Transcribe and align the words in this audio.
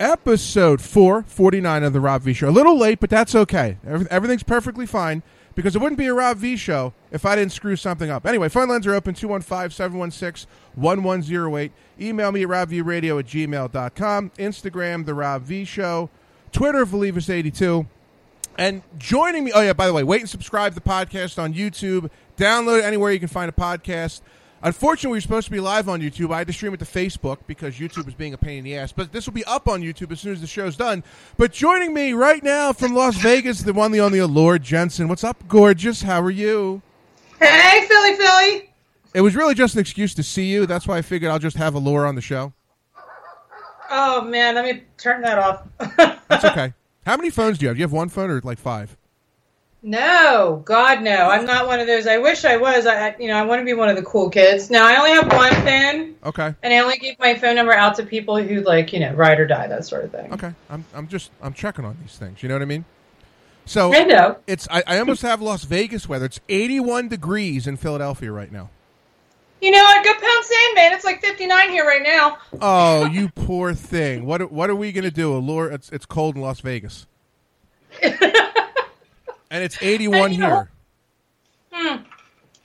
episode 0.00 0.80
449 0.80 1.82
of 1.82 1.92
the 1.92 2.00
Rob 2.00 2.22
V 2.22 2.32
Show. 2.32 2.48
A 2.48 2.50
little 2.50 2.78
late, 2.78 3.00
but 3.00 3.10
that's 3.10 3.34
okay. 3.34 3.78
Everything's 4.10 4.42
perfectly 4.42 4.86
fine 4.86 5.22
because 5.54 5.74
it 5.74 5.80
wouldn't 5.80 5.98
be 5.98 6.06
a 6.06 6.14
Rob 6.14 6.36
V 6.38 6.56
Show 6.56 6.92
if 7.10 7.26
I 7.26 7.36
didn't 7.36 7.52
screw 7.52 7.76
something 7.76 8.10
up. 8.10 8.26
Anyway, 8.26 8.48
phone 8.48 8.68
lines 8.68 8.86
are 8.86 8.94
open 8.94 9.14
215 9.14 9.70
716 9.70 10.48
1108. 10.74 11.72
Email 12.00 12.32
me 12.32 12.42
at 12.42 12.48
robvradio 12.48 13.18
at 13.18 13.26
gmail.com. 13.26 14.30
Instagram, 14.38 15.06
The 15.06 15.14
Rob 15.14 15.42
V 15.42 15.64
Show. 15.64 16.10
Twitter, 16.52 16.86
Valivas82. 16.86 17.86
And 18.56 18.82
joining 18.98 19.44
me, 19.44 19.52
oh 19.54 19.60
yeah, 19.60 19.72
by 19.72 19.86
the 19.86 19.92
way, 19.92 20.02
wait 20.02 20.20
and 20.20 20.28
subscribe 20.30 20.74
to 20.74 20.80
the 20.80 20.88
podcast 20.88 21.40
on 21.40 21.54
YouTube. 21.54 22.10
Download 22.36 22.80
it 22.80 22.84
anywhere 22.84 23.12
you 23.12 23.20
can 23.20 23.28
find 23.28 23.48
a 23.48 23.52
podcast. 23.52 24.20
Unfortunately, 24.62 25.12
we 25.12 25.16
were 25.18 25.20
supposed 25.20 25.46
to 25.46 25.52
be 25.52 25.60
live 25.60 25.88
on 25.88 26.00
YouTube. 26.00 26.32
I 26.32 26.38
had 26.38 26.46
to 26.48 26.52
stream 26.52 26.74
it 26.74 26.78
to 26.78 26.84
Facebook 26.84 27.38
because 27.46 27.78
YouTube 27.78 28.08
is 28.08 28.14
being 28.14 28.34
a 28.34 28.38
pain 28.38 28.58
in 28.58 28.64
the 28.64 28.76
ass. 28.76 28.90
But 28.90 29.12
this 29.12 29.26
will 29.26 29.32
be 29.32 29.44
up 29.44 29.68
on 29.68 29.82
YouTube 29.82 30.10
as 30.10 30.20
soon 30.20 30.32
as 30.32 30.40
the 30.40 30.48
show's 30.48 30.76
done. 30.76 31.04
But 31.36 31.52
joining 31.52 31.94
me 31.94 32.12
right 32.12 32.42
now 32.42 32.72
from 32.72 32.94
Las 32.94 33.16
Vegas, 33.16 33.62
the 33.62 33.72
one, 33.72 33.92
the 33.92 34.00
only, 34.00 34.18
Alura 34.18 34.60
Jenson. 34.60 35.06
What's 35.06 35.22
up, 35.22 35.46
gorgeous? 35.46 36.02
How 36.02 36.20
are 36.20 36.30
you? 36.30 36.82
Hey, 37.38 37.86
Philly, 37.86 38.16
Philly. 38.16 38.70
It 39.14 39.20
was 39.20 39.36
really 39.36 39.54
just 39.54 39.74
an 39.74 39.80
excuse 39.80 40.12
to 40.14 40.22
see 40.22 40.46
you. 40.46 40.66
That's 40.66 40.88
why 40.88 40.98
I 40.98 41.02
figured 41.02 41.30
I'll 41.30 41.38
just 41.38 41.56
have 41.56 41.74
Alura 41.74 42.08
on 42.08 42.14
the 42.14 42.20
show. 42.20 42.52
Oh 43.90 44.20
man, 44.22 44.54
let 44.54 44.64
me 44.64 44.82
turn 44.98 45.22
that 45.22 45.38
off. 45.38 45.62
That's 46.28 46.44
okay. 46.44 46.74
How 47.06 47.16
many 47.16 47.30
phones 47.30 47.58
do 47.58 47.64
you 47.64 47.68
have? 47.68 47.76
Do 47.76 47.80
you 47.80 47.84
have 47.84 47.92
one 47.92 48.10
phone 48.10 48.30
or 48.30 48.40
like 48.42 48.58
five? 48.58 48.96
No, 49.82 50.60
God, 50.64 51.02
no. 51.02 51.28
I'm 51.30 51.46
not 51.46 51.66
one 51.68 51.78
of 51.78 51.86
those. 51.86 52.06
I 52.08 52.18
wish 52.18 52.44
I 52.44 52.56
was. 52.56 52.84
I, 52.86 53.10
I- 53.10 53.16
you 53.18 53.28
know, 53.28 53.36
I 53.36 53.42
want 53.44 53.60
to 53.60 53.64
be 53.64 53.74
one 53.74 53.88
of 53.88 53.96
the 53.96 54.02
cool 54.02 54.28
kids. 54.28 54.70
No, 54.70 54.84
I 54.84 54.96
only 54.96 55.10
have 55.10 55.32
one 55.32 55.52
phone, 55.64 56.14
Okay. 56.24 56.54
and 56.62 56.74
I 56.74 56.78
only 56.80 56.98
give 56.98 57.16
my 57.20 57.34
phone 57.34 57.54
number 57.54 57.72
out 57.72 57.94
to 57.96 58.02
people 58.04 58.42
who 58.42 58.60
like, 58.62 58.92
you 58.92 58.98
know, 59.00 59.12
ride 59.14 59.38
or 59.38 59.46
die, 59.46 59.68
that 59.68 59.84
sort 59.86 60.04
of 60.04 60.10
thing. 60.10 60.32
Okay. 60.32 60.52
I'm 60.68 60.84
I'm 60.94 61.06
just 61.06 61.30
I'm 61.40 61.52
checking 61.54 61.84
on 61.84 61.96
these 62.02 62.16
things. 62.16 62.42
You 62.42 62.48
know 62.48 62.56
what 62.56 62.62
I 62.62 62.66
mean? 62.66 62.84
So 63.66 63.94
I 63.94 64.02
know. 64.02 64.36
it's 64.46 64.66
I, 64.70 64.82
I 64.86 64.98
almost 64.98 65.22
have 65.22 65.40
Las 65.42 65.64
Vegas 65.64 66.08
weather. 66.08 66.24
It's 66.24 66.40
81 66.48 67.08
degrees 67.08 67.66
in 67.66 67.76
Philadelphia 67.76 68.32
right 68.32 68.50
now. 68.50 68.70
You 69.60 69.70
know 69.72 69.82
what? 69.82 70.04
Go 70.04 70.12
pound 70.12 70.44
sand, 70.44 70.74
man. 70.74 70.92
It's 70.94 71.04
like 71.04 71.20
59 71.20 71.70
here 71.70 71.84
right 71.84 72.02
now. 72.02 72.38
Oh, 72.60 73.06
you 73.12 73.28
poor 73.28 73.74
thing. 73.74 74.24
What 74.26 74.40
are- 74.42 74.46
what 74.46 74.70
are 74.70 74.74
we 74.76 74.90
gonna 74.90 75.10
do? 75.10 75.32
Alura, 75.40 75.72
it's 75.74 75.88
it's 75.90 76.06
cold 76.06 76.34
in 76.34 76.42
Las 76.42 76.60
Vegas, 76.60 77.06
and 79.50 79.62
it's 79.64 79.76
81 79.82 80.20
And 80.26 80.34
you 80.34 80.40
know- 80.40 80.66
here. 81.72 82.04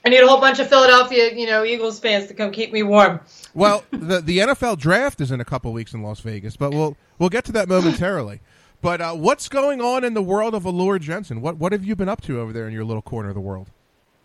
I 0.06 0.10
need 0.10 0.20
a 0.20 0.26
whole 0.26 0.40
bunch 0.40 0.58
of 0.58 0.68
Philadelphia, 0.68 1.34
you 1.34 1.46
know, 1.46 1.64
Eagles 1.64 1.98
fans 1.98 2.26
to 2.26 2.34
come 2.34 2.50
keep 2.50 2.72
me 2.72 2.82
warm. 2.82 3.20
Well, 3.54 3.84
the 3.90 4.20
the 4.20 4.38
NFL 4.38 4.76
draft 4.78 5.20
is 5.22 5.30
in 5.30 5.40
a 5.40 5.44
couple 5.46 5.72
weeks 5.72 5.94
in 5.94 6.02
Las 6.02 6.20
Vegas, 6.20 6.56
but 6.58 6.72
we'll 6.72 6.96
we'll 7.18 7.30
get 7.30 7.44
to 7.46 7.52
that 7.52 7.68
momentarily. 7.68 8.40
But 8.82 9.00
uh, 9.00 9.14
what's 9.14 9.48
going 9.48 9.80
on 9.80 10.04
in 10.04 10.12
the 10.12 10.20
world 10.22 10.54
of 10.54 10.64
Alura 10.64 11.00
Jenson? 11.00 11.40
What 11.40 11.56
what 11.56 11.72
have 11.72 11.84
you 11.84 11.96
been 11.96 12.08
up 12.10 12.20
to 12.22 12.38
over 12.40 12.52
there 12.52 12.66
in 12.68 12.74
your 12.74 12.84
little 12.84 13.00
corner 13.00 13.30
of 13.30 13.34
the 13.34 13.40
world? 13.40 13.70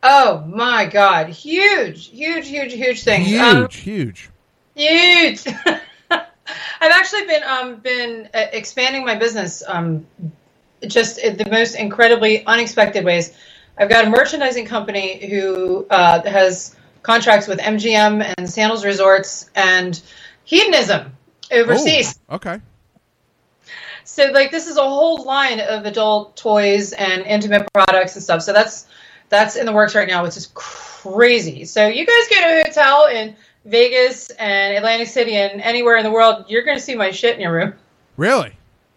Oh 0.03 0.43
my 0.47 0.85
God, 0.85 1.30
huge, 1.30 2.07
huge, 2.09 2.49
huge, 2.49 2.73
huge 2.73 3.03
things. 3.03 3.27
Huge, 3.27 3.41
Um, 3.41 3.69
huge. 3.69 4.30
Huge. 4.75 5.45
I've 6.11 6.91
actually 6.91 7.25
been 7.25 7.43
um, 7.43 7.75
been 7.77 8.30
uh, 8.33 8.45
expanding 8.52 9.05
my 9.05 9.15
business 9.15 9.63
um, 9.65 10.05
just 10.88 11.17
in 11.19 11.38
the 11.38 11.49
most 11.49 11.75
incredibly 11.75 12.45
unexpected 12.45 13.05
ways. 13.05 13.35
I've 13.77 13.89
got 13.89 14.05
a 14.05 14.09
merchandising 14.09 14.66
company 14.66 15.25
who 15.30 15.88
uh, 15.89 16.21
has 16.30 16.75
contracts 17.02 17.47
with 17.47 17.59
MGM 17.59 18.33
and 18.38 18.49
Sandals 18.49 18.83
Resorts 18.83 19.49
and 19.55 20.02
hedonism 20.44 21.13
overseas. 21.52 22.19
Oh, 22.30 22.36
okay. 22.36 22.59
So 24.03 24.25
like 24.31 24.52
this 24.52 24.67
is 24.67 24.77
a 24.77 24.81
whole 24.81 25.23
line 25.23 25.59
of 25.59 25.86
adult 25.86 26.36
toys 26.36 26.93
and 26.93 27.21
intimate 27.21 27.71
products 27.73 28.16
and 28.16 28.23
stuff. 28.23 28.41
So 28.41 28.52
that's 28.53 28.88
that's 29.30 29.55
in 29.55 29.66
the 29.66 29.71
works 29.71 29.95
right 29.95 30.08
now, 30.08 30.23
which 30.23 30.36
is 30.36 30.49
crazy. 30.55 31.64
So 31.65 31.87
you 31.87 32.05
guys 32.05 32.27
get 32.30 32.43
a 32.43 32.67
hotel 32.67 33.05
in 33.05 33.36
Vegas 33.65 34.30
and 34.32 34.76
Atlantic 34.76 35.08
City 35.08 35.36
and 35.36 35.61
anywhere 35.61 35.98
in 35.98 36.03
the 36.03 36.11
world, 36.11 36.45
you're 36.48 36.64
going 36.64 36.77
to 36.77 36.83
see 36.83 36.95
my 36.95 37.11
shit 37.11 37.36
in 37.36 37.42
your 37.42 37.53
room. 37.53 37.73
Really? 38.17 38.53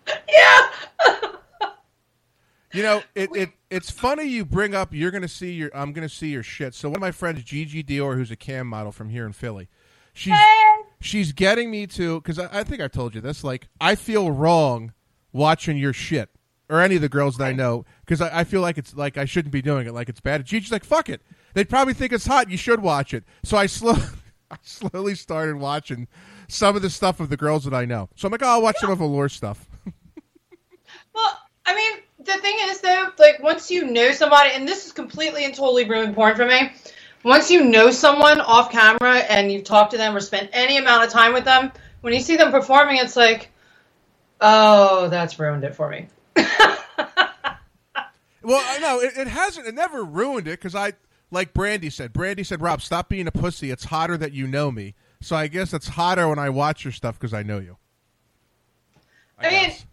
Yeah. 0.28 0.68
You 2.72 2.82
know, 2.82 3.02
it, 3.14 3.30
it 3.34 3.50
it's 3.70 3.90
funny 3.90 4.24
you 4.24 4.44
bring 4.44 4.74
up 4.74 4.94
you're 4.94 5.10
gonna 5.10 5.28
see 5.28 5.52
your 5.52 5.70
I'm 5.74 5.92
gonna 5.92 6.08
see 6.08 6.28
your 6.28 6.42
shit. 6.42 6.74
So 6.74 6.88
one 6.88 6.96
of 6.96 7.02
my 7.02 7.10
friends, 7.10 7.42
Gigi 7.42 7.82
Dior, 7.82 8.16
who's 8.16 8.30
a 8.30 8.36
cam 8.36 8.66
model 8.66 8.92
from 8.92 9.10
here 9.10 9.26
in 9.26 9.32
Philly, 9.32 9.68
she's 10.12 10.38
she's 11.00 11.32
getting 11.32 11.70
me 11.70 11.86
to 11.88 12.20
because 12.20 12.38
I, 12.38 12.60
I 12.60 12.64
think 12.64 12.80
I 12.80 12.88
told 12.88 13.14
you 13.14 13.20
this. 13.20 13.44
Like 13.44 13.68
I 13.80 13.94
feel 13.94 14.30
wrong 14.30 14.92
watching 15.32 15.76
your 15.76 15.92
shit 15.92 16.30
or 16.70 16.80
any 16.80 16.96
of 16.96 17.02
the 17.02 17.08
girls 17.08 17.36
that 17.36 17.44
I 17.44 17.52
know 17.52 17.84
because 18.06 18.22
I, 18.22 18.40
I 18.40 18.44
feel 18.44 18.62
like 18.62 18.78
it's 18.78 18.94
like 18.94 19.18
I 19.18 19.26
shouldn't 19.26 19.52
be 19.52 19.62
doing 19.62 19.86
it. 19.86 19.92
Like 19.92 20.08
it's 20.08 20.20
bad. 20.20 20.44
Gigi's 20.46 20.72
like 20.72 20.84
fuck 20.84 21.08
it. 21.10 21.20
They'd 21.54 21.68
probably 21.68 21.94
think 21.94 22.12
it's 22.12 22.26
hot. 22.26 22.50
You 22.50 22.56
should 22.56 22.80
watch 22.80 23.12
it. 23.12 23.24
So 23.42 23.58
I 23.58 23.66
slow 23.66 23.96
I 24.50 24.56
slowly 24.62 25.14
started 25.14 25.56
watching 25.56 26.08
some 26.48 26.76
of 26.76 26.82
the 26.82 26.90
stuff 26.90 27.20
of 27.20 27.28
the 27.28 27.36
girls 27.36 27.64
that 27.64 27.74
I 27.74 27.84
know. 27.84 28.08
So 28.16 28.26
I'm 28.26 28.32
like, 28.32 28.42
oh, 28.42 28.48
I'll 28.48 28.62
watch 28.62 28.76
some 28.78 28.90
of 28.90 28.98
Alura 28.98 29.30
stuff. 29.30 29.68
Well, 31.14 31.38
I 31.66 31.74
mean, 31.74 32.02
the 32.18 32.31
thing 32.42 32.56
is 32.64 32.80
though, 32.80 33.08
like 33.18 33.42
once 33.42 33.70
you 33.70 33.86
know 33.86 34.12
somebody, 34.12 34.50
and 34.52 34.68
this 34.68 34.86
is 34.86 34.92
completely 34.92 35.44
and 35.44 35.54
totally 35.54 35.88
ruined 35.88 36.14
porn 36.14 36.36
for 36.36 36.46
me. 36.46 36.72
Once 37.24 37.50
you 37.50 37.64
know 37.64 37.90
someone 37.90 38.40
off 38.40 38.72
camera 38.72 39.18
and 39.18 39.50
you've 39.52 39.64
talked 39.64 39.92
to 39.92 39.96
them 39.96 40.16
or 40.16 40.20
spent 40.20 40.50
any 40.52 40.76
amount 40.76 41.04
of 41.04 41.10
time 41.10 41.32
with 41.32 41.44
them, 41.44 41.70
when 42.00 42.12
you 42.12 42.20
see 42.20 42.36
them 42.36 42.50
performing, 42.50 42.96
it's 42.96 43.14
like, 43.14 43.50
oh, 44.40 45.08
that's 45.08 45.38
ruined 45.38 45.62
it 45.62 45.74
for 45.74 45.88
me. 45.88 46.08
Well, 48.42 48.62
I 48.64 48.78
know 48.78 49.00
it, 49.00 49.12
it 49.16 49.28
hasn't. 49.28 49.66
It 49.66 49.74
never 49.74 50.04
ruined 50.04 50.48
it 50.48 50.58
because 50.58 50.74
I, 50.74 50.94
like 51.30 51.54
Brandy 51.54 51.90
said. 51.90 52.12
Brandy 52.12 52.42
said, 52.42 52.60
"Rob, 52.60 52.82
stop 52.82 53.08
being 53.08 53.26
a 53.26 53.32
pussy. 53.32 53.70
It's 53.70 53.84
hotter 53.84 54.16
that 54.16 54.32
you 54.32 54.46
know 54.46 54.70
me." 54.70 54.94
So 55.20 55.36
I 55.36 55.46
guess 55.46 55.72
it's 55.72 55.88
hotter 55.88 56.28
when 56.28 56.38
I 56.38 56.50
watch 56.50 56.84
your 56.84 56.92
stuff 56.92 57.18
because 57.18 57.32
I 57.32 57.42
know 57.44 57.58
you. 57.58 57.76
I 59.38 59.50
mean, 59.50 59.68
guess. 59.68 59.86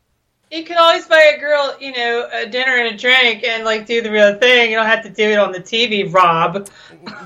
You 0.51 0.63
can 0.63 0.77
always 0.77 1.05
buy 1.05 1.33
a 1.35 1.39
girl, 1.39 1.75
you 1.79 1.91
know, 1.91 2.27
a 2.33 2.47
dinner 2.47 2.75
and 2.77 2.95
a 2.95 2.97
drink 2.97 3.43
and 3.43 3.63
like 3.63 3.85
do 3.85 4.01
the 4.01 4.09
real 4.11 4.35
thing. 4.39 4.71
You 4.71 4.77
don't 4.77 4.87
have 4.87 5.03
to 5.03 5.09
do 5.09 5.23
it 5.29 5.37
on 5.37 5.51
the 5.51 5.59
TV, 5.59 6.11
Rob. 6.11 6.67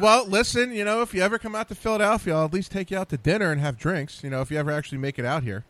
well, 0.01 0.25
listen. 0.27 0.73
You 0.73 0.83
know, 0.83 1.01
if 1.01 1.13
you 1.13 1.21
ever 1.21 1.39
come 1.39 1.55
out 1.55 1.69
to 1.69 1.75
Philadelphia, 1.75 2.35
I'll 2.35 2.45
at 2.45 2.53
least 2.53 2.71
take 2.71 2.91
you 2.91 2.97
out 2.97 3.07
to 3.09 3.17
dinner 3.17 3.49
and 3.51 3.61
have 3.61 3.77
drinks. 3.77 4.23
You 4.23 4.29
know, 4.29 4.41
if 4.41 4.51
you 4.51 4.57
ever 4.57 4.71
actually 4.71 4.97
make 4.97 5.17
it 5.19 5.25
out 5.25 5.43
here. 5.43 5.63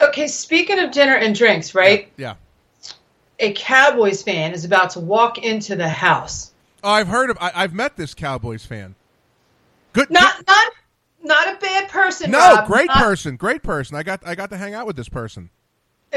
Okay, 0.00 0.28
speaking 0.28 0.78
of 0.78 0.92
dinner 0.92 1.16
and 1.16 1.34
drinks, 1.34 1.74
right? 1.74 2.12
Yeah. 2.16 2.34
A 3.40 3.52
Cowboys 3.52 4.22
fan 4.22 4.52
is 4.52 4.64
about 4.64 4.90
to 4.90 5.00
walk 5.00 5.38
into 5.38 5.74
the 5.74 5.88
house. 5.88 6.52
Oh, 6.84 6.90
I've 6.90 7.08
heard 7.08 7.30
of. 7.30 7.38
I, 7.40 7.50
I've 7.54 7.74
met 7.74 7.96
this 7.96 8.14
Cowboys 8.14 8.64
fan. 8.64 8.94
Good. 9.92 10.08
Not 10.10 10.46
not 10.46 10.72
not 11.24 11.48
a 11.48 11.58
bad 11.58 11.88
person. 11.88 12.30
no, 12.30 12.38
Rob. 12.38 12.66
great 12.68 12.86
Not- 12.86 12.98
person. 12.98 13.34
Great 13.36 13.64
person. 13.64 13.96
I 13.96 14.04
got. 14.04 14.24
I 14.24 14.36
got 14.36 14.50
to 14.50 14.56
hang 14.56 14.72
out 14.72 14.86
with 14.86 14.94
this 14.94 15.08
person. 15.08 15.50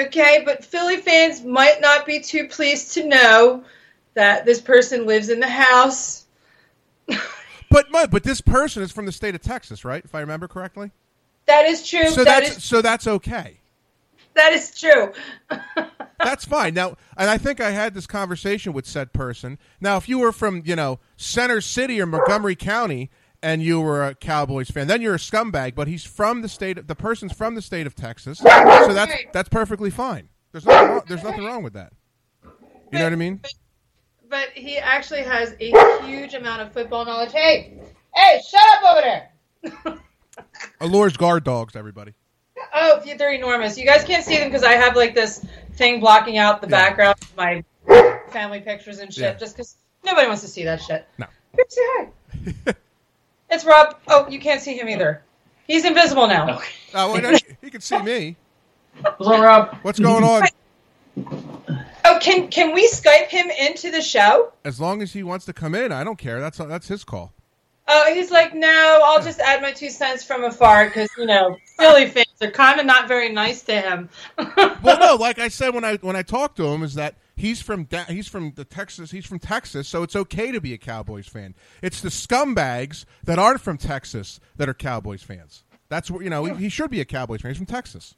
Okay, 0.08 0.44
but 0.46 0.64
Philly 0.64 0.98
fans 0.98 1.44
might 1.44 1.82
not 1.82 2.06
be 2.06 2.20
too 2.20 2.48
pleased 2.48 2.94
to 2.94 3.08
know 3.08 3.64
that 4.14 4.46
this 4.46 4.62
person 4.62 5.06
lives 5.06 5.30
in 5.30 5.40
the 5.40 5.50
house. 5.50 6.26
But 7.72 7.92
but 7.92 8.24
this 8.24 8.42
person 8.42 8.82
is 8.82 8.92
from 8.92 9.06
the 9.06 9.12
state 9.12 9.36
of 9.36 9.42
Texas, 9.42 9.86
right? 9.86 10.04
If 10.04 10.16
I 10.16 10.22
remember 10.22 10.48
correctly. 10.48 10.90
That 11.46 11.66
is 11.66 11.88
true. 11.88 12.10
So 12.10 12.24
that 12.24 12.44
that's 12.44 12.58
is 12.58 12.64
so 12.64 12.82
that's 12.82 13.06
okay. 13.06 13.60
that 14.34 14.54
is 14.54 14.78
true. 14.78 15.14
That's 16.20 16.44
fine. 16.44 16.74
Now, 16.74 16.98
and 17.16 17.30
I 17.30 17.38
think 17.38 17.62
I 17.62 17.72
had 17.72 17.94
this 17.94 18.06
conversation 18.06 18.74
with 18.74 18.86
said 18.86 19.14
person. 19.14 19.58
Now, 19.80 19.96
if 19.96 20.10
you 20.10 20.20
were 20.20 20.34
from, 20.34 20.64
you 20.66 20.76
know, 20.76 21.00
Center 21.16 21.62
City 21.62 22.02
or 22.02 22.06
Montgomery 22.06 22.58
County 22.58 23.10
and 23.42 23.62
you 23.64 23.80
were 23.82 24.06
a 24.06 24.16
Cowboys 24.16 24.70
fan, 24.70 24.88
then 24.88 25.02
you're 25.02 25.16
a 25.16 25.20
scumbag, 25.20 25.76
but 25.76 25.88
he's 25.88 26.04
from 26.04 26.42
the 26.42 26.50
state 26.50 26.78
Of, 26.78 26.88
the 26.88 26.96
person's 26.96 27.34
from 27.34 27.56
the 27.56 27.62
state 27.62 27.88
of 27.88 27.96
Texas. 27.96 28.40
So 28.40 28.44
that's 28.94 29.14
that's 29.34 29.50
perfectly 29.50 29.90
fine. 29.90 30.30
There's 30.52 30.66
nothing 30.66 30.90
wrong, 30.90 31.02
there's 31.08 31.24
nothing 31.24 31.46
wrong 31.46 31.64
with 31.64 31.74
that. 31.74 31.94
You 32.92 32.98
know 32.98 33.04
what 33.04 33.14
I 33.14 33.18
mean? 33.18 33.38
But, 33.38 33.52
but 34.30 34.50
he 34.56 34.78
actually 34.78 35.22
has 35.22 35.56
a 35.60 36.02
huge 36.06 36.34
amount 36.34 36.62
of 36.62 36.74
football 36.74 37.06
knowledge. 37.06 37.32
Hey, 37.32 37.80
hey, 38.16 38.42
shut 38.50 38.62
up 38.78 38.92
over 38.92 39.02
there. 39.02 40.00
Alura's 40.82 41.18
guard 41.18 41.44
dogs, 41.44 41.76
everybody. 41.76 42.14
Oh, 42.74 43.02
they're 43.18 43.34
enormous. 43.34 43.78
You 43.78 43.86
guys 43.86 44.04
can't 44.04 44.24
see 44.24 44.38
them 44.38 44.48
because 44.50 44.64
I 44.64 44.74
have 44.74 44.96
like 44.96 45.16
this 45.16 45.46
thing 45.74 46.00
blocking 46.00 46.38
out 46.38 46.62
the 46.62 46.68
Yeah. 46.68 46.90
background 46.90 47.16
of 47.22 47.38
my 47.38 47.64
family 48.32 48.60
pictures 48.60 49.00
and 49.00 49.14
shit. 49.14 49.24
Yeah. 49.24 49.34
Just 49.36 49.56
because 49.56 49.78
nobody 50.04 50.28
wants 50.28 50.42
to 50.42 50.48
see 50.48 50.64
that 50.66 50.82
shit. 50.82 51.08
No. 51.18 51.28
Come 51.56 51.66
say 51.70 51.82
hi. 52.66 52.74
it's 53.50 53.66
Rob. 53.66 53.98
Oh, 54.08 54.28
you 54.30 54.40
can't 54.40 54.62
see 54.62 54.78
him 54.78 54.90
either. 54.90 55.22
He's 55.68 55.86
invisible 55.86 56.28
now. 56.28 56.56
Okay. 56.56 56.70
Oh, 56.94 57.14
well, 57.14 57.22
no, 57.22 57.38
he 57.62 57.70
can 57.70 57.82
see 57.82 58.02
me. 58.02 58.36
What's 59.02 59.28
up, 59.28 59.42
Rob? 59.42 59.78
What's 59.84 60.00
going 60.00 60.24
on? 60.24 60.44
Oh, 62.06 62.18
can 62.20 62.48
can 62.50 62.74
we 62.74 62.88
Skype 62.88 63.28
him 63.28 63.50
into 63.52 63.92
the 63.92 64.02
show? 64.02 64.52
As 64.66 64.80
long 64.80 65.02
as 65.02 65.14
he 65.14 65.24
wants 65.24 65.46
to 65.46 65.54
come 65.54 65.76
in, 65.76 65.92
I 65.92 66.04
don't 66.04 66.18
care. 66.18 66.40
That's 66.40 66.58
that's 66.58 66.88
his 66.88 67.04
call. 67.04 67.34
Oh, 67.88 68.14
he's 68.14 68.30
like, 68.30 68.54
no, 68.54 69.02
I'll 69.04 69.22
just 69.22 69.40
add 69.40 69.62
my 69.64 69.72
two 69.72 69.90
cents 69.90 70.24
from 70.24 70.44
afar 70.44 70.86
because 70.86 71.10
you 71.18 71.26
know 71.26 71.58
Philly 71.78 72.08
fans 72.08 72.28
They're 72.40 72.52
kind 72.52 72.80
of 72.80 72.86
not 72.86 73.08
very 73.08 73.30
nice 73.30 73.62
to 73.64 73.80
him. 73.80 74.10
well, 74.58 75.00
no, 75.00 75.16
like 75.16 75.40
I 75.40 75.50
said 75.50 75.74
when 75.74 75.84
I 75.84 75.98
when 75.98 76.16
I 76.16 76.22
talked 76.24 76.58
to 76.58 76.66
him, 76.66 76.84
is 76.84 76.96
that 76.96 77.16
he's 77.40 77.62
from 77.62 77.86
da- 77.86 78.04
he's 78.06 78.28
from 78.28 78.52
the 78.56 78.66
Texas. 78.66 79.12
He's 79.12 79.26
from 79.26 79.40
Texas, 79.40 79.88
so 79.88 80.04
it's 80.04 80.16
okay 80.16 80.52
to 80.52 80.62
be 80.62 80.74
a 80.74 80.78
Cowboys 80.78 81.28
fan. 81.28 81.56
It's 81.82 82.02
the 82.02 82.10
scumbags 82.10 83.06
that 83.24 83.40
aren't 83.40 83.62
from 83.62 83.78
Texas 83.78 84.40
that 84.58 84.70
are 84.70 84.74
Cowboys 84.74 85.24
fans. 85.24 85.64
That's 85.88 86.12
what 86.12 86.24
you 86.24 86.30
know. 86.30 86.46
He, 86.46 86.54
he 86.66 86.70
should 86.70 86.92
be 86.92 87.02
a 87.02 87.06
Cowboys 87.06 87.42
fan. 87.42 87.52
He's 87.52 87.58
from 87.58 87.66
Texas. 87.66 88.16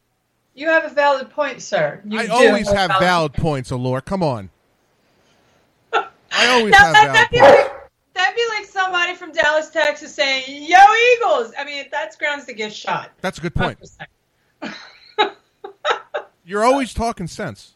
You 0.53 0.67
have 0.67 0.83
a 0.83 0.89
valid 0.89 1.29
point, 1.29 1.61
sir. 1.61 2.01
You 2.05 2.19
I 2.19 2.27
always 2.27 2.69
have 2.69 2.91
valid 2.99 3.33
points, 3.33 3.71
Alura. 3.71 4.03
Come 4.03 4.21
on. 4.21 4.49
I 5.93 6.47
always 6.47 6.71
Now, 6.71 6.77
have 6.79 6.93
that, 6.93 7.29
valid 7.31 7.55
points. 7.55 7.89
that'd 8.13 8.35
be 8.35 8.43
like 8.57 8.65
somebody 8.65 9.15
from 9.15 9.31
Dallas, 9.31 9.69
Texas 9.69 10.13
saying, 10.13 10.43
Yo, 10.47 10.77
Eagles! 11.15 11.53
I 11.57 11.63
mean, 11.65 11.85
that's 11.89 12.17
grounds 12.17 12.45
to 12.45 12.53
get 12.53 12.73
shot. 12.73 13.11
That's 13.21 13.37
a 13.37 13.41
good 13.41 13.55
point. 13.55 13.79
You're 16.43 16.65
always 16.65 16.93
talking 16.93 17.27
sense. 17.27 17.75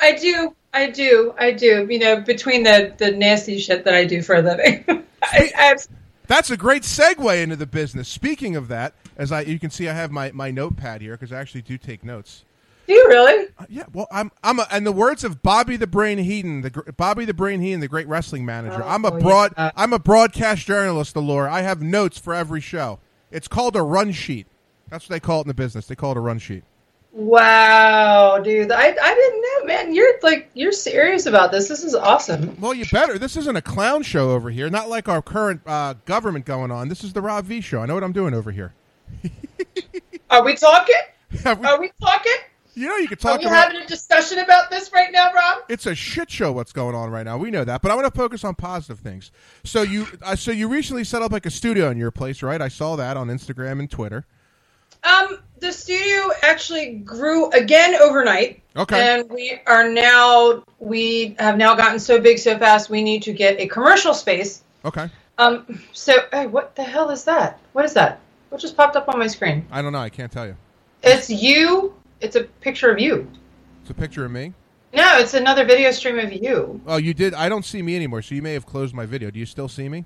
I 0.00 0.12
do. 0.12 0.54
I 0.72 0.90
do. 0.90 1.34
I 1.38 1.52
do. 1.52 1.86
You 1.88 1.98
know, 1.98 2.20
between 2.20 2.64
the, 2.64 2.92
the 2.98 3.12
nasty 3.12 3.58
shit 3.58 3.84
that 3.84 3.94
I 3.94 4.04
do 4.04 4.22
for 4.22 4.36
a 4.36 4.42
living. 4.42 4.84
I, 5.22 5.52
I 5.56 5.76
That's 6.26 6.50
a 6.50 6.56
great 6.56 6.82
segue 6.82 7.42
into 7.42 7.56
the 7.56 7.66
business. 7.66 8.08
Speaking 8.08 8.56
of 8.56 8.68
that, 8.68 8.94
as 9.16 9.32
I 9.32 9.42
you 9.42 9.58
can 9.58 9.70
see, 9.70 9.88
I 9.88 9.92
have 9.94 10.10
my, 10.10 10.32
my 10.32 10.50
notepad 10.50 11.00
here 11.00 11.12
because 11.12 11.32
I 11.32 11.40
actually 11.40 11.62
do 11.62 11.78
take 11.78 12.04
notes. 12.04 12.44
do 12.86 12.92
you 12.92 13.06
really? 13.08 13.48
Uh, 13.58 13.66
yeah, 13.68 13.84
well, 13.92 14.08
I'm 14.10 14.32
I'm 14.42 14.58
a, 14.58 14.66
and 14.70 14.84
the 14.86 14.92
words 14.92 15.22
of 15.22 15.42
Bobby 15.42 15.76
the 15.76 15.86
Brain 15.86 16.18
Heenan, 16.18 16.62
the 16.62 16.92
Bobby 16.96 17.24
the 17.24 17.34
Brain 17.34 17.60
Heenan, 17.60 17.80
the 17.80 17.88
great 17.88 18.08
wrestling 18.08 18.44
manager. 18.44 18.82
Oh, 18.82 18.88
I'm 18.88 19.04
a 19.04 19.12
yeah. 19.12 19.20
broad 19.20 19.54
I'm 19.56 19.92
a 19.92 19.98
broadcast 19.98 20.66
journalist, 20.66 21.14
Alura. 21.14 21.48
I 21.48 21.62
have 21.62 21.80
notes 21.80 22.18
for 22.18 22.34
every 22.34 22.60
show. 22.60 22.98
It's 23.30 23.48
called 23.48 23.76
a 23.76 23.82
run 23.82 24.12
sheet. 24.12 24.46
That's 24.90 25.08
what 25.08 25.14
they 25.14 25.20
call 25.20 25.38
it 25.38 25.42
in 25.42 25.48
the 25.48 25.54
business. 25.54 25.86
They 25.86 25.96
call 25.96 26.12
it 26.12 26.16
a 26.16 26.20
run 26.20 26.38
sheet. 26.38 26.64
Wow, 27.14 28.38
dude. 28.40 28.72
I, 28.72 28.86
I 28.88 29.14
didn't 29.14 29.42
know, 29.42 29.64
man. 29.66 29.94
You're 29.94 30.14
like, 30.22 30.50
you're 30.54 30.72
serious 30.72 31.26
about 31.26 31.52
this. 31.52 31.68
This 31.68 31.84
is 31.84 31.94
awesome. 31.94 32.60
Well, 32.60 32.74
you 32.74 32.84
better. 32.90 33.18
This 33.18 33.36
isn't 33.36 33.54
a 33.56 33.62
clown 33.62 34.02
show 34.02 34.32
over 34.32 34.50
here. 34.50 34.68
Not 34.68 34.88
like 34.88 35.08
our 35.08 35.22
current 35.22 35.60
uh, 35.64 35.94
government 36.06 36.44
going 36.44 36.72
on. 36.72 36.88
This 36.88 37.04
is 37.04 37.12
the 37.12 37.22
Rob 37.22 37.44
V 37.44 37.60
show. 37.60 37.80
I 37.80 37.86
know 37.86 37.94
what 37.94 38.02
I'm 38.02 38.12
doing 38.12 38.34
over 38.34 38.50
here. 38.50 38.74
Are 40.30 40.44
we 40.44 40.54
talking? 40.56 40.94
Have 41.44 41.60
we- 41.60 41.66
Are 41.66 41.80
we 41.80 41.92
talking? 42.00 42.32
you 42.74 42.88
know, 42.88 42.96
you 42.96 43.06
Are 43.12 43.14
talk 43.14 43.38
we 43.38 43.46
about. 43.46 43.66
having 43.72 43.80
a 43.82 43.86
discussion 43.86 44.38
about 44.40 44.68
this 44.70 44.92
right 44.92 45.12
now, 45.12 45.32
Rob? 45.32 45.62
it's 45.68 45.86
a 45.86 45.94
shit 45.94 46.28
show 46.28 46.50
what's 46.50 46.72
going 46.72 46.96
on 46.96 47.08
right 47.10 47.24
now. 47.24 47.38
We 47.38 47.52
know 47.52 47.62
that, 47.64 47.80
but 47.82 47.92
I 47.92 47.94
want 47.94 48.12
to 48.12 48.18
focus 48.18 48.42
on 48.42 48.56
positive 48.56 48.98
things. 48.98 49.30
So 49.62 49.82
you, 49.82 50.08
uh, 50.22 50.34
so 50.34 50.50
you 50.50 50.66
recently 50.66 51.04
set 51.04 51.22
up 51.22 51.30
like 51.30 51.46
a 51.46 51.50
studio 51.50 51.90
in 51.90 51.96
your 51.98 52.10
place, 52.10 52.42
right? 52.42 52.60
I 52.60 52.66
saw 52.66 52.96
that 52.96 53.16
on 53.16 53.28
Instagram 53.28 53.78
and 53.78 53.88
Twitter. 53.88 54.26
Um, 55.04 55.38
the 55.64 55.72
studio 55.72 56.30
actually 56.42 56.96
grew 56.96 57.50
again 57.50 57.94
overnight. 57.94 58.62
Okay. 58.76 59.00
And 59.00 59.30
we 59.30 59.58
are 59.66 59.88
now 59.88 60.62
we 60.78 61.34
have 61.38 61.56
now 61.56 61.74
gotten 61.74 61.98
so 61.98 62.20
big 62.20 62.38
so 62.38 62.58
fast 62.58 62.90
we 62.90 63.02
need 63.02 63.22
to 63.22 63.32
get 63.32 63.58
a 63.58 63.66
commercial 63.66 64.12
space. 64.12 64.62
Okay, 64.84 65.08
Um, 65.38 65.82
so 65.92 66.12
hey, 66.30 66.46
what 66.46 66.76
the 66.76 66.84
hell 66.84 67.10
is 67.10 67.24
that? 67.24 67.58
What 67.72 67.86
is 67.86 67.94
that? 67.94 68.20
What 68.50 68.60
just 68.60 68.76
popped 68.76 68.94
up 68.94 69.08
on 69.08 69.18
my 69.18 69.26
screen? 69.26 69.66
I 69.70 69.80
don't 69.80 69.92
know. 69.92 69.98
I 69.98 70.10
can't 70.10 70.30
tell 70.30 70.46
you. 70.46 70.56
It's 71.02 71.30
you. 71.30 71.94
It's 72.20 72.36
a 72.36 72.44
picture 72.44 72.90
of 72.90 73.00
you. 73.00 73.26
It's 73.80 73.90
a 73.90 73.94
picture 73.94 74.26
of 74.26 74.30
me. 74.30 74.52
No, 74.92 75.18
it's 75.18 75.34
another 75.34 75.64
video 75.64 75.90
stream 75.90 76.18
of 76.18 76.32
you. 76.32 76.80
Oh, 76.86 76.98
you 76.98 77.14
did. 77.14 77.32
I 77.34 77.48
don't 77.48 77.64
see 77.64 77.82
me 77.82 77.96
anymore, 77.96 78.22
so 78.22 78.34
you 78.34 78.42
may 78.42 78.52
have 78.52 78.66
closed 78.66 78.94
my 78.94 79.06
video. 79.06 79.30
Do 79.30 79.38
you 79.40 79.46
still 79.46 79.68
see 79.68 79.88
me? 79.88 80.04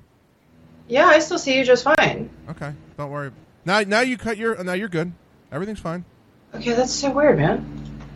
Yeah, 0.87 1.06
I 1.06 1.19
still 1.19 1.38
see 1.38 1.58
you 1.58 1.64
just 1.64 1.84
fine. 1.84 2.31
Okay, 2.49 2.72
don't 2.96 3.11
worry. 3.11 3.32
Now, 3.64 3.81
now 3.81 4.00
you 4.00 4.16
cut 4.16 4.38
your. 4.38 4.62
Now 4.62 4.72
you're 4.75 4.88
good. 4.88 5.12
Everything's 5.53 5.81
fine. 5.81 6.05
Okay, 6.55 6.73
that's 6.73 6.93
so 6.93 7.11
weird, 7.11 7.39
man. 7.39 7.65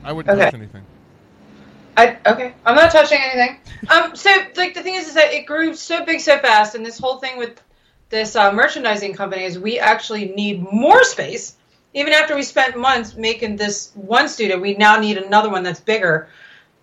I 0.05 0.13
wouldn't 0.13 0.33
Okay. 0.35 0.45
touch 0.45 0.55
anything. 0.55 0.85
I 1.97 2.17
okay. 2.27 2.55
I'm 2.65 2.75
not 2.75 2.91
touching 2.91 3.19
anything. 3.21 3.59
Um, 3.91 4.15
so 4.15 4.31
like 4.57 4.75
the 4.75 4.83
thing 4.83 4.95
is, 4.95 5.09
is 5.09 5.15
that 5.15 5.33
it 5.33 5.45
grew 5.45 5.75
so 5.75 6.05
big 6.05 6.21
so 6.21 6.39
fast, 6.39 6.77
and 6.77 6.87
this 6.87 6.99
whole 7.01 7.19
thing 7.19 7.37
with 7.37 7.61
this 8.11 8.37
uh, 8.37 8.53
merchandising 8.53 9.15
company 9.15 9.43
is 9.43 9.59
we 9.59 9.81
actually 9.81 10.27
need 10.27 10.63
more 10.63 11.03
space. 11.03 11.57
Even 11.93 12.13
after 12.13 12.37
we 12.37 12.45
spent 12.45 12.79
months 12.79 13.17
making 13.17 13.57
this 13.57 13.91
one 13.95 14.29
studio, 14.29 14.61
we 14.61 14.75
now 14.75 15.01
need 15.01 15.19
another 15.19 15.51
one 15.51 15.65
that's 15.65 15.81
bigger 15.81 16.29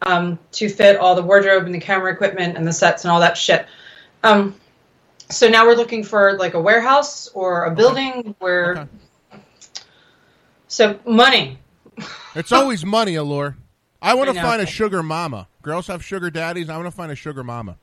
um, 0.01 0.37
to 0.51 0.67
fit 0.67 0.97
all 0.97 1.15
the 1.15 1.23
wardrobe 1.23 1.65
and 1.65 1.73
the 1.73 1.79
camera 1.79 2.11
equipment 2.11 2.57
and 2.57 2.67
the 2.67 2.73
sets 2.73 3.05
and 3.05 3.11
all 3.11 3.21
that 3.21 3.37
shit. 3.37 3.65
Um, 4.23 4.55
so 5.29 5.47
now 5.47 5.65
we're 5.65 5.75
looking 5.75 6.03
for 6.03 6.37
like 6.37 6.53
a 6.53 6.61
warehouse 6.61 7.29
or 7.29 7.63
a 7.63 7.71
building 7.73 8.35
where. 8.39 8.71
Okay. 8.79 8.89
So 10.69 10.97
money. 11.05 11.59
It's 12.35 12.53
always 12.53 12.85
money, 12.85 13.15
Alura. 13.15 13.55
I 14.01 14.13
want 14.13 14.33
to 14.33 14.41
find 14.41 14.61
a 14.61 14.65
sugar 14.65 15.03
mama. 15.03 15.47
Girls 15.61 15.87
have 15.87 16.05
sugar 16.05 16.29
daddies. 16.29 16.69
I 16.69 16.77
want 16.77 16.87
to 16.87 16.95
find 16.95 17.11
a 17.11 17.15
sugar 17.15 17.43
mama. 17.43 17.75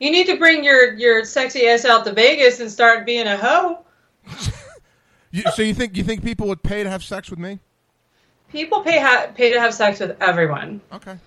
You 0.00 0.10
need 0.10 0.26
to 0.26 0.36
bring 0.36 0.64
your 0.64 0.94
your 0.94 1.24
sexy 1.24 1.68
ass 1.68 1.84
out 1.84 2.04
to 2.06 2.12
Vegas 2.12 2.58
and 2.58 2.68
start 2.70 3.06
being 3.06 3.28
a 3.28 3.36
hoe. 3.36 3.78
You, 5.34 5.42
so 5.56 5.62
you 5.62 5.74
think 5.74 5.96
you 5.96 6.04
think 6.04 6.22
people 6.22 6.46
would 6.46 6.62
pay 6.62 6.84
to 6.84 6.88
have 6.88 7.02
sex 7.02 7.28
with 7.28 7.40
me? 7.40 7.58
People 8.50 8.82
pay 8.82 9.00
ha- 9.00 9.32
pay 9.34 9.52
to 9.52 9.58
have 9.58 9.74
sex 9.74 9.98
with 9.98 10.16
everyone. 10.22 10.80
Okay, 10.92 11.18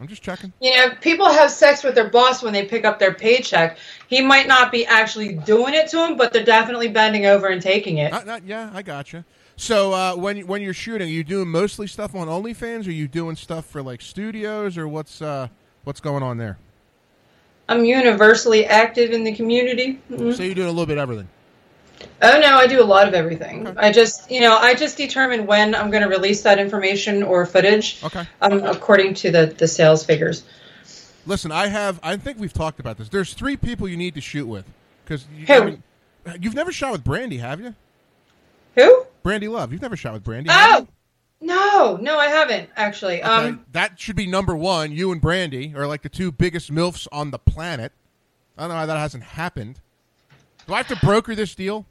I'm 0.00 0.06
just 0.06 0.22
checking. 0.22 0.52
You 0.60 0.70
know, 0.76 0.94
people 1.00 1.28
have 1.28 1.50
sex 1.50 1.82
with 1.82 1.96
their 1.96 2.08
boss 2.08 2.44
when 2.44 2.52
they 2.52 2.64
pick 2.64 2.84
up 2.84 3.00
their 3.00 3.12
paycheck. 3.12 3.78
He 4.06 4.20
might 4.20 4.46
not 4.46 4.70
be 4.70 4.86
actually 4.86 5.34
doing 5.34 5.74
it 5.74 5.88
to 5.88 5.96
them, 5.96 6.16
but 6.16 6.32
they're 6.32 6.44
definitely 6.44 6.86
bending 6.86 7.26
over 7.26 7.48
and 7.48 7.60
taking 7.60 7.98
it. 7.98 8.12
Not, 8.12 8.24
not, 8.24 8.44
yeah, 8.44 8.70
I 8.72 8.82
gotcha. 8.82 9.24
So 9.56 9.92
uh, 9.92 10.16
when 10.16 10.46
when 10.46 10.62
you're 10.62 10.74
shooting, 10.74 11.08
are 11.08 11.10
you 11.10 11.24
doing 11.24 11.48
mostly 11.48 11.86
stuff 11.86 12.14
on 12.14 12.26
OnlyFans? 12.28 12.86
Or 12.86 12.90
are 12.90 12.92
you 12.92 13.06
doing 13.08 13.36
stuff 13.36 13.64
for 13.66 13.82
like 13.82 14.00
studios, 14.02 14.76
or 14.76 14.88
what's 14.88 15.22
uh, 15.22 15.48
what's 15.84 16.00
going 16.00 16.22
on 16.22 16.38
there? 16.38 16.58
I'm 17.68 17.84
universally 17.84 18.66
active 18.66 19.12
in 19.12 19.24
the 19.24 19.32
community. 19.34 20.00
Mhm. 20.10 20.36
So 20.36 20.42
you're 20.42 20.54
doing 20.54 20.68
a 20.68 20.70
little 20.70 20.86
bit 20.86 20.98
of 20.98 21.02
everything. 21.02 21.28
Oh 22.20 22.38
no, 22.40 22.56
I 22.58 22.66
do 22.66 22.82
a 22.82 22.84
lot 22.84 23.06
of 23.08 23.14
everything. 23.14 23.66
Okay. 23.66 23.78
I 23.78 23.92
just, 23.92 24.30
you 24.30 24.40
know, 24.40 24.56
I 24.58 24.74
just 24.74 24.96
determine 24.96 25.46
when 25.46 25.74
I'm 25.74 25.90
going 25.90 26.02
to 26.02 26.08
release 26.08 26.42
that 26.42 26.58
information 26.58 27.22
or 27.22 27.46
footage, 27.46 28.00
Okay. 28.04 28.26
um, 28.42 28.62
according 28.64 29.14
to 29.14 29.30
the 29.30 29.46
the 29.46 29.68
sales 29.68 30.04
figures. 30.04 30.42
Listen, 31.26 31.50
I 31.52 31.68
have. 31.68 32.00
I 32.02 32.16
think 32.16 32.38
we've 32.38 32.52
talked 32.52 32.80
about 32.80 32.98
this. 32.98 33.08
There's 33.08 33.32
three 33.32 33.56
people 33.56 33.88
you 33.88 33.96
need 33.96 34.14
to 34.16 34.20
shoot 34.20 34.46
with 34.46 34.66
because 35.04 35.24
you, 35.34 35.46
Who? 35.46 35.78
you've 36.40 36.54
never 36.54 36.72
shot 36.72 36.92
with 36.92 37.04
Brandy, 37.04 37.38
have 37.38 37.60
you? 37.60 37.74
Who? 38.74 39.06
Brandy 39.22 39.48
Love. 39.48 39.72
You've 39.72 39.82
never 39.82 39.96
shot 39.96 40.12
with 40.12 40.24
Brandy. 40.24 40.50
Oh, 40.52 40.86
no, 41.40 41.96
no, 42.00 42.18
I 42.18 42.26
haven't 42.26 42.70
actually. 42.76 43.22
Okay, 43.22 43.30
Um, 43.48 43.64
that 43.72 43.98
should 44.00 44.16
be 44.16 44.26
number 44.26 44.56
one. 44.56 44.92
You 44.92 45.12
and 45.12 45.20
Brandy 45.20 45.74
are 45.76 45.86
like 45.86 46.02
the 46.02 46.08
two 46.08 46.32
biggest 46.32 46.72
milfs 46.72 47.06
on 47.12 47.30
the 47.30 47.38
planet. 47.38 47.92
I 48.56 48.62
don't 48.62 48.70
know 48.70 48.76
why 48.76 48.86
that 48.86 48.96
hasn't 48.96 49.24
happened. 49.24 49.80
Do 50.66 50.74
I 50.74 50.78
have 50.78 50.88
to 50.88 50.96
broker 50.96 51.34
this 51.34 51.54
deal? 51.54 51.86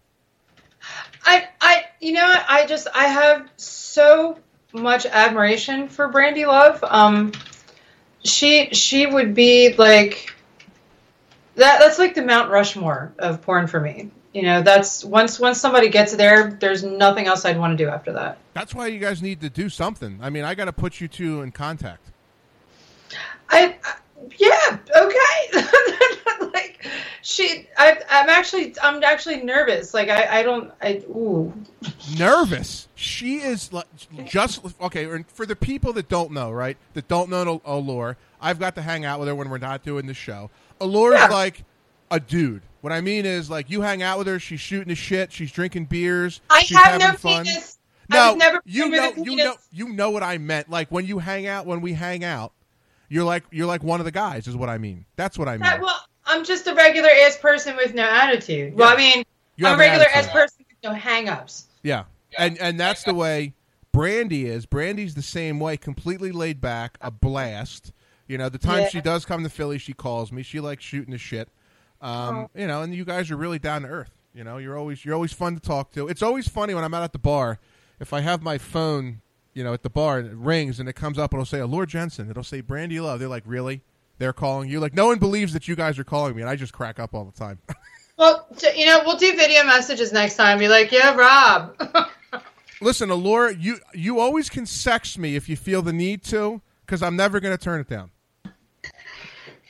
I, 1.26 1.48
I, 1.62 1.84
you 2.00 2.14
know. 2.14 2.36
I 2.48 2.66
just, 2.66 2.88
I 2.94 3.06
have 3.06 3.50
so 3.58 4.40
much 4.74 5.06
admiration 5.06 5.88
for 5.90 6.08
Brandy 6.08 6.46
Love. 6.46 6.84
Um, 6.84 7.32
she, 8.24 8.70
she 8.72 9.06
would 9.06 9.36
be 9.36 9.76
like 9.78 10.34
that. 11.56 11.80
That's 11.80 12.00
like 12.00 12.16
the 12.16 12.24
Mount 12.24 12.50
Rushmore 12.50 13.14
of 13.20 13.42
porn 13.42 13.68
for 13.68 13.80
me. 13.80 14.10
You 14.34 14.42
know, 14.42 14.62
that's 14.64 15.04
once 15.04 15.40
once 15.40 15.62
somebody 15.62 15.90
gets 15.90 16.16
there, 16.16 16.58
there's 16.60 16.84
nothing 16.84 17.28
else 17.28 17.46
I'd 17.46 17.60
want 17.60 17.78
to 17.78 17.84
do 17.84 17.90
after 17.90 18.12
that. 18.14 18.40
That's 18.54 18.74
why 18.74 18.88
you 18.88 19.00
guys 19.00 19.22
need 19.22 19.42
to 19.42 19.50
do 19.50 19.70
something. 19.70 20.20
I 20.22 20.32
mean, 20.32 20.44
I 20.44 20.56
got 20.56 20.66
to 20.66 20.74
put 20.74 21.00
you 21.00 21.08
two 21.08 21.42
in 21.42 21.52
contact. 21.52 22.12
I, 23.50 23.76
I 23.84 23.94
yeah, 24.38 24.78
okay. 24.96 26.48
like 26.54 26.86
she, 27.22 27.68
I, 27.78 28.00
I'm 28.10 28.30
actually, 28.30 28.76
I'm 28.82 29.04
actually 29.04 29.44
nervous. 29.44 29.94
Like 29.94 30.10
I, 30.10 30.40
I 30.40 30.44
don't, 30.44 30.72
I, 30.82 31.04
ooh. 31.10 31.54
Nervous. 32.18 32.88
She 32.96 33.38
is 33.38 33.72
like, 33.72 33.86
just 34.26 34.62
okay. 34.82 35.06
and 35.06 35.28
For 35.28 35.46
the 35.46 35.56
people 35.56 35.94
that 35.94 36.10
don't 36.10 36.32
know, 36.32 36.52
right? 36.52 36.78
That 36.94 37.08
don't 37.08 37.30
know 37.30 37.60
Alura, 37.60 38.16
I've 38.42 38.60
got 38.60 38.76
to 38.76 38.82
hang 38.82 39.06
out 39.06 39.20
with 39.20 39.28
her 39.28 39.36
when 39.36 39.50
we're 39.50 39.58
not 39.58 39.84
doing 39.84 40.08
the 40.08 40.14
show. 40.14 40.50
Alura's 40.82 41.20
Yeah. 41.20 41.28
like 41.28 41.64
a 42.10 42.20
dude. 42.20 42.64
What 42.84 42.92
I 42.92 43.00
mean 43.00 43.26
is, 43.26 43.50
like, 43.50 43.70
you 43.70 43.80
hang 43.80 44.04
out 44.04 44.18
with 44.18 44.28
her, 44.28 44.40
she's 44.40 44.60
shooting 44.60 44.90
the 44.90 44.96
shit, 44.96 45.32
she's 45.32 45.54
drinking 45.54 45.86
beers, 45.86 46.42
I 46.50 46.64
she's 46.64 46.76
have 46.78 47.00
having 47.02 47.08
no 47.08 47.14
fun. 47.14 47.46
penis. 47.46 47.78
No, 48.10 48.36
never 48.36 48.62
you 48.66 48.90
know, 48.90 49.14
you 49.16 49.38
know, 49.38 49.56
you 49.72 49.88
know 49.88 50.10
what 50.10 50.22
I 50.22 50.38
meant. 50.38 50.70
Like 50.70 50.92
when 50.92 51.06
you 51.06 51.20
hang 51.20 51.48
out, 51.48 51.66
when 51.66 51.80
we 51.80 51.94
hang 51.94 52.26
out, 52.26 52.52
you're 53.08 53.24
like 53.24 53.46
you're 53.52 53.68
like 53.68 53.84
one 53.84 54.02
of 54.02 54.06
the 54.06 54.12
guys, 54.12 54.50
is 54.50 54.58
what 54.58 54.68
I 54.68 54.78
mean. 54.78 55.06
That's 55.16 55.40
what 55.40 55.48
I 55.48 55.54
mean. 55.54 55.62
That- 55.62 55.80
well, 55.82 55.98
I'm 56.26 56.44
just 56.44 56.68
a 56.68 56.76
regular 56.76 57.08
ass 57.26 57.38
person 57.38 57.78
with 57.78 57.94
no 57.94 58.04
attitude. 58.04 58.76
Well, 58.76 58.90
I 58.92 58.98
mean, 58.98 59.24
You 59.56 59.68
I'm 59.68 59.76
a 59.76 59.78
regular 59.78 60.06
ass 60.14 60.28
person 60.28 60.66
with 60.68 60.78
no 60.84 60.92
hang-ups. 60.94 61.68
Yeah. 61.84 62.04
And 62.38 62.58
and 62.58 62.78
that's 62.78 63.04
the 63.04 63.14
way 63.14 63.54
Brandy 63.94 64.46
is. 64.48 64.66
Brandy's 64.66 65.16
the 65.16 65.22
same 65.22 65.62
way, 65.62 65.78
completely 65.78 66.34
laid 66.34 66.60
back, 66.60 66.98
a 67.00 67.12
blast. 67.12 67.94
You 68.28 68.38
know, 68.38 68.50
the 68.50 68.58
time 68.58 68.82
Yeah. 68.82 68.90
she 68.90 69.00
does 69.02 69.24
come 69.24 69.44
to 69.44 69.50
Philly, 69.50 69.78
she 69.78 69.94
calls 69.94 70.34
me. 70.34 70.44
She 70.44 70.60
likes 70.60 70.84
shooting 70.84 71.12
the 71.14 71.18
shit. 71.18 71.48
Um, 72.04 72.50
you 72.54 72.68
know, 72.68 72.82
and 72.82 72.94
you 72.94 73.06
guys 73.06 73.32
are 73.32 73.38
really 73.38 73.60
down 73.60 73.84
to 73.84 73.88
earth. 73.88 74.12
You 74.34 74.44
know, 74.44 74.58
you're 74.58 74.78
always 74.78 75.04
you're 75.06 75.16
always 75.16 75.32
fun 75.34 75.54
to 75.56 75.60
talk 75.62 75.92
to. 75.94 76.08
It's 76.08 76.22
always 76.22 76.48
funny 76.48 76.74
when 76.74 76.84
I'm 76.84 76.94
out 76.94 77.04
at 77.04 77.14
the 77.14 77.20
bar. 77.20 77.60
if 78.00 78.12
I 78.14 78.22
have 78.22 78.42
my 78.42 78.58
phone, 78.58 79.22
you 79.54 79.64
know, 79.64 79.74
at 79.74 79.84
the 79.84 79.90
bar 79.90 80.20
and 80.20 80.28
it 80.28 80.36
rings 80.36 80.80
and 80.80 80.90
it 80.90 80.94
comes 80.94 81.18
up, 81.18 81.32
and 81.32 81.40
it'll 81.42 81.46
say 81.46 81.60
Alura 81.60 81.88
Jenson. 81.88 82.30
It'll 82.30 82.44
say 82.44 82.62
Brandy 82.62 83.00
Love. 83.00 83.20
They're 83.20 83.30
like, 83.30 83.44
really? 83.46 83.82
They're 84.18 84.34
calling 84.34 84.70
you? 84.70 84.80
Like, 84.80 84.94
no 84.94 85.08
one 85.08 85.18
believes 85.20 85.54
that 85.54 85.68
you 85.68 85.76
guys 85.76 85.98
are 85.98 86.04
calling 86.04 86.36
me, 86.36 86.42
and 86.42 86.50
I 86.50 86.56
just 86.56 86.74
crack 86.74 87.00
up 87.00 87.14
all 87.14 87.26
the 87.26 87.32
time. 87.38 87.60
Well, 88.16 88.46
you 88.76 88.86
know, 88.86 89.02
we'll 89.08 89.18
do 89.18 89.36
video 89.36 89.64
messages 89.64 90.14
next 90.14 90.36
time. 90.36 90.60
Be 90.60 90.68
like, 90.68 90.92
yeah, 90.92 91.16
Rob. 91.16 91.76
Listen, 92.82 93.10
Alura, 93.10 93.60
you 93.60 93.80
you 93.96 94.20
always 94.20 94.50
can 94.52 94.68
sex 94.68 95.18
me 95.18 95.36
if 95.36 95.50
you 95.50 95.56
feel 95.56 95.82
the 95.82 95.92
need 95.94 96.24
to, 96.26 96.62
because 96.86 97.02
I'm 97.02 97.16
never 97.16 97.40
going 97.40 97.58
to 97.58 97.62
turn 97.62 97.82
it 97.82 97.88
down. 97.90 98.12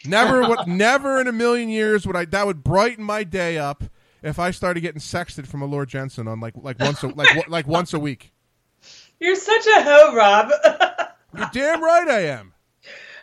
Never, 0.06 0.48
would, 0.48 0.60
never 0.68 1.20
in 1.20 1.28
a 1.28 1.32
million 1.32 1.70
years 1.70 2.06
would 2.06 2.16
I. 2.16 2.26
That 2.26 2.46
would 2.46 2.64
brighten 2.64 3.04
my 3.04 3.24
day 3.24 3.58
up 3.58 3.84
if 4.22 4.40
I 4.40 4.52
started 4.52 4.82
getting 4.82 5.02
sexted 5.02 5.48
from 5.48 5.62
Alura 5.62 5.88
Jenson 5.88 6.28
on 6.28 6.40
like 6.40 6.54
like 6.56 6.80
once 6.80 7.04
a, 7.04 7.08
like 7.08 7.48
like 7.50 7.68
once 7.68 7.94
a 7.94 8.00
week. 8.00 8.32
You're 9.20 9.36
such 9.36 9.66
a 9.68 9.82
hoe, 9.82 10.16
Rob. 10.16 10.52
You're 11.38 11.50
damn 11.54 11.84
right 11.84 12.08
I 12.08 12.20
am. 12.28 12.54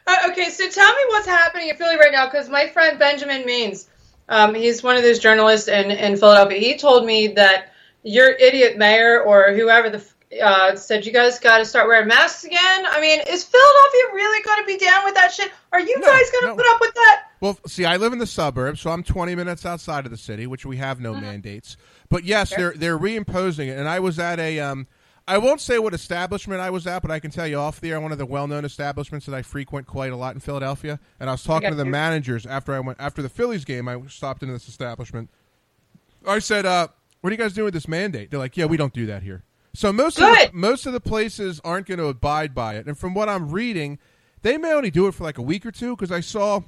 Uh, 0.06 0.30
okay, 0.30 0.48
so 0.48 0.68
tell 0.68 0.92
me 0.92 1.00
what's 1.08 1.26
happening 1.26 1.68
in 1.68 1.76
Philly 1.76 1.96
right 1.96 2.12
now, 2.12 2.26
because 2.26 2.48
my 2.48 2.66
friend 2.68 2.98
Benjamin 2.98 3.44
Means, 3.44 3.88
um, 4.28 4.54
he's 4.54 4.82
one 4.82 4.96
of 4.96 5.02
those 5.02 5.18
journalists 5.18 5.68
in, 5.68 5.90
in 5.90 6.16
Philadelphia. 6.16 6.58
He 6.58 6.76
told 6.78 7.04
me 7.04 7.28
that 7.28 7.72
your 8.02 8.30
idiot 8.30 8.78
mayor 8.78 9.22
or 9.22 9.52
whoever 9.52 9.90
the 9.90 10.04
uh, 10.42 10.76
said 10.76 11.04
you 11.04 11.12
guys 11.12 11.38
got 11.38 11.58
to 11.58 11.64
start 11.64 11.88
wearing 11.88 12.06
masks 12.08 12.44
again. 12.44 12.86
I 12.86 13.00
mean, 13.00 13.20
is 13.28 13.42
Philadelphia 13.44 14.14
really 14.14 14.42
going 14.44 14.60
to 14.62 14.66
be 14.66 14.76
down 14.78 15.04
with 15.04 15.14
that 15.14 15.32
shit? 15.32 15.50
Are 15.72 15.80
you 15.80 15.98
No, 15.98 16.06
guys 16.06 16.30
going 16.30 16.42
to 16.44 16.48
no. 16.48 16.56
put 16.56 16.66
up 16.66 16.80
with 16.80 16.94
that? 16.94 17.22
Well, 17.40 17.58
see, 17.66 17.84
I 17.84 17.96
live 17.96 18.12
in 18.12 18.18
the 18.18 18.26
suburbs, 18.26 18.80
so 18.80 18.90
I'm 18.90 19.02
20 19.02 19.34
minutes 19.34 19.66
outside 19.66 20.04
of 20.04 20.10
the 20.12 20.16
city, 20.18 20.46
which 20.46 20.64
we 20.64 20.76
have 20.76 21.00
no 21.00 21.14
mandates. 21.14 21.76
But 22.08 22.24
yes, 22.24 22.50
Sure. 22.50 22.58
they're 22.74 22.96
they're 22.96 22.98
reimposing 22.98 23.68
it. 23.68 23.78
And 23.78 23.88
I 23.88 23.98
was 23.98 24.18
at 24.18 24.38
a, 24.38 24.60
um, 24.60 24.86
I 25.26 25.38
won't 25.38 25.60
say 25.60 25.78
what 25.78 25.94
establishment 25.94 26.60
I 26.60 26.70
was 26.70 26.86
at, 26.86 27.02
but 27.02 27.10
I 27.10 27.18
can 27.18 27.30
tell 27.30 27.46
you 27.46 27.56
off 27.56 27.80
the 27.80 27.90
air, 27.90 28.00
one 28.00 28.12
of 28.12 28.18
the 28.18 28.26
well-known 28.26 28.64
establishments 28.64 29.26
that 29.26 29.34
I 29.34 29.42
frequent 29.42 29.86
quite 29.86 30.12
a 30.12 30.16
lot 30.16 30.34
in 30.34 30.40
Philadelphia. 30.40 31.00
And 31.18 31.28
I 31.28 31.32
was 31.32 31.42
talking 31.42 31.66
got 31.68 31.70
to 31.70 31.76
the 31.76 31.84
you. 31.86 31.90
managers 31.90 32.46
after 32.46 32.72
I 32.74 32.80
went 32.80 33.00
after 33.00 33.20
the 33.22 33.28
Phillies 33.28 33.64
game. 33.64 33.88
I 33.88 34.00
stopped 34.08 34.42
into 34.42 34.52
this 34.52 34.68
establishment. 34.68 35.28
I 36.26 36.38
said, 36.40 36.66
uh, 36.66 36.88
"What 37.20 37.30
are 37.30 37.32
you 37.34 37.38
guys 37.38 37.54
doing 37.54 37.64
with 37.66 37.74
this 37.74 37.88
mandate?" 37.88 38.30
They're 38.30 38.38
like, 38.40 38.56
"Yeah, 38.56 38.66
we 38.66 38.76
don't 38.76 38.92
do 38.92 39.06
that 39.06 39.22
here." 39.22 39.42
So 39.72 39.92
most 39.92 40.18
of 40.18 40.24
the, 40.24 40.50
most 40.52 40.86
of 40.86 40.92
the 40.92 41.00
places 41.00 41.60
aren't 41.64 41.86
going 41.86 41.98
to 41.98 42.06
abide 42.06 42.54
by 42.54 42.74
it. 42.74 42.86
And 42.86 42.98
from 42.98 43.14
what 43.14 43.28
I'm 43.28 43.50
reading, 43.50 43.98
they 44.42 44.56
may 44.56 44.72
only 44.72 44.90
do 44.90 45.06
it 45.06 45.14
for 45.14 45.24
like 45.24 45.38
a 45.38 45.42
week 45.42 45.64
or 45.64 45.70
two 45.70 45.94
because 45.94 46.10
I 46.10 46.20
saw 46.20 46.62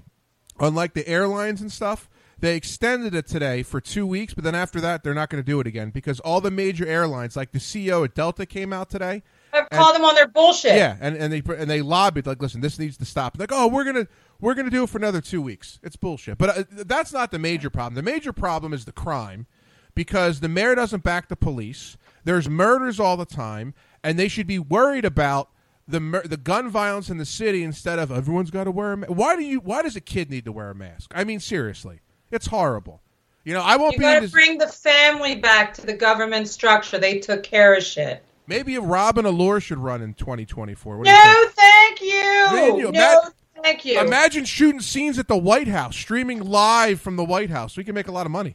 unlike 0.60 0.94
the 0.94 1.06
airlines 1.08 1.60
and 1.60 1.72
stuff, 1.72 2.08
they 2.38 2.56
extended 2.56 3.14
it 3.14 3.26
today 3.26 3.62
for 3.62 3.80
two 3.80 4.04
weeks, 4.04 4.34
but 4.34 4.42
then 4.42 4.54
after 4.54 4.80
that, 4.80 5.04
they're 5.04 5.14
not 5.14 5.30
going 5.30 5.42
to 5.42 5.46
do 5.46 5.60
it 5.60 5.66
again 5.66 5.90
because 5.90 6.18
all 6.20 6.40
the 6.40 6.50
major 6.50 6.86
airlines, 6.86 7.36
like 7.36 7.52
the 7.52 7.60
CEO 7.60 8.04
at 8.04 8.14
Delta, 8.14 8.46
came 8.46 8.72
out 8.72 8.90
today. 8.90 9.22
I've 9.52 9.70
called 9.70 9.94
them 9.94 10.04
on 10.04 10.14
their 10.14 10.26
bullshit. 10.26 10.74
Yeah, 10.74 10.96
and, 11.00 11.16
and 11.16 11.32
they 11.32 11.42
and 11.56 11.70
they 11.70 11.82
lobbied 11.82 12.26
like, 12.26 12.40
listen, 12.40 12.60
this 12.60 12.78
needs 12.78 12.96
to 12.96 13.04
stop. 13.04 13.38
Like, 13.38 13.52
oh, 13.52 13.68
we're 13.68 13.84
gonna 13.84 14.08
we're 14.40 14.54
gonna 14.54 14.70
do 14.70 14.82
it 14.82 14.88
for 14.88 14.98
another 14.98 15.20
two 15.20 15.42
weeks. 15.42 15.78
It's 15.82 15.94
bullshit. 15.94 16.38
But 16.38 16.58
uh, 16.58 16.64
that's 16.70 17.12
not 17.12 17.30
the 17.30 17.38
major 17.38 17.70
problem. 17.70 17.94
The 17.94 18.02
major 18.02 18.32
problem 18.32 18.72
is 18.72 18.86
the 18.86 18.92
crime, 18.92 19.46
because 19.94 20.40
the 20.40 20.48
mayor 20.48 20.74
doesn't 20.74 21.04
back 21.04 21.28
the 21.28 21.36
police. 21.36 21.96
There's 22.24 22.48
murders 22.48 23.00
all 23.00 23.16
the 23.16 23.24
time, 23.26 23.74
and 24.02 24.18
they 24.18 24.28
should 24.28 24.46
be 24.46 24.58
worried 24.58 25.04
about 25.04 25.48
the 25.88 26.00
mur- 26.00 26.22
the 26.24 26.36
gun 26.36 26.68
violence 26.70 27.10
in 27.10 27.18
the 27.18 27.24
city 27.26 27.62
instead 27.64 27.98
of 27.98 28.10
everyone's 28.12 28.50
got 28.50 28.64
to 28.64 28.70
wear 28.70 28.92
a 28.92 28.96
mask. 28.96 29.12
Why 29.12 29.36
do 29.36 29.42
you? 29.42 29.58
Why 29.60 29.82
does 29.82 29.96
a 29.96 30.00
kid 30.00 30.30
need 30.30 30.44
to 30.44 30.52
wear 30.52 30.70
a 30.70 30.74
mask? 30.74 31.10
I 31.14 31.24
mean, 31.24 31.40
seriously, 31.40 32.00
it's 32.30 32.46
horrible. 32.46 33.02
You 33.44 33.54
know, 33.54 33.62
I 33.62 33.74
won't 33.76 33.94
You 33.94 33.98
be. 33.98 34.04
in 34.06 34.12
got 34.20 34.22
to 34.22 34.28
bring 34.30 34.58
the 34.58 34.68
family 34.68 35.34
back 35.34 35.74
to 35.74 35.82
the 35.86 35.94
government 35.94 36.46
structure. 36.46 36.98
They 36.98 37.18
took 37.18 37.42
care 37.42 37.74
of 37.74 37.82
shit. 37.82 38.22
maybe 38.46 38.78
Robin 38.78 39.24
Alura 39.24 39.60
should 39.60 39.78
run 39.78 40.00
in 40.02 40.14
2024. 40.14 40.98
What 40.98 41.06
you 41.08 41.12
No, 41.12 41.44
thank 41.50 42.00
you. 42.00 42.46
Man, 42.52 42.76
you 42.78 42.92
no, 42.92 43.20
ima- 43.22 43.32
thank 43.64 43.84
you. 43.84 43.98
Imagine 44.00 44.44
shooting 44.44 44.80
scenes 44.80 45.18
at 45.18 45.26
the 45.26 45.36
White 45.36 45.66
House, 45.68 45.96
streaming 45.96 46.44
live 46.44 47.00
from 47.00 47.16
the 47.16 47.24
White 47.24 47.50
House. 47.50 47.76
We 47.76 47.82
can 47.82 47.96
make 47.96 48.06
a 48.06 48.12
lot 48.12 48.26
of 48.26 48.30
money. 48.32 48.54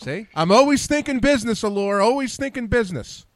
See, 0.00 0.26
I'm 0.34 0.50
always 0.50 0.86
thinking 0.86 1.18
business, 1.18 1.62
Alura. 1.62 2.02
Always 2.02 2.36
thinking 2.36 2.68
business. 2.68 3.26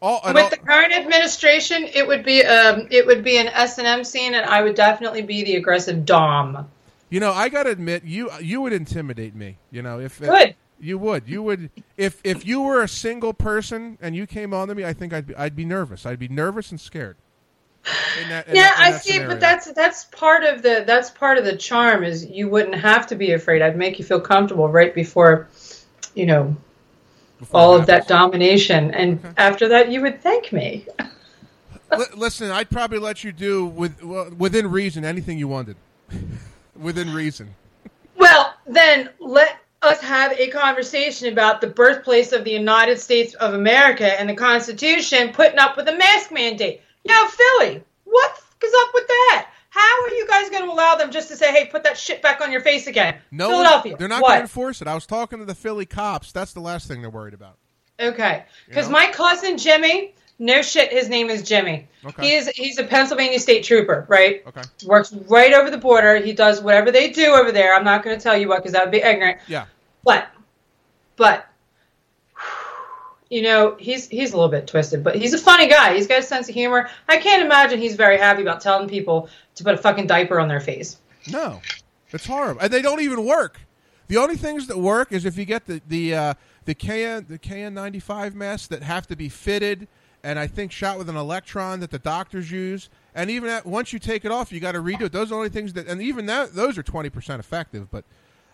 All, 0.00 0.20
With 0.24 0.36
all- 0.36 0.48
the 0.50 0.56
current 0.56 0.92
administration, 0.94 1.84
it 1.84 2.06
would 2.06 2.24
be 2.24 2.42
um, 2.44 2.88
it 2.90 3.06
would 3.06 3.22
be 3.22 3.36
an 3.38 3.48
S 3.48 3.78
and 3.78 3.86
M 3.86 4.04
scene, 4.04 4.34
and 4.34 4.46
I 4.46 4.62
would 4.62 4.74
definitely 4.74 5.22
be 5.22 5.44
the 5.44 5.56
aggressive 5.56 6.04
dom. 6.06 6.68
you 7.10 7.20
know, 7.20 7.32
I 7.32 7.48
gotta 7.48 7.70
admit, 7.70 8.04
you 8.04 8.30
you 8.40 8.60
would 8.62 8.72
intimidate 8.72 9.34
me. 9.34 9.58
You 9.70 9.82
know, 9.82 10.00
if 10.00 10.18
Good. 10.20 10.54
you 10.80 10.96
would, 10.98 11.28
you 11.28 11.42
would. 11.42 11.70
If 11.98 12.20
if 12.24 12.46
you 12.46 12.62
were 12.62 12.82
a 12.82 12.88
single 12.88 13.34
person 13.34 13.98
and 14.00 14.16
you 14.16 14.26
came 14.26 14.52
on 14.54 14.68
to 14.68 14.74
me, 14.74 14.84
I 14.84 14.92
think 14.94 15.12
I'd 15.12 15.26
be, 15.26 15.36
I'd 15.36 15.56
be 15.56 15.64
nervous. 15.66 16.06
I'd 16.06 16.18
be 16.18 16.28
nervous 16.28 16.70
and 16.70 16.80
scared. 16.80 17.16
In 18.22 18.28
that- 18.30 18.48
in 18.48 18.56
Yeah, 18.56 18.62
that- 18.62 18.78
in 18.78 18.82
I 18.84 18.90
that 18.92 19.02
see, 19.02 19.10
scenario. 19.12 19.28
but 19.30 19.40
that's 19.40 19.70
that's 19.72 20.04
part 20.06 20.42
of 20.44 20.62
the 20.62 20.84
that's 20.86 21.10
part 21.10 21.36
of 21.38 21.44
the 21.44 21.56
charm 21.56 22.02
is 22.02 22.24
you 22.26 22.48
wouldn't 22.48 22.74
have 22.76 23.06
to 23.08 23.14
be 23.14 23.32
afraid. 23.32 23.60
I'd 23.62 23.76
make 23.76 23.98
you 23.98 24.04
feel 24.06 24.20
comfortable 24.20 24.68
right 24.68 24.94
before, 24.94 25.48
you 26.14 26.26
know, 26.26 26.56
Before 27.38 27.60
all 27.60 27.74
of 27.74 27.86
that 27.86 28.08
domination, 28.08 28.92
and 28.92 29.20
mm-hmm. 29.20 29.32
after 29.36 29.68
that, 29.68 29.90
you 29.90 30.00
would 30.02 30.22
thank 30.22 30.52
me. 30.52 30.86
Li- 31.96 32.04
listen, 32.16 32.50
I'd 32.50 32.70
probably 32.70 32.98
let 32.98 33.24
you 33.24 33.32
do 33.32 33.66
with 33.66 34.02
well, 34.02 34.30
within 34.36 34.70
reason 34.70 35.04
anything 35.04 35.38
you 35.38 35.48
wanted. 35.48 35.76
within 36.76 37.12
reason. 37.12 37.54
Well, 38.16 38.54
then 38.66 39.10
let 39.20 39.58
us 39.82 40.00
have 40.00 40.32
a 40.32 40.48
conversation 40.48 41.32
about 41.32 41.60
the 41.60 41.66
birthplace 41.66 42.32
of 42.32 42.44
the 42.44 42.50
United 42.50 42.98
States 42.98 43.34
of 43.34 43.54
America 43.54 44.18
and 44.18 44.28
the 44.28 44.34
Constitution 44.34 45.32
putting 45.32 45.58
up 45.58 45.76
with 45.76 45.88
a 45.88 45.96
mask 45.96 46.32
mandate. 46.32 46.80
Yo, 47.04 47.26
Philly, 47.26 47.82
what 48.04 48.42
is 48.62 48.74
up 48.80 48.90
with 48.94 49.06
that? 49.06 49.50
How 49.74 50.04
are 50.04 50.10
you 50.10 50.24
guys 50.28 50.50
going 50.50 50.62
to 50.62 50.70
allow 50.70 50.94
them 50.94 51.10
just 51.10 51.28
to 51.30 51.36
say, 51.36 51.50
"Hey, 51.50 51.66
put 51.66 51.82
that 51.82 51.98
shit 51.98 52.22
back 52.22 52.40
on 52.40 52.52
your 52.52 52.60
face 52.60 52.86
again"? 52.86 53.16
No, 53.32 53.48
Philadelphia, 53.48 53.96
they're 53.98 54.06
not 54.06 54.22
going 54.22 54.36
to 54.36 54.42
enforce 54.42 54.80
it. 54.80 54.86
I 54.86 54.94
was 54.94 55.04
talking 55.04 55.40
to 55.40 55.44
the 55.44 55.54
Philly 55.54 55.84
cops. 55.84 56.30
That's 56.30 56.52
the 56.52 56.60
last 56.60 56.86
thing 56.86 57.00
they're 57.00 57.10
worried 57.10 57.34
about. 57.34 57.58
Okay, 57.98 58.44
because 58.68 58.86
know? 58.86 58.92
my 58.92 59.10
cousin 59.10 59.58
Jimmy, 59.58 60.14
no 60.38 60.62
shit, 60.62 60.92
his 60.92 61.08
name 61.08 61.28
is 61.28 61.42
Jimmy. 61.42 61.88
Okay. 62.04 62.36
He's 62.36 62.48
he's 62.50 62.78
a 62.78 62.84
Pennsylvania 62.84 63.40
state 63.40 63.64
trooper, 63.64 64.06
right? 64.08 64.44
Okay. 64.46 64.62
Works 64.84 65.12
right 65.12 65.52
over 65.52 65.70
the 65.70 65.78
border. 65.78 66.16
He 66.18 66.32
does 66.32 66.60
whatever 66.60 66.92
they 66.92 67.10
do 67.10 67.32
over 67.32 67.50
there. 67.50 67.74
I'm 67.74 67.84
not 67.84 68.04
going 68.04 68.16
to 68.16 68.22
tell 68.22 68.36
you 68.36 68.48
what 68.48 68.58
because 68.58 68.72
that 68.72 68.84
would 68.84 68.92
be 68.92 69.02
ignorant. 69.02 69.40
Yeah. 69.48 69.66
But, 70.04 70.28
but, 71.16 71.46
you 73.34 73.42
know, 73.42 73.74
he's 73.80 74.06
he's 74.06 74.32
a 74.32 74.36
little 74.36 74.48
bit 74.48 74.68
twisted, 74.68 75.02
but 75.02 75.16
he's 75.16 75.34
a 75.34 75.38
funny 75.38 75.66
guy. 75.66 75.96
He's 75.96 76.06
got 76.06 76.20
a 76.20 76.22
sense 76.22 76.48
of 76.48 76.54
humor. 76.54 76.88
I 77.08 77.16
can't 77.16 77.42
imagine 77.42 77.80
he's 77.80 77.96
very 77.96 78.16
happy 78.16 78.42
about 78.42 78.60
telling 78.60 78.88
people 78.88 79.28
to 79.56 79.64
put 79.64 79.74
a 79.74 79.76
fucking 79.76 80.06
diaper 80.06 80.38
on 80.38 80.46
their 80.46 80.60
face. 80.60 80.98
No, 81.28 81.60
it's 82.12 82.26
horrible, 82.26 82.60
and 82.60 82.72
they 82.72 82.80
don't 82.80 83.00
even 83.00 83.24
work. 83.24 83.60
The 84.06 84.18
only 84.18 84.36
things 84.36 84.68
that 84.68 84.78
work 84.78 85.10
is 85.10 85.24
if 85.24 85.36
you 85.36 85.44
get 85.44 85.66
the 85.66 85.82
the 85.88 86.14
uh, 86.14 86.34
the 86.64 86.76
KN 86.76 87.26
the 87.28 87.40
KN 87.42 87.74
ninety 87.74 87.98
five 87.98 88.36
masks 88.36 88.68
that 88.68 88.84
have 88.84 89.08
to 89.08 89.16
be 89.16 89.28
fitted 89.28 89.88
and 90.22 90.38
I 90.38 90.46
think 90.46 90.70
shot 90.70 90.96
with 90.96 91.08
an 91.08 91.16
electron 91.16 91.80
that 91.80 91.90
the 91.90 91.98
doctors 91.98 92.50
use. 92.50 92.88
And 93.16 93.30
even 93.30 93.50
at, 93.50 93.66
once 93.66 93.92
you 93.92 93.98
take 93.98 94.24
it 94.24 94.30
off, 94.30 94.52
you 94.52 94.60
got 94.60 94.72
to 94.72 94.80
redo 94.80 95.02
it. 95.02 95.12
Those 95.12 95.26
are 95.26 95.30
the 95.30 95.36
only 95.36 95.48
things 95.50 95.74
that, 95.74 95.86
and 95.86 96.00
even 96.00 96.26
that, 96.26 96.54
those 96.54 96.78
are 96.78 96.84
twenty 96.84 97.10
percent 97.10 97.40
effective. 97.40 97.90
But 97.90 98.04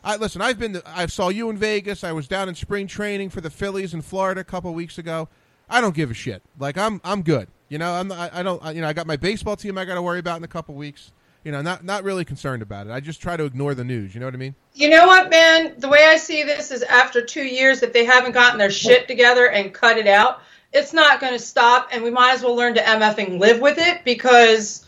I 0.03 0.17
listen. 0.17 0.41
I've 0.41 0.59
been. 0.59 0.81
I 0.87 1.07
saw 1.07 1.29
you 1.29 1.51
in 1.51 1.57
Vegas. 1.57 2.05
I 2.05 2.13
was 2.13 2.27
down 2.27 2.49
in 2.49 2.55
spring 2.55 2.87
training 2.87 3.31
for 3.31 3.41
the 3.41 3.51
Phillies 3.51 3.95
in 3.95 4.03
Florida 4.03 4.41
a 4.41 4.45
couple 4.45 4.73
weeks 4.73 4.99
ago. 4.99 5.29
I 5.69 5.81
don't 5.81 5.95
give 5.95 6.11
a 6.11 6.15
shit. 6.15 6.43
Like 6.59 6.79
I'm, 6.79 7.01
I'm 7.05 7.23
good. 7.23 7.49
You 7.69 7.79
know, 7.79 7.93
I'm. 7.93 8.11
I, 8.11 8.31
I 8.33 8.43
don't. 8.43 8.65
I, 8.65 8.73
you 8.73 8.81
know, 8.81 8.89
I 8.89 8.93
got 8.93 9.07
my 9.07 9.17
baseball 9.17 9.57
team. 9.57 9.79
I 9.79 9.85
got 9.85 9.95
to 9.95 10.03
worry 10.03 10.19
about 10.19 10.39
in 10.39 10.45
a 10.45 10.49
couple 10.49 10.75
weeks. 10.75 11.13
You 11.45 11.53
know, 11.53 11.63
not 11.63 11.85
not 11.85 12.05
really 12.05 12.25
concerned 12.25 12.63
about 12.63 12.87
it. 12.87 12.91
I 12.91 13.01
just 13.01 13.21
try 13.23 13.37
to 13.37 13.45
ignore 13.45 13.75
the 13.75 13.85
news. 13.85 14.15
You 14.15 14.21
know 14.21 14.27
what 14.27 14.35
I 14.35 14.39
mean? 14.39 14.55
You 14.75 14.91
know 14.91 15.07
what, 15.07 15.31
man? 15.31 15.75
The 15.79 15.89
way 15.89 16.07
I 16.07 16.17
see 16.17 16.43
this 16.43 16.71
is 16.71 16.83
after 16.83 17.25
two 17.25 17.45
years, 17.45 17.83
if 17.83 17.93
they 17.93 18.05
haven't 18.05 18.33
gotten 18.33 18.59
their 18.59 18.71
shit 18.71 19.07
together 19.07 19.49
and 19.51 19.73
cut 19.73 19.97
it 19.97 20.07
out, 20.07 20.41
it's 20.73 20.93
not 20.93 21.21
going 21.21 21.33
to 21.33 21.39
stop, 21.39 21.89
and 21.93 22.03
we 22.03 22.11
might 22.11 22.35
as 22.35 22.43
well 22.43 22.55
learn 22.55 22.75
to 22.75 22.81
mf 22.81 23.19
and 23.19 23.41
live 23.41 23.61
with 23.61 23.79
it 23.79 24.05
because, 24.05 24.87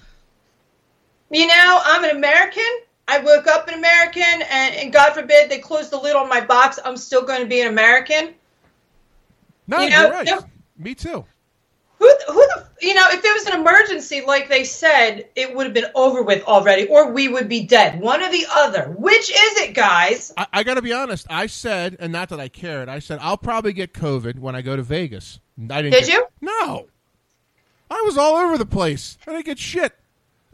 you 1.31 1.47
know, 1.47 1.81
I'm 1.85 2.05
an 2.05 2.17
American. 2.17 2.63
I 3.09 3.19
woke 3.19 3.47
up 3.47 3.69
an 3.69 3.75
American, 3.75 4.23
and, 4.51 4.75
and 4.77 4.93
God 4.93 5.13
forbid 5.13 5.51
they 5.51 5.59
close 5.59 5.91
the 5.91 5.99
lid 5.99 6.15
on 6.17 6.29
my 6.29 6.41
box. 6.41 6.79
I'm 6.85 6.97
still 6.97 7.25
going 7.25 7.41
to 7.41 7.47
be 7.47 7.61
an 7.61 7.69
American. 7.69 8.35
No, 9.67 9.81
You 9.81 9.91
know, 9.91 10.07
are 10.09 10.13
right. 10.13 10.27
no- 10.27 10.45
Me 10.79 10.95
too. 10.95 11.25
Who, 11.99 12.09
who 12.27 12.35
the, 12.35 12.67
you 12.81 12.95
know, 12.95 13.07
if 13.11 13.25
it 13.25 13.33
was 13.33 13.47
an 13.47 13.61
emergency, 13.61 14.23
like 14.27 14.49
they 14.49 14.65
said, 14.65 15.29
it 15.37 15.55
would 15.55 15.67
have 15.67 15.75
been 15.75 15.87
over 15.95 16.23
with 16.23 16.43
already, 16.45 16.89
or 16.89 17.13
we 17.13 17.29
would 17.29 17.49
be 17.49 17.65
dead. 17.65 18.01
One 18.01 18.21
or 18.23 18.29
the 18.31 18.45
other. 18.53 18.93
Which 18.99 19.31
is 19.31 19.59
it, 19.61 19.75
guys? 19.75 20.33
I, 20.37 20.47
I 20.53 20.63
got 20.65 20.75
to 20.75 20.83
be 20.83 20.93
honest. 20.93 21.27
I 21.31 21.47
said, 21.47 21.97
and 22.01 22.13
not 22.13 22.29
that 22.31 22.41
I 22.41 22.49
cared. 22.49 22.89
I 22.89 22.99
said 22.99 23.21
I'll 23.23 23.37
probably 23.37 23.73
get 23.73 23.93
COVID 23.95 24.41
when 24.41 24.57
I 24.57 24.63
go 24.63 24.75
to 24.75 24.83
Vegas. 24.83 25.39
I 25.71 25.83
didn't. 25.83 25.93
Did 25.93 26.07
get- 26.07 26.09
you? 26.09 26.27
No. 26.41 26.89
I 27.89 28.03
was 28.05 28.19
all 28.19 28.35
over 28.35 28.59
the 28.59 28.67
place. 28.67 29.17
I 29.27 29.31
didn't 29.33 29.45
get 29.47 29.59
shit. 29.61 29.93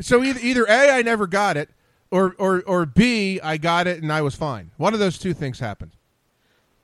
So 0.01 0.23
either 0.23 0.41
either 0.43 0.65
a 0.65 0.91
I 0.91 1.01
never 1.03 1.27
got 1.27 1.57
it, 1.57 1.71
or 2.11 2.35
or 2.39 2.63
or 2.67 2.87
b 2.87 3.41
I 3.41 3.57
got 3.59 3.87
it 3.87 4.03
and 4.03 4.13
I 4.13 4.23
was 4.23 4.35
fine. 4.35 4.71
One 4.77 4.95
of 4.95 5.01
those 5.01 5.19
two 5.19 5.35
things 5.35 5.59
happened. 5.59 5.93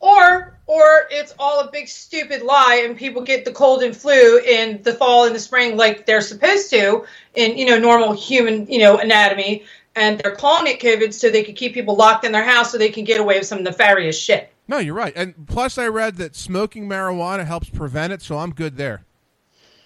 or 0.00 0.59
or 0.66 1.07
it's 1.11 1.35
all 1.38 1.61
a 1.61 1.71
big 1.71 1.88
stupid 1.88 2.43
lie 2.43 2.83
and 2.85 2.97
people 2.97 3.23
get 3.23 3.45
the 3.45 3.52
cold 3.52 3.83
and 3.83 3.97
flu 3.97 4.38
in 4.40 4.83
the 4.83 4.95
fall 4.95 5.25
and 5.26 5.35
the 5.35 5.38
spring 5.40 5.76
like 5.76 6.07
they're 6.07 6.21
supposed 6.21 6.71
to 6.71 7.04
in 7.35 7.57
you 7.57 7.64
know 7.66 7.78
normal 7.78 8.12
human 8.12 8.66
you 8.66 8.78
know 8.78 8.99
anatomy 8.99 9.64
and 9.97 10.19
they're 10.21 10.35
calling 10.35 10.66
it 10.66 10.81
covid 10.81 11.12
so 11.12 11.31
they 11.31 11.43
can 11.43 11.54
keep 11.54 11.73
people 11.75 11.97
locked 11.97 12.25
in 12.25 12.33
their 12.33 12.45
house 12.45 12.73
so 12.73 12.78
they 12.78 12.90
can 12.90 13.04
get 13.04 13.21
away 13.21 13.38
with 13.38 13.47
some 13.47 13.62
nefarious 13.62 14.19
shit 14.19 14.50
No, 14.66 14.78
you're 14.78 14.95
right. 14.95 15.12
And 15.14 15.47
plus, 15.47 15.76
I 15.76 15.88
read 15.88 16.16
that 16.16 16.35
smoking 16.35 16.88
marijuana 16.88 17.45
helps 17.45 17.69
prevent 17.69 18.14
it, 18.14 18.23
so 18.23 18.38
I'm 18.38 18.54
good 18.54 18.78
there. 18.78 19.04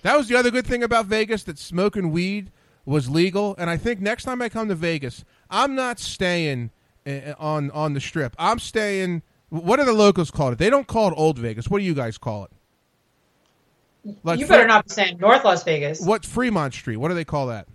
That 0.03 0.17
was 0.17 0.29
the 0.29 0.37
other 0.37 0.53
good 0.53 0.67
thing 0.69 0.85
about 0.85 1.07
Vegas 1.07 1.43
that 1.45 1.59
smoking 1.59 2.13
weed 2.13 2.53
was 2.89 3.09
legal. 3.09 3.55
And 3.59 3.69
I 3.69 3.77
think 3.77 4.01
next 4.01 4.25
time 4.25 4.41
I 4.43 4.49
come 4.49 4.69
to 4.69 4.75
Vegas, 4.75 5.25
I'm 5.51 5.75
not 5.75 5.99
staying 5.99 6.71
uh, 7.07 7.35
on 7.39 7.71
on 7.71 7.95
the 7.95 8.01
strip. 8.01 8.35
I'm 8.39 8.59
staying. 8.59 9.23
What 9.51 9.81
are 9.81 9.87
the 9.87 9.93
locals 9.93 10.31
called 10.31 10.55
it? 10.55 10.59
They 10.59 10.71
don't 10.71 10.87
call 10.87 11.09
it 11.09 11.15
Old 11.17 11.39
Vegas. 11.39 11.69
What 11.69 11.79
do 11.79 11.85
you 11.85 11.95
guys 11.95 12.19
call 12.19 12.45
it? 12.45 12.51
you 14.05 14.47
better 14.47 14.67
not 14.67 14.87
be 14.87 14.91
saying 14.91 15.19
north 15.19 15.45
las 15.45 15.65
vegas 15.65 16.01
What 16.01 16.25
Fremont 16.25 16.73
Street? 16.73 16.97
What 16.97 17.09
do 17.09 17.15
they 17.15 17.25
call 17.25 17.49
that? 17.49 17.67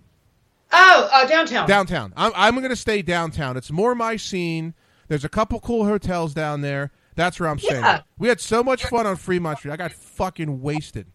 oh 0.72 1.10
uh, 1.12 1.27
downtown 1.27 1.67
Downtown. 1.67 2.13
I'm, 2.15 2.32
I'm 2.36 2.55
going 2.55 2.70
to 2.70 2.75
stay 2.75 3.01
downtown. 3.01 3.58
It's 3.58 3.72
more 3.72 3.93
my 3.93 4.15
scene. 4.15 4.74
There's 5.08 5.25
a 5.25 5.29
couple 5.29 5.60
cool 5.60 5.86
hotels 5.86 6.34
down 6.34 6.62
there. 6.62 6.91
That's 7.15 7.39
where 7.39 7.50
I'm 7.50 7.60
staying. 7.60 7.84
Yeah. 7.84 8.01
We 8.17 8.27
had 8.27 8.39
so 8.39 8.63
much 8.63 8.86
fun 8.86 9.05
on 9.05 9.15
Fremont 9.17 9.60
Street. 9.60 9.72
I 9.72 9.77
got 9.77 9.91
fucking 9.91 10.62
wasted. 10.62 11.08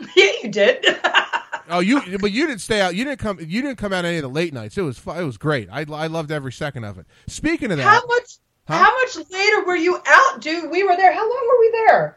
yeah 0.16 0.32
you 0.42 0.48
did 0.50 0.84
Oh, 1.68 1.80
you 1.80 2.00
but 2.18 2.32
you 2.32 2.46
didn't 2.46 2.60
stay 2.62 2.80
out. 2.80 2.94
You 2.94 3.04
didn't 3.04 3.18
come. 3.20 3.38
You 3.40 3.60
didn't 3.62 3.76
come 3.76 3.92
out 3.92 4.04
any 4.04 4.16
of 4.16 4.22
the 4.22 4.28
late 4.28 4.52
nights. 4.54 4.78
It 4.78 4.82
was 4.82 4.98
fu- 4.98 5.10
it 5.12 5.24
was 5.24 5.36
great. 5.36 5.68
I, 5.70 5.80
I 5.92 6.06
loved 6.06 6.30
every 6.30 6.52
second 6.52 6.84
of 6.84 6.98
it. 6.98 7.06
Speaking 7.26 7.70
of 7.70 7.76
that, 7.78 7.84
how 7.84 8.06
much 8.06 8.36
Huh? 8.68 8.78
how 8.78 8.96
much 8.96 9.16
later 9.30 9.64
were 9.64 9.74
you 9.74 9.98
out 10.06 10.40
dude 10.40 10.70
we 10.70 10.84
were 10.84 10.94
there 10.96 11.12
how 11.12 11.28
long 11.28 11.48
were 11.50 11.58
we 11.60 11.70
there 11.72 12.16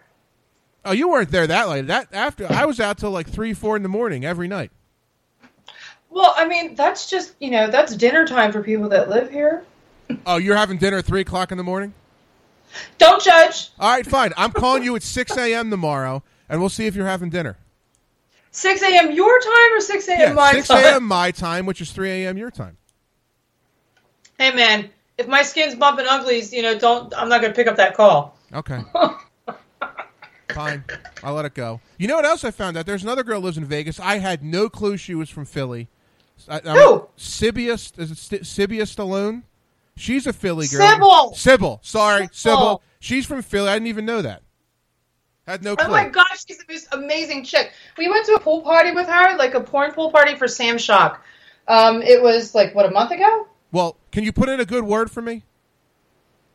oh, 0.86 0.92
you 0.92 1.10
weren't 1.10 1.32
there 1.32 1.48
that 1.48 1.68
late. 1.70 1.88
That 1.88 2.10
after 2.14 2.46
I 2.52 2.66
was 2.66 2.80
out 2.80 3.00
till 3.00 3.10
like 3.10 3.28
three, 3.28 3.56
four 3.56 3.76
in 3.76 3.82
the 3.82 3.90
morning 3.90 4.24
every 4.24 4.48
night. 4.48 4.70
well 6.12 6.36
i 6.38 6.48
mean 6.48 6.76
that's 6.76 7.10
just 7.10 7.34
you 7.40 7.50
know 7.50 7.72
that's 7.72 7.96
dinner 7.96 8.28
time 8.28 8.52
for 8.52 8.62
people 8.62 8.88
that 8.90 9.10
live 9.10 9.32
here 9.32 9.64
Oh, 10.28 10.38
you're 10.38 10.56
having 10.56 10.78
dinner 10.78 10.98
at 11.00 11.06
three 11.06 11.22
o'clock 11.22 11.52
in 11.52 11.58
the 11.58 11.64
morning. 11.64 11.96
don't 13.00 13.24
judge 13.24 13.72
All 13.80 13.90
right, 13.90 14.06
fine. 14.06 14.32
I'm 14.38 14.52
calling 14.52 14.84
you 14.84 14.96
at 14.96 15.02
six 15.02 15.36
a.m. 15.36 15.72
tomorrow, 15.72 16.22
and 16.48 16.60
we'll 16.60 16.70
see 16.70 16.86
if 16.86 16.96
you're 16.96 17.08
having 17.08 17.32
dinner. 17.32 17.58
6 18.56 18.82
a.m. 18.84 19.12
your 19.12 19.40
time 19.42 19.74
or 19.74 19.82
6 19.82 20.08
a.m. 20.08 20.20
Yeah, 20.20 20.32
my 20.34 20.52
six 20.54 20.68
time? 20.70 20.84
a.m. 20.84 21.04
my 21.04 21.32
time, 21.32 21.66
which 21.66 21.82
is 21.82 21.92
three 21.92 22.10
a.m. 22.10 22.38
your 22.38 22.50
time. 22.52 22.78
Hey 24.38 24.54
man, 24.54 24.90
if 25.18 25.28
my 25.28 25.42
skin's 25.42 25.76
bumping 25.76 26.06
uglies, 26.10 26.54
you 26.54 26.62
know, 26.62 26.78
don't. 26.78 27.14
I'm 27.18 27.28
not 27.30 27.42
gonna 27.42 27.54
pick 27.54 27.68
up 27.68 27.76
that 27.78 27.96
call. 27.96 28.38
Okay. 28.54 28.80
Fine. 30.54 30.86
I'll 31.22 31.34
let 31.34 31.44
it 31.44 31.54
go. 31.54 31.82
You 31.98 32.08
know 32.08 32.16
what 32.16 32.24
else 32.24 32.46
I 32.46 32.52
found 32.52 32.78
out? 32.78 32.86
There's 32.86 33.04
another 33.04 33.24
girl 33.24 33.42
who 33.42 33.46
lives 33.46 33.58
in 33.58 33.66
Vegas. 33.66 34.00
I 34.00 34.20
had 34.20 34.42
no 34.42 34.70
clue 34.70 34.96
she 34.96 35.14
was 35.16 35.30
from 35.30 35.44
Philly. 35.46 35.90
I, 36.48 36.60
I'm- 36.60 36.78
Who? 36.78 37.08
Sibia, 37.18 37.74
is 37.74 38.12
it 38.12 38.18
St- 38.18 38.44
Sibia 38.44 38.84
Stallone? 38.84 39.44
She's 39.98 40.28
a 40.28 40.34
Philly 40.34 40.68
girl. 40.68 40.90
Sybil. 40.90 41.34
Sybil. 41.36 41.80
Sorry, 41.84 42.30
Sybil. 42.32 42.58
Sybil. 42.58 42.82
She's 43.00 43.26
from 43.26 43.42
Philly. 43.42 43.70
I 43.70 43.74
didn't 43.76 43.88
even 43.88 44.06
know 44.06 44.22
that. 44.22 44.44
Had 45.48 45.64
no 45.64 45.76
clue. 45.76 45.88
Oh 45.88 45.92
my 45.92 46.10
gosh, 46.10 46.46
she's 46.48 46.58
the 46.58 46.66
most 46.68 46.88
amazing 46.92 47.44
chick. 47.44 47.72
We 47.98 48.10
went 48.10 48.26
to 48.26 48.34
a 48.34 48.40
pool 48.40 48.62
party 48.62 48.92
with 48.92 49.08
her, 49.08 49.38
like 49.38 49.54
a 49.54 49.62
porn 49.62 49.92
pool 49.92 50.12
party 50.12 50.36
for 50.36 50.48
Sam 50.48 50.78
Shock. 50.78 51.24
Um, 51.68 52.02
it 52.02 52.22
was 52.22 52.56
like 52.56 52.74
what 52.74 52.86
a 52.86 52.92
month 52.92 53.12
ago. 53.12 53.48
Well, 53.72 53.98
can 54.12 54.24
you 54.24 54.32
put 54.32 54.50
in 54.50 54.60
a 54.60 54.66
good 54.66 54.84
word 54.84 55.12
for 55.12 55.22
me? 55.22 55.44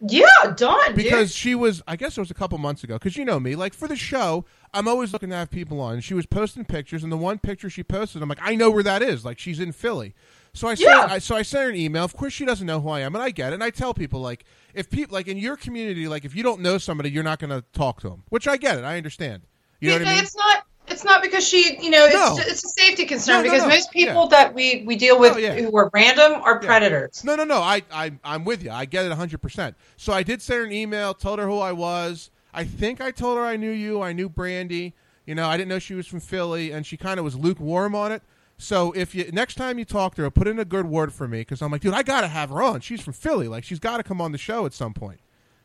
Yeah, 0.00 0.26
done. 0.56 0.94
Because 0.94 1.28
dude. 1.28 1.36
she 1.36 1.54
was, 1.54 1.82
I 1.86 1.96
guess 1.96 2.16
it 2.16 2.20
was 2.20 2.30
a 2.30 2.34
couple 2.34 2.56
months 2.58 2.82
ago. 2.82 2.94
Because 2.94 3.16
you 3.16 3.24
know 3.24 3.38
me, 3.38 3.54
like 3.54 3.74
for 3.74 3.86
the 3.86 3.96
show, 3.96 4.46
I'm 4.72 4.88
always 4.88 5.12
looking 5.12 5.28
to 5.28 5.36
have 5.36 5.50
people 5.50 5.80
on. 5.80 5.94
And 5.94 6.04
she 6.04 6.14
was 6.14 6.26
posting 6.26 6.64
pictures, 6.64 7.02
and 7.02 7.12
the 7.12 7.18
one 7.18 7.38
picture 7.38 7.68
she 7.68 7.82
posted, 7.82 8.22
I'm 8.22 8.28
like, 8.28 8.38
I 8.40 8.54
know 8.54 8.70
where 8.70 8.82
that 8.82 9.02
is. 9.02 9.24
Like 9.24 9.38
she's 9.38 9.60
in 9.60 9.72
Philly. 9.72 10.14
So 10.52 10.68
I 10.68 10.74
sent, 10.74 10.88
Yeah. 10.88 11.06
I, 11.14 11.18
so 11.18 11.36
I 11.36 11.42
sent 11.42 11.64
her 11.64 11.70
an 11.70 11.76
email. 11.76 12.04
Of 12.04 12.16
course, 12.16 12.32
she 12.32 12.44
doesn't 12.44 12.66
know 12.66 12.80
who 12.80 12.88
I 12.88 13.00
am, 13.00 13.14
and 13.14 13.22
I 13.22 13.30
get 13.30 13.52
it. 13.52 13.54
And 13.54 13.64
I 13.64 13.70
tell 13.70 13.94
people 13.94 14.20
like, 14.20 14.44
if 14.74 14.90
people 14.90 15.14
like 15.14 15.28
in 15.28 15.36
your 15.38 15.56
community, 15.56 16.08
like 16.08 16.24
if 16.24 16.34
you 16.34 16.42
don't 16.42 16.60
know 16.60 16.78
somebody, 16.78 17.10
you're 17.10 17.22
not 17.22 17.38
going 17.38 17.50
to 17.50 17.64
talk 17.72 18.00
to 18.00 18.08
them. 18.10 18.22
Which 18.30 18.48
I 18.48 18.56
get 18.56 18.78
it. 18.78 18.84
I 18.84 18.96
understand. 18.96 19.42
You 19.80 19.90
know 19.90 19.98
what 19.98 20.08
I 20.08 20.14
mean? 20.14 20.22
It's 20.24 20.36
not. 20.36 20.66
It's 20.88 21.04
not 21.04 21.22
because 21.22 21.46
she, 21.46 21.78
you 21.80 21.88
know, 21.90 22.04
it's 22.04 22.14
No. 22.14 22.36
ju- 22.36 22.42
it's 22.50 22.64
a 22.64 22.68
safety 22.68 23.04
concern 23.06 23.36
No, 23.36 23.42
no, 23.42 23.50
because 23.52 23.66
most 23.68 23.92
people 23.92 24.24
Yeah. 24.24 24.38
that 24.38 24.54
we 24.54 24.82
we 24.84 24.96
deal 24.96 25.20
with 25.20 25.34
Oh, 25.34 25.38
yeah. 25.38 25.54
who 25.54 25.76
are 25.76 25.88
random 25.94 26.32
are 26.42 26.58
predators. 26.58 27.22
No, 27.22 27.36
no, 27.36 27.44
no. 27.44 27.58
I, 27.60 27.82
I, 27.92 28.10
I'm 28.24 28.44
with 28.44 28.64
you. 28.64 28.72
I 28.72 28.86
get 28.86 29.04
it 29.06 29.12
100%. 29.12 29.74
So 29.96 30.12
I 30.12 30.24
did 30.24 30.42
send 30.42 30.58
her 30.58 30.64
an 30.66 30.72
email, 30.72 31.14
told 31.14 31.38
her 31.38 31.46
who 31.46 31.58
I 31.60 31.70
was. 31.70 32.30
I 32.52 32.64
think 32.64 33.00
I 33.00 33.12
told 33.12 33.38
her 33.38 33.44
I 33.44 33.54
knew 33.56 33.70
you. 33.70 34.02
I 34.02 34.12
knew 34.12 34.28
Brandy. 34.28 34.94
You 35.26 35.36
know, 35.36 35.46
I 35.48 35.56
didn't 35.56 35.68
know 35.68 35.78
she 35.78 35.94
was 35.94 36.08
from 36.08 36.18
Philly, 36.18 36.72
and 36.72 36.84
she 36.84 36.96
kind 36.96 37.20
of 37.20 37.24
was 37.24 37.36
lukewarm 37.36 37.94
on 37.94 38.10
it. 38.10 38.22
So 38.62 38.92
if 38.92 39.14
you 39.14 39.30
next 39.32 39.54
time 39.54 39.78
you 39.78 39.86
talk 39.86 40.14
to 40.16 40.22
her, 40.22 40.30
put 40.30 40.46
in 40.46 40.58
a 40.58 40.66
good 40.66 40.84
word 40.86 41.14
for 41.14 41.26
me 41.26 41.40
because 41.40 41.62
I'm 41.62 41.72
like, 41.72 41.80
dude, 41.80 41.94
I 41.94 42.02
got 42.02 42.20
to 42.20 42.28
have 42.28 42.50
her 42.50 42.62
on. 42.62 42.80
She's 42.82 43.00
from 43.00 43.14
Philly. 43.14 43.48
Like, 43.48 43.64
she's 43.64 43.78
got 43.78 43.96
to 43.96 44.02
come 44.02 44.20
on 44.20 44.32
the 44.32 44.38
show 44.38 44.66
at 44.66 44.74
some 44.74 44.92
point. 44.92 45.18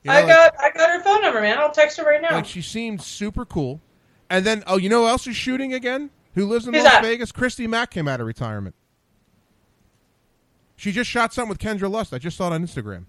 You 0.03 0.11
know, 0.11 0.17
I 0.17 0.19
like- 0.21 0.27
got 0.29 0.55
I 0.61 0.69
got 0.71 0.89
her 0.91 1.03
phone 1.03 1.21
number, 1.21 1.41
man. 1.41 1.57
I'll 1.57 1.71
text 1.71 1.97
her 1.97 2.05
right 2.05 2.21
now. 2.21 2.31
like 2.31 2.45
she 2.45 2.61
seemed 2.61 3.01
super 3.01 3.43
cool. 3.43 3.81
And 4.29 4.45
then, 4.45 4.63
oh, 4.65 4.77
you 4.77 4.87
know 4.89 5.01
who 5.01 5.07
else 5.09 5.27
is 5.27 5.35
shooting 5.35 5.73
again? 5.73 6.09
Who 6.35 6.45
lives 6.45 6.67
in 6.67 6.73
Who's 6.73 6.83
Las 6.83 6.93
that? 6.93 7.03
Vegas? 7.03 7.31
Christy 7.31 7.67
Mack 7.67 7.91
came 7.91 8.07
out 8.07 8.21
of 8.21 8.27
retirement. 8.27 8.75
She 10.77 10.91
just 10.91 11.09
shot 11.09 11.33
something 11.33 11.49
with 11.49 11.59
Kendra 11.59 11.89
Lust. 11.91 12.13
I 12.13 12.17
just 12.17 12.37
saw 12.37 12.47
it 12.47 12.53
on 12.53 12.65
Instagram. 12.65 13.05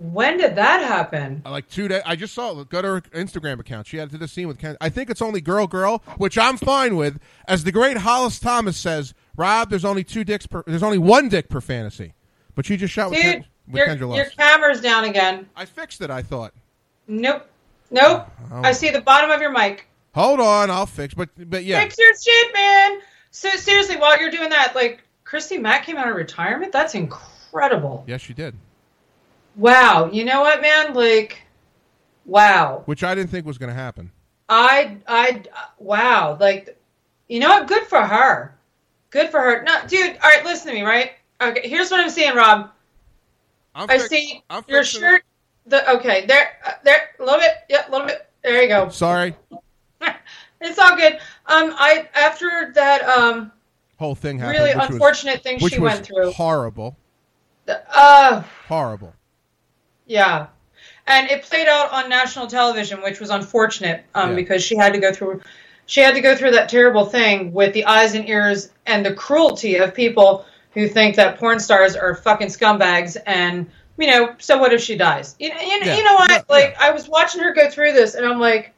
When 0.00 0.38
did 0.38 0.56
that 0.56 0.80
happen? 0.80 1.42
Uh, 1.44 1.50
Like 1.50 1.68
two 1.68 1.86
days, 1.88 2.02
I 2.06 2.16
just 2.16 2.34
saw 2.34 2.58
it. 2.58 2.68
Go 2.70 2.80
to 2.82 2.88
her 2.88 3.00
Instagram 3.02 3.60
account. 3.60 3.86
She 3.86 3.98
had 3.98 4.10
to 4.10 4.18
the 4.18 4.26
scene 4.26 4.48
with 4.48 4.58
Ken. 4.58 4.76
I 4.80 4.88
think 4.88 5.10
it's 5.10 5.20
only 5.22 5.40
girl, 5.40 5.66
girl, 5.66 6.02
which 6.16 6.38
I'm 6.38 6.56
fine 6.56 6.96
with. 6.96 7.20
As 7.46 7.64
the 7.64 7.72
great 7.72 7.98
Hollis 7.98 8.38
Thomas 8.40 8.76
says, 8.76 9.14
Rob, 9.36 9.68
there's 9.70 9.84
only 9.84 10.02
two 10.02 10.24
dicks 10.24 10.46
per. 10.46 10.62
There's 10.66 10.82
only 10.82 10.98
one 10.98 11.28
dick 11.28 11.48
per 11.48 11.60
fantasy. 11.60 12.14
But 12.54 12.66
she 12.66 12.76
just 12.76 12.92
shot 12.92 13.10
with, 13.10 13.20
Ken, 13.20 13.44
with 13.68 13.76
your, 13.76 13.86
Kendra 13.86 14.16
your 14.16 14.26
camera's 14.26 14.80
down 14.80 15.04
again. 15.04 15.48
I 15.54 15.64
fixed 15.66 16.00
it. 16.00 16.10
I 16.10 16.22
thought. 16.22 16.52
Nope. 17.06 17.46
Nope. 17.90 18.26
Oh. 18.52 18.62
I 18.62 18.72
see 18.72 18.90
the 18.90 19.00
bottom 19.00 19.30
of 19.30 19.40
your 19.40 19.50
mic. 19.52 19.86
Hold 20.14 20.40
on, 20.40 20.70
I'll 20.70 20.86
fix. 20.86 21.14
But 21.14 21.28
but 21.36 21.64
yeah, 21.64 21.80
Fix 21.80 21.96
your 21.98 22.12
shit, 22.20 22.54
man. 22.54 23.00
So 23.30 23.48
seriously, 23.50 23.96
while 23.96 24.18
you're 24.20 24.30
doing 24.30 24.50
that, 24.50 24.74
like 24.74 25.02
Christy 25.24 25.58
Mack 25.58 25.84
came 25.86 25.96
out 25.96 26.08
of 26.08 26.16
retirement. 26.16 26.72
That's 26.72 26.94
incredible. 26.94 28.04
yes, 28.06 28.20
she 28.20 28.32
did. 28.34 28.54
Wow. 29.56 30.10
You 30.12 30.24
know 30.24 30.40
what, 30.40 30.60
man? 30.62 30.94
Like, 30.94 31.42
wow. 32.24 32.82
Which 32.86 33.02
I 33.04 33.14
didn't 33.14 33.30
think 33.30 33.46
was 33.46 33.58
going 33.58 33.68
to 33.70 33.74
happen. 33.80 34.10
I 34.48 34.96
I 35.06 35.42
wow. 35.78 36.36
Like, 36.40 36.76
you 37.28 37.38
know 37.40 37.50
what? 37.50 37.68
Good 37.68 37.84
for 37.84 38.00
her. 38.02 38.56
Good 39.10 39.30
for 39.30 39.40
her. 39.40 39.62
No, 39.62 39.80
dude. 39.86 40.16
All 40.22 40.28
right, 40.30 40.44
listen 40.44 40.68
to 40.68 40.74
me. 40.74 40.82
Right. 40.82 41.12
Okay. 41.40 41.68
Here's 41.68 41.90
what 41.90 42.00
I'm 42.00 42.10
seeing, 42.10 42.34
Rob. 42.34 42.70
I'm 43.74 43.88
I 43.88 43.98
fix- 43.98 44.08
see 44.08 44.42
I'm 44.50 44.64
your 44.68 44.82
shirt. 44.84 45.22
The 45.66 45.88
okay. 45.96 46.26
There. 46.26 46.48
Uh, 46.66 46.72
there. 46.84 47.10
A 47.20 47.24
little 47.24 47.38
bit. 47.38 47.52
Yeah. 47.68 47.88
A 47.88 47.90
little 47.90 48.06
bit. 48.06 48.26
There 48.42 48.60
you 48.62 48.68
go. 48.68 48.88
Sorry, 48.88 49.34
It's 50.60 50.78
all 50.78 50.96
good. 50.96 51.14
Um. 51.46 51.74
I 51.78 52.08
after 52.14 52.72
that 52.74 53.02
um 53.04 53.52
whole 53.98 54.14
thing 54.14 54.38
happened. 54.38 54.58
really 54.58 54.70
which 54.74 54.78
was- 54.78 54.90
unfortunate 54.90 55.42
thing 55.42 55.58
she 55.60 55.78
went 55.78 56.04
through. 56.06 56.32
horrible, 56.32 56.96
Uh. 57.68 58.42
horrible. 58.66 59.14
Yeah. 60.10 60.48
And 61.06 61.30
it 61.30 61.42
played 61.44 61.68
out 61.68 61.92
on 61.92 62.08
national 62.08 62.48
television, 62.48 63.00
which 63.00 63.20
was 63.20 63.30
unfortunate 63.30 64.04
um, 64.14 64.30
Yeah. 64.30 64.36
because 64.36 64.62
she 64.62 64.76
had 64.76 64.92
to 64.92 64.98
go 64.98 65.12
through 65.12 65.40
she 65.86 66.00
had 66.00 66.14
to 66.14 66.20
go 66.20 66.36
through 66.36 66.52
that 66.52 66.68
terrible 66.68 67.04
thing 67.04 67.52
with 67.52 67.72
the 67.74 67.84
eyes 67.84 68.14
and 68.14 68.28
ears 68.28 68.70
and 68.86 69.04
the 69.04 69.12
cruelty 69.12 69.74
of 69.76 69.92
people 69.92 70.44
who 70.72 70.86
think 70.88 71.16
that 71.16 71.36
porn 71.38 71.58
stars 71.58 71.96
are 71.96 72.14
fucking 72.14 72.46
scumbags 72.46 73.16
and 73.26 73.68
you 73.98 74.06
know, 74.06 74.34
so 74.38 74.56
what 74.56 74.72
if 74.72 74.80
she 74.80 74.96
dies? 74.96 75.36
You, 75.38 75.48
you, 75.48 75.80
Yeah. 75.82 75.96
you 75.96 76.04
know 76.04 76.14
what? 76.14 76.30
Yeah, 76.30 76.42
Like 76.48 76.76
I 76.80 76.90
was 76.90 77.08
watching 77.08 77.40
her 77.42 77.52
go 77.52 77.68
through 77.70 77.92
this 77.92 78.14
and 78.14 78.24
I'm 78.26 78.38
like, 78.40 78.72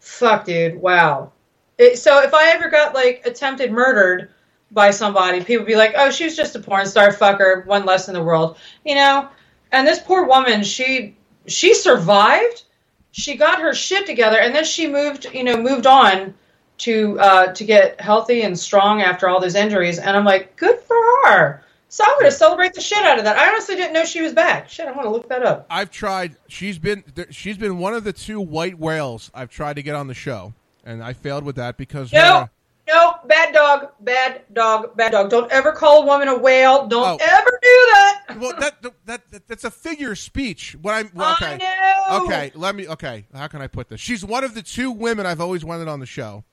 fuck 0.00 0.44
dude, 0.44 0.76
wow. 0.80 1.32
It, 1.78 1.98
so 1.98 2.22
if 2.22 2.32
I 2.34 2.50
ever 2.50 2.68
got 2.68 2.94
like 2.94 3.22
attempted 3.26 3.72
murdered 3.72 4.28
by 4.70 4.90
somebody, 4.90 5.38
people 5.42 5.64
would 5.64 5.68
be 5.68 5.76
like, 5.76 5.94
"Oh, 5.96 6.10
she 6.10 6.24
was 6.24 6.36
just 6.36 6.54
a 6.56 6.60
porn 6.60 6.86
star, 6.86 7.10
fucker, 7.12 7.64
one 7.66 7.84
less 7.84 8.08
in 8.08 8.14
the 8.14 8.22
world," 8.22 8.56
you 8.84 8.94
know. 8.96 9.28
And 9.74 9.86
this 9.86 9.98
poor 9.98 10.24
woman, 10.24 10.62
she 10.62 11.16
she 11.46 11.74
survived. 11.74 12.62
She 13.10 13.36
got 13.36 13.60
her 13.60 13.74
shit 13.74 14.06
together, 14.06 14.38
and 14.38 14.54
then 14.54 14.64
she 14.64 14.86
moved, 14.86 15.26
you 15.34 15.42
know, 15.42 15.56
moved 15.56 15.86
on 15.86 16.34
to 16.78 17.18
uh, 17.18 17.52
to 17.52 17.64
get 17.64 18.00
healthy 18.00 18.42
and 18.42 18.56
strong 18.58 19.02
after 19.02 19.28
all 19.28 19.40
those 19.40 19.56
injuries. 19.56 19.98
And 19.98 20.16
I'm 20.16 20.24
like, 20.24 20.54
good 20.54 20.78
for 20.78 20.96
her. 21.24 21.64
So 21.88 22.04
I'm 22.04 22.14
going 22.20 22.24
to 22.24 22.36
celebrate 22.36 22.74
the 22.74 22.80
shit 22.80 23.04
out 23.04 23.18
of 23.18 23.24
that. 23.24 23.36
I 23.36 23.48
honestly 23.48 23.76
didn't 23.76 23.92
know 23.92 24.04
she 24.04 24.20
was 24.20 24.32
back. 24.32 24.68
Shit, 24.68 24.86
I 24.86 24.92
want 24.92 25.04
to 25.04 25.10
look 25.10 25.28
that 25.28 25.44
up. 25.44 25.66
I've 25.68 25.90
tried. 25.90 26.36
She's 26.48 26.78
been 26.78 27.02
she's 27.30 27.58
been 27.58 27.78
one 27.78 27.94
of 27.94 28.04
the 28.04 28.12
two 28.12 28.40
white 28.40 28.78
whales 28.78 29.30
I've 29.34 29.50
tried 29.50 29.74
to 29.74 29.82
get 29.82 29.96
on 29.96 30.06
the 30.06 30.14
show, 30.14 30.54
and 30.84 31.02
I 31.02 31.14
failed 31.14 31.42
with 31.42 31.56
that 31.56 31.76
because 31.76 32.12
her, 32.12 32.50
No, 32.86 33.14
bad 33.26 33.54
dog, 33.54 33.88
bad 34.00 34.42
dog, 34.52 34.94
bad 34.96 35.12
dog. 35.12 35.30
Don't 35.30 35.50
ever 35.50 35.72
call 35.72 36.02
a 36.02 36.06
woman 36.06 36.28
a 36.28 36.36
whale. 36.36 36.86
Don't 36.86 37.20
Oh. 37.20 37.24
ever 37.24 37.50
do 37.62 37.88
that. 37.92 38.24
Well, 38.38 38.52
that, 38.60 38.82
that 39.06 39.30
that 39.30 39.48
that's 39.48 39.64
a 39.64 39.70
figure 39.70 40.12
of 40.12 40.18
speech. 40.18 40.76
What 40.82 40.92
I'm 40.92 41.10
well, 41.14 41.32
okay. 41.32 41.54
I 41.54 41.56
know. 41.56 42.24
Okay, 42.26 42.52
let 42.54 42.74
me. 42.74 42.86
Okay, 42.88 43.24
how 43.34 43.46
can 43.46 43.62
I 43.62 43.68
put 43.68 43.88
this? 43.88 44.00
She's 44.00 44.22
one 44.24 44.44
of 44.44 44.54
the 44.54 44.62
two 44.62 44.90
women 44.90 45.24
I've 45.24 45.40
always 45.40 45.64
wanted 45.64 45.88
on 45.88 45.98
the 46.00 46.04
show, 46.06 46.44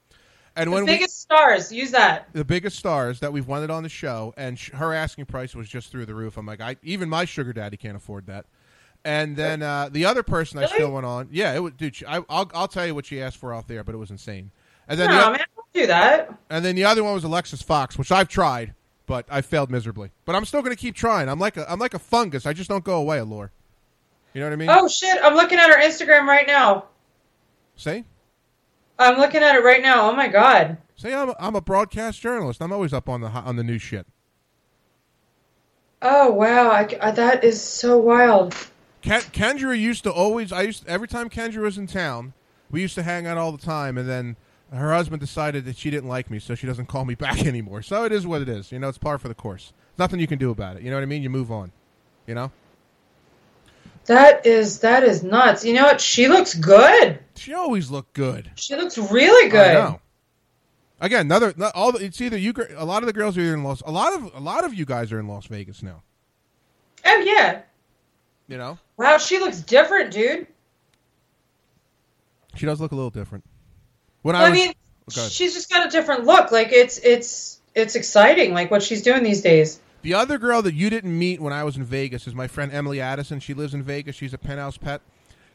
and 0.56 0.68
The 0.68 0.72
when 0.72 0.86
we, 0.86 0.92
biggest 0.94 1.20
stars 1.22 1.70
use 1.72 1.92
that. 1.92 2.30
the 2.32 2.46
biggest 2.46 2.78
stars 2.78 3.20
that 3.20 3.34
we've 3.34 3.48
wanted 3.48 3.70
on 3.70 3.84
the 3.84 3.90
show, 3.90 4.34
and 4.38 4.58
sh- 4.58 4.72
her 4.72 4.94
asking 4.94 5.26
price 5.26 5.54
was 5.54 5.68
just 5.68 5.92
through 5.92 6.06
the 6.06 6.16
roof. 6.16 6.38
I'm 6.38 6.46
like, 6.46 6.62
I 6.62 6.78
even 6.82 7.10
my 7.10 7.26
sugar 7.26 7.52
daddy 7.52 7.76
can't 7.76 7.98
afford 7.98 8.28
that. 8.28 8.46
And 9.04 9.36
then 9.36 9.64
uh, 9.64 9.90
the 9.92 10.06
other 10.06 10.22
person 10.24 10.60
I 10.60 10.68
still 10.68 10.92
went 10.92 11.06
on, 11.08 11.28
yeah, 11.32 11.54
it 11.56 11.60
was, 11.60 11.74
dude. 11.74 11.96
She, 11.96 12.06
I, 12.06 12.18
I'll 12.30 12.50
I'll 12.54 12.68
tell 12.70 12.86
you 12.88 12.96
what 12.96 13.06
she 13.08 13.22
asked 13.22 13.38
for 13.38 13.54
out 13.54 13.68
there, 13.68 13.84
but 13.84 13.96
it 13.96 13.98
was 13.98 14.12
insane. 14.12 14.52
And 14.88 15.00
then 15.00 15.10
No, 15.10 15.26
the, 15.26 15.32
man, 15.40 15.46
do 15.74 15.88
that. 15.88 16.34
and 16.50 16.64
then 16.66 16.76
the 16.76 16.84
other 16.84 17.04
one 17.04 17.14
was 17.14 17.24
Alexis 17.24 17.62
Fox, 17.62 17.98
which 17.98 18.12
I've 18.12 18.28
tried, 18.28 18.74
but 19.06 19.26
I 19.30 19.42
failed 19.42 19.72
miserably. 19.72 20.12
But 20.26 20.36
I'm 20.36 20.46
still 20.46 20.62
going 20.62 20.76
to 20.76 20.80
keep 20.80 20.96
trying. 20.96 21.30
I'm 21.30 21.40
like 21.40 21.58
a 21.58 21.70
I'm 21.72 21.80
like 21.80 21.94
a 21.94 22.00
fungus. 22.00 22.46
I 22.46 22.54
just 22.54 22.70
don't 22.70 22.84
go 22.84 22.98
away, 22.98 23.18
Alura. 23.20 23.50
You 24.34 24.42
know 24.42 24.48
what 24.48 24.54
I 24.54 24.56
mean? 24.58 24.70
Oh 24.70 24.88
shit! 24.88 25.18
I'm 25.24 25.36
looking 25.36 25.60
at 25.60 25.70
her 25.70 25.82
Instagram 25.82 26.26
right 26.28 26.48
now. 26.48 26.86
See, 27.76 28.06
I'm 29.00 29.18
looking 29.18 29.42
at 29.44 29.56
it 29.56 29.64
right 29.64 29.82
now. 29.82 30.10
Oh 30.10 30.16
my 30.16 30.28
god. 30.28 30.78
see, 30.96 31.14
I'm 31.14 31.30
a, 31.30 31.36
I'm 31.40 31.56
a 31.56 31.62
broadcast 31.62 32.22
journalist. 32.22 32.62
I'm 32.62 32.72
always 32.72 32.94
up 32.94 33.10
on 33.10 33.22
the 33.22 33.28
on 33.28 33.56
the 33.56 33.64
new 33.64 33.78
shit. 33.78 34.06
Oh 36.02 36.32
wow, 36.32 36.70
I, 36.70 36.82
I- 36.82 36.96
uh, 37.00 37.12
that 37.12 37.44
is 37.44 37.62
so 37.62 37.98
wild. 37.98 38.56
Ken, 39.02 39.22
Kendra 39.22 39.78
used 39.80 40.04
to 40.04 40.12
always. 40.12 40.52
I 40.52 40.62
used 40.64 40.88
every 40.88 41.08
time 41.08 41.30
Kendra 41.30 41.62
was 41.62 41.78
in 41.78 41.88
town, 41.88 42.34
we 42.70 42.82
used 42.82 42.96
to 42.96 43.04
hang 43.04 43.26
out 43.28 43.38
all 43.38 43.52
the 43.52 43.58
time, 43.64 43.98
and 43.98 44.08
then 44.08 44.36
her 44.72 44.94
husband 44.94 45.20
decided 45.20 45.66
that 45.66 45.78
she 45.78 45.90
didn't 45.90 46.10
like 46.10 46.30
me, 46.30 46.40
so 46.40 46.56
she 46.56 46.66
doesn't 46.68 46.86
call 46.88 47.06
me 47.06 47.16
back 47.26 47.46
anymore. 47.46 47.82
So 47.82 48.06
it 48.06 48.12
is 48.12 48.26
what 48.26 48.42
it 48.42 48.50
is. 48.50 48.72
You 48.72 48.80
know, 48.80 48.90
it's 48.90 48.98
par 48.98 49.18
for 49.18 49.28
the 49.28 49.34
course. 49.36 49.74
Nothing 49.98 50.20
you 50.20 50.28
can 50.28 50.40
do 50.40 50.50
about 50.52 50.78
it. 50.78 50.84
You 50.84 50.90
know 50.90 50.96
what 50.96 51.04
I 51.04 51.08
mean? 51.08 51.22
You 51.24 51.30
move 51.30 51.52
on. 51.52 51.72
You 52.28 52.36
know. 52.36 52.52
That 54.06 54.46
is 54.48 54.80
that 54.80 55.04
is 55.04 55.22
nuts. 55.24 55.64
You 55.64 55.74
know 55.74 55.84
what? 55.84 56.02
She 56.02 56.28
looks 56.28 56.56
good. 56.56 57.20
She 57.36 57.54
always 57.54 57.92
looked 57.92 58.14
good. 58.14 58.50
She 58.56 58.76
looks 58.76 58.98
really 58.98 59.50
good. 59.50 59.70
I 59.70 59.74
know. 59.74 60.02
Again, 61.00 61.22
another 61.22 61.54
not 61.56 61.76
all. 61.76 61.92
The, 61.92 62.00
it's 62.06 62.20
either 62.20 62.38
you. 62.38 62.54
A 62.78 62.86
lot 62.86 63.04
of 63.04 63.08
the 63.08 63.14
girls 63.14 63.38
are 63.38 63.54
in 63.54 63.64
Las. 63.64 63.82
A 63.86 63.92
lot 63.92 64.14
of 64.14 64.34
a 64.36 64.40
lot 64.40 64.66
of 64.66 64.74
you 64.74 64.86
guys 64.86 65.12
are 65.12 65.20
in 65.20 65.28
Las 65.28 65.46
Vegas 65.46 65.84
now. 65.84 66.02
Oh 67.06 67.20
yeah. 67.26 67.62
You 68.48 68.58
know, 68.58 68.80
Wow, 68.98 69.18
she 69.18 69.40
looks 69.40 69.62
different, 69.62 70.12
dude. 70.12 70.46
she 72.56 72.66
does 72.66 72.82
look 72.82 72.92
a 72.92 72.96
little 72.96 73.10
different. 73.10 73.46
When 74.22 74.36
Well, 74.36 74.44
I 74.46 74.48
I 74.50 74.52
mean, 74.52 74.74
ahead. 75.16 75.32
she's 75.32 75.54
just 75.54 75.70
got 75.70 75.86
a 75.86 75.90
different 75.90 76.26
look. 76.26 76.52
Like 76.52 76.72
it's 76.72 76.98
it's 77.00 77.60
it's 77.76 77.96
exciting. 77.96 78.54
Like 78.54 78.70
what 78.72 78.84
she's 78.84 79.02
doing 79.02 79.24
these 79.24 79.42
days. 79.42 79.80
The 80.04 80.14
other 80.16 80.38
girl 80.40 80.62
that 80.64 80.74
you 80.74 80.90
didn't 80.90 81.18
meet 81.18 81.40
when 81.40 81.54
I 81.54 81.64
was 81.64 81.78
in 81.78 81.84
Vegas 81.84 82.28
is 82.28 82.34
my 82.34 82.48
friend 82.48 82.72
Emily 82.74 83.00
Addison. 83.00 83.40
She 83.40 83.54
lives 83.54 83.74
in 83.74 83.84
Vegas. 83.84 84.16
She's 84.16 84.34
a 84.34 84.38
penthouse 84.40 84.78
pet, 84.78 85.02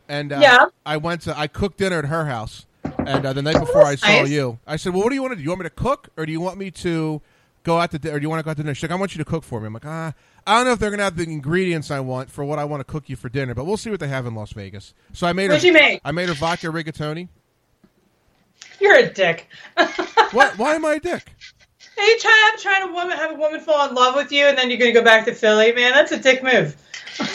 and 0.08 0.32
uh, 0.32 0.38
Yeah. 0.40 0.66
I 0.84 0.96
went 0.98 1.22
to 1.22 1.36
I 1.38 1.46
cooked 1.48 1.78
dinner 1.78 1.98
at 1.98 2.04
her 2.06 2.26
house, 2.26 2.64
and 2.98 3.26
uh, 3.26 3.32
the 3.32 3.42
night 3.42 3.58
before 3.58 3.82
I 3.82 3.96
saw 3.96 4.06
nice. 4.06 4.30
you, 4.30 4.58
I 4.66 4.76
said, 4.76 4.94
"Well, 4.94 5.02
what 5.02 5.08
do 5.10 5.16
you 5.16 5.22
want 5.22 5.32
to 5.32 5.36
do? 5.36 5.42
You 5.42 5.48
want 5.50 5.60
me 5.60 5.64
to 5.64 5.70
cook, 5.70 6.08
or 6.16 6.24
do 6.26 6.32
you 6.32 6.40
want 6.40 6.58
me 6.58 6.70
to 6.70 7.20
go 7.64 7.78
out 7.78 7.90
to, 7.90 7.98
dinner? 7.98 8.14
or 8.16 8.20
do 8.20 8.22
you 8.24 8.30
want 8.30 8.38
to 8.40 8.44
go 8.44 8.50
out 8.50 8.56
to 8.58 8.62
dinner?" 8.62 8.74
She's 8.74 8.84
like, 8.84 8.92
"I 8.92 9.00
want 9.00 9.14
you 9.16 9.18
to 9.24 9.28
cook 9.28 9.42
for 9.42 9.60
me." 9.60 9.66
I'm 9.66 9.74
like, 9.74 9.84
"Ah, 9.86 10.12
I 10.46 10.56
don't 10.58 10.66
know 10.66 10.72
if 10.72 10.78
they're 10.78 10.90
gonna 10.90 11.02
have 11.02 11.16
the 11.16 11.24
ingredients 11.24 11.90
I 11.90 11.98
want 12.00 12.30
for 12.30 12.44
what 12.44 12.60
I 12.60 12.64
want 12.64 12.80
to 12.80 12.84
cook 12.84 13.08
you 13.08 13.16
for 13.16 13.28
dinner, 13.28 13.52
but 13.54 13.64
we'll 13.66 13.76
see 13.76 13.90
what 13.90 13.98
they 13.98 14.06
have 14.08 14.26
in 14.26 14.34
Las 14.36 14.52
Vegas." 14.52 14.94
So 15.12 15.26
I 15.26 15.32
made 15.32 15.48
What'd 15.48 15.62
her. 15.62 15.66
you 15.66 15.72
make? 15.72 16.00
I 16.04 16.12
made 16.12 16.28
her 16.28 16.34
vodka 16.36 16.68
rigatoni. 16.68 17.26
You're 18.80 18.96
a 18.96 19.08
dick. 19.08 19.48
What? 20.32 20.56
Why 20.58 20.74
am 20.74 20.84
I 20.84 20.94
a 20.94 21.00
dick? 21.00 21.32
You 21.98 22.18
trying 22.18 22.58
trying 22.58 22.86
to 22.86 22.92
woman 22.92 23.16
have 23.16 23.30
a 23.32 23.34
woman 23.34 23.60
fall 23.60 23.88
in 23.88 23.94
love 23.94 24.14
with 24.16 24.30
you 24.30 24.44
and 24.44 24.58
then 24.58 24.68
you're 24.68 24.78
gonna 24.78 24.92
go 24.92 25.02
back 25.02 25.24
to 25.26 25.34
Philly, 25.34 25.72
man? 25.72 25.92
That's 25.92 26.12
a 26.12 26.18
dick 26.18 26.42
move. 26.42 26.76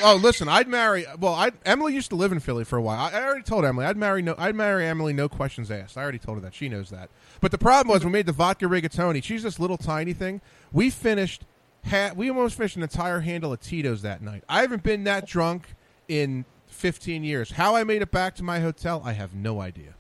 Oh, 0.03 0.15
listen, 0.21 0.47
I'd 0.47 0.67
marry. 0.67 1.05
Well, 1.19 1.33
I 1.33 1.51
Emily 1.65 1.95
used 1.95 2.11
to 2.11 2.15
live 2.15 2.31
in 2.31 2.39
Philly 2.39 2.63
for 2.63 2.77
a 2.77 2.81
while. 2.83 2.99
I, 2.99 3.17
I 3.17 3.23
already 3.23 3.41
told 3.41 3.65
Emily 3.65 3.83
I'd 3.83 3.97
marry. 3.97 4.21
No, 4.21 4.35
I'd 4.37 4.53
marry 4.53 4.85
Emily. 4.85 5.11
No 5.11 5.27
questions 5.27 5.71
asked. 5.71 5.97
I 5.97 6.03
already 6.03 6.19
told 6.19 6.37
her 6.37 6.41
that. 6.41 6.53
She 6.53 6.69
knows 6.69 6.91
that. 6.91 7.09
But 7.39 7.49
the 7.49 7.57
problem 7.57 7.91
was 7.91 8.05
we 8.05 8.11
made 8.11 8.27
the 8.27 8.31
vodka 8.31 8.65
rigatoni. 8.65 9.23
She's 9.23 9.41
this 9.41 9.59
little 9.59 9.77
tiny 9.77 10.13
thing. 10.13 10.39
We 10.71 10.91
finished. 10.91 11.45
Ha- 11.87 12.11
we 12.15 12.29
almost 12.29 12.57
finished 12.57 12.75
an 12.75 12.83
entire 12.83 13.21
handle 13.21 13.53
of 13.53 13.59
Tito's 13.59 14.03
that 14.03 14.21
night. 14.21 14.43
I 14.47 14.61
haven't 14.61 14.83
been 14.83 15.03
that 15.05 15.25
drunk 15.25 15.73
in 16.07 16.45
15 16.67 17.23
years. 17.23 17.51
How 17.51 17.75
I 17.75 17.83
made 17.83 18.03
it 18.03 18.11
back 18.11 18.35
to 18.35 18.43
my 18.43 18.59
hotel, 18.59 19.01
I 19.03 19.13
have 19.13 19.33
no 19.33 19.61
idea. 19.61 19.95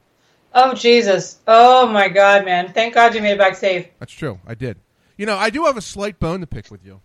Oh 0.53 0.73
Jesus. 0.73 1.39
Oh 1.47 1.87
my 1.87 2.09
god, 2.09 2.45
man. 2.45 2.73
Thank 2.73 2.93
God 2.93 3.15
you 3.15 3.21
made 3.21 3.33
it 3.33 3.37
back 3.37 3.55
safe. 3.55 3.87
That's 3.99 4.11
true. 4.11 4.39
I 4.45 4.53
did. 4.55 4.77
You 5.17 5.25
know, 5.25 5.37
I 5.37 5.49
do 5.49 5.65
have 5.65 5.77
a 5.77 5.81
slight 5.81 6.19
bone 6.19 6.41
to 6.41 6.47
pick 6.47 6.69
with 6.71 6.83
you. 6.85 7.01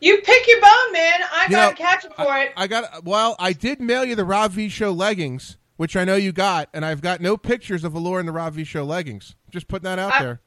You 0.00 0.18
pick 0.18 0.46
your 0.46 0.60
bone, 0.60 0.92
man. 0.92 1.20
I 1.32 1.44
You 1.44 1.50
gotta 1.50 1.70
know, 1.72 1.76
catch 1.76 2.04
it 2.04 2.14
for 2.14 2.22
I, 2.28 2.44
it. 2.44 2.52
I 2.56 2.66
got. 2.66 3.04
Well, 3.04 3.34
I 3.38 3.52
did 3.52 3.80
mail 3.80 4.04
you 4.04 4.14
the 4.14 4.24
Rob 4.24 4.52
V 4.52 4.68
Show 4.68 4.92
leggings, 4.92 5.56
which 5.76 5.96
I 5.96 6.04
know 6.04 6.16
you 6.16 6.32
got, 6.32 6.68
and 6.74 6.84
I've 6.84 7.00
got 7.00 7.20
no 7.20 7.36
pictures 7.36 7.82
of 7.82 7.94
Alura 7.94 8.20
in 8.20 8.26
the 8.26 8.32
Rob 8.32 8.52
V 8.54 8.64
Show 8.64 8.84
leggings. 8.84 9.34
Just 9.50 9.68
putting 9.68 9.84
that 9.84 9.98
out 9.98 10.12
I- 10.14 10.22
there. 10.22 10.40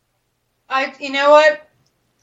I 0.70 0.94
you 1.00 1.12
know 1.12 1.32
what? 1.32 1.68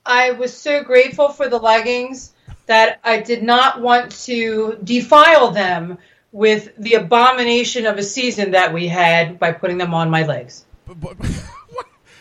I 0.07 0.31
was 0.31 0.57
so 0.57 0.85
grateful 0.85 1.31
for 1.31 1.49
the 1.49 1.59
leggings 1.59 2.33
that 2.67 3.01
I 3.03 3.19
did 3.21 3.43
not 3.43 3.81
want 3.81 4.13
to 4.27 4.79
defile 4.85 5.51
them 5.51 5.99
with 6.37 6.69
the 6.77 6.93
abomination 6.93 7.87
of 7.87 7.97
a 7.97 8.03
season 8.03 8.51
that 8.51 8.71
we 8.71 8.87
had 8.87 9.39
by 9.39 9.53
putting 9.53 9.79
them 9.79 9.95
on 9.95 10.11
my 10.11 10.23
legs. 10.23 10.67
But, 10.87 11.01
but? 11.01 11.17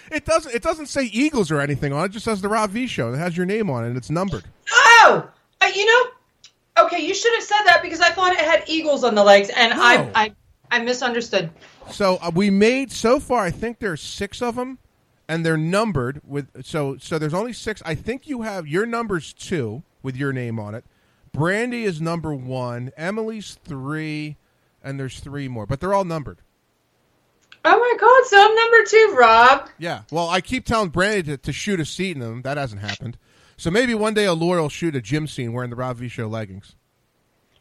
It 0.10 0.23
doesn't. 0.23 0.56
It 0.56 0.63
doesn't 0.63 0.86
say 0.86 1.04
Eagles 1.06 1.51
or 1.51 1.60
anything 1.60 1.91
on 1.91 2.04
it. 2.04 2.06
It 2.06 2.12
just 2.13 2.23
says 2.23 2.41
the 2.41 2.47
Rob 2.47 2.69
V 2.69 2.88
Show. 2.88 3.12
It 3.13 3.17
has 3.17 3.36
your 3.36 3.45
name 3.45 3.69
on 3.69 3.84
it. 3.84 3.88
and 3.89 3.97
It's 3.97 4.10
numbered. 4.10 4.45
Oh, 4.71 5.30
uh, 5.60 5.71
you 5.75 5.86
know, 5.86 6.86
okay, 6.86 7.06
you 7.06 7.13
should 7.13 7.34
have 7.34 7.43
said 7.43 7.63
that 7.65 7.82
because 7.82 7.99
I 7.99 8.12
thought 8.12 8.32
it 8.32 8.39
had 8.39 8.63
eagles 8.67 9.04
on 9.04 9.15
the 9.15 9.23
legs, 9.23 9.49
and 9.49 9.71
No. 9.73 9.82
I, 9.84 10.10
I, 10.15 10.36
I 10.71 10.80
misunderstood. 10.80 11.49
So 11.91 12.17
uh, 12.21 12.32
we 12.34 12.49
made 12.49 12.93
so 12.93 13.19
far. 13.19 13.43
I 13.43 13.51
think 13.51 13.80
there's 13.80 14.01
six 14.01 14.41
of 14.41 14.56
them, 14.56 14.78
and 15.28 15.45
they're 15.45 15.58
numbered 15.58 16.21
with. 16.25 16.65
So 16.65 16.95
so 16.97 17.19
there's 17.19 17.34
only 17.34 17.51
six. 17.51 17.82
I 17.86 17.95
think 17.95 18.28
you 18.28 18.43
have 18.43 18.65
your 18.65 18.86
number's 18.86 19.34
two 19.34 19.84
with 20.04 20.15
your 20.15 20.32
name 20.32 20.58
on 20.58 20.73
it. 20.73 20.86
Brandy 21.36 21.84
is 21.84 22.02
number 22.02 22.34
one. 22.34 22.91
Emily's 22.98 23.58
three, 23.63 24.38
and 24.84 25.00
there's 25.00 25.19
three 25.19 25.48
more, 25.48 25.65
but 25.65 25.80
they're 25.80 25.93
all 25.93 26.06
numbered. 26.06 26.39
Oh 27.63 27.80
my 27.80 27.98
God! 28.00 28.26
So 28.28 28.38
I'm 28.39 28.56
number 28.56 28.86
two, 28.88 29.15
Rob. 29.19 29.69
Yeah. 29.80 30.02
Well, 30.12 30.30
I 30.30 30.41
keep 30.41 30.65
telling 30.65 30.89
Brandy 30.89 31.24
to, 31.24 31.38
to 31.38 31.52
shoot 31.52 31.80
a 31.80 31.86
scene 31.86 32.17
in 32.17 32.19
them. 32.19 32.41
That 32.43 32.58
hasn't 32.58 32.82
happened. 32.82 33.17
So 33.58 33.71
maybe 33.71 33.95
one 33.95 34.13
day 34.13 34.26
Alura 34.26 34.62
will 34.62 34.69
shoot 34.69 34.95
a 34.95 35.02
gym 35.02 35.28
scene 35.28 35.54
wearing 35.54 35.69
the 35.69 35.76
Rob 35.76 35.98
V 35.98 36.08
Show 36.08 36.28
leggings. 36.28 36.76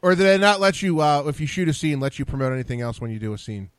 Or 0.01 0.13
do 0.13 0.23
they 0.23 0.37
not 0.37 0.59
let 0.59 0.83
you, 0.83 0.99
uh, 0.99 1.23
if 1.25 1.39
you 1.39 1.47
shoot 1.47 1.67
a 1.67 1.73
scene, 1.73 1.99
let 1.99 2.19
you 2.19 2.25
promote 2.25 2.53
anything 2.53 2.81
else 2.81 3.01
when 3.01 3.09
you 3.09 3.17
do 3.17 3.33
a 3.33 3.37
scene? 3.39 3.71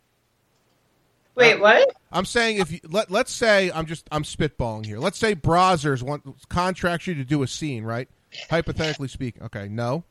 Wait, 1.37 1.61
what? 1.61 1.88
I'm 2.11 2.24
saying 2.24 2.56
if 2.56 2.72
you 2.72 2.80
let 2.88 3.11
let's 3.11 3.30
say 3.30 3.70
I'm 3.70 3.87
just 3.87 4.09
I'm 4.11 4.22
spitballing 4.22 4.87
here. 4.87 4.98
Let's 4.98 5.18
say 5.18 5.35
Brazzers 5.35 6.02
want 6.02 6.24
contracts 6.48 7.06
you 7.06 7.14
to 7.14 7.24
do 7.24 7.42
a 7.42 7.46
scene, 7.46 7.85
right? 7.85 8.09
Hypothetically 8.51 9.09
speaking. 9.09 9.42
Okay, 9.44 9.68
no, 9.68 10.05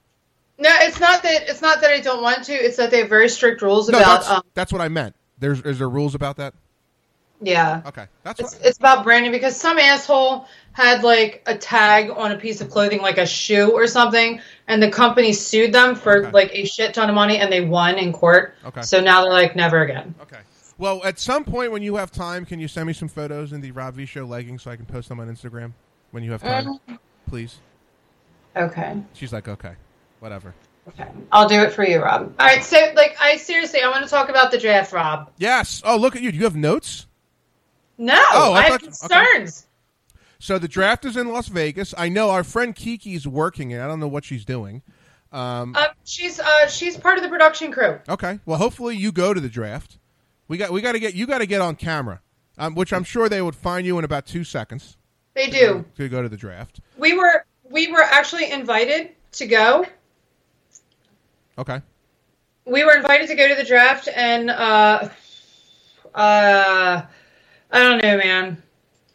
No, 0.58 0.70
it's 0.82 1.00
not 1.00 1.24
that. 1.24 1.50
It's 1.50 1.62
not 1.62 1.82
that 1.82 1.92
I 1.92 2.00
don't 2.00 2.22
want 2.24 2.44
to. 2.46 2.54
It's 2.54 2.78
that 2.78 2.92
they 2.92 3.00
have 3.00 3.10
very 3.10 3.30
strict 3.30 3.62
rules 3.62 3.90
no, 3.90 3.98
about. 4.00 4.22
that's 4.22 4.30
Um, 4.30 4.42
that's 4.54 4.72
what 4.72 4.82
I 4.82 4.88
meant. 4.90 5.16
There's 5.40 5.62
is 5.62 5.80
there 5.80 5.90
rules 5.90 6.16
about 6.16 6.38
that? 6.38 6.54
yeah, 7.42 7.82
Okay, 7.86 8.06
that's 8.24 8.40
it's 8.40 8.56
what, 8.56 8.66
it's 8.66 8.78
about 8.80 9.04
branding 9.04 9.32
because 9.34 9.58
some 9.58 9.78
asshole 9.78 10.48
had 10.72 11.04
like 11.04 11.44
a 11.46 11.58
tag 11.58 12.10
on 12.10 12.32
a 12.32 12.38
piece 12.38 12.62
of 12.62 12.70
clothing, 12.70 13.02
like 13.02 13.18
a 13.18 13.26
shoe 13.26 13.72
or 13.72 13.88
something, 13.88 14.40
and 14.68 14.82
the 14.82 14.90
company 14.90 15.34
sued 15.34 15.74
them 15.74 15.96
for 15.96 16.20
Okay. 16.20 16.32
like 16.32 16.50
a 16.54 16.66
shit 16.66 16.94
ton 16.94 17.10
of 17.10 17.16
money, 17.16 17.38
and 17.38 17.52
they 17.52 17.62
won 17.62 17.96
in 17.98 18.14
court. 18.14 18.56
Okay. 18.66 18.82
So 18.82 19.02
now 19.02 19.24
they're 19.24 19.34
like, 19.34 19.56
never 19.56 19.82
again. 19.82 20.16
okay. 20.22 20.40
Well, 20.78 21.02
at 21.06 21.20
some 21.20 21.44
point 21.46 21.72
when 21.72 21.82
you 21.84 21.96
have 21.98 22.12
time, 22.12 22.46
can 22.46 22.60
you 22.60 22.68
send 22.68 22.88
me 22.88 22.94
some 22.94 23.08
photos 23.10 23.52
in 23.54 23.62
the 23.62 23.72
Rob 23.72 23.96
V 23.96 24.06
Show 24.06 24.26
leggings 24.26 24.64
so 24.64 24.72
I 24.72 24.76
can 24.78 24.86
post 24.86 25.08
them 25.10 25.20
on 25.20 25.28
Instagram 25.30 25.72
when 26.12 26.24
you 26.24 26.32
have 26.32 26.42
time, 26.42 26.80
please? 27.28 27.58
Okay. 28.56 28.98
She's 29.14 29.34
like, 29.34 29.48
okay, 29.48 29.74
whatever. 30.20 30.54
Okay. 30.88 31.08
I'll 31.32 31.48
do 31.50 31.60
it 31.62 31.74
for 31.74 31.84
you, 31.86 32.00
Rob. 32.02 32.34
All 32.40 32.46
right. 32.46 32.64
So, 32.64 32.78
like, 32.96 33.18
I 33.20 33.38
seriously, 33.38 33.82
I 33.82 33.90
want 33.90 34.04
to 34.04 34.10
talk 34.10 34.30
about 34.30 34.52
the 34.52 34.60
draft, 34.60 34.94
Rob. 34.94 35.32
Yes. 35.38 35.82
Oh, 35.84 35.98
look 35.98 36.16
at 36.16 36.22
you. 36.22 36.32
Do 36.32 36.38
you 36.38 36.44
have 36.44 36.56
notes? 36.56 37.08
No, 37.98 38.14
Oh, 38.34 38.54
I 38.54 38.58
I, 38.58 38.62
have 38.64 38.72
thought- 38.82 38.82
concerns. 39.10 39.66
So 40.38 40.60
the 40.60 40.68
draft 40.68 41.06
is 41.06 41.18
in 41.18 41.30
Las 41.30 41.48
Vegas. 41.48 41.94
I 41.98 42.10
know 42.10 42.30
our 42.30 42.44
friend 42.44 42.76
Kiki's 42.76 43.28
working 43.28 43.72
it. 43.72 43.80
I 43.82 43.88
don't 43.88 44.00
know 44.00 44.08
what 44.08 44.24
she's 44.26 44.46
doing. 44.46 44.84
Um, 45.32 45.76
Um, 45.76 45.88
she's 46.04 46.40
uh, 46.40 46.68
she's 46.68 46.98
part 46.98 47.18
of 47.18 47.24
the 47.24 47.30
production 47.30 47.72
crew. 47.72 48.00
okay. 48.08 48.40
Well, 48.46 48.58
hopefully 48.60 48.96
you 48.96 49.12
go 49.12 49.34
to 49.34 49.40
the 49.42 49.50
draft. 49.50 49.98
We 50.48 50.58
got 50.58 50.72
we 50.72 50.82
got 50.82 50.92
to 50.92 51.00
get 51.00 51.16
you 51.16 51.26
got 51.26 51.40
to 51.40 51.46
get 51.48 51.62
on 51.62 51.76
camera, 51.76 52.22
um, 52.60 52.76
which 52.76 52.94
I'm 52.94 53.04
sure 53.04 53.28
they 53.28 53.42
would 53.42 53.56
find 53.56 53.88
you 53.88 53.98
in 53.98 54.06
about 54.06 54.26
two 54.28 54.44
seconds 54.44 54.98
They 55.34 55.50
do. 55.50 55.84
to 55.96 56.08
go 56.10 56.22
to 56.22 56.30
the 56.30 56.38
draft. 56.38 56.80
We 56.98 57.18
were 57.18 57.46
we 57.70 57.92
were 57.92 58.02
actually 58.02 58.52
invited 58.52 59.12
to 59.34 59.48
go. 59.48 59.86
Okay. 61.58 61.82
We 62.66 62.84
were 62.84 62.96
invited 62.96 63.28
to 63.28 63.36
go 63.36 63.48
to 63.48 63.56
the 63.56 63.64
draft, 63.64 64.08
and 64.14 64.50
uh, 64.50 65.10
uh, 66.14 67.02
I 67.72 67.80
don't 67.80 68.02
know, 68.04 68.18
man. 68.18 68.62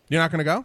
You're 0.08 0.20
not 0.20 0.30
going 0.30 0.38
to 0.38 0.44
go? 0.44 0.64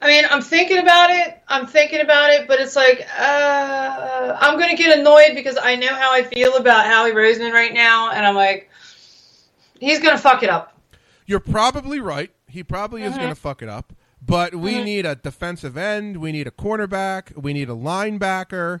I 0.00 0.06
mean, 0.06 0.24
I'm 0.30 0.42
thinking 0.42 0.78
about 0.78 1.10
it. 1.10 1.42
I'm 1.48 1.66
thinking 1.66 2.00
about 2.00 2.30
it, 2.30 2.46
but 2.46 2.60
it's 2.60 2.76
like 2.76 3.06
uh, 3.18 4.36
I'm 4.40 4.56
going 4.58 4.70
to 4.70 4.76
get 4.76 4.96
annoyed 4.98 5.32
because 5.34 5.58
I 5.60 5.74
know 5.76 5.88
how 5.88 6.12
I 6.12 6.22
feel 6.22 6.56
about 6.56 6.86
Howie 6.86 7.10
Roseman 7.10 7.52
right 7.52 7.74
now, 7.74 8.10
and 8.12 8.24
I'm 8.24 8.36
like, 8.36 8.70
he's 9.80 9.98
going 9.98 10.14
to 10.16 10.22
fuck 10.22 10.42
it 10.42 10.50
up. 10.50 10.78
You're 11.26 11.40
probably 11.40 12.00
right. 12.00 12.30
He 12.48 12.62
probably 12.62 13.02
is 13.02 13.14
Mhm. 13.14 13.18
going 13.18 13.28
to 13.30 13.34
fuck 13.40 13.60
it 13.62 13.68
up. 13.68 13.92
But 14.28 14.54
we 14.54 14.74
Mhm. 14.74 14.84
need 14.84 15.06
a 15.06 15.14
defensive 15.16 15.76
end. 15.76 16.18
We 16.18 16.30
need 16.32 16.46
a 16.46 16.50
cornerback. 16.50 17.34
We 17.36 17.52
need 17.54 17.68
a 17.70 17.74
linebacker. 17.74 18.80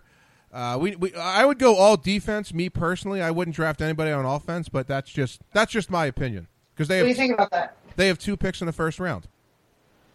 Uh, 0.52 0.78
we, 0.80 0.94
we 0.96 1.14
I 1.14 1.44
would 1.44 1.58
go 1.58 1.74
all 1.76 1.96
defense. 1.96 2.52
Me 2.54 2.68
personally, 2.68 3.20
I 3.22 3.30
wouldn't 3.30 3.56
draft 3.56 3.80
anybody 3.82 4.12
on 4.12 4.24
offense. 4.24 4.68
But 4.68 4.86
that's 4.86 5.10
just 5.10 5.40
that's 5.52 5.72
just 5.72 5.90
my 5.90 6.06
opinion 6.06 6.48
because 6.74 6.86
they 6.88 6.98
What 6.98 7.04
do 7.04 7.08
you 7.08 7.14
have 7.14 7.18
think 7.18 7.32
about 7.34 7.50
that? 7.50 7.76
they 7.96 8.06
have 8.08 8.18
two 8.18 8.36
picks 8.36 8.60
in 8.60 8.66
the 8.66 8.72
first 8.72 9.00
round. 9.00 9.26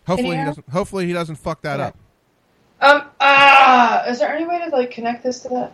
Hopefully 0.07 0.37
he 0.37 0.43
doesn't. 0.43 0.69
Hopefully 0.69 1.07
he 1.07 1.13
doesn't 1.13 1.35
fuck 1.35 1.61
that 1.63 1.79
Okay. 1.79 1.89
up. 1.89 1.97
Um, 2.81 3.09
ah, 3.19 4.05
is 4.05 4.19
there 4.19 4.33
any 4.35 4.45
way 4.45 4.59
to 4.59 4.69
like 4.75 4.91
connect 4.91 5.23
this 5.23 5.39
to 5.41 5.49
that? 5.49 5.71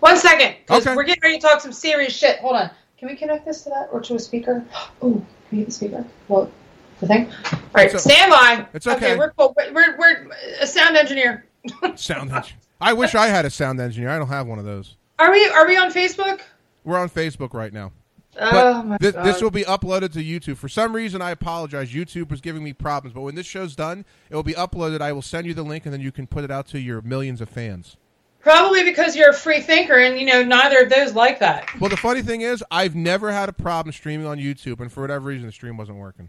One 0.00 0.16
second, 0.16 0.56
because 0.66 0.86
Okay. 0.86 0.96
we're 0.96 1.04
getting 1.04 1.22
ready 1.22 1.38
to 1.38 1.46
talk 1.46 1.60
some 1.60 1.72
serious 1.72 2.14
shit. 2.14 2.38
Hold 2.40 2.56
on. 2.56 2.70
Can 2.98 3.08
we 3.08 3.16
connect 3.16 3.44
this 3.44 3.62
to 3.64 3.70
that 3.70 3.88
or 3.92 4.00
to 4.02 4.14
a 4.14 4.18
speaker? 4.18 4.64
Oh, 5.02 5.12
can 5.12 5.26
we 5.50 5.58
get 5.58 5.66
the 5.66 5.72
speaker? 5.72 6.04
Well, 6.28 6.50
the 7.00 7.06
thing. 7.06 7.26
All 7.52 7.58
right, 7.74 7.86
It's 7.86 7.94
o- 7.94 7.98
stand 7.98 8.30
by. 8.30 8.66
it's 8.74 8.86
okay. 8.86 9.16
we're 9.16 9.30
cool. 9.32 9.54
We're, 9.56 9.72
we're 9.72 9.98
we're 9.98 10.28
a 10.60 10.66
sound 10.66 10.96
engineer. 10.96 11.44
Sound 11.96 12.30
engineer. 12.30 12.58
I 12.80 12.92
wish 12.92 13.14
I 13.14 13.28
had 13.28 13.44
a 13.46 13.50
sound 13.50 13.80
engineer. 13.80 14.10
I 14.10 14.18
don't 14.18 14.28
have 14.28 14.46
one 14.46 14.58
of 14.58 14.64
those. 14.66 14.96
Are 15.18 15.30
we 15.32 15.46
are 15.46 15.66
we 15.66 15.76
on 15.76 15.90
Facebook? 15.92 16.40
We're 16.84 16.98
on 16.98 17.08
Facebook 17.08 17.54
right 17.54 17.72
now. 17.72 17.92
oh 18.38 18.82
my 18.82 18.98
thi- 18.98 19.12
god. 19.12 19.24
this 19.24 19.40
will 19.40 19.50
be 19.50 19.62
uploaded 19.64 20.12
to 20.12 20.18
YouTube. 20.22 20.56
For 20.58 20.68
some 20.68 20.94
reason, 20.94 21.22
I 21.22 21.30
apologize. 21.30 21.92
YouTube 21.92 22.30
was 22.30 22.40
giving 22.40 22.62
me 22.62 22.72
problems, 22.74 23.14
but 23.14 23.22
when 23.22 23.34
this 23.34 23.46
show's 23.46 23.74
done, 23.74 24.04
it 24.28 24.34
will 24.36 24.42
be 24.42 24.52
uploaded. 24.54 25.00
I 25.00 25.12
will 25.12 25.22
send 25.22 25.46
you 25.46 25.54
the 25.54 25.62
link, 25.62 25.86
and 25.86 25.92
then 25.92 26.00
you 26.02 26.12
can 26.12 26.26
put 26.26 26.44
it 26.44 26.50
out 26.50 26.66
to 26.68 26.78
your 26.80 27.00
millions 27.00 27.40
of 27.40 27.48
fans. 27.48 27.96
Probably 28.40 28.84
because 28.84 29.16
you're 29.16 29.30
a 29.30 29.34
free 29.34 29.60
thinker, 29.62 29.94
and 29.98 30.18
you 30.18 30.26
know 30.26 30.42
neither 30.42 30.80
of 30.82 30.90
those 30.90 31.14
like 31.14 31.38
that. 31.40 31.70
Well, 31.80 31.88
the 31.88 31.96
funny 31.96 32.20
thing 32.20 32.42
is, 32.42 32.62
I've 32.70 32.94
never 32.94 33.32
had 33.32 33.48
a 33.48 33.54
problem 33.54 33.92
streaming 33.94 34.26
on 34.26 34.36
YouTube, 34.38 34.80
and 34.80 34.92
for 34.92 35.00
whatever 35.00 35.26
reason, 35.28 35.46
the 35.46 35.52
stream 35.52 35.78
wasn't 35.78 35.96
working. 35.96 36.28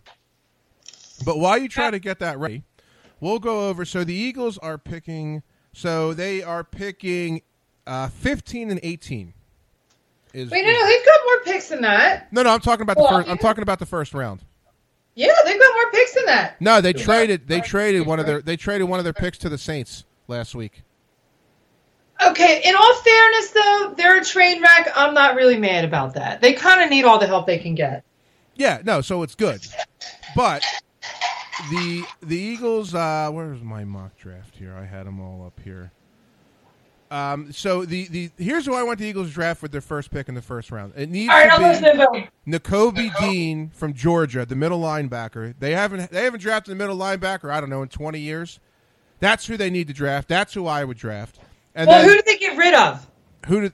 But 1.23 1.39
while 1.39 1.58
you 1.58 1.69
try 1.69 1.91
to 1.91 1.99
get 1.99 2.19
that 2.19 2.38
ready, 2.39 2.63
we'll 3.19 3.39
go 3.39 3.69
over. 3.69 3.86
So 3.86 4.04
the 4.04 4.13
Eagles 4.13 4.58
are 4.58 4.78
picking. 4.78 5.43
So 5.73 6.13
they 6.13 6.41
are 6.43 6.63
picking 6.63 7.41
uh, 7.88 8.08
15 8.10 8.71
and 8.71 8.80
18. 8.84 9.34
Is, 10.34 10.51
Wait, 10.51 10.65
no, 10.65 10.71
no, 10.71 10.86
they've 10.86 11.06
got 11.06 11.19
more 11.25 11.39
picks 11.45 11.69
than 11.69 11.82
that. 11.82 12.32
no, 12.34 12.43
no. 12.43 12.49
I'm 12.54 12.60
talking 12.60 12.82
about 12.82 12.97
the 12.97 13.04
Well, 13.04 13.19
first. 13.19 13.30
I'm 13.30 13.38
talking 13.38 13.62
about 13.62 13.80
the 13.80 13.86
first 13.86 14.13
round. 14.13 14.43
Yeah, 15.15 15.32
they've 15.45 15.58
got 15.60 15.73
more 15.73 15.91
picks 15.91 16.13
than 16.13 16.25
that. 16.25 16.60
No, 16.60 16.82
they 16.82 16.91
traded. 16.91 17.47
They 17.47 17.62
traded 17.62 18.06
one 18.06 18.19
of 18.19 18.25
their. 18.25 18.41
They 18.41 18.58
traded 18.58 18.89
one 18.89 18.99
of 18.99 19.06
their 19.06 19.13
picks 19.13 19.38
to 19.39 19.49
the 19.49 19.58
Saints 19.58 20.04
last 20.28 20.54
week. 20.54 20.82
Okay, 22.25 22.62
in 22.65 22.75
all 22.75 22.93
fairness, 22.95 23.49
though, 23.51 23.93
they're 23.97 24.19
a 24.19 24.25
train 24.25 24.62
wreck. 24.62 24.89
I'm 24.95 25.13
not 25.13 25.36
really 25.36 25.58
mad 25.58 25.86
about 25.86 26.13
that. 26.15 26.41
They 26.41 26.51
kind 26.54 26.82
of 26.82 26.89
need 26.89 27.06
all 27.06 27.17
the 27.19 27.28
help 27.28 27.45
they 27.47 27.58
can 27.58 27.75
get. 27.75 28.04
Yeah, 28.56 28.82
no, 28.84 28.99
so 29.01 29.21
it's 29.23 29.36
good. 29.36 29.65
But 30.36 30.63
the 31.70 32.04
the 32.22 32.38
Eagles. 32.38 32.94
Uh, 32.94 33.30
where's 33.32 33.62
my 33.62 33.84
mock 33.84 34.15
draft 34.18 34.56
here? 34.56 34.76
I 34.76 34.86
had 34.86 35.06
them 35.08 35.20
all 35.20 35.46
up 35.46 35.60
here. 35.63 35.91
Um, 37.12 37.52
so 37.52 37.86
the, 37.86 38.08
the 38.08 38.32
here's 38.38 38.65
who 38.65 38.74
I 38.74 38.82
want 38.84 39.00
the 39.00 39.06
Eagles 39.06 39.28
to 39.30 39.34
draft 39.34 39.62
with 39.62 39.72
their 39.72 39.80
first 39.82 40.10
pick 40.12 40.28
in 40.28 40.36
the 40.36 40.41
first 40.41 40.72
round. 40.72 40.94
It 40.96 41.10
needs 41.10 41.32
All 41.32 41.38
right, 41.48 41.78
to 41.78 42.10
be 42.12 42.52
Nakobe 42.52 43.15
Dean 43.20 43.70
from 43.70 43.94
Georgia, 43.94 44.46
the 44.46 44.56
middle 44.56 44.82
linebacker. 44.82 45.54
They 45.60 45.74
haven't 45.74 46.10
they 46.12 46.24
haven't 46.24 46.39
drafted 46.41 46.72
a 46.74 46.76
middle 46.76 46.98
linebacker. 46.98 47.52
I 47.52 47.62
don't 47.62 47.70
know 47.70 47.84
in 47.84 47.89
20 47.89 48.20
years. 48.20 48.60
That's 49.20 49.46
who 49.46 49.56
they 49.56 49.70
need 49.70 49.88
to 49.88 49.94
draft. 49.94 50.28
That's 50.28 50.54
who 50.54 50.65
I 50.68 50.84
would 50.84 50.98
draft. 50.98 51.39
And 51.74 51.88
Well, 51.88 52.00
then, 52.00 52.10
who 52.10 52.15
did 52.15 52.26
they 52.26 52.38
get 52.38 52.58
rid 52.58 52.74
of? 52.74 53.08
who 53.46 53.62
did 53.62 53.74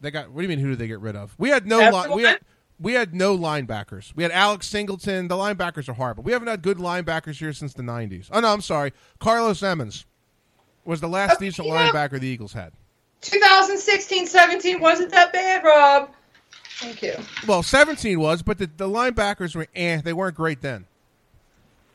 they 0.00 0.10
got? 0.10 0.30
What 0.30 0.36
do 0.36 0.42
you 0.42 0.48
mean? 0.48 0.58
Who 0.60 0.70
did 0.70 0.78
they 0.78 0.88
get 0.88 1.00
rid 1.00 1.16
of? 1.16 1.34
We 1.38 1.48
had 1.48 1.66
no 1.66 1.78
li- 1.78 2.14
we 2.14 2.22
had 2.22 2.38
we 2.80 2.92
had 2.94 3.14
no 3.14 3.36
linebackers. 3.36 4.12
We 4.14 4.22
had 4.22 4.32
Alex 4.32 4.66
Singleton. 4.68 5.28
The 5.28 5.34
linebackers 5.36 5.88
are 5.88 5.94
horrible. 5.94 6.22
We 6.22 6.32
haven't 6.32 6.48
had 6.48 6.62
good 6.62 6.78
linebackers 6.78 7.38
here 7.38 7.52
since 7.52 7.74
the 7.74 7.82
'90s. 7.82 8.28
Oh 8.32 8.40
no, 8.40 8.52
I'm 8.52 8.60
sorry. 8.60 8.92
Carlos 9.18 9.62
Emmons 9.62 10.06
was 10.84 11.00
the 11.00 11.08
last 11.08 11.36
Okay, 11.36 11.46
decent 11.46 11.66
you 11.68 11.74
know- 11.74 11.80
linebacker 11.80 12.20
the 12.20 12.26
Eagles 12.28 12.52
had. 12.52 12.72
2016 13.20 14.26
17 14.28 14.80
wasn't 14.80 15.10
that 15.10 15.32
bad, 15.32 15.64
Rob. 15.64 16.10
Thank 16.80 17.02
you. 17.02 17.14
Well, 17.48 17.64
17 17.64 18.20
was, 18.20 18.42
but 18.42 18.58
the, 18.58 18.66
the 18.76 18.88
linebackers 18.88 19.56
were 19.56 19.66
eh. 19.74 20.00
They 20.00 20.12
weren't 20.12 20.36
great 20.36 20.60
then. 20.62 20.86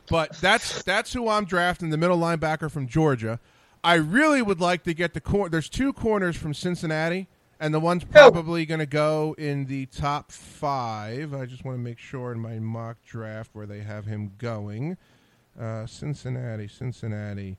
But 0.10 0.34
that's 0.42 0.84
that's 0.84 1.14
who 1.14 1.30
I'm 1.30 1.46
drafting, 1.46 1.90
the 1.90 1.98
middle 1.98 2.18
linebacker 2.18 2.70
from 2.70 2.88
Georgia. 2.88 3.40
I 3.86 3.94
really 3.96 4.42
would 4.42 4.60
like 4.60 4.84
to 4.84 4.94
get 4.94 5.14
the 5.14 5.22
cor- 5.22 5.48
There's 5.50 5.70
two 5.70 5.94
corners 5.94 6.36
from 6.36 6.54
Cincinnati, 6.54 7.28
and 7.64 7.74
the 7.74 7.80
one's 7.80 8.04
probably 8.04 8.66
going 8.66 8.82
to 8.82 8.86
go 8.86 9.34
in 9.38 9.64
the 9.68 9.86
top 9.86 10.34
five. 10.34 11.34
I 11.34 11.46
just 11.46 11.64
want 11.64 11.78
to 11.78 11.82
make 11.82 11.98
sure 11.98 12.34
in 12.34 12.40
my 12.40 12.60
mock 12.60 12.98
draft 13.06 13.52
where 13.54 13.66
they 13.66 13.80
have 13.80 14.06
him 14.06 14.34
going. 14.38 14.98
Uh, 15.58 15.86
Cincinnati, 15.86 16.68
Cincinnati. 16.68 17.58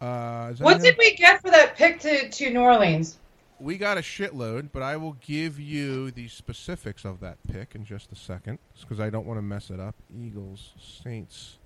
Uh, 0.00 0.54
What 0.54 0.80
did 0.80 0.96
we 0.96 1.14
get 1.14 1.42
for 1.42 1.50
that 1.50 1.76
pick 1.76 2.00
to, 2.00 2.30
to 2.30 2.50
New 2.50 2.60
Orleans? 2.60 3.18
We 3.60 3.76
got 3.76 3.98
a 3.98 4.00
shitload, 4.00 4.70
but 4.72 4.82
I 4.82 4.96
will 4.96 5.18
give 5.20 5.60
you 5.60 6.10
the 6.10 6.28
specifics 6.28 7.04
of 7.04 7.20
that 7.20 7.36
pick 7.52 7.74
in 7.74 7.84
just 7.84 8.10
a 8.10 8.16
second, 8.16 8.58
because 8.80 8.98
I 8.98 9.10
don't 9.10 9.26
want 9.26 9.36
to 9.36 9.42
mess 9.42 9.68
it 9.68 9.78
up. 9.78 9.94
Eagles, 10.18 10.72
Saints, 11.04 11.58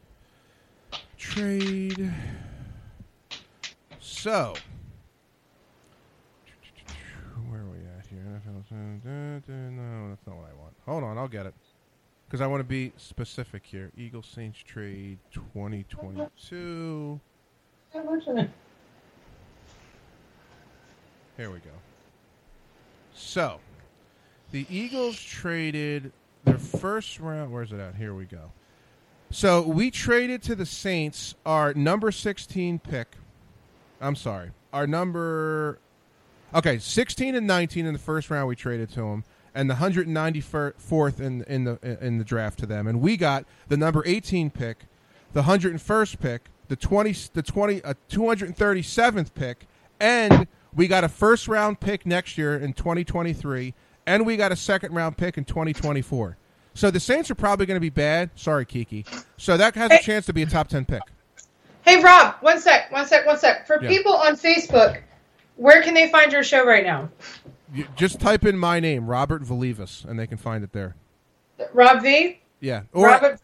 trade. 1.17 2.13
So, 4.01 4.55
where 7.49 7.63
here? 8.23 9.43
No, 9.71 10.09
that's 10.09 10.27
not 10.27 10.37
what 10.37 10.47
I 10.51 10.55
want. 10.61 10.75
Hold 10.87 11.05
on, 11.05 11.19
I'll 11.19 11.29
get 11.29 11.47
it, 11.47 11.55
because 12.27 12.41
I 12.41 12.47
want 12.47 12.61
to 12.61 12.65
be 12.65 12.93
specific 12.97 13.65
here. 13.65 13.91
Eagles, 13.97 14.27
Saints 14.27 14.59
trade 14.59 15.19
2022. 15.33 17.21
Here 21.37 21.51
we 21.51 21.59
go. 21.59 21.71
So, 23.15 23.61
the 24.51 24.67
Eagles 24.71 25.21
traded 25.21 26.13
their 26.45 26.59
first 26.59 27.21
round. 27.21 27.53
Where's 27.53 27.73
it 27.73 27.81
at? 27.81 27.95
Here 27.95 28.15
we 28.15 28.25
go. 28.25 28.53
So, 29.31 29.63
we 29.63 29.91
traded 29.91 30.43
to 30.45 30.55
the 30.55 30.67
Saints 30.67 31.35
our 31.47 31.73
number 31.75 32.11
16 32.13 32.79
pick. 32.79 33.17
I'm 34.01 34.17
sorry. 34.17 34.51
Our 34.73 34.87
number. 34.87 35.79
Okay, 36.55 36.79
16 36.79 37.35
and 37.35 37.47
19 37.47 37.87
in 37.87 37.93
the 37.93 37.99
first 37.99 38.31
round 38.31 38.49
we 38.49 38.57
traded 38.57 38.91
to 38.91 39.01
them. 39.01 39.25
And 39.55 39.69
the 39.69 39.75
194th 39.75 41.21
in 41.21 41.43
in 41.45 41.65
the 41.65 41.99
in 42.01 42.17
the 42.17 42.25
draft 42.25 42.59
to 42.61 42.67
them, 42.67 42.87
and 42.87 43.03
we 43.03 43.19
got 43.19 43.45
the 43.69 43.77
number 43.77 44.03
18 44.07 44.51
pick, 44.51 44.87
the 45.35 45.43
101st 45.43 46.21
pick, 46.21 46.43
the 46.69 46.77
20 46.77 47.15
the 47.35 47.43
20 47.43 47.85
uh, 47.85 47.93
237th 48.11 49.35
pick, 49.35 49.67
and 50.01 50.47
we 50.75 50.89
got 50.89 51.05
a 51.05 51.09
first 51.11 51.49
round 51.49 51.81
pick 51.81 52.07
next 52.07 52.39
year 52.39 52.57
in 52.57 52.73
2023, 52.73 53.75
and 54.07 54.25
we 54.25 54.39
got 54.39 54.53
a 54.53 54.57
second 54.57 54.95
round 54.95 55.19
pick 55.19 55.37
in 55.37 55.45
2024. 55.45 56.39
So 56.73 56.91
the 56.91 57.01
Saints 57.01 57.31
are 57.31 57.35
probably 57.35 57.67
going 57.67 57.77
to 57.77 57.81
be 57.81 57.91
bad. 57.91 58.31
Sorry, 58.35 58.65
Kiki. 58.65 59.05
So 59.37 59.59
that 59.59 59.75
has 59.75 59.91
a 59.91 59.99
chance 59.99 60.25
to 60.27 60.33
be 60.33 60.43
a 60.43 60.47
top 60.47 60.69
10 60.69 60.87
pick. 60.87 61.03
Hey, 61.83 62.03
Rob, 62.03 62.37
one 62.41 62.59
sec, 62.59 62.91
one 62.91 63.07
sec, 63.07 63.27
one 63.27 63.39
sec. 63.39 63.67
For 63.67 63.83
Yeah. 63.83 63.91
people 63.91 64.15
on 64.15 64.37
Facebook, 64.37 65.03
where 65.63 65.83
can 65.83 65.95
they 65.95 66.09
find 66.11 66.33
your 66.33 66.43
show 66.43 66.67
right 66.67 66.85
now? 66.85 67.09
You 67.73 67.87
just 67.97 68.21
type 68.21 68.45
in 68.45 68.59
my 68.59 68.81
name, 68.81 69.07
Robert 69.07 69.43
Velivis, 69.43 70.05
and 70.05 70.19
they 70.19 70.27
can 70.27 70.37
find 70.37 70.63
it 70.63 70.73
there. 70.73 70.97
Rob 71.73 72.03
V? 72.03 72.41
Yeah, 72.61 72.83
or 72.93 73.07
Robert, 73.07 73.41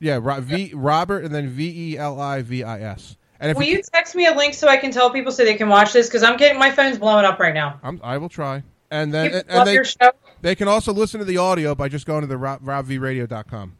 yeah, 0.00 0.18
Ro- 0.20 0.40
V 0.40 0.72
Robert, 0.74 1.24
and 1.24 1.34
then 1.34 1.48
V 1.48 1.92
E 1.92 1.98
L 1.98 2.20
I 2.20 2.42
V 2.42 2.64
I 2.64 2.80
S. 2.80 3.16
And 3.38 3.50
if 3.50 3.56
Will 3.56 3.64
you, 3.64 3.76
you 3.76 3.82
text 3.94 4.14
me 4.14 4.26
a 4.26 4.34
link 4.34 4.54
so 4.54 4.68
I 4.68 4.76
can 4.76 4.90
tell 4.90 5.10
people 5.10 5.32
so 5.32 5.44
they 5.44 5.54
can 5.54 5.68
watch 5.68 5.92
this? 5.92 6.08
Because 6.08 6.22
I'm 6.22 6.36
getting 6.36 6.58
my 6.58 6.70
phone's 6.70 6.98
blowing 6.98 7.24
up 7.24 7.38
right 7.38 7.54
now. 7.54 7.78
I'm, 7.82 8.00
I 8.02 8.18
will 8.18 8.28
try. 8.28 8.62
And 8.90 9.14
then 9.14 9.32
and, 9.32 9.48
love 9.48 9.66
they 9.66 9.74
your 9.74 9.84
show? 9.84 10.10
they 10.42 10.54
can 10.54 10.68
also 10.68 10.92
listen 10.92 11.20
to 11.20 11.24
the 11.24 11.38
audio 11.38 11.74
by 11.74 11.88
just 11.88 12.06
going 12.06 12.22
to 12.22 12.26
the 12.26 12.36
rob, 12.36 12.62
robvradio.com 12.62 13.76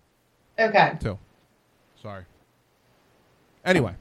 Okay. 0.59 0.93
too. 1.01 1.19
Sorry. 2.01 2.25
Anyway, 3.65 3.95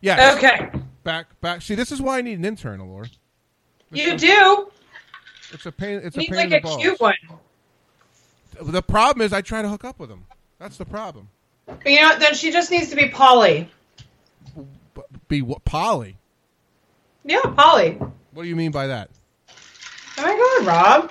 yeah. 0.00 0.34
Okay. 0.36 0.70
Back 1.04 1.40
back. 1.40 1.62
See, 1.62 1.74
this 1.74 1.90
is 1.90 2.00
why 2.00 2.18
I 2.18 2.22
need 2.22 2.38
an 2.38 2.44
intern, 2.44 2.80
You 3.92 4.16
do. 4.16 4.70
It's 5.52 5.66
a 5.66 5.72
pain. 5.72 6.00
It's 6.02 6.16
You 6.16 6.22
a 6.22 6.26
pain 6.26 6.36
like 6.36 6.46
in 6.46 6.52
a 6.54 6.56
the 6.56 6.60
balls. 6.62 6.82
cute 6.82 7.00
one. 7.00 7.14
The 8.60 8.82
problem 8.82 9.24
is, 9.24 9.32
I 9.32 9.40
try 9.40 9.62
to 9.62 9.68
hook 9.68 9.84
up 9.84 9.98
with 9.98 10.08
them. 10.08 10.26
That's 10.58 10.76
the 10.76 10.84
problem. 10.84 11.28
You 11.84 12.00
know, 12.02 12.18
then 12.18 12.34
she 12.34 12.50
just 12.52 12.70
needs 12.70 12.90
to 12.90 12.96
be 12.96 13.08
Polly. 13.08 13.68
Be 15.28 15.42
what? 15.42 15.64
Polly. 15.64 16.16
Yeah, 17.24 17.40
Polly. 17.56 17.92
What 18.32 18.42
do 18.42 18.48
you 18.48 18.56
mean 18.56 18.70
by 18.72 18.86
that? 18.88 19.10
Oh 20.18 20.22
my 20.22 20.64
God, 20.64 20.66
Rob. 20.66 21.10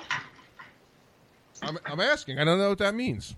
I'm, 1.62 1.78
I'm 1.86 2.00
asking. 2.00 2.38
I 2.38 2.44
don't 2.44 2.58
know 2.58 2.68
what 2.70 2.78
that 2.78 2.94
means. 2.94 3.34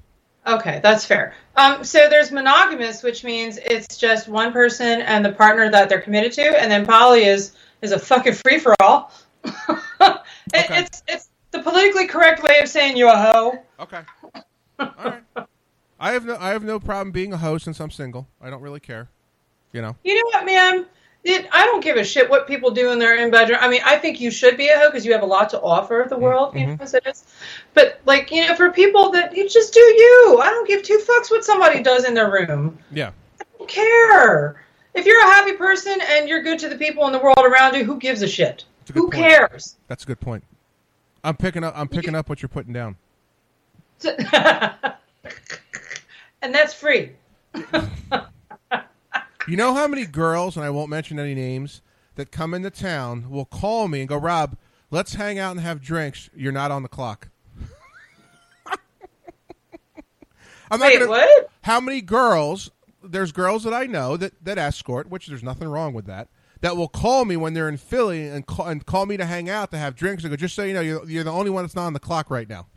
Okay, 0.47 0.81
that's 0.83 1.05
fair. 1.07 1.35
Um, 1.57 1.85
so 1.85 2.09
there's 2.11 2.31
monogamous, 2.31 3.03
which 3.03 3.25
means 3.25 3.59
it's 3.59 3.97
just 3.97 4.29
one 4.29 4.53
person 4.53 5.01
and 5.01 5.25
the 5.25 5.33
partner 5.33 5.71
that 5.71 5.89
they're 5.89 6.01
committed 6.03 6.33
to, 6.33 6.43
and 6.43 6.71
then 6.71 6.85
poly 6.85 7.25
is 7.25 7.53
is 7.81 7.93
a 7.93 7.99
fucking 7.99 8.35
free 8.35 8.59
for 8.59 8.75
all. 8.81 9.13
it, 10.01 10.21
Okay. 10.55 10.81
It's 10.81 11.03
it's 11.09 11.31
the 11.51 11.61
politically 11.61 12.07
correct 12.07 12.43
way 12.43 12.59
of 12.61 12.69
saying 12.69 12.97
you 12.97 13.09
are 13.09 13.15
a 13.15 13.33
hoe. 13.33 13.59
Okay. 13.81 14.01
All 14.79 14.93
right. 15.05 15.23
I 16.01 16.13
have 16.13 16.25
no 16.25 16.37
I 16.39 16.51
have 16.51 16.65
no 16.65 16.79
problem 16.79 17.13
being 17.13 17.33
a 17.33 17.37
host 17.37 17.65
since 17.65 17.81
I'm 17.81 17.91
single. 17.91 18.29
I 18.41 18.51
don't 18.51 18.63
really 18.63 18.81
care. 18.81 19.09
You 19.73 19.83
know. 19.83 19.97
You 20.05 20.15
know 20.15 20.27
what, 20.27 20.47
man? 20.47 20.87
It, 21.25 21.49
I 21.53 21.65
don't 21.65 21.83
give 21.83 21.97
a 21.97 22.05
shit 22.05 22.29
what 22.29 22.47
people 22.47 22.71
do 22.71 22.93
in 22.93 22.99
their 22.99 23.17
in 23.17 23.31
bedroom. 23.31 23.59
I 23.63 23.69
mean, 23.69 23.81
I 23.85 23.97
think 23.97 24.21
you 24.21 24.31
should 24.31 24.59
be 24.59 24.69
a 24.69 24.79
hoe 24.79 24.91
because 24.91 25.07
you 25.07 25.13
have 25.13 25.23
a 25.23 25.27
lot 25.27 25.49
to 25.51 25.61
offer 25.63 26.05
the 26.07 26.15
mm-hmm. 26.15 26.25
world, 26.25 26.55
you 26.55 26.61
mm-hmm. 26.61 26.71
know, 26.73 26.77
as 26.81 26.93
it 26.93 27.07
is. 27.07 27.25
But 27.73 28.01
like, 28.05 28.31
you 28.31 28.47
know, 28.47 28.55
for 28.55 28.71
people 28.71 29.11
that 29.13 29.35
you 29.35 29.49
just 29.49 29.73
do 29.73 29.81
you. 29.81 30.41
I 30.43 30.51
don't 30.51 30.69
give 30.69 30.83
two 30.83 30.99
fucks 30.99 31.31
what 31.31 31.43
somebody 31.43 31.83
does 31.83 32.05
in 32.05 32.13
their 32.13 32.31
room. 32.31 32.79
Yeah. 32.93 33.13
I 33.41 33.45
don't 33.59 33.69
care. 33.69 34.63
If 34.93 35.07
you're 35.07 35.21
a 35.21 35.25
happy 35.25 35.55
person 35.55 35.99
and 36.11 36.29
you're 36.29 36.43
good 36.43 36.59
to 36.59 36.69
the 36.69 36.77
people 36.77 37.07
in 37.07 37.13
the 37.13 37.19
world 37.19 37.39
around 37.43 37.75
you, 37.75 37.85
who 37.85 37.99
gives 37.99 38.21
a 38.21 38.29
shit? 38.29 38.67
That's 38.85 38.91
a 38.91 38.93
good 38.93 39.01
Who 39.01 39.11
point. 39.11 39.25
cares? 39.25 39.77
That's 39.89 40.05
a 40.05 40.07
good 40.07 40.21
point. 40.21 40.45
I'm 41.23 41.37
picking 41.37 41.65
up 41.65 41.73
I'm 41.75 41.89
picking 41.89 42.15
up 42.15 42.29
what 42.29 42.43
you're 42.43 42.51
putting 42.51 42.75
down. 42.75 42.97
and 44.05 44.95
that's 46.43 46.75
free. 46.75 47.13
You 49.47 49.59
know 49.59 49.75
how 49.75 49.87
many 49.87 50.07
girls, 50.07 50.57
and 50.57 50.65
I 50.65 50.71
won't 50.71 50.89
mention 50.89 51.19
any 51.19 51.35
names, 51.35 51.83
that 52.15 52.31
come 52.31 52.55
into 52.55 52.71
town 52.71 53.29
will 53.29 53.45
call 53.45 53.89
me 53.89 54.01
and 54.01 54.09
go, 54.09 54.17
Rob, 54.17 54.57
let's 54.91 55.17
hang 55.17 55.39
out 55.39 55.51
and 55.51 55.61
have 55.61 55.83
drinks. 55.83 56.31
You're 56.35 56.51
not 56.51 56.71
on 56.71 56.83
the 56.83 56.89
clock. 56.89 57.29
I'm 60.71 60.81
not 60.81 60.89
Wait, 60.89 60.99
gonna, 60.99 61.11
what? 61.11 61.51
How 61.63 61.79
many 61.79 62.01
girls? 62.01 62.71
There's 63.03 63.33
girls 63.33 63.65
that 63.65 63.75
I 63.75 63.85
know 63.85 64.17
that, 64.17 64.33
that 64.43 64.57
escort, 64.57 65.11
which 65.11 65.27
there's 65.27 65.43
nothing 65.43 65.69
wrong 65.69 65.93
with 65.93 66.07
that. 66.07 66.29
That 66.65 66.79
will 66.79 66.89
call 66.89 67.27
me 67.27 67.37
when 67.37 67.53
they're 67.53 67.69
in 67.69 67.77
Philly 67.77 68.27
and 68.27 68.47
call, 68.47 68.69
and 68.69 68.87
call 68.87 69.05
me 69.05 69.19
to 69.19 69.27
hang 69.27 69.51
out 69.51 69.71
to 69.73 69.77
have 69.77 69.95
drinks. 69.95 70.25
and 70.25 70.31
go, 70.31 70.37
just 70.37 70.55
so 70.55 70.63
you 70.63 70.73
know, 70.73 70.81
you're, 70.81 71.07
you're 71.07 71.23
the 71.23 71.31
only 71.31 71.51
one 71.51 71.63
that's 71.63 71.75
not 71.75 71.85
on 71.85 71.93
the 71.93 72.01
clock 72.01 72.31
right 72.31 72.49
now. 72.49 72.67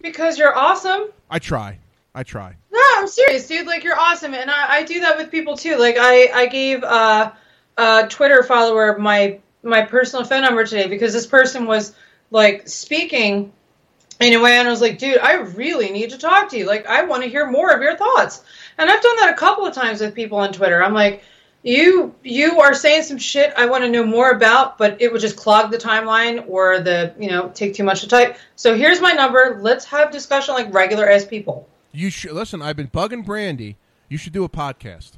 Because 0.00 0.38
you're 0.38 0.56
awesome. 0.56 1.08
I 1.28 1.40
try, 1.40 1.78
I 2.14 2.22
try. 2.22 2.54
No, 2.70 2.80
I'm 2.96 3.08
serious, 3.08 3.48
dude. 3.48 3.66
Like 3.66 3.82
you're 3.82 3.98
awesome, 3.98 4.32
and 4.32 4.48
I, 4.48 4.76
I 4.76 4.82
do 4.84 5.00
that 5.00 5.18
with 5.18 5.30
people 5.32 5.56
too. 5.56 5.76
Like 5.76 5.96
I, 5.98 6.28
I 6.32 6.46
gave 6.46 6.84
uh, 6.84 7.32
a 7.76 8.06
Twitter 8.08 8.42
follower 8.44 8.96
my 8.96 9.40
my 9.62 9.82
personal 9.82 10.24
phone 10.24 10.40
number 10.42 10.64
today 10.64 10.86
because 10.86 11.12
this 11.12 11.26
person 11.26 11.66
was 11.66 11.94
like 12.30 12.66
speaking 12.66 13.52
in 14.20 14.32
a 14.32 14.40
way, 14.40 14.52
and 14.52 14.68
I 14.68 14.70
was 14.70 14.80
like, 14.80 14.98
dude, 14.98 15.18
I 15.18 15.34
really 15.34 15.90
need 15.90 16.10
to 16.10 16.18
talk 16.18 16.48
to 16.50 16.56
you. 16.56 16.66
Like 16.66 16.86
I 16.86 17.04
want 17.04 17.24
to 17.24 17.28
hear 17.28 17.50
more 17.50 17.70
of 17.70 17.82
your 17.82 17.96
thoughts. 17.96 18.42
And 18.78 18.88
I've 18.88 19.02
done 19.02 19.16
that 19.16 19.34
a 19.34 19.36
couple 19.36 19.66
of 19.66 19.74
times 19.74 20.00
with 20.00 20.14
people 20.14 20.38
on 20.38 20.54
Twitter. 20.54 20.82
I'm 20.82 20.94
like, 20.94 21.24
you 21.62 22.14
you 22.22 22.60
are 22.60 22.74
saying 22.74 23.02
some 23.02 23.18
shit 23.18 23.52
I 23.56 23.66
want 23.66 23.84
to 23.84 23.90
know 23.90 24.04
more 24.04 24.30
about, 24.30 24.78
but 24.78 25.00
it 25.00 25.12
would 25.12 25.20
just 25.20 25.36
clog 25.36 25.70
the 25.70 25.78
timeline 25.78 26.44
or 26.48 26.80
the 26.80 27.14
you 27.18 27.28
know 27.28 27.50
take 27.50 27.74
too 27.74 27.84
much 27.84 28.00
to 28.00 28.08
type. 28.08 28.36
So 28.56 28.76
here's 28.76 29.00
my 29.00 29.12
number. 29.12 29.58
Let's 29.60 29.84
have 29.86 30.10
discussion 30.10 30.54
like 30.54 30.72
regular 30.72 31.06
as 31.06 31.24
people. 31.24 31.68
You 31.92 32.10
should 32.10 32.32
listen. 32.32 32.62
I've 32.62 32.76
been 32.76 32.88
bugging 32.88 33.24
Brandy. 33.24 33.76
You 34.08 34.16
should 34.16 34.32
do 34.32 34.44
a 34.44 34.48
podcast. 34.48 35.12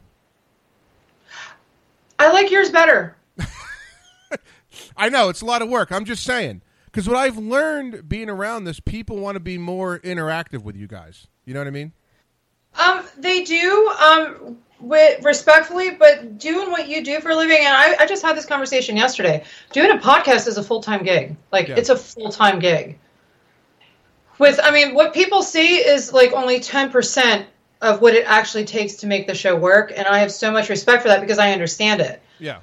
I 2.18 2.32
like 2.32 2.50
yours 2.50 2.70
better. 2.70 3.16
I 4.96 5.08
know 5.08 5.28
it's 5.28 5.42
a 5.42 5.46
lot 5.46 5.62
of 5.62 5.68
work. 5.68 5.90
I'm 5.92 6.04
just 6.04 6.24
saying 6.24 6.62
because 6.86 7.08
what 7.08 7.16
I've 7.16 7.38
learned 7.38 8.08
being 8.08 8.28
around 8.28 8.64
this, 8.64 8.80
people 8.80 9.16
want 9.16 9.36
to 9.36 9.40
be 9.40 9.58
more 9.58 9.98
interactive 10.00 10.62
with 10.62 10.76
you 10.76 10.86
guys. 10.86 11.26
You 11.44 11.54
know 11.54 11.60
what 11.60 11.66
I 11.66 11.70
mean? 11.70 11.92
Um, 12.78 13.04
they 13.18 13.44
do, 13.44 13.88
um, 14.00 14.58
with 14.82 15.24
respectfully, 15.24 15.90
but 15.92 16.38
doing 16.38 16.70
what 16.70 16.88
you 16.88 17.02
do 17.04 17.20
for 17.20 17.30
a 17.30 17.36
living, 17.36 17.58
and 17.58 17.68
I, 17.74 17.96
I 18.00 18.06
just 18.06 18.22
had 18.22 18.36
this 18.36 18.44
conversation 18.46 18.96
yesterday. 18.96 19.44
Doing 19.72 19.90
a 19.92 19.98
podcast 19.98 20.48
is 20.48 20.58
a 20.58 20.62
full 20.62 20.82
time 20.82 21.04
gig. 21.04 21.36
Like 21.50 21.68
Yeah. 21.68 21.76
it's 21.76 21.88
a 21.88 21.96
full 21.96 22.30
time 22.30 22.58
gig. 22.58 22.98
With, 24.38 24.58
I 24.62 24.70
mean, 24.72 24.94
what 24.94 25.14
people 25.14 25.42
see 25.42 25.76
is 25.76 26.12
like 26.12 26.32
only 26.32 26.60
ten 26.60 26.90
percent 26.90 27.46
of 27.80 28.00
what 28.00 28.14
it 28.14 28.24
actually 28.26 28.64
takes 28.64 28.94
to 28.96 29.06
make 29.06 29.26
the 29.26 29.34
show 29.34 29.54
work, 29.56 29.92
and 29.94 30.06
I 30.06 30.18
have 30.18 30.32
so 30.32 30.50
much 30.50 30.68
respect 30.68 31.02
for 31.02 31.08
that 31.08 31.20
because 31.20 31.38
I 31.38 31.52
understand 31.52 32.00
it. 32.00 32.20
Yeah. 32.38 32.58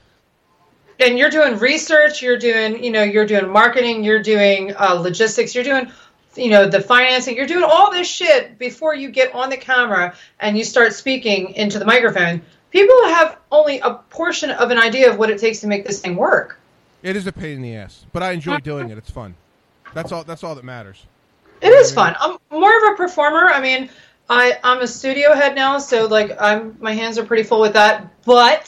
and 1.00 1.18
you're 1.18 1.30
doing 1.30 1.58
research 1.60 2.22
you're 2.22 2.38
doing 2.38 2.84
you 2.84 2.92
know 2.92 3.04
you're 3.04 3.26
doing 3.26 3.48
marketing 3.50 4.04
you're 4.04 4.22
doing 4.22 4.76
uh, 4.76 4.96
logistics 4.96 5.56
you're 5.56 5.64
doing 5.64 5.90
you 6.36 6.50
know 6.50 6.68
the 6.68 6.80
financing 6.82 7.36
you're 7.36 7.48
doing 7.48 7.63
all 7.63 7.92
this 7.92 8.08
shit 8.08 8.58
before 8.60 8.94
you 8.96 9.10
get 9.10 9.34
on 9.34 9.50
the 9.50 9.58
camera 9.58 10.13
and 10.39 10.58
you 10.58 10.63
start 10.63 10.94
speaking 10.94 11.54
into 11.56 11.80
the 11.80 11.86
microphone 11.86 12.42
people 12.72 12.96
have 13.06 13.38
only 13.52 13.80
a 13.80 13.96
portion 14.12 14.52
of 14.52 14.70
an 14.72 14.78
idea 14.78 15.10
of 15.12 15.18
what 15.18 15.30
it 15.30 15.39
takes 15.39 15.60
to 15.60 15.68
make 15.68 15.86
this 15.86 16.00
thing 16.02 16.15
work 16.15 16.60
It 17.02 17.15
is 17.15 17.26
a 17.28 17.32
pain 17.32 17.56
in 17.58 17.62
the 17.62 17.76
ass, 17.76 18.06
but 18.13 18.22
I 18.22 18.32
enjoy 18.34 18.58
doing 18.72 18.89
it. 18.89 18.98
It's 18.98 19.10
fun. 19.10 19.34
That's 19.94 20.12
all. 20.12 20.24
That's 20.24 20.44
all 20.44 20.54
that 20.56 20.63
matters. 20.65 21.04
it 21.62 21.70
is 21.70 21.92
fun 21.92 22.15
i'm 22.20 22.38
more 22.52 22.78
of 22.78 22.94
a 22.94 22.96
performer 22.96 23.48
i 23.50 23.60
mean 23.60 23.89
i 24.30 24.58
i'm 24.63 24.82
a 24.82 24.88
studio 24.88 25.34
head 25.34 25.56
now 25.56 25.80
so 25.80 26.06
like 26.08 26.39
i'm 26.39 26.78
my 26.80 26.94
hands 26.94 27.18
are 27.18 27.26
pretty 27.26 27.44
full 27.44 27.60
with 27.60 27.74
that 27.74 28.08
but 28.24 28.63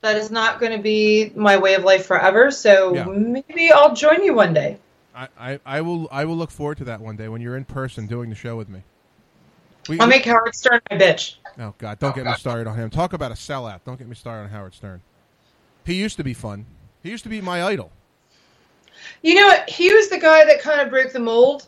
that 0.00 0.16
is 0.16 0.30
not 0.30 0.58
going 0.60 0.72
to 0.72 0.82
be 0.82 1.30
my 1.36 1.56
way 1.58 1.74
of 1.74 1.84
life 1.84 2.06
forever 2.06 2.50
so 2.50 2.94
Yeah. 2.94 3.04
maybe 3.04 3.70
i'll 3.72 3.94
join 3.94 4.24
you 4.24 4.32
one 4.34 4.54
day 4.54 4.78
I, 5.16 5.28
I, 5.38 5.60
I 5.64 5.80
will. 5.80 6.08
I 6.12 6.26
will 6.26 6.36
look 6.36 6.50
forward 6.50 6.78
to 6.78 6.84
that 6.84 7.00
one 7.00 7.16
day 7.16 7.28
when 7.28 7.40
you're 7.40 7.56
in 7.56 7.64
person 7.64 8.06
doing 8.06 8.28
the 8.28 8.36
show 8.36 8.56
with 8.56 8.68
me. 8.68 8.82
We, 9.88 9.98
I'll 9.98 10.06
we- 10.06 10.10
make 10.10 10.24
Howard 10.26 10.54
Stern 10.54 10.80
my 10.90 10.98
bitch. 10.98 11.36
oh 11.58 11.74
God! 11.78 11.98
Don't 11.98 12.12
oh, 12.12 12.14
get 12.14 12.26
me 12.26 12.34
started 12.34 12.66
on 12.66 12.76
him. 12.76 12.90
Talk 12.90 13.14
about 13.14 13.30
a 13.30 13.34
sellout. 13.34 13.80
Don't 13.84 13.98
get 13.98 14.08
me 14.08 14.14
started 14.14 14.44
on 14.44 14.50
Howard 14.50 14.74
Stern. 14.74 15.00
He 15.84 15.94
used 15.94 16.16
to 16.18 16.24
be 16.24 16.34
fun. 16.34 16.66
He 17.02 17.10
used 17.10 17.22
to 17.22 17.30
be 17.30 17.40
my 17.40 17.62
idol. 17.62 17.92
You 19.22 19.36
know? 19.36 19.52
He 19.68 19.92
was 19.94 20.08
the 20.08 20.18
guy 20.18 20.44
that 20.44 20.60
kind 20.60 20.80
of 20.80 20.90
broke 20.90 21.12
the 21.12 21.20
mold. 21.20 21.66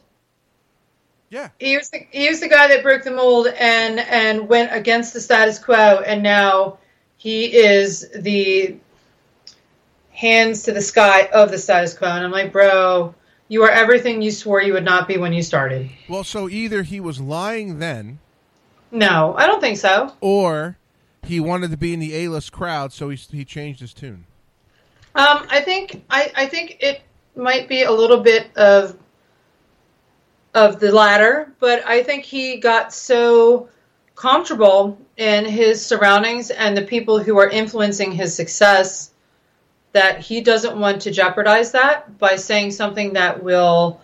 Yeah. 1.30 1.50
He 1.60 1.76
was 1.76 1.90
the, 1.90 2.06
he 2.10 2.28
was 2.28 2.40
the 2.40 2.48
guy 2.48 2.68
that 2.68 2.82
broke 2.82 3.04
the 3.04 3.10
mold 3.10 3.46
and 3.46 4.00
and 4.00 4.48
went 4.48 4.74
against 4.74 5.14
the 5.14 5.20
status 5.20 5.58
quo, 5.58 6.02
and 6.04 6.22
now 6.22 6.78
he 7.16 7.44
is 7.54 8.08
the 8.14 8.76
hands 10.10 10.64
to 10.64 10.72
the 10.72 10.80
sky 10.80 11.28
of 11.32 11.50
the 11.50 11.58
status 11.58 11.96
quo. 11.96 12.08
And 12.08 12.24
I'm 12.24 12.32
like, 12.32 12.50
bro, 12.50 13.14
you 13.48 13.62
are 13.64 13.70
everything 13.70 14.20
you 14.22 14.30
swore 14.30 14.62
you 14.62 14.74
would 14.74 14.84
not 14.84 15.08
be 15.08 15.16
when 15.16 15.32
you 15.32 15.42
started. 15.42 15.88
Well, 16.08 16.24
so 16.24 16.48
either 16.48 16.82
he 16.82 17.00
was 17.00 17.20
lying 17.20 17.78
then, 17.78 18.18
No, 18.90 19.34
I 19.36 19.46
don't 19.46 19.60
think 19.60 19.78
so. 19.78 20.12
or 20.20 20.76
he 21.22 21.40
wanted 21.40 21.70
to 21.70 21.76
be 21.76 21.92
in 21.94 22.00
the 22.00 22.14
A-list 22.16 22.52
crowd, 22.52 22.92
so 22.92 23.08
he 23.10 23.16
he 23.16 23.44
changed 23.44 23.80
his 23.80 23.92
tune. 23.94 24.24
Um, 25.14 25.46
I 25.50 25.60
think 25.60 26.04
I, 26.10 26.30
I 26.36 26.46
think 26.46 26.76
it 26.80 27.02
might 27.34 27.68
be 27.68 27.82
a 27.82 27.90
little 27.92 28.20
bit 28.20 28.54
of 28.56 28.96
of 30.54 30.80
the 30.80 30.92
latter, 30.92 31.52
but 31.60 31.84
I 31.86 32.02
think 32.02 32.24
he 32.24 32.56
got 32.58 32.92
so 32.92 33.68
comfortable 34.14 34.98
in 35.16 35.44
his 35.44 35.84
surroundings 35.84 36.50
and 36.50 36.76
the 36.76 36.82
people 36.82 37.18
who 37.22 37.38
are 37.38 37.48
influencing 37.48 38.12
his 38.12 38.34
success 38.34 39.10
that 39.92 40.20
he 40.20 40.40
doesn't 40.40 40.78
want 40.78 41.02
to 41.02 41.10
jeopardize 41.10 41.72
that 41.72 42.18
by 42.18 42.36
saying 42.36 42.72
something 42.72 43.14
that 43.14 43.42
will 43.42 44.00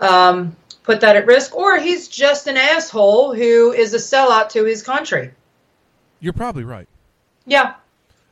um, 0.00 0.56
put 0.84 1.00
that 1.00 1.16
at 1.16 1.26
risk, 1.26 1.54
or 1.56 1.78
he's 1.78 2.08
just 2.08 2.46
an 2.46 2.56
asshole 2.56 3.34
who 3.34 3.72
is 3.72 3.92
a 3.94 3.98
sellout 3.98 4.50
to 4.50 4.64
his 4.64 4.82
country. 4.82 5.32
You're 6.20 6.32
probably 6.32 6.64
right. 6.64 6.88
Yeah. 7.44 7.74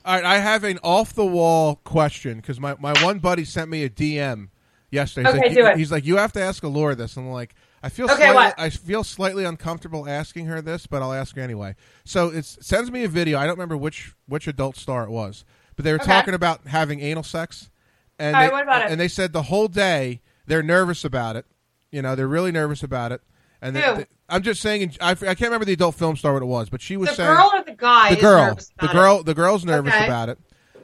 All 0.04 0.14
right, 0.14 0.24
I 0.24 0.38
have 0.38 0.64
an 0.64 0.78
off 0.82 1.14
the 1.14 1.24
wall 1.24 1.76
question 1.84 2.36
because 2.36 2.60
my, 2.60 2.76
my 2.78 2.92
one 3.02 3.18
buddy 3.20 3.44
sent 3.44 3.70
me 3.70 3.84
a 3.84 3.90
DM 3.90 4.48
yesterday. 4.90 5.24
He's 5.24 5.34
Okay, 5.34 5.48
like, 5.48 5.58
do 5.58 5.66
it. 5.66 5.76
He's 5.78 5.92
like, 5.92 6.04
you 6.04 6.16
have 6.16 6.32
to 6.32 6.42
ask 6.42 6.62
Alura 6.62 6.96
this. 6.96 7.16
I'm 7.16 7.30
like, 7.30 7.54
I 7.82 7.88
feel 7.88 8.08
Okay, 8.08 8.26
slightly, 8.26 8.34
what? 8.34 8.54
I 8.58 8.70
feel 8.70 9.02
slightly 9.04 9.44
uncomfortable 9.44 10.08
asking 10.08 10.46
her 10.46 10.60
this, 10.62 10.86
but 10.86 11.02
I'll 11.02 11.12
ask 11.12 11.36
her 11.36 11.42
anyway. 11.42 11.74
So 12.04 12.28
it 12.28 12.44
sends 12.44 12.90
me 12.90 13.04
a 13.04 13.08
video. 13.08 13.38
I 13.38 13.44
don't 13.44 13.56
remember 13.56 13.76
which 13.76 14.14
which 14.26 14.46
adult 14.46 14.76
star 14.76 15.04
it 15.04 15.10
was, 15.10 15.44
but 15.76 15.84
they 15.84 15.92
were 15.92 15.98
Okay. 15.98 16.06
talking 16.06 16.34
about 16.34 16.66
having 16.66 17.00
anal 17.00 17.22
sex, 17.22 17.70
and 18.18 18.36
All 18.36 18.42
they, 18.42 18.48
what 18.48 18.62
about 18.62 18.82
it? 18.82 18.90
and 18.92 19.00
they 19.00 19.08
said 19.08 19.32
the 19.32 19.42
whole 19.42 19.68
day 19.68 20.20
they're 20.46 20.62
nervous 20.62 21.04
about 21.04 21.36
it. 21.36 21.46
You 21.90 22.02
know, 22.02 22.14
they're 22.14 22.28
really 22.28 22.52
nervous 22.52 22.82
about 22.82 23.12
it. 23.12 23.20
And 23.62 23.74
they, 23.76 23.80
they- 23.80 24.06
I'm 24.28 24.42
just 24.42 24.60
saying, 24.62 24.96
I, 25.00 25.10
I 25.10 25.14
can't 25.14 25.40
remember 25.42 25.64
the 25.66 25.74
adult 25.74 25.94
film 25.96 26.16
star 26.16 26.32
what 26.32 26.42
it 26.42 26.46
was, 26.46 26.68
but 26.70 26.80
she 26.80 26.96
was 26.96 27.10
The 27.10 27.14
saying 27.16 27.36
girl 27.36 27.50
or 27.54 27.62
the 27.62 27.72
guy? 27.72 28.08
the 28.10 28.16
is 28.16 28.20
girl, 28.22 28.58
the 28.80 28.88
girl, 28.88 29.20
it? 29.20 29.26
the 29.26 29.34
girl's 29.34 29.64
nervous 29.64 29.94
Okay. 29.94 30.04
about 30.04 30.28
it. 30.30 30.38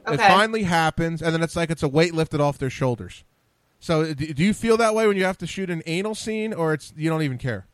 It 0.07 0.17
finally 0.17 0.63
happens, 0.63 1.21
and 1.21 1.33
then 1.33 1.41
it's 1.43 1.55
like 1.55 1.69
it's 1.69 1.83
a 1.83 1.87
weight 1.87 2.13
lifted 2.13 2.39
off 2.41 2.57
their 2.57 2.69
shoulders. 2.69 3.23
So, 3.79 4.13
do, 4.13 4.33
do 4.33 4.43
you 4.43 4.53
feel 4.53 4.77
that 4.77 4.93
way 4.95 5.07
when 5.07 5.15
you 5.17 5.23
have 5.25 5.37
to 5.39 5.47
shoot 5.47 5.69
an 5.69 5.81
anal 5.85 6.15
scene, 6.15 6.53
or 6.53 6.73
it's 6.73 6.93
you 6.95 7.09
don't 7.09 7.21
even 7.23 7.37
care? 7.37 7.65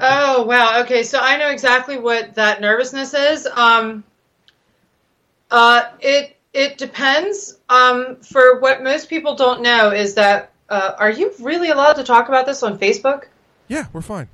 Oh 0.00 0.44
wow. 0.44 0.80
Okay, 0.82 1.02
so 1.02 1.18
I 1.20 1.36
know 1.38 1.48
exactly 1.50 1.98
what 1.98 2.34
that 2.34 2.60
nervousness 2.60 3.14
is. 3.14 3.46
Um, 3.46 4.04
uh, 5.50 5.84
it 6.00 6.36
it 6.52 6.78
depends. 6.78 7.58
Um, 7.68 8.16
for 8.16 8.58
what 8.60 8.82
most 8.82 9.08
people 9.08 9.34
don't 9.34 9.62
know 9.62 9.90
is 9.90 10.14
that 10.14 10.52
uh, 10.68 10.92
are 10.98 11.10
you 11.10 11.32
really 11.40 11.70
allowed 11.70 11.94
to 11.94 12.04
talk 12.04 12.28
about 12.28 12.46
this 12.46 12.62
on 12.62 12.78
Facebook? 12.78 13.24
Yeah, 13.68 13.86
we're 13.92 14.00
fine. 14.00 14.28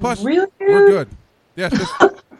Plus, 0.00 0.22
Really? 0.22 0.46
we're 0.60 0.88
good. 0.88 1.08
Yes, 1.56 1.72
just, 1.76 1.92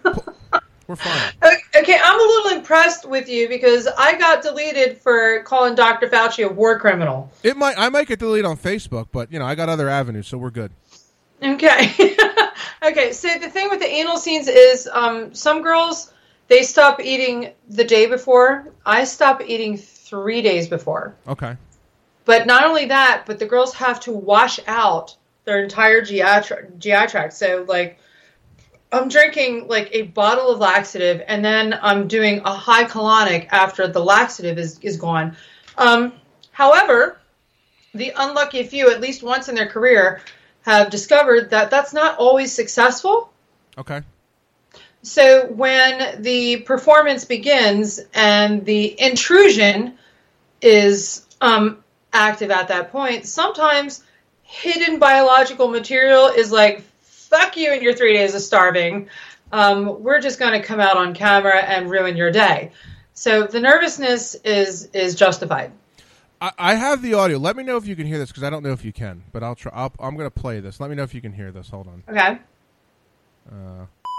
we're 0.86 0.96
fine. 0.96 1.32
Okay, 1.76 1.98
I'm 2.02 2.20
a 2.20 2.22
little 2.22 2.58
impressed 2.58 3.08
with 3.08 3.28
you 3.28 3.48
because 3.48 3.86
I 3.98 4.16
got 4.18 4.42
deleted 4.42 4.98
for 4.98 5.42
calling 5.42 5.74
Dr. 5.74 6.08
Fauci 6.08 6.44
a 6.44 6.48
war 6.48 6.78
criminal. 6.78 7.30
It 7.42 7.56
might 7.56 7.76
I 7.78 7.88
might 7.88 8.06
get 8.06 8.18
deleted 8.20 8.46
on 8.46 8.56
Facebook, 8.56 9.08
but 9.12 9.30
you 9.32 9.38
know 9.38 9.44
I 9.44 9.54
got 9.54 9.68
other 9.68 9.88
avenues, 9.88 10.26
so 10.28 10.38
we're 10.38 10.50
good. 10.50 10.70
Okay. 11.42 12.16
okay, 12.82 13.12
so 13.12 13.28
the 13.38 13.50
thing 13.50 13.68
with 13.70 13.80
the 13.80 13.88
anal 13.88 14.16
scenes 14.18 14.48
is 14.48 14.88
um, 14.92 15.34
some 15.34 15.62
girls, 15.62 16.12
they 16.48 16.62
stop 16.62 17.00
eating 17.00 17.52
the 17.68 17.84
day 17.84 18.06
before. 18.06 18.72
I 18.84 19.04
stop 19.04 19.42
eating 19.42 19.76
three 19.76 20.42
days 20.42 20.68
before. 20.68 21.14
Okay. 21.26 21.56
But 22.24 22.46
not 22.46 22.64
only 22.64 22.86
that, 22.86 23.24
but 23.26 23.38
the 23.38 23.46
girls 23.46 23.74
have 23.74 24.00
to 24.00 24.12
wash 24.12 24.58
out 24.66 25.16
their 25.44 25.62
entire 25.62 26.02
GI, 26.02 26.42
tra- 26.44 26.70
GI 26.78 27.06
tract. 27.06 27.34
So, 27.34 27.64
like, 27.68 27.98
I'm 28.92 29.08
drinking 29.08 29.68
like 29.68 29.90
a 29.92 30.02
bottle 30.02 30.50
of 30.50 30.58
laxative, 30.58 31.22
and 31.26 31.44
then 31.44 31.78
I'm 31.80 32.08
doing 32.08 32.40
a 32.44 32.52
high 32.52 32.84
colonic 32.84 33.48
after 33.50 33.86
the 33.86 34.02
laxative 34.02 34.58
is, 34.58 34.78
is 34.80 34.96
gone. 34.96 35.36
Um, 35.76 36.12
however, 36.50 37.18
the 37.94 38.12
unlucky 38.16 38.62
few, 38.64 38.90
at 38.90 39.00
least 39.00 39.22
once 39.22 39.48
in 39.48 39.54
their 39.54 39.68
career, 39.68 40.20
have 40.62 40.90
discovered 40.90 41.50
that 41.50 41.70
that's 41.70 41.92
not 41.92 42.18
always 42.18 42.52
successful. 42.52 43.32
Okay. 43.76 44.02
So 45.08 45.46
when 45.46 46.22
the 46.22 46.58
performance 46.58 47.24
begins 47.24 47.98
and 48.12 48.64
the 48.66 49.00
intrusion 49.00 49.96
is 50.60 51.26
um, 51.40 51.82
active 52.12 52.50
at 52.50 52.68
that 52.68 52.92
point, 52.92 53.24
sometimes 53.24 54.04
hidden 54.42 54.98
biological 54.98 55.68
material 55.68 56.26
is 56.26 56.52
like, 56.52 56.82
fuck 57.00 57.56
you 57.56 57.72
and 57.72 57.82
your 57.82 57.94
three 57.94 58.12
days 58.12 58.34
of 58.34 58.42
starving. 58.42 59.08
Um, 59.50 60.02
we're 60.02 60.20
just 60.20 60.38
going 60.38 60.52
to 60.52 60.60
come 60.60 60.78
out 60.78 60.98
on 60.98 61.14
camera 61.14 61.56
and 61.56 61.90
ruin 61.90 62.14
your 62.14 62.30
day. 62.30 62.72
So 63.14 63.46
the 63.46 63.60
nervousness 63.60 64.34
is 64.34 64.90
is 64.92 65.14
justified. 65.14 65.72
I, 66.40 66.52
I 66.58 66.74
have 66.74 67.00
the 67.00 67.14
audio. 67.14 67.38
Let 67.38 67.56
me 67.56 67.62
know 67.62 67.78
if 67.78 67.86
you 67.86 67.96
can 67.96 68.06
hear 68.06 68.18
this 68.18 68.28
because 68.28 68.42
I 68.42 68.50
don't 68.50 68.62
know 68.62 68.72
if 68.72 68.84
you 68.84 68.92
can, 68.92 69.24
but 69.32 69.42
I'll 69.42 69.56
try. 69.56 69.72
I'll, 69.74 69.92
I'm 69.98 70.16
going 70.16 70.30
to 70.30 70.40
play 70.40 70.60
this. 70.60 70.80
Let 70.80 70.90
me 70.90 70.96
know 70.96 71.02
if 71.02 71.14
you 71.14 71.22
can 71.22 71.32
hear 71.32 71.50
this. 71.50 71.70
Hold 71.70 71.88
on. 71.88 72.02
Okay. 72.08 72.38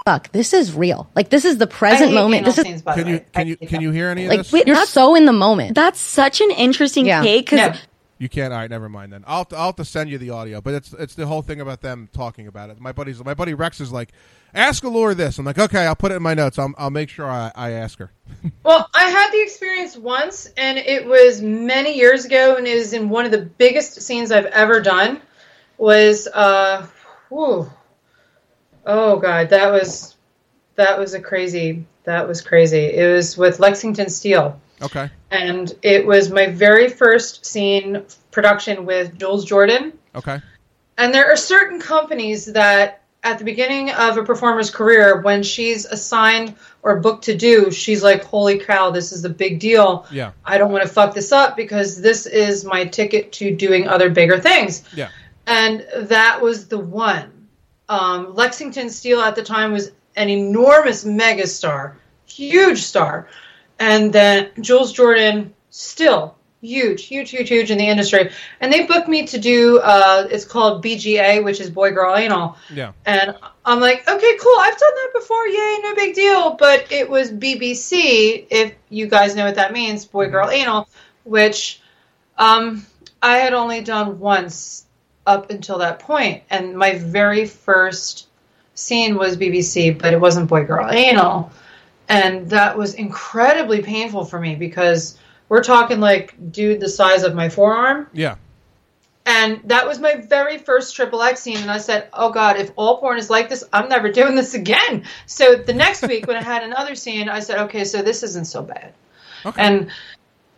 Fuck, 0.06 0.32
this 0.32 0.52
is 0.52 0.74
real. 0.74 1.10
Like 1.14 1.28
this 1.28 1.44
is 1.44 1.58
the 1.58 1.66
present 1.66 2.14
moment. 2.14 2.44
This 2.46 2.58
is 2.58 2.64
scenes, 2.64 2.82
Can 2.82 3.06
you 3.06 3.20
can 3.32 3.46
you 3.46 3.56
can 3.56 3.80
you 3.80 3.90
hear 3.90 4.08
any 4.08 4.24
of 4.24 4.30
like 4.30 4.38
this? 4.40 4.52
wait, 4.52 4.66
you're 4.66 4.86
so 4.86 5.14
in 5.14 5.26
the 5.26 5.32
moment. 5.32 5.74
That's 5.74 6.00
such 6.00 6.40
an 6.40 6.50
interesting 6.50 7.06
Yeah. 7.06 7.22
take 7.22 7.46
because 7.46 7.74
No. 7.74 7.80
You 8.18 8.28
can't. 8.28 8.52
All 8.52 8.58
right, 8.58 8.68
never 8.68 8.90
mind 8.90 9.14
then. 9.14 9.24
I'll 9.26 9.48
I'll 9.52 9.66
have 9.68 9.76
to 9.76 9.84
send 9.84 10.10
you 10.10 10.18
the 10.18 10.28
audio, 10.28 10.60
but 10.60 10.74
it's 10.74 10.92
it's 10.92 11.14
the 11.14 11.26
whole 11.26 11.40
thing 11.40 11.58
about 11.62 11.80
them 11.80 12.06
talking 12.12 12.46
about 12.46 12.68
it. 12.68 12.78
My 12.78 12.92
buddy's 12.92 13.24
my 13.24 13.32
buddy 13.32 13.54
Rex 13.54 13.80
is 13.80 13.92
like, 13.92 14.10
ask 14.52 14.82
Alura 14.84 15.16
this. 15.16 15.38
I'm 15.38 15.46
like, 15.46 15.58
okay, 15.58 15.86
I'll 15.86 15.96
put 15.96 16.12
it 16.12 16.16
in 16.16 16.22
my 16.22 16.34
notes. 16.34 16.58
I'll 16.58 16.74
I'll 16.76 16.90
make 16.90 17.08
sure 17.08 17.24
I, 17.24 17.50
I 17.54 17.70
ask 17.72 17.98
her. 17.98 18.12
Well, 18.62 18.88
I 18.94 19.04
had 19.04 19.30
the 19.32 19.42
experience 19.42 19.96
once, 19.96 20.46
and 20.56 20.76
it 20.76 21.06
was 21.06 21.40
many 21.40 21.96
years 21.96 22.26
ago, 22.26 22.56
and 22.56 22.66
it 22.66 22.74
was 22.76 22.92
in 22.92 23.08
one 23.08 23.24
of 23.24 23.30
the 23.32 23.40
biggest 23.40 24.02
scenes 24.02 24.30
I've 24.30 24.44
ever 24.46 24.80
done. 24.80 25.20
Was 25.78 26.26
uh, 26.28 26.86
whew. 27.30 27.70
Oh 28.86 29.18
god, 29.18 29.50
that 29.50 29.70
was 29.70 30.16
that 30.76 30.98
was 30.98 31.14
a 31.14 31.20
crazy 31.20 31.84
that 32.04 32.26
was 32.26 32.40
crazy. 32.40 32.78
It 32.86 33.12
was 33.12 33.36
with 33.36 33.60
Lexington 33.60 34.08
Steele, 34.08 34.58
Okay. 34.80 35.10
and 35.30 35.72
it 35.82 36.06
was 36.06 36.30
my 36.30 36.46
very 36.46 36.88
first 36.88 37.44
scene 37.44 38.04
production 38.30 38.86
with 38.86 39.18
Jules 39.18 39.44
Jordan. 39.44 39.92
Okay. 40.14 40.40
And 40.96 41.14
there 41.14 41.30
are 41.30 41.36
certain 41.36 41.80
companies 41.80 42.46
that 42.46 43.02
at 43.22 43.38
the 43.38 43.44
beginning 43.44 43.90
of 43.90 44.16
a 44.16 44.24
performer's 44.24 44.70
career, 44.70 45.20
when 45.20 45.42
she's 45.42 45.84
assigned 45.84 46.54
or 46.82 47.00
booked 47.00 47.24
to 47.24 47.36
do, 47.36 47.70
she's 47.70 48.02
like, 48.02 48.24
holy 48.24 48.58
cow, 48.58 48.90
this 48.90 49.12
is 49.12 49.24
a 49.26 49.28
big 49.28 49.60
deal. 49.60 50.06
Yeah. 50.10 50.32
I 50.42 50.56
don't 50.56 50.72
want 50.72 50.84
to 50.84 50.88
fuck 50.88 51.14
this 51.14 51.30
up 51.30 51.54
because 51.54 52.00
this 52.00 52.24
is 52.24 52.64
my 52.64 52.86
ticket 52.86 53.32
to 53.32 53.54
doing 53.54 53.86
other 53.88 54.08
bigger 54.08 54.38
things. 54.40 54.82
Yeah. 54.94 55.10
And 55.46 55.86
that 55.96 56.40
was 56.40 56.68
the 56.68 56.78
one. 56.78 57.39
Um, 57.90 58.36
Lexington 58.36 58.88
Steele 58.88 59.20
at 59.20 59.34
the 59.34 59.42
time 59.42 59.72
was 59.72 59.90
an 60.14 60.28
enormous 60.28 61.04
megastar, 61.04 61.94
huge 62.24 62.82
star. 62.82 63.28
And 63.80 64.12
then 64.12 64.50
Jules 64.60 64.92
Jordan, 64.92 65.52
still 65.70 66.36
huge, 66.60 67.06
huge, 67.06 67.30
huge, 67.30 67.48
huge 67.48 67.70
in 67.72 67.78
the 67.78 67.88
industry. 67.88 68.30
And 68.60 68.72
they 68.72 68.86
booked 68.86 69.08
me 69.08 69.26
to 69.26 69.38
do, 69.38 69.80
uh, 69.80 70.28
it's 70.30 70.44
called 70.44 70.84
BGA, 70.84 71.42
which 71.42 71.60
is 71.60 71.68
Boy 71.68 71.90
Girl 71.90 72.14
Anal. 72.14 72.56
Yeah. 72.72 72.92
And 73.06 73.34
I'm 73.64 73.80
like, 73.80 74.08
okay, 74.08 74.36
cool. 74.38 74.56
I've 74.60 74.78
done 74.78 74.94
that 74.94 75.10
before. 75.14 75.48
Yay, 75.48 75.78
no 75.82 75.94
big 75.96 76.14
deal. 76.14 76.54
But 76.54 76.92
it 76.92 77.10
was 77.10 77.32
BBC, 77.32 78.46
if 78.50 78.74
you 78.88 79.08
guys 79.08 79.34
know 79.34 79.46
what 79.46 79.56
that 79.56 79.72
means, 79.72 80.04
Boy 80.04 80.28
Girl 80.28 80.48
Anal, 80.48 80.88
which 81.24 81.80
um, 82.38 82.86
I 83.20 83.38
had 83.38 83.52
only 83.52 83.80
done 83.80 84.20
once 84.20 84.86
up 85.30 85.50
until 85.50 85.78
that 85.78 86.00
point. 86.00 86.42
And 86.50 86.76
my 86.76 86.98
very 86.98 87.46
first 87.46 88.26
scene 88.74 89.16
was 89.16 89.36
BBC, 89.36 89.96
but 89.96 90.12
it 90.12 90.20
wasn't 90.20 90.48
Boy 90.48 90.64
Girl 90.64 90.90
Anal. 90.90 91.52
And 92.08 92.50
that 92.50 92.76
was 92.76 92.94
incredibly 92.94 93.80
painful 93.80 94.24
for 94.24 94.40
me 94.40 94.56
because 94.56 95.16
we're 95.48 95.62
talking 95.62 96.00
like 96.00 96.34
dude 96.50 96.80
the 96.80 96.88
size 96.88 97.22
of 97.22 97.34
my 97.34 97.48
forearm. 97.48 98.08
Yeah. 98.12 98.36
And 99.24 99.60
that 99.64 99.86
was 99.86 100.00
my 100.00 100.16
very 100.16 100.58
first 100.58 100.96
triple 100.96 101.22
X 101.22 101.42
scene. 101.42 101.58
And 101.58 101.70
I 101.70 101.78
said, 101.78 102.08
oh 102.12 102.32
God, 102.32 102.56
if 102.56 102.72
all 102.74 102.98
porn 102.98 103.18
is 103.18 103.30
like 103.30 103.48
this, 103.48 103.62
I'm 103.72 103.88
never 103.88 104.10
doing 104.10 104.34
this 104.34 104.54
again. 104.54 105.04
So 105.26 105.54
the 105.54 105.74
next 105.74 106.02
week 106.02 106.26
when 106.26 106.36
I 106.36 106.42
had 106.42 106.64
another 106.64 106.96
scene, 106.96 107.28
I 107.28 107.38
said, 107.38 107.58
okay, 107.66 107.84
so 107.84 108.02
this 108.02 108.24
isn't 108.24 108.46
so 108.46 108.62
bad. 108.62 108.92
Okay. 109.46 109.62
And, 109.62 109.90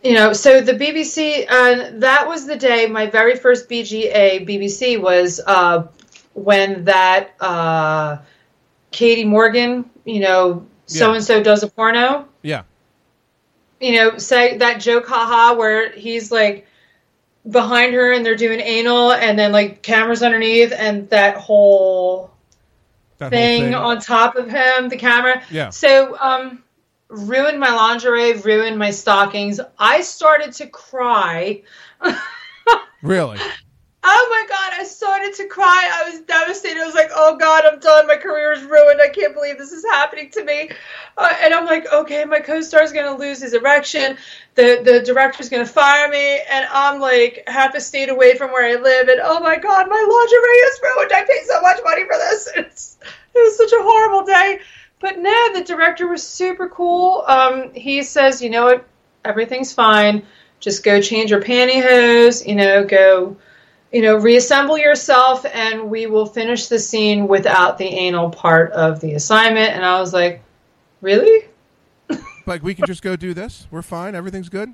you 0.03 0.13
know, 0.13 0.33
so 0.33 0.59
the 0.61 0.73
BBC, 0.73 1.45
uh, 1.49 1.99
that 1.99 2.27
was 2.27 2.45
the 2.45 2.57
day 2.57 2.87
my 2.87 3.07
very 3.07 3.37
first 3.37 3.69
BGA 3.69 4.45
BBC 4.47 5.01
was 5.01 5.39
uh, 5.45 5.87
when 6.33 6.83
that 6.85 7.33
uh, 7.39 8.17
Katie 8.91 9.23
Morgan, 9.23 9.89
you 10.05 10.19
know, 10.19 10.65
so 10.85 11.13
and 11.13 11.23
so 11.23 11.41
does 11.41 11.63
a 11.63 11.67
porno 11.69 12.27
yeah. 12.41 12.63
you 13.79 13.93
know, 13.93 14.17
say 14.17 14.57
that 14.57 14.81
joke, 14.81 15.07
haha, 15.07 15.55
where 15.55 15.91
he's 15.93 16.31
like 16.31 16.67
behind 17.49 17.93
her 17.93 18.11
and 18.11 18.25
they're 18.25 18.35
doing 18.35 18.59
anal, 18.59 19.13
and 19.13 19.39
then 19.39 19.51
like 19.53 19.81
cameras 19.81 20.21
underneath, 20.21 20.73
and 20.77 21.09
that 21.09 21.37
whole 21.37 22.31
That 23.19 23.31
thing, 23.31 23.71
whole 23.71 23.71
thing. 23.71 23.75
on 23.75 23.99
top 24.01 24.35
of 24.35 24.49
him, 24.49 24.89
the 24.89 24.97
camera. 24.97 25.41
Yeah. 25.49 25.69
So, 25.69 26.17
um, 26.19 26.63
ruined 27.13 27.59
my 27.59 27.73
lingerie, 27.73 28.33
ruined 28.33 28.77
my 28.77 28.91
stockings. 28.91 29.59
I 29.77 30.01
started 30.01 30.53
to 30.53 30.67
cry. 30.67 31.63
Really. 33.03 33.37
Oh 34.05 34.27
my 34.29 34.45
god, 34.49 34.73
I 34.79 34.83
started 34.85 35.33
to 35.35 35.47
cry. 35.47 35.89
I 35.93 36.09
was 36.09 36.21
devastated. 36.21 36.81
I 36.81 36.85
was 36.85 36.95
like, 36.95 37.11
oh 37.13 37.37
god, 37.37 37.65
I'm 37.65 37.79
done. 37.79 38.07
My 38.07 38.15
career 38.15 38.53
is 38.53 38.63
ruined. 38.63 39.01
I 39.01 39.09
can't 39.09 39.33
believe 39.33 39.57
this 39.57 39.71
is 39.71 39.83
happening 39.85 40.29
to 40.31 40.43
me. 40.43 40.69
Uh, 41.17 41.33
and 41.41 41.53
I'm 41.53 41.65
like, 41.65 41.85
okay, 41.91 42.25
my 42.25 42.39
co-star 42.39 42.81
is 42.81 42.91
going 42.91 43.05
to 43.05 43.21
lose 43.21 43.41
his 43.41 43.53
erection. 43.53 44.17
The 44.55 44.81
the 44.83 45.01
director's 45.01 45.49
going 45.49 45.65
to 45.65 45.71
fire 45.71 46.09
me. 46.09 46.41
And 46.49 46.65
I'm 46.71 46.99
like 46.99 47.43
half 47.47 47.75
a 47.75 47.81
state 47.81 48.09
away 48.09 48.35
from 48.35 48.51
where 48.51 48.65
I 48.65 48.81
live. 48.81 49.09
And 49.09 49.21
oh 49.23 49.39
my 49.41 49.57
god, 49.57 49.89
my 49.89 49.95
lingerie 49.95 50.63
is 50.69 50.79
ruined. 50.81 51.11
I 51.13 51.23
paid 51.23 51.45
so 51.45 51.61
much 51.61 51.79
money 51.83 52.03
for 52.03 52.17
this. 52.17 52.49
It's, 52.55 52.97
it 53.35 53.39
was 53.39 53.57
such 53.57 53.71
a 53.71 53.83
horrible 53.83 54.25
day. 54.25 54.59
But 55.03 55.19
no, 55.19 55.53
the 55.53 55.65
director 55.65 56.07
was 56.07 56.25
super 56.25 56.69
cool. 56.69 57.25
Um, 57.27 57.73
he 57.73 58.03
says, 58.03 58.41
you 58.41 58.49
know 58.49 58.63
what? 58.63 58.87
Everything's 59.25 59.73
fine. 59.73 60.25
Just 60.61 60.81
go 60.81 61.01
change 61.01 61.29
your 61.29 61.41
pantyhose. 61.41 62.47
You 62.47 62.55
know, 62.55 62.85
go 62.85 63.35
you 63.91 64.01
know, 64.01 64.15
reassemble 64.15 64.77
yourself 64.77 65.45
and 65.45 65.91
we 65.91 66.07
will 66.07 66.25
finish 66.25 66.67
the 66.67 66.79
scene 66.79 67.27
without 67.27 67.77
the 67.77 67.85
anal 67.85 68.31
part 68.31 68.71
of 68.71 69.01
the 69.01 69.13
assignment. 69.13 69.73
And 69.73 69.85
I 69.85 69.99
was 69.99 70.13
like, 70.13 70.41
really? 71.01 71.47
like 72.47 72.63
we 72.63 72.73
can 72.73 72.87
just 72.87 73.03
go 73.03 73.17
do 73.17 73.33
this. 73.33 73.67
We're 73.69 73.81
fine. 73.81 74.15
Everything's 74.15 74.49
good. 74.49 74.73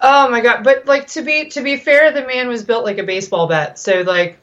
Oh 0.00 0.28
my 0.30 0.40
god! 0.40 0.64
But 0.64 0.86
like 0.86 1.08
to 1.08 1.22
be 1.22 1.48
to 1.50 1.62
be 1.62 1.76
fair, 1.76 2.12
the 2.12 2.26
man 2.26 2.48
was 2.48 2.64
built 2.64 2.84
like 2.84 2.98
a 2.98 3.02
baseball 3.02 3.48
bat. 3.48 3.78
So 3.78 4.02
like, 4.02 4.38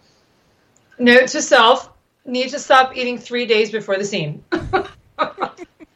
note 0.98 1.28
to 1.28 1.42
self: 1.42 1.93
need 2.26 2.50
to 2.50 2.60
stop 2.60 2.96
eating 2.96 3.18
three 3.18 3.46
days 3.46 3.72
before 3.72 3.98
the 3.98 4.06
scene. 4.06 4.44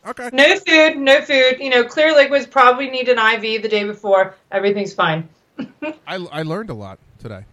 Okay. 0.08 0.30
no 0.32 0.56
food, 0.60 0.98
no 0.98 1.22
food. 1.22 1.58
You 1.60 1.70
know, 1.70 1.84
clear 1.84 2.14
liquids 2.16 2.46
probably 2.46 2.90
need 2.90 3.10
an 3.10 3.18
IV 3.18 3.62
the 3.62 3.68
day 3.68 3.84
before. 3.84 4.36
Everything's 4.52 4.94
fine. 4.94 5.28
I, 6.08 6.16
I 6.32 6.44
learned 6.44 6.70
a 6.70 6.74
lot 6.74 6.98
today. 7.20 7.44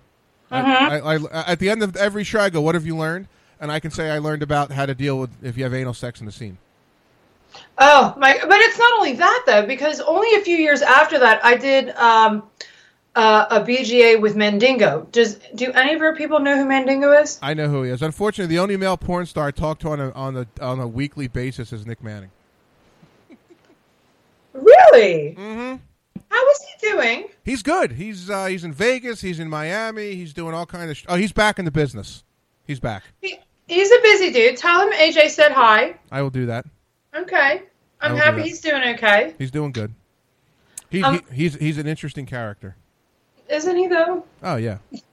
I, 0.52 1.00
I, 1.00 1.16
I, 1.16 1.50
at 1.50 1.58
the 1.58 1.68
end 1.68 1.82
of 1.82 1.96
every 1.96 2.22
show, 2.22 2.38
I 2.38 2.50
go, 2.50 2.60
"What 2.60 2.76
have 2.76 2.86
you 2.86 2.96
learned?" 2.96 3.26
And 3.60 3.72
I 3.72 3.80
can 3.80 3.90
say 3.90 4.10
I 4.10 4.18
learned 4.18 4.44
about 4.44 4.70
how 4.70 4.86
to 4.86 4.94
deal 4.94 5.18
with 5.18 5.30
if 5.42 5.58
you 5.58 5.64
have 5.64 5.74
anal 5.74 5.94
sex 5.94 6.20
in 6.20 6.26
the 6.26 6.32
scene. 6.32 6.58
Oh 7.78 8.14
my! 8.16 8.38
But 8.40 8.60
it's 8.60 8.78
not 8.78 8.92
only 8.98 9.14
that 9.14 9.42
though, 9.46 9.66
because 9.66 10.00
only 10.00 10.32
a 10.36 10.40
few 10.40 10.56
years 10.56 10.80
after 10.80 11.18
that, 11.18 11.44
I 11.44 11.56
did 11.56 11.90
um, 11.96 12.44
uh, 13.14 13.46
a 13.50 13.60
BGA 13.60 14.20
with 14.20 14.34
Mandingo. 14.36 15.06
Does 15.12 15.38
do 15.54 15.70
any 15.72 15.94
of 15.94 16.00
our 16.02 16.14
people 16.16 16.40
know 16.40 16.56
who 16.56 16.64
Mandingo 16.64 17.12
is? 17.12 17.38
I 17.42 17.54
know 17.54 17.68
who 17.68 17.82
he 17.82 17.90
is. 17.90 18.02
Unfortunately, 18.02 18.54
the 18.54 18.60
only 18.60 18.76
male 18.76 18.96
porn 18.96 19.26
star 19.26 19.48
I 19.48 19.50
talk 19.50 19.78
to 19.80 19.88
on 19.90 20.00
a 20.00 20.10
on 20.12 20.36
a 20.36 20.46
on 20.60 20.80
a 20.80 20.86
weekly 20.88 21.28
basis 21.28 21.72
is 21.72 21.86
Nick 21.86 22.02
Manning. 22.02 22.30
Really? 24.52 25.34
Mm-hmm. 25.36 25.76
How 26.30 26.50
is 26.50 26.60
he 26.62 26.90
doing? 26.90 27.28
He's 27.44 27.62
good. 27.62 27.92
He's 27.92 28.30
uh, 28.30 28.46
he's 28.46 28.64
in 28.64 28.72
Vegas. 28.72 29.20
He's 29.20 29.40
in 29.40 29.48
Miami. 29.48 30.14
He's 30.14 30.32
doing 30.32 30.54
all 30.54 30.66
kind 30.66 30.90
of. 30.90 30.96
Sh- 30.96 31.04
oh, 31.08 31.16
he's 31.16 31.32
back 31.32 31.58
in 31.58 31.64
the 31.64 31.70
business. 31.70 32.22
He's 32.66 32.80
back. 32.80 33.02
He, 33.20 33.38
he's 33.68 33.90
a 33.90 34.00
busy 34.02 34.32
dude. 34.32 34.56
Tell 34.56 34.80
him 34.86 34.92
AJ 34.92 35.30
said 35.30 35.52
hi. 35.52 35.96
I 36.10 36.22
will 36.22 36.30
do 36.30 36.46
that. 36.46 36.66
Okay. 37.14 37.62
I'm 38.00 38.16
happy 38.16 38.42
he's 38.42 38.60
doing 38.60 38.82
okay. 38.94 39.34
He's 39.38 39.50
doing 39.50 39.72
good. 39.72 39.94
He, 40.90 41.02
Um, 41.02 41.20
he 41.30 41.36
he's 41.44 41.54
he's 41.56 41.78
an 41.78 41.86
interesting 41.86 42.26
character. 42.26 42.76
Isn't 43.48 43.76
he 43.76 43.86
though? 43.86 44.24
Oh 44.42 44.56
yeah. 44.56 44.78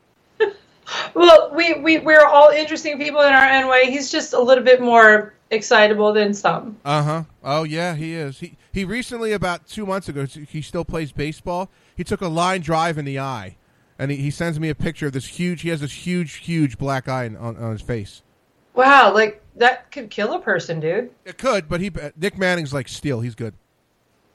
Well, 1.13 1.51
we, 1.55 1.75
we, 1.75 1.99
we're 1.99 2.25
all 2.25 2.49
interesting 2.49 2.97
people 2.97 3.21
in 3.21 3.31
our 3.31 3.49
own 3.49 3.69
way. 3.69 3.89
He's 3.89 4.11
just 4.11 4.33
a 4.33 4.41
little 4.41 4.63
bit 4.63 4.81
more 4.81 5.33
excitable 5.49 6.13
than 6.13 6.33
some. 6.33 6.77
Uh 6.83 7.03
huh. 7.03 7.23
Oh 7.43 7.63
yeah, 7.63 7.95
he 7.95 8.13
is. 8.13 8.39
He 8.39 8.57
he 8.73 8.83
recently 8.85 9.31
about 9.33 9.67
two 9.67 9.85
months 9.85 10.09
ago. 10.09 10.25
He 10.25 10.61
still 10.61 10.85
plays 10.85 11.11
baseball. 11.11 11.69
He 11.95 12.03
took 12.03 12.21
a 12.21 12.27
line 12.27 12.61
drive 12.61 12.97
in 12.97 13.05
the 13.05 13.19
eye, 13.19 13.57
and 13.99 14.11
he, 14.11 14.17
he 14.17 14.31
sends 14.31 14.59
me 14.59 14.69
a 14.69 14.75
picture 14.75 15.07
of 15.07 15.13
this 15.13 15.27
huge. 15.27 15.61
He 15.61 15.69
has 15.69 15.81
this 15.81 16.05
huge, 16.05 16.35
huge 16.35 16.77
black 16.77 17.07
eye 17.07 17.25
on, 17.25 17.57
on 17.57 17.71
his 17.71 17.81
face. 17.81 18.21
Wow, 18.73 19.13
like 19.13 19.41
that 19.57 19.91
could 19.91 20.09
kill 20.09 20.33
a 20.33 20.39
person, 20.39 20.79
dude. 20.79 21.11
It 21.25 21.37
could, 21.37 21.67
but 21.67 21.81
he 21.81 21.91
Nick 22.17 22.37
Manning's 22.37 22.73
like 22.73 22.87
steel. 22.87 23.21
He's 23.21 23.35
good. 23.35 23.53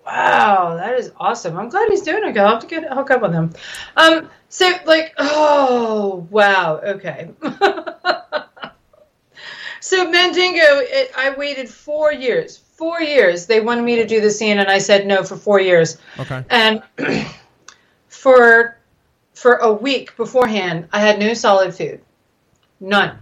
Wow, 0.06 0.76
that 0.76 0.94
is 0.98 1.10
awesome. 1.18 1.58
I'm 1.58 1.68
glad 1.68 1.88
he's 1.88 2.02
doing 2.02 2.22
okay. 2.24 2.38
I'll 2.38 2.50
have 2.50 2.60
to 2.60 2.68
get 2.68 2.84
hook 2.92 3.10
up 3.10 3.22
with 3.22 3.32
him. 3.32 3.52
Um, 3.96 4.30
so 4.48 4.72
like, 4.86 5.12
oh 5.18 6.28
wow, 6.30 6.78
okay. 6.78 7.30
so 9.80 10.08
Mandingo, 10.08 10.60
it, 10.62 11.10
I 11.16 11.30
waited 11.30 11.68
four 11.68 12.12
years. 12.12 12.56
Four 12.56 13.00
years. 13.00 13.46
They 13.46 13.60
wanted 13.60 13.82
me 13.82 13.96
to 13.96 14.06
do 14.06 14.20
the 14.20 14.30
scene, 14.30 14.58
and 14.58 14.68
I 14.68 14.78
said 14.78 15.06
no 15.06 15.24
for 15.24 15.36
four 15.36 15.60
years. 15.60 15.98
Okay. 16.20 16.44
And 16.50 16.82
for 18.08 18.78
for 19.34 19.56
a 19.56 19.72
week 19.72 20.16
beforehand, 20.16 20.88
I 20.92 21.00
had 21.00 21.18
no 21.18 21.34
solid 21.34 21.74
food, 21.74 22.00
none. 22.78 23.18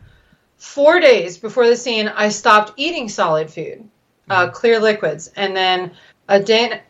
Four 0.59 1.01
days 1.01 1.39
before 1.39 1.67
the 1.67 1.77
scene, 1.77 2.09
I 2.09 2.29
stopped 2.29 2.75
eating 2.77 3.09
solid 3.09 3.51
food, 3.51 3.89
uh, 4.29 4.51
clear 4.51 4.81
liquids, 4.81 5.31
and 5.35 5.57
then 5.57 5.93
a 6.29 6.41
day. 6.41 6.83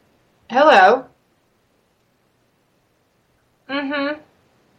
Hello. 0.51 1.07
Mm-hmm. 3.69 4.21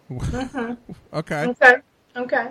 Okay. 1.13 1.45
Okay. 1.45 1.75
Okay. 2.17 2.47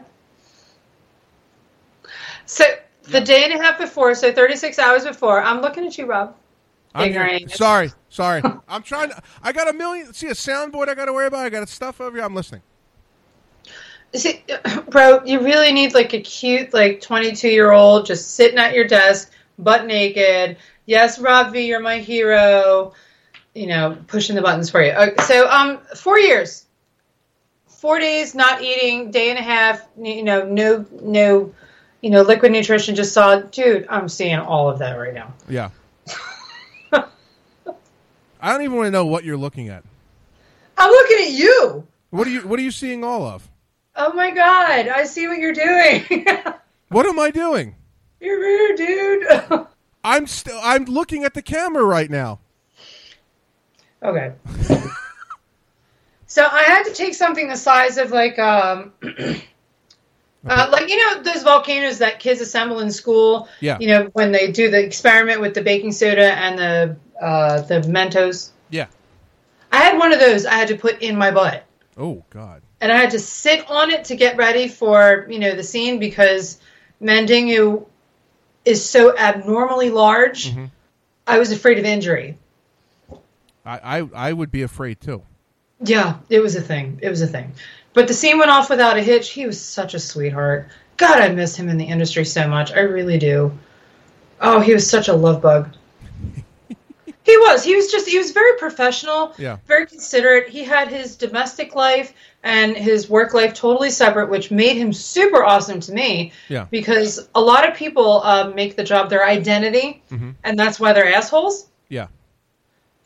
So 2.47 2.65
the 3.03 3.21
day 3.21 3.45
and 3.45 3.53
a 3.53 3.63
half 3.63 3.79
before, 3.79 4.15
so 4.15 4.33
36 4.33 4.79
hours 4.79 5.05
before, 5.05 5.43
I'm 5.43 5.61
looking 5.61 5.87
at 5.87 5.99
you, 5.99 6.07
Rob. 6.07 6.35
I'm. 6.95 7.09
Ignorant. 7.09 7.51
Sorry, 7.51 7.91
sorry. 8.09 8.43
I'm 8.69 8.83
trying 8.83 9.11
to. 9.11 9.23
I 9.43 9.53
got 9.53 9.69
a 9.69 9.73
million. 9.73 10.13
See 10.15 10.29
a 10.29 10.33
soundboard 10.33 10.89
I 10.89 10.95
got 10.95 11.07
to 11.07 11.13
worry 11.13 11.27
about. 11.27 11.45
I 11.45 11.51
got 11.51 11.63
a 11.63 11.67
stuff 11.67 12.01
over 12.01 12.17
here. 12.17 12.25
I'm 12.25 12.35
listening. 12.35 12.63
See, 14.15 14.45
bro, 14.89 15.23
you 15.25 15.41
really 15.41 15.73
need 15.73 15.93
like 15.93 16.15
a 16.15 16.21
cute, 16.21 16.73
like 16.73 17.01
22 17.01 17.49
year 17.49 17.73
old 17.73 18.07
just 18.07 18.35
sitting 18.35 18.59
at 18.59 18.75
your 18.75 18.87
desk, 18.87 19.33
butt 19.59 19.87
naked. 19.87 20.57
Yes, 20.87 21.19
Rob 21.19 21.53
V, 21.53 21.67
you're 21.67 21.81
my 21.81 21.99
hero. 21.99 22.93
You 23.55 23.69
know, 23.69 23.97
pushing 24.09 24.35
the 24.35 24.43
buttons 24.43 24.69
for 24.69 24.83
you. 24.83 24.93
Okay, 24.93 25.23
so, 25.23 25.49
um, 25.49 25.79
four 25.97 26.19
years, 26.19 26.67
four 27.69 28.01
days 28.01 28.35
not 28.35 28.63
eating, 28.63 29.13
day 29.13 29.31
and 29.31 29.39
a 29.39 29.43
half. 29.43 29.87
You 29.97 30.25
know, 30.25 30.45
no, 30.45 30.85
no, 31.01 31.55
you 32.01 32.11
know, 32.11 32.23
liquid 32.23 32.51
nutrition. 32.51 32.97
Just 32.97 33.13
saw, 33.13 33.37
dude. 33.37 33.87
I'm 33.89 34.09
seeing 34.09 34.39
all 34.39 34.69
of 34.69 34.81
that 34.81 34.95
right 34.95 35.15
now. 35.15 35.33
Yeah. 35.49 35.71
I 38.45 38.53
don't 38.53 38.63
even 38.63 38.77
want 38.77 38.89
to 38.89 38.91
know 38.91 39.07
what 39.07 39.25
you're 39.25 39.39
looking 39.39 39.71
at. 39.71 39.85
I'm 40.77 40.91
looking 40.91 41.27
at 41.27 41.33
you. 41.33 41.87
What 42.11 42.27
are 42.27 42.31
you 42.31 42.41
What 42.43 42.59
are 42.59 42.63
you 42.63 42.71
seeing 42.71 43.03
all 43.03 43.25
of? 43.25 43.49
Oh 43.97 44.13
my 44.13 44.31
god, 44.33 44.89
I 44.89 45.05
see 45.05 45.29
what 45.29 45.39
you're 45.39 45.55
doing. 45.55 46.27
What 46.91 47.07
am 47.07 47.19
I 47.19 47.31
doing? 47.31 47.75
you're 48.21 48.39
weird, 48.39 48.77
dude. 48.77 49.67
I'm 50.05 50.27
still. 50.27 50.61
I'm 50.63 50.85
looking 50.85 51.25
at 51.25 51.35
the 51.35 51.43
camera 51.43 51.83
right 51.85 52.11
now. 52.11 52.41
Okay. 54.03 54.33
so 56.27 56.47
I 56.51 56.63
had 56.65 56.85
to 56.85 56.93
take 56.93 57.15
something 57.15 57.49
the 57.49 57.57
size 57.57 57.97
of 57.97 58.11
like 58.11 58.39
um 58.39 58.93
uh, 59.03 60.69
like 60.71 60.89
you 60.91 60.97
know 60.99 61.23
those 61.23 61.43
volcanoes 61.43 61.99
that 61.99 62.19
kids 62.21 62.41
assemble 62.41 62.81
in 62.81 62.91
school. 62.91 63.49
Yeah. 63.61 63.79
You 63.81 63.89
know 63.89 64.11
when 64.13 64.31
they 64.33 64.53
do 64.53 64.71
the 64.71 64.85
experiment 64.85 65.41
with 65.41 65.55
the 65.55 65.63
baking 65.63 65.93
soda 65.93 66.33
and 66.33 66.59
the 66.59 66.97
uh, 67.25 67.63
the 67.63 67.81
Mentos. 67.83 68.51
Yeah. 68.71 68.87
I 69.73 69.79
had 69.79 69.99
one 69.99 70.13
of 70.13 70.21
those. 70.21 70.45
I 70.47 70.55
had 70.55 70.69
to 70.69 70.77
put 70.77 71.01
in 71.03 71.17
my 71.17 71.31
butt, 71.31 71.65
Oh 71.97 72.25
God. 72.31 72.63
and 72.81 72.93
I 72.93 72.97
had 72.97 73.11
to 73.13 73.19
sit 73.19 73.69
on 73.71 73.91
it 73.91 74.05
to 74.07 74.17
get 74.17 74.37
ready 74.37 74.69
for 74.69 75.27
you 75.31 75.39
know 75.39 75.55
the 75.55 75.63
scene 75.65 75.99
because 75.99 76.61
Mandingo 77.01 77.89
is 78.65 78.89
so 78.89 79.17
abnormally 79.17 79.91
large. 79.91 80.51
Mm-hmm. 80.51 80.65
I 81.27 81.39
was 81.39 81.53
afraid 81.53 81.79
of 81.79 81.85
injury. 81.85 82.39
I, 83.67 83.99
I 84.01 84.09
I 84.29 84.33
would 84.33 84.51
be 84.51 84.63
afraid 84.63 85.01
too. 85.01 85.23
Yeah, 85.83 86.19
it 86.29 86.41
was 86.41 86.55
a 86.57 86.61
thing. 86.61 86.99
It 87.03 87.09
was 87.09 87.23
a 87.23 87.27
thing. 87.27 87.53
But 87.93 88.09
the 88.09 88.15
scene 88.15 88.39
went 88.39 88.51
off 88.51 88.71
without 88.71 88.97
a 88.97 89.03
hitch. 89.03 89.31
He 89.31 89.47
was 89.47 89.61
such 89.61 89.95
a 89.95 89.99
sweetheart. 89.99 90.69
God, 90.97 91.21
I 91.21 91.29
miss 91.31 91.57
him 91.57 91.69
in 91.69 91.77
the 91.79 91.85
industry 91.85 92.25
so 92.25 92.47
much. 92.49 92.73
I 92.73 92.81
really 92.81 93.19
do. 93.19 93.57
Oh, 94.41 94.61
he 94.61 94.75
was 94.75 94.89
such 94.89 95.09
a 95.09 95.13
love 95.15 95.41
bug. 95.43 95.75
he 97.25 97.37
was. 97.39 97.65
He 97.65 97.75
was 97.75 97.91
just, 97.91 98.09
he 98.09 98.19
was 98.19 98.33
very 98.33 98.59
professional, 98.59 99.33
Yeah. 99.39 99.59
very 99.67 99.87
considerate. 99.87 100.49
He 100.49 100.65
had 100.65 100.89
his 100.89 101.17
domestic 101.17 101.75
life 101.75 102.13
and 102.45 102.77
his 102.77 103.09
work 103.09 103.35
life 103.35 103.55
totally 103.55 103.91
separate, 103.91 104.31
which 104.31 104.51
made 104.51 104.77
him 104.77 104.93
super 104.93 105.43
awesome 105.43 105.81
to 105.81 105.93
me. 105.93 106.33
Yeah. 106.49 106.67
Because 106.71 107.29
a 107.35 107.41
lot 107.41 107.69
of 107.69 107.75
people 107.75 108.23
uh, 108.23 108.53
make 108.55 108.77
the 108.77 108.85
job 108.85 109.11
their 109.11 109.27
identity, 109.27 110.03
and 110.45 110.59
that's 110.59 110.79
why 110.79 110.93
they're 110.93 111.13
assholes. 111.13 111.67
Yeah. 111.89 112.09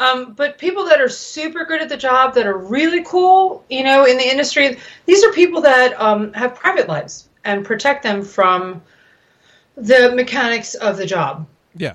Um, 0.00 0.34
but 0.34 0.58
people 0.58 0.86
that 0.86 1.00
are 1.00 1.08
super 1.08 1.64
good 1.64 1.80
at 1.80 1.88
the 1.88 1.96
job, 1.96 2.34
that 2.34 2.46
are 2.46 2.58
really 2.58 3.02
cool, 3.04 3.64
you 3.70 3.84
know, 3.84 4.04
in 4.04 4.16
the 4.16 4.28
industry, 4.28 4.76
these 5.06 5.24
are 5.24 5.32
people 5.32 5.60
that 5.62 6.00
um, 6.00 6.32
have 6.34 6.54
private 6.54 6.88
lives 6.88 7.28
and 7.44 7.64
protect 7.64 8.02
them 8.02 8.22
from 8.22 8.82
the 9.76 10.12
mechanics 10.14 10.74
of 10.74 10.96
the 10.96 11.06
job. 11.06 11.46
Yeah. 11.74 11.94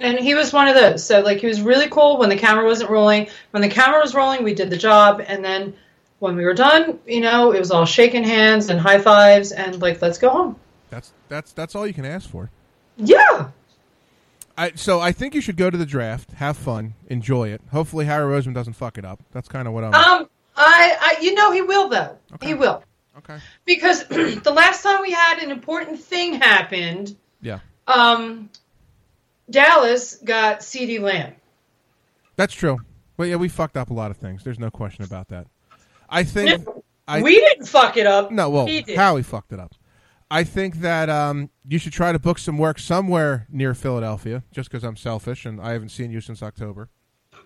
And 0.00 0.18
he 0.18 0.34
was 0.34 0.52
one 0.52 0.68
of 0.68 0.74
those. 0.74 1.04
So, 1.04 1.20
like, 1.20 1.38
he 1.38 1.46
was 1.46 1.60
really 1.60 1.88
cool 1.88 2.18
when 2.18 2.28
the 2.28 2.36
camera 2.36 2.64
wasn't 2.64 2.90
rolling. 2.90 3.28
When 3.50 3.62
the 3.62 3.68
camera 3.68 4.00
was 4.00 4.14
rolling, 4.14 4.44
we 4.44 4.54
did 4.54 4.70
the 4.70 4.76
job. 4.76 5.22
And 5.26 5.44
then 5.44 5.74
when 6.18 6.36
we 6.36 6.44
were 6.44 6.54
done, 6.54 6.98
you 7.06 7.20
know, 7.20 7.52
it 7.52 7.58
was 7.58 7.70
all 7.70 7.84
shaking 7.84 8.24
hands 8.24 8.68
and 8.70 8.80
high 8.80 8.98
fives 8.98 9.52
and, 9.52 9.80
like, 9.80 10.00
let's 10.02 10.18
go 10.18 10.30
home. 10.30 10.56
That's 10.90 11.12
that's 11.28 11.52
that's 11.52 11.74
all 11.74 11.86
you 11.86 11.92
can 11.92 12.04
ask 12.06 12.28
for. 12.28 12.50
Yeah. 12.96 13.50
I, 14.56 14.72
so 14.74 14.98
I 15.00 15.12
think 15.12 15.34
you 15.34 15.40
should 15.40 15.56
go 15.56 15.70
to 15.70 15.76
the 15.76 15.86
draft, 15.86 16.32
have 16.32 16.56
fun, 16.56 16.94
enjoy 17.08 17.50
it. 17.50 17.60
Hopefully 17.70 18.06
Howie 18.06 18.22
Roseman 18.22 18.54
doesn't 18.54 18.72
fuck 18.72 18.98
it 18.98 19.04
up. 19.04 19.20
That's 19.32 19.46
kind 19.48 19.68
of 19.68 19.74
what 19.74 19.84
I'm. 19.84 19.94
Um, 19.94 20.28
I, 20.56 20.96
I, 21.00 21.20
you 21.22 21.34
know, 21.34 21.52
he 21.52 21.62
will, 21.62 21.88
though. 21.88 22.18
Okay. 22.34 22.48
He 22.48 22.54
will. 22.54 22.82
okay. 23.18 23.38
because 23.64 24.04
the 24.08 24.52
last 24.52 24.82
time 24.82 25.00
we 25.02 25.12
had 25.12 25.38
an 25.40 25.52
important 25.52 26.00
thing 26.00 26.34
happened, 26.40 27.14
Yeah. 27.40 27.60
um, 27.86 28.50
Dallas 29.48 30.16
got 30.16 30.60
CeeDee 30.60 31.00
Lamb. 31.00 31.34
That's 32.34 32.54
true. 32.54 32.78
Well, 33.16 33.28
yeah, 33.28 33.36
we 33.36 33.48
fucked 33.48 33.76
up 33.76 33.90
a 33.90 33.94
lot 33.94 34.10
of 34.10 34.16
things. 34.16 34.42
There's 34.42 34.58
no 34.58 34.70
question 34.70 35.04
about 35.04 35.28
that. 35.28 35.46
I 36.08 36.24
think. 36.24 36.66
I, 37.06 37.22
we 37.22 37.36
didn't 37.36 37.66
fuck 37.66 37.96
it 37.96 38.06
up. 38.06 38.30
No, 38.30 38.50
well, 38.50 38.66
he 38.66 38.82
did. 38.82 38.96
Howie 38.96 39.22
fucked 39.22 39.52
it 39.52 39.58
up. 39.58 39.74
I 40.30 40.44
think 40.44 40.80
that 40.80 41.08
um, 41.08 41.48
you 41.66 41.78
should 41.78 41.94
try 41.94 42.12
to 42.12 42.18
book 42.18 42.38
some 42.38 42.58
work 42.58 42.78
somewhere 42.78 43.46
near 43.50 43.72
Philadelphia, 43.74 44.42
just 44.52 44.70
because 44.70 44.84
I'm 44.84 44.96
selfish 44.96 45.46
and 45.46 45.58
I 45.60 45.72
haven't 45.72 45.88
seen 45.88 46.10
you 46.10 46.20
since 46.20 46.42
October. 46.42 46.90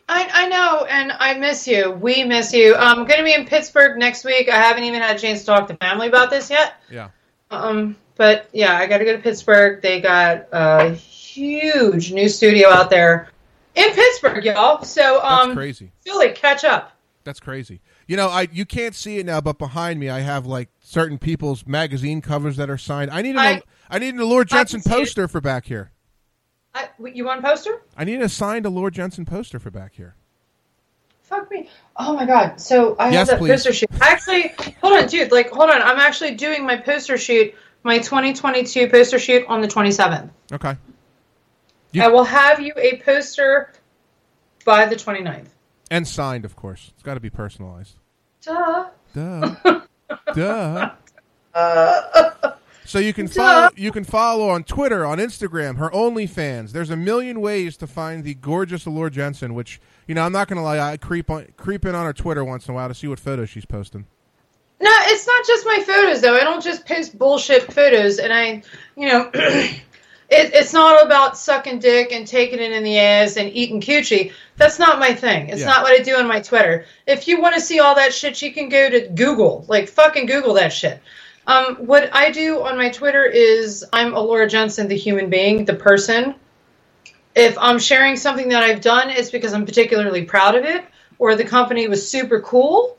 I, 0.08 0.28
I 0.32 0.48
know, 0.48 0.84
and 0.84 1.12
I 1.12 1.38
miss 1.38 1.68
you. 1.68 1.92
We 1.92 2.24
miss 2.24 2.52
you. 2.52 2.74
I'm 2.74 3.06
going 3.06 3.18
to 3.18 3.24
be 3.24 3.34
in 3.34 3.46
Pittsburgh 3.46 3.98
next 3.98 4.24
week. 4.24 4.48
I 4.48 4.56
haven't 4.56 4.82
even 4.82 5.00
had 5.00 5.16
a 5.16 5.18
chance 5.18 5.40
to 5.40 5.46
talk 5.46 5.68
to 5.68 5.76
family 5.76 6.08
about 6.08 6.30
this 6.30 6.50
yet. 6.50 6.74
Yeah. 6.90 7.10
Um, 7.52 7.96
but 8.16 8.48
yeah, 8.52 8.76
I 8.76 8.86
got 8.86 8.98
to 8.98 9.04
go 9.04 9.16
to 9.16 9.22
Pittsburgh. 9.22 9.80
They 9.80 10.00
got 10.00 10.48
a 10.50 10.90
huge 10.90 12.12
new 12.12 12.28
studio 12.28 12.68
out 12.68 12.90
there 12.90 13.30
in 13.76 13.90
Pittsburgh, 13.92 14.44
y'all. 14.44 14.82
So 14.82 15.20
That's 15.22 15.46
um, 15.46 15.54
crazy. 15.54 15.92
Philly, 16.00 16.32
catch 16.32 16.64
up. 16.64 16.92
That's 17.24 17.40
crazy. 17.40 17.80
You 18.06 18.16
know, 18.16 18.28
I 18.28 18.48
you 18.52 18.64
can't 18.64 18.94
see 18.94 19.18
it 19.18 19.26
now, 19.26 19.40
but 19.40 19.58
behind 19.58 19.98
me 20.00 20.08
I 20.10 20.20
have 20.20 20.46
like 20.46 20.68
certain 20.80 21.18
people's 21.18 21.66
magazine 21.66 22.20
covers 22.20 22.56
that 22.56 22.68
are 22.68 22.78
signed. 22.78 23.10
I 23.10 23.22
need 23.22 23.30
an 23.30 23.38
I- 23.38 23.62
I, 23.90 23.98
need 23.98 24.14
an 24.14 24.20
Alura 24.20 24.46
Jenson 24.46 24.80
see 24.80 24.90
it. 24.90 24.92
poster 24.92 25.28
for 25.28 25.40
back 25.40 25.66
here. 25.66 25.90
I, 26.74 26.88
you 27.12 27.26
want 27.26 27.40
a 27.40 27.42
poster? 27.42 27.82
I 27.96 28.04
need 28.04 28.22
a 28.22 28.28
signed 28.28 28.64
Alura 28.64 28.90
Jenson 28.90 29.24
poster 29.26 29.58
for 29.58 29.70
back 29.70 29.92
here. 29.94 30.14
Fuck 31.22 31.50
me. 31.50 31.68
Oh 31.96 32.14
my 32.14 32.24
god. 32.26 32.60
So 32.60 32.96
I 32.98 33.10
Yes, 33.10 33.18
have 33.18 33.26
that 33.28 33.38
please. 33.38 33.50
poster 33.50 33.72
shoot. 33.74 33.90
Actually, 34.00 34.54
hold 34.80 34.98
on, 35.02 35.06
dude. 35.08 35.30
Like, 35.30 35.50
hold 35.50 35.68
on. 35.70 35.80
I'm 35.82 35.98
actually 35.98 36.34
doing 36.34 36.64
my 36.66 36.76
poster 36.78 37.18
shoot, 37.18 37.54
my 37.84 37.98
2022 37.98 38.88
poster 38.88 39.18
shoot 39.18 39.44
on 39.46 39.60
the 39.60 39.68
27th. 39.68 40.30
Okay. 40.52 40.76
You- 41.92 42.02
I 42.02 42.08
will 42.08 42.24
have 42.24 42.60
you 42.60 42.72
a 42.76 42.96
poster 42.98 43.72
by 44.64 44.86
the 44.86 44.96
29th. 44.96 45.48
And 45.92 46.08
signed, 46.08 46.46
of 46.46 46.56
course. 46.56 46.90
It's 46.94 47.02
got 47.02 47.14
to 47.14 47.20
be 47.20 47.28
personalized. 47.28 47.96
Duh. 48.40 48.86
Duh. 49.14 49.54
Duh. 50.34 50.90
Uh, 51.54 52.52
So 52.86 52.98
you 52.98 53.12
can 53.12 53.28
follow 53.28 53.68
you 53.76 53.92
can 53.92 54.04
follow 54.04 54.48
on 54.48 54.64
Twitter, 54.64 55.04
on 55.04 55.18
Instagram, 55.18 55.76
her 55.76 55.90
OnlyFans. 55.90 56.72
There's 56.72 56.88
a 56.90 56.96
million 56.96 57.40
ways 57.42 57.76
to 57.76 57.86
find 57.86 58.24
the 58.24 58.34
gorgeous 58.34 58.86
Alura 58.86 59.10
Jenson, 59.12 59.54
which 59.54 59.80
you 60.08 60.14
know 60.14 60.22
I'm 60.22 60.32
not 60.32 60.48
gonna 60.48 60.62
lie, 60.64 60.78
I 60.80 60.96
creep 60.96 61.28
on 61.30 61.46
creep 61.56 61.84
in 61.84 61.94
on 61.94 62.06
her 62.06 62.12
Twitter 62.14 62.42
once 62.44 62.66
in 62.66 62.72
a 62.72 62.74
while 62.74 62.88
to 62.88 62.94
see 62.94 63.06
what 63.06 63.20
photos 63.20 63.50
she's 63.50 63.64
posting. 63.66 64.06
No, 64.80 64.90
it's 64.90 65.26
not 65.26 65.46
just 65.46 65.66
my 65.66 65.82
photos 65.86 66.22
though. 66.22 66.34
I 66.34 66.40
don't 66.40 66.62
just 66.62 66.86
post 66.86 67.16
bullshit 67.18 67.70
photos, 67.72 68.18
and 68.18 68.32
I, 68.32 68.62
you 68.96 69.08
know, 69.08 69.30
it, 70.32 70.54
it's 70.54 70.72
not 70.72 71.04
about 71.04 71.36
sucking 71.36 71.78
dick 71.78 72.10
and 72.12 72.26
taking 72.26 72.58
it 72.58 72.72
in 72.72 72.82
the 72.82 72.98
ass 72.98 73.36
and 73.36 73.50
eating 73.52 73.80
coochie. 73.80 74.32
That's 74.56 74.78
not 74.78 74.98
my 74.98 75.14
thing. 75.14 75.50
It's 75.50 75.60
Yeah. 75.60 75.66
not 75.66 75.82
what 75.82 75.92
I 75.92 76.02
do 76.02 76.16
on 76.16 76.26
my 76.26 76.40
Twitter. 76.40 76.86
If 77.06 77.28
you 77.28 77.40
want 77.40 77.54
to 77.54 77.60
see 77.60 77.80
all 77.80 77.94
that 77.96 78.14
shit, 78.14 78.40
you 78.42 78.52
can 78.52 78.68
go 78.68 78.88
to 78.88 79.08
Google, 79.08 79.64
like 79.68 79.88
fucking 79.88 80.26
Google 80.26 80.54
that 80.54 80.72
shit. 80.72 81.00
Um, 81.46 81.76
what 81.86 82.10
I 82.14 82.30
do 82.30 82.62
on 82.62 82.76
my 82.76 82.88
Twitter 82.88 83.24
is 83.24 83.84
I'm 83.92 84.12
Alura 84.12 84.48
Jenson, 84.48 84.88
the 84.88 84.96
human 84.96 85.28
being, 85.28 85.64
the 85.64 85.74
person. 85.74 86.34
If 87.34 87.58
I'm 87.58 87.78
sharing 87.78 88.16
something 88.16 88.50
that 88.50 88.62
I've 88.62 88.80
done, 88.80 89.10
it's 89.10 89.30
because 89.30 89.52
I'm 89.52 89.66
particularly 89.66 90.24
proud 90.24 90.54
of 90.54 90.64
it, 90.64 90.84
or 91.18 91.34
the 91.34 91.44
company 91.44 91.88
was 91.88 92.08
super 92.08 92.40
cool. 92.40 92.96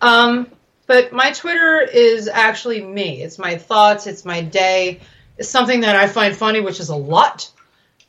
Um, 0.00 0.48
but 0.86 1.12
my 1.12 1.30
Twitter 1.32 1.80
is 1.80 2.28
actually 2.28 2.82
me. 2.82 3.22
It's 3.22 3.38
my 3.38 3.56
thoughts. 3.56 4.06
It's 4.06 4.24
my 4.24 4.42
day. 4.42 5.00
Something 5.42 5.80
that 5.80 5.96
I 5.96 6.06
find 6.06 6.36
funny, 6.36 6.60
which 6.60 6.80
is 6.80 6.88
a 6.88 6.96
lot 6.96 7.50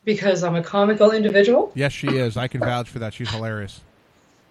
because 0.06 0.44
I'm 0.44 0.56
a 0.56 0.64
comical 0.64 1.12
individual, 1.12 1.72
Yes, 1.76 1.94
she 1.94 2.08
is. 2.08 2.36
I 2.38 2.48
can 2.48 2.60
vouch 2.60 2.90
for 2.90 3.00
that. 3.00 3.14
She's 3.14 3.30
hilarious. 3.32 3.80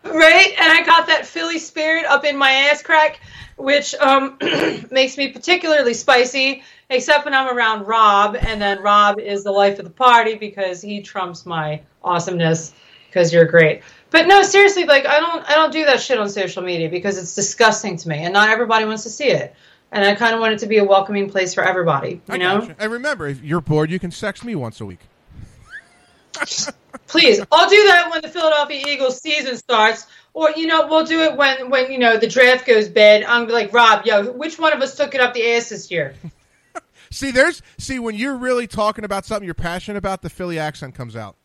right? 0.05 0.55
And 0.59 0.73
I 0.73 0.83
got 0.85 1.07
that 1.09 1.27
Philly 1.27 1.59
spirit 1.59 2.05
up 2.07 2.25
in 2.25 2.37
my 2.37 2.51
ass 2.51 2.83
crack, 2.83 3.21
which 3.57 3.95
um, 3.97 4.39
makes 4.91 5.17
me 5.17 5.29
particularly 5.29 5.95
spicy. 5.95 6.63
Except 6.91 7.25
when 7.25 7.33
I'm 7.33 7.57
around 7.57 7.87
Rob, 7.87 8.37
and 8.37 8.61
then 8.61 8.83
Rob 8.83 9.19
is 9.19 9.45
the 9.45 9.53
life 9.53 9.79
of 9.79 9.87
the 9.87 9.91
party 9.91 10.35
because 10.35 10.83
he 10.83 11.01
trumps 11.01 11.47
my 11.47 11.81
awesomeness. 12.05 12.75
Because 13.09 13.33
you're 13.33 13.47
great. 13.47 13.83
But 14.11 14.27
no, 14.27 14.43
seriously, 14.43 14.85
like 14.85 15.07
I 15.07 15.21
don't, 15.21 15.49
I 15.49 15.55
don't 15.55 15.73
do 15.73 15.85
that 15.87 16.01
shit 16.01 16.19
on 16.19 16.29
social 16.29 16.63
media 16.63 16.91
because 16.91 17.17
it's 17.19 17.35
disgusting 17.35 17.97
to 17.99 18.09
me, 18.09 18.19
and 18.19 18.33
not 18.33 18.49
everybody 18.51 18.85
wants 18.85 19.05
to 19.05 19.11
see 19.11 19.29
it. 19.29 19.55
And 19.93 20.05
I 20.05 20.15
kind 20.15 20.35
of 20.35 20.41
want 20.41 20.55
it 20.55 20.59
to 20.61 20.67
be 20.67 20.79
a 20.79 20.85
welcoming 20.85 21.31
place 21.31 21.53
for 21.53 21.63
everybody. 21.63 22.23
You 22.27 22.35
I 22.35 22.37
know, 22.39 22.61
gotcha. 22.61 22.77
And 22.79 22.93
remember, 22.93 23.29
if 23.29 23.43
you're 23.43 23.61
bored, 23.61 23.91
you 23.91 23.99
can 23.99 24.11
sex 24.11 24.43
me 24.43 24.55
once 24.55 24.81
a 24.81 24.87
week. 24.87 25.01
please, 27.07 27.41
I'll 27.53 27.69
do 27.69 27.83
that 27.89 28.11
when 28.11 28.23
the 28.23 28.29
Philadelphia 28.29 28.85
Eagles 28.89 29.21
season 29.21 29.57
starts, 29.57 30.07
or 30.33 30.51
you 30.57 30.67
know, 30.67 30.87
we'll 30.87 31.05
do 31.05 31.21
it 31.21 31.37
when 31.37 31.71
when 31.71 31.93
you 31.93 31.99
know 31.99 32.17
the 32.17 32.27
draft 32.27 32.67
goes 32.67 32.89
bad. 32.89 33.23
I'm 33.25 33.47
like 33.49 33.73
Rob, 33.73 34.07
yo, 34.07 34.33
which 34.33 34.59
one 34.59 34.73
of 34.73 34.81
us 34.81 34.97
took 34.97 35.15
it 35.15 35.21
up 35.21 35.35
the 35.35 35.53
ass 35.53 35.69
this 35.69 35.91
year? 35.91 36.15
See, 37.11 37.31
there's 37.31 37.63
see 37.77 37.99
when 37.99 38.15
you're 38.15 38.37
really 38.37 38.67
talking 38.67 39.05
about 39.05 39.27
something 39.27 39.45
you're 39.45 39.53
passionate 39.53 39.99
about, 39.99 40.23
the 40.23 40.31
Philly 40.31 40.59
accent 40.59 40.95
comes 40.95 41.15
out. 41.15 41.37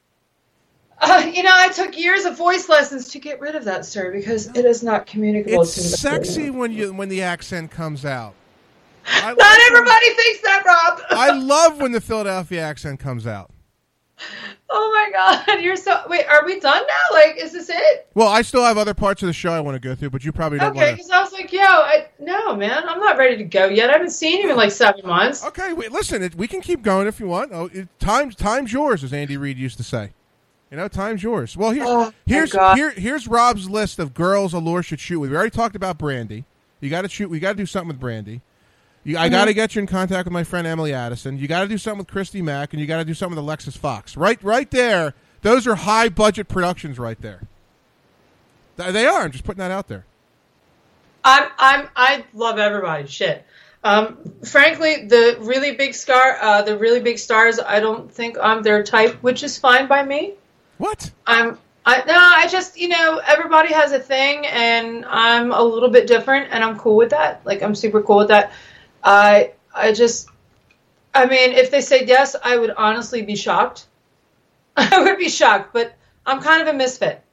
Uh, 0.99 1.29
you 1.31 1.43
know, 1.43 1.51
I 1.53 1.69
took 1.69 1.97
years 1.97 2.25
of 2.25 2.35
voice 2.37 2.69
lessons 2.69 3.09
to 3.09 3.19
get 3.19 3.39
rid 3.39 3.55
of 3.55 3.63
that, 3.65 3.85
sir, 3.85 4.11
because 4.11 4.47
it 4.47 4.65
is 4.65 4.81
not 4.81 5.05
communicable. 5.05 5.61
It's 5.61 5.75
to 5.75 5.81
me. 5.81 5.87
sexy 5.87 6.49
when 6.49 6.71
you 6.71 6.93
when 6.93 7.09
the 7.09 7.21
accent 7.21 7.69
comes 7.71 8.03
out. 8.03 8.33
I 9.05 9.27
Not 9.29 9.37
like 9.37 9.57
when- 9.57 9.77
everybody 9.77 10.09
thinks 10.15 10.41
that, 10.41 10.63
Rob. 10.65 11.01
I 11.11 11.31
love 11.31 11.79
when 11.79 11.91
the 11.91 12.01
Philadelphia 12.01 12.61
accent 12.61 12.99
comes 12.99 13.27
out. 13.27 13.51
oh 14.71 14.91
my 14.91 15.45
god, 15.45 15.61
you're 15.61 15.75
so. 15.75 16.01
Wait, 16.09 16.25
are 16.25 16.43
we 16.45 16.59
done 16.59 16.81
now? 16.81 17.15
Like, 17.15 17.37
is 17.37 17.53
this 17.53 17.69
it? 17.69 18.07
Well, 18.15 18.27
I 18.27 18.41
still 18.41 18.63
have 18.63 18.77
other 18.79 18.95
parts 18.95 19.21
of 19.21 19.27
the 19.27 19.33
show 19.33 19.51
I 19.51 19.59
want 19.59 19.75
to 19.75 19.79
go 19.79 19.93
through, 19.93 20.09
but 20.09 20.25
you 20.25 20.31
probably 20.31 20.57
don't 20.57 20.75
Okay, 20.75 20.93
because 20.93 21.11
I 21.11 21.21
was 21.21 21.31
like, 21.31 21.53
yo, 21.53 21.61
I 21.61 22.07
no, 22.19 22.55
man, 22.55 22.89
I'm 22.89 22.99
not 22.99 23.19
ready 23.19 23.37
to 23.37 23.43
go 23.43 23.67
yet. 23.67 23.91
I 23.91 23.93
haven't 23.93 24.09
seen 24.09 24.41
you 24.41 24.49
in 24.49 24.57
like 24.57 24.71
seven 24.71 25.05
months. 25.05 25.45
Okay, 25.45 25.73
wait, 25.73 25.91
listen, 25.91 26.23
it, 26.23 26.33
we 26.33 26.47
can 26.47 26.61
keep 26.61 26.81
going 26.81 27.05
if 27.07 27.19
you 27.19 27.27
want. 27.27 27.51
Oh, 27.53 27.69
it, 27.71 27.87
time's 27.99 28.35
time's 28.35 28.73
yours, 28.73 29.03
as 29.03 29.13
Andy 29.13 29.37
Reid 29.37 29.59
used 29.59 29.77
to 29.77 29.83
say. 29.83 30.11
You 30.71 30.77
know, 30.77 30.87
time's 30.87 31.23
yours. 31.23 31.55
Well, 31.55 31.71
here's 31.71 31.87
Oh, 31.87 32.11
here's 32.25 32.51
here, 32.51 32.91
here's 32.91 33.27
Rob's 33.27 33.69
list 33.69 33.99
of 33.99 34.13
girls 34.13 34.53
Alura 34.53 34.83
should 34.83 34.99
shoot 34.99 35.19
with. 35.19 35.29
We 35.31 35.35
already 35.37 35.51
talked 35.51 35.75
about 35.75 35.97
Brandy. 35.97 36.43
You 36.81 36.89
got 36.89 37.03
to 37.03 37.09
shoot. 37.09 37.29
We 37.29 37.39
got 37.39 37.53
to 37.53 37.57
do 37.57 37.65
something 37.65 37.87
with 37.87 37.99
Brandy. 37.99 38.41
You, 39.03 39.15
Mm-hmm. 39.15 39.23
I 39.23 39.29
got 39.29 39.45
to 39.45 39.53
get 39.53 39.73
you 39.75 39.79
in 39.79 39.87
contact 39.87 40.25
with 40.25 40.33
my 40.33 40.43
friend 40.43 40.67
Emily 40.67 40.93
Addison. 40.93 41.37
You 41.37 41.47
got 41.47 41.61
to 41.61 41.67
do 41.69 41.77
something 41.77 41.99
with 41.99 42.07
Christy 42.07 42.41
Mack, 42.41 42.73
and 42.73 42.81
you 42.81 42.85
got 42.87 42.97
to 42.97 43.05
do 43.05 43.13
something 43.13 43.37
with 43.37 43.43
Alexis 43.43 43.77
Fox. 43.77 44.17
Right, 44.17 44.41
right 44.43 44.69
there. 44.69 45.13
Those 45.41 45.65
are 45.67 45.75
high 45.75 46.09
budget 46.09 46.49
productions, 46.49 46.99
right 46.99 47.19
there. 47.21 47.41
Th- 48.77 48.91
They 48.91 49.05
are. 49.05 49.21
I'm 49.21 49.31
just 49.31 49.45
putting 49.45 49.59
that 49.59 49.71
out 49.71 49.87
there. 49.87 50.05
I'm 51.23 51.49
I'm 51.57 51.87
I 51.95 52.25
love 52.33 52.59
everybody. 52.59 53.07
Shit. 53.07 53.45
Um, 53.83 54.17
frankly, 54.45 55.05
the 55.05 55.37
really 55.39 55.75
big 55.75 55.93
star, 55.93 56.37
uh, 56.41 56.61
the 56.63 56.77
really 56.77 56.99
big 56.99 57.19
stars, 57.19 57.59
I 57.59 57.79
don't 57.79 58.11
think 58.11 58.37
I'm 58.41 58.63
their 58.63 58.83
type, 58.83 59.15
which 59.23 59.43
is 59.43 59.57
fine 59.57 59.87
by 59.87 60.03
me. 60.03 60.33
What? 60.77 61.11
I'm 61.25 61.57
I 61.85 62.03
no, 62.05 62.15
I 62.17 62.47
just 62.49 62.77
you 62.77 62.89
know 62.89 63.21
everybody 63.25 63.73
has 63.73 63.93
a 63.93 63.99
thing, 63.99 64.45
and 64.45 65.05
I'm 65.05 65.53
a 65.53 65.61
little 65.63 65.89
bit 65.89 66.05
different, 66.05 66.49
and 66.51 66.61
I'm 66.63 66.77
cool 66.77 66.97
with 66.97 67.11
that. 67.11 67.45
Like 67.45 67.63
I'm 67.63 67.75
super 67.75 68.03
cool 68.03 68.17
with 68.17 68.27
that. 68.27 68.51
I 69.03 69.53
I 69.73 69.93
just, 69.93 70.29
I 71.13 71.25
mean, 71.27 71.51
if 71.51 71.71
they 71.71 71.79
said 71.79 72.09
yes, 72.09 72.35
I 72.43 72.57
would 72.57 72.71
honestly 72.71 73.21
be 73.21 73.37
shocked. 73.37 73.87
I 74.77 75.01
would 75.01 75.17
be 75.17 75.29
shocked, 75.29 75.71
but 75.73 75.95
I'm 76.25 76.41
kind 76.41 76.61
of 76.61 76.67
a 76.67 76.77
misfit. 76.77 77.23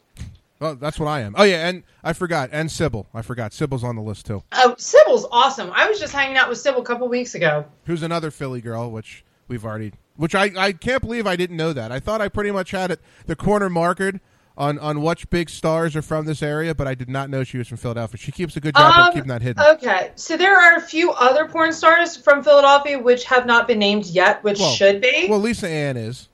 Well, 0.60 0.76
that's 0.76 1.00
what 1.00 1.08
I 1.08 1.20
am. 1.22 1.34
Oh 1.36 1.42
yeah, 1.42 1.68
and 1.68 1.82
I 2.04 2.12
forgot. 2.12 2.50
And 2.52 2.70
Sybil. 2.70 3.08
I 3.12 3.22
forgot. 3.22 3.52
Sybil's 3.52 3.82
on 3.82 3.96
the 3.96 4.02
list 4.02 4.26
too. 4.26 4.44
Oh, 4.52 4.76
Sybil's 4.78 5.26
awesome. 5.32 5.72
I 5.74 5.88
was 5.88 5.98
just 5.98 6.12
hanging 6.12 6.36
out 6.36 6.48
with 6.48 6.58
Sybil 6.58 6.80
a 6.80 6.84
couple 6.84 7.08
weeks 7.08 7.34
ago. 7.34 7.66
who's 7.86 8.04
another 8.04 8.30
Philly 8.30 8.60
girl, 8.60 8.90
which 8.90 9.24
we've 9.48 9.64
already, 9.64 9.92
which 10.16 10.34
I, 10.34 10.50
I 10.56 10.72
can't 10.72 11.00
believe 11.02 11.26
I 11.26 11.36
didn't 11.36 11.56
know 11.56 11.72
that. 11.72 11.90
I 11.92 12.00
thought 12.00 12.20
I 12.20 12.28
pretty 12.28 12.50
much 12.50 12.70
had 12.70 12.90
it 12.90 13.00
the 13.26 13.36
corner 13.36 13.68
markered 13.68 14.20
on 14.56 14.78
on 14.78 15.02
which 15.02 15.28
big 15.30 15.50
stars 15.50 15.96
are 15.96 16.02
from 16.02 16.26
this 16.26 16.40
area, 16.42 16.74
but 16.74 16.86
I 16.86 16.94
did 16.94 17.08
not 17.08 17.28
know 17.28 17.42
she 17.42 17.58
was 17.58 17.66
from 17.66 17.76
Philadelphia. 17.78 18.18
She 18.18 18.30
keeps 18.30 18.56
a 18.56 18.60
good 18.60 18.76
job 18.76 18.94
Um, 18.94 19.08
of 19.08 19.14
keeping 19.14 19.28
that 19.28 19.42
hidden. 19.42 19.60
Okay, 19.74 20.12
so 20.14 20.36
there 20.36 20.56
are 20.56 20.76
a 20.76 20.80
few 20.80 21.10
other 21.12 21.48
porn 21.48 21.72
stars 21.72 22.16
from 22.16 22.44
Philadelphia 22.44 22.98
which 22.98 23.24
have 23.24 23.46
not 23.46 23.66
been 23.66 23.80
named 23.80 24.06
yet, 24.06 24.44
which 24.44 24.60
Well- 24.60 24.70
should 24.70 25.00
be. 25.00 25.26
well, 25.28 25.40
Lisa 25.40 25.68
Ann 25.68 25.96
is. 25.96 26.28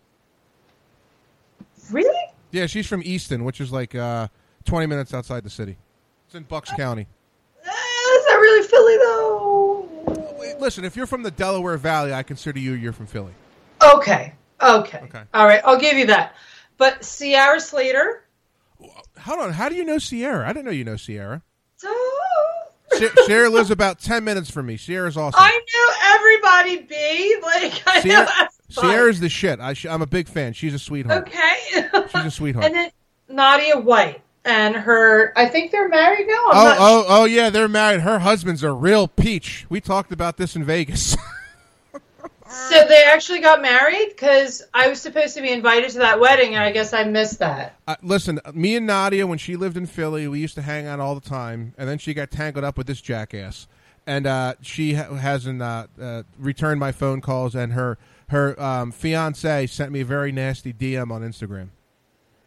really? 1.91 2.15
Yeah, 2.53 2.67
she's 2.67 2.87
from 2.87 3.03
Easton, 3.05 3.45
which 3.45 3.61
is 3.61 3.73
like 3.73 3.95
uh, 3.95 4.29
twenty 4.65 4.87
minutes 4.87 5.15
outside 5.15 5.43
the 5.45 5.51
city. 5.51 5.77
It's 6.27 6.35
in 6.35 6.43
Bucks 6.45 6.71
County. 6.77 7.07
Uh, 7.65 7.71
is 7.71 8.27
that 8.27 8.39
really 8.41 8.69
Philly 8.69 8.97
though? 8.99 10.37
Wait, 10.39 10.59
Listen, 10.61 10.85
if 10.85 10.97
you're 10.97 11.07
from 11.07 11.23
the 11.23 11.31
Delaware 11.31 11.77
Valley, 11.77 12.13
I 12.13 12.23
consider 12.23 12.59
you 12.59 12.73
you're 12.73 12.93
from 12.93 13.07
Philly. 13.07 13.33
Okay, 13.83 14.35
okay, 14.61 14.99
Okay. 15.05 15.23
all 15.35 15.47
right, 15.47 15.61
I'll 15.65 15.79
give 15.81 15.97
you 15.97 16.07
that. 16.07 16.35
But 16.77 17.05
Sierra 17.05 17.61
Slater. 17.61 18.25
Hold 19.21 19.41
on, 19.41 19.53
how 19.53 19.69
do 19.69 19.75
you 19.75 19.85
know 19.85 19.99
Sierra? 19.99 20.49
I 20.49 20.53
didn't 20.53 20.65
know 20.67 20.71
you 20.71 20.85
know 20.85 20.97
Sierra. 20.97 21.43
Si- 22.93 23.09
Sierra 23.25 23.49
lives 23.49 23.71
about 23.71 24.01
ten 24.01 24.25
minutes 24.25 24.51
from 24.51 24.67
me. 24.67 24.77
Sierra's 24.77 25.17
awesome. 25.17 25.41
I 25.41 25.51
knew 25.73 25.93
everybody. 26.75 26.87
B 26.87 27.37
like 27.43 27.83
I 27.87 27.95
know 27.97 28.01
Sierra, 28.01 28.21
everybody. 28.23 28.49
Sierra's 28.69 29.21
the 29.21 29.29
shit. 29.29 29.61
I, 29.61 29.75
I'm 29.89 30.03
a 30.03 30.07
big 30.07 30.29
fan. 30.29 30.53
She's 30.55 30.75
a 30.75 30.79
sweetheart. 30.79 31.29
okay. 31.29 31.89
She's 32.13 32.25
a 32.25 32.31
sweetheart. 32.31 32.67
and 32.67 32.75
then 32.75 32.91
Nadia 33.29 33.79
White 33.79 34.23
and 34.45 34.75
her. 34.75 35.33
I 35.39 35.47
think 35.47 35.71
they're 35.71 35.89
married 35.89 36.27
now. 36.27 36.47
I'm 36.51 36.51
Oh, 36.53 36.65
not 36.65 36.77
oh, 36.81 37.05
oh, 37.09 37.25
yeah, 37.27 37.49
they're 37.51 37.69
married. 37.69 38.01
Her 38.01 38.19
husband's 38.19 38.63
a 38.65 38.73
real 38.73 39.07
peach. 39.07 39.67
We 39.69 39.81
talked 39.81 40.11
about 40.13 40.37
this 40.37 40.57
in 40.57 40.65
Vegas. 40.65 41.17
So 42.51 42.85
they 42.87 43.05
actually 43.05 43.41
got 43.41 43.63
married 43.63 44.09
because 44.09 44.63
I 44.75 44.89
was 44.89 45.01
supposed 45.01 45.37
to 45.37 45.43
be 45.43 45.51
invited 45.53 45.91
to 45.91 45.99
that 45.99 46.19
wedding, 46.19 46.55
and 46.55 46.65
I 46.65 46.73
guess 46.73 46.93
I 46.93 47.05
missed 47.05 47.39
that. 47.39 47.77
uh, 47.87 47.97
listen, 48.03 48.41
me 48.53 48.77
and 48.77 48.87
Nadia, 48.87 49.27
when 49.27 49.39
she 49.39 49.57
lived 49.57 49.77
in 49.77 49.87
Philly, 49.87 50.27
we 50.27 50.41
used 50.41 50.57
to 50.57 50.63
hang 50.63 50.87
out 50.87 50.99
all 51.01 51.15
the 51.15 51.21
time, 51.29 51.75
and 51.79 51.89
then 51.89 51.99
she 51.99 52.13
got 52.13 52.31
tangled 52.31 52.65
up 52.65 52.77
with 52.77 52.87
this 52.87 53.01
jackass, 53.01 53.69
and 54.07 54.27
uh, 54.27 54.55
she 54.61 54.95
ha- 54.95 55.15
hasn't 55.15 55.63
uh, 55.63 55.87
uh, 56.01 56.23
returned 56.39 56.81
my 56.81 56.91
phone 56.93 57.21
calls, 57.21 57.55
and 57.55 57.73
her 57.73 57.99
her 58.29 58.61
um, 58.61 58.93
fiance 58.93 59.67
sent 59.67 59.93
me 59.93 60.01
a 60.01 60.05
very 60.05 60.33
nasty 60.33 60.73
DM 60.73 61.11
on 61.11 61.23
Instagram. 61.23 61.69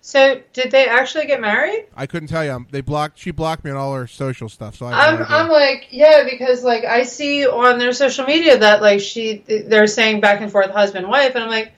So 0.06 0.42
did 0.52 0.70
they 0.72 0.86
actually 0.86 1.28
get 1.28 1.40
married? 1.40 1.86
I 1.96 2.08
couldn't 2.08 2.28
tell 2.28 2.44
you. 2.44 2.66
They 2.70 2.82
blocked. 2.82 3.18
She 3.18 3.32
blocked 3.32 3.64
me 3.64 3.72
on 3.72 3.78
all 3.78 3.94
her 3.94 4.06
social 4.06 4.50
stuff. 4.50 4.76
So 4.76 4.86
I 4.86 5.08
I'm, 5.08 5.20
no. 5.20 5.26
I'm 5.30 5.48
like, 5.50 5.88
yeah, 5.92 6.26
because 6.30 6.62
like 6.62 6.84
I 6.84 7.04
see 7.04 7.48
on 7.48 7.80
their 7.80 7.94
social 7.94 8.26
media 8.26 8.58
that 8.58 8.82
like 8.82 9.00
she 9.00 9.38
they're 9.48 9.88
saying 9.88 10.20
back 10.20 10.42
and 10.42 10.52
forth 10.52 10.72
husband 10.72 11.08
wife, 11.08 11.36
and 11.36 11.46
I'm 11.46 11.50
like, 11.50 11.72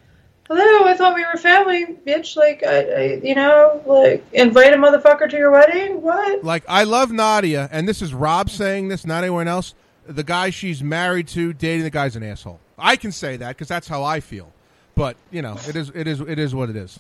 hello, 0.48 0.88
I 0.88 0.96
thought 0.96 1.14
we 1.14 1.24
were 1.24 1.38
family, 1.38 1.86
bitch. 1.86 2.36
Like, 2.36 2.64
I, 2.64 2.80
I, 2.80 3.22
you 3.24 3.36
know, 3.36 3.80
like, 3.86 4.26
invite 4.34 4.74
a 4.74 4.78
motherfucker 4.78 5.30
to 5.30 5.38
your 5.38 5.52
wedding? 5.52 6.02
What? 6.02 6.44
Like 6.44 6.64
I 6.68 6.84
love 6.84 7.12
Nadia, 7.12 7.70
and 7.72 7.88
this 7.88 8.02
is 8.02 8.12
Rob 8.12 8.50
saying 8.50 8.88
this, 8.88 9.06
not 9.06 9.24
anyone 9.24 9.48
else. 9.48 9.76
The 10.08 10.24
guy 10.24 10.50
she's 10.50 10.82
married 10.82 11.28
to, 11.30 11.54
dating 11.54 11.84
the 11.84 11.92
guy's 11.92 12.16
an 12.16 12.24
asshole. 12.24 12.60
I 12.76 12.96
can 12.96 13.12
say 13.12 13.38
that 13.38 13.50
because 13.50 13.68
that's 13.68 13.88
how 13.88 14.04
I 14.04 14.20
feel. 14.20 14.52
But 14.96 15.16
you 15.30 15.44
know, 15.44 15.60
it 15.68 15.76
is, 15.76 15.92
it 15.94 16.08
is, 16.08 16.22
it 16.22 16.40
is 16.40 16.56
what 16.56 16.72
it 16.72 16.76
is. 16.76 17.00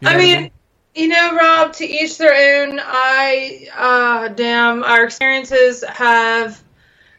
You 0.00 0.08
know 0.08 0.10
I 0.10 0.16
what 0.16 0.22
mean, 0.22 0.50
you 0.94 1.08
know, 1.08 1.36
Rob, 1.36 1.72
to 1.74 1.86
each 1.86 2.18
their 2.18 2.66
own. 2.68 2.80
I, 2.82 3.68
uh, 3.76 4.28
damn, 4.28 4.84
our 4.84 5.04
experiences 5.04 5.82
have 5.84 6.62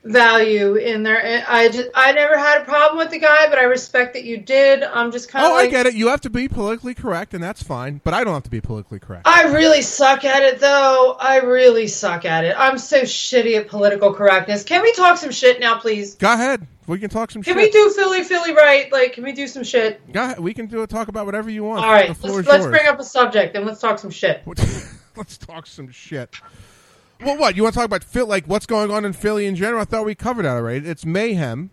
value 0.06 0.76
in 0.76 1.04
there. 1.04 1.44
I 1.48 1.68
just, 1.68 1.90
I 1.96 2.12
never 2.14 2.38
had 2.38 2.62
a 2.62 2.66
problem 2.66 3.00
with 3.00 3.10
the 3.10 3.20
guy, 3.20 3.50
but 3.50 3.58
I 3.58 3.64
respect 3.64 4.14
that 4.14 4.24
you 4.24 4.38
did. 4.38 4.84
I'm 4.84 5.12
just 5.12 5.30
kind 5.30 5.46
of 5.46 5.52
Oh, 5.52 5.56
like, 5.56 5.70
I 5.70 5.72
get 5.72 5.88
it. 5.88 5.96
You 5.96 6.10
have 6.10 6.22
to 6.22 6.30
be 6.30 6.48
politically 6.48 6.94
correct, 6.94 7.34
and 7.34 7.44
that's 7.44 7.64
fine. 7.64 8.00
But 8.04 8.14
I 8.14 8.24
don't 8.24 8.34
have 8.34 8.44
to 8.44 8.50
be 8.50 8.62
politically 8.62 9.00
correct. 9.00 9.28
I 9.28 9.52
really 9.54 9.82
suck 9.82 10.24
at 10.24 10.44
it, 10.44 10.60
though. 10.60 11.18
I 11.20 11.38
really 11.40 11.88
suck 11.88 12.24
at 12.24 12.46
it. 12.46 12.56
I'm 12.58 12.78
so 12.78 13.02
shitty 13.02 13.58
at 13.58 13.68
political 13.68 14.14
correctness. 14.14 14.64
Can 14.64 14.84
we 14.84 14.94
talk 14.94 15.18
some 15.18 15.32
shit 15.32 15.60
now, 15.60 15.80
please? 15.80 16.16
Go 16.16 16.32
ahead. 16.32 16.68
We 16.88 17.00
can 17.00 17.10
talk 17.10 17.32
some 17.32 17.42
Can 17.42 17.56
shit. 17.58 17.64
we 17.64 17.72
do 17.72 17.90
Philly, 17.96 18.24
Philly 18.24 18.54
right? 18.54 18.92
Like, 18.92 19.14
can 19.14 19.24
we 19.24 19.32
do 19.32 19.48
some 19.48 19.64
shit? 19.64 20.12
Go 20.14 20.24
ahead. 20.24 20.40
We 20.40 20.54
can 20.54 20.68
do 20.68 20.84
it. 20.84 20.90
Talk 20.90 21.08
about 21.08 21.26
whatever 21.26 21.50
you 21.50 21.64
want. 21.64 21.84
All 21.84 21.92
right, 21.92 22.10
let's, 22.10 22.24
let's 22.48 22.66
bring 22.68 22.86
up 22.88 23.00
a 23.00 23.04
subject 23.04 23.56
and 23.56 23.66
let's 23.66 23.80
talk 23.82 23.98
some 24.00 24.12
shit. 24.12 24.44
Let's 25.18 25.38
talk 25.38 25.66
some 25.66 25.90
shit. 25.92 26.36
Well, 27.24 27.38
what 27.38 27.56
you 27.56 27.64
want 27.64 27.74
to 27.74 27.78
talk 27.80 27.86
about? 27.86 28.04
Phil, 28.04 28.28
like 28.28 28.46
what's 28.48 28.66
going 28.66 28.92
on 28.92 29.06
in 29.06 29.14
Philly 29.14 29.46
in 29.46 29.56
general? 29.56 29.80
I 29.82 29.86
thought 29.86 30.06
we 30.06 30.14
covered 30.14 30.44
that 30.44 30.58
already. 30.58 30.86
It's 30.90 31.06
mayhem. 31.06 31.70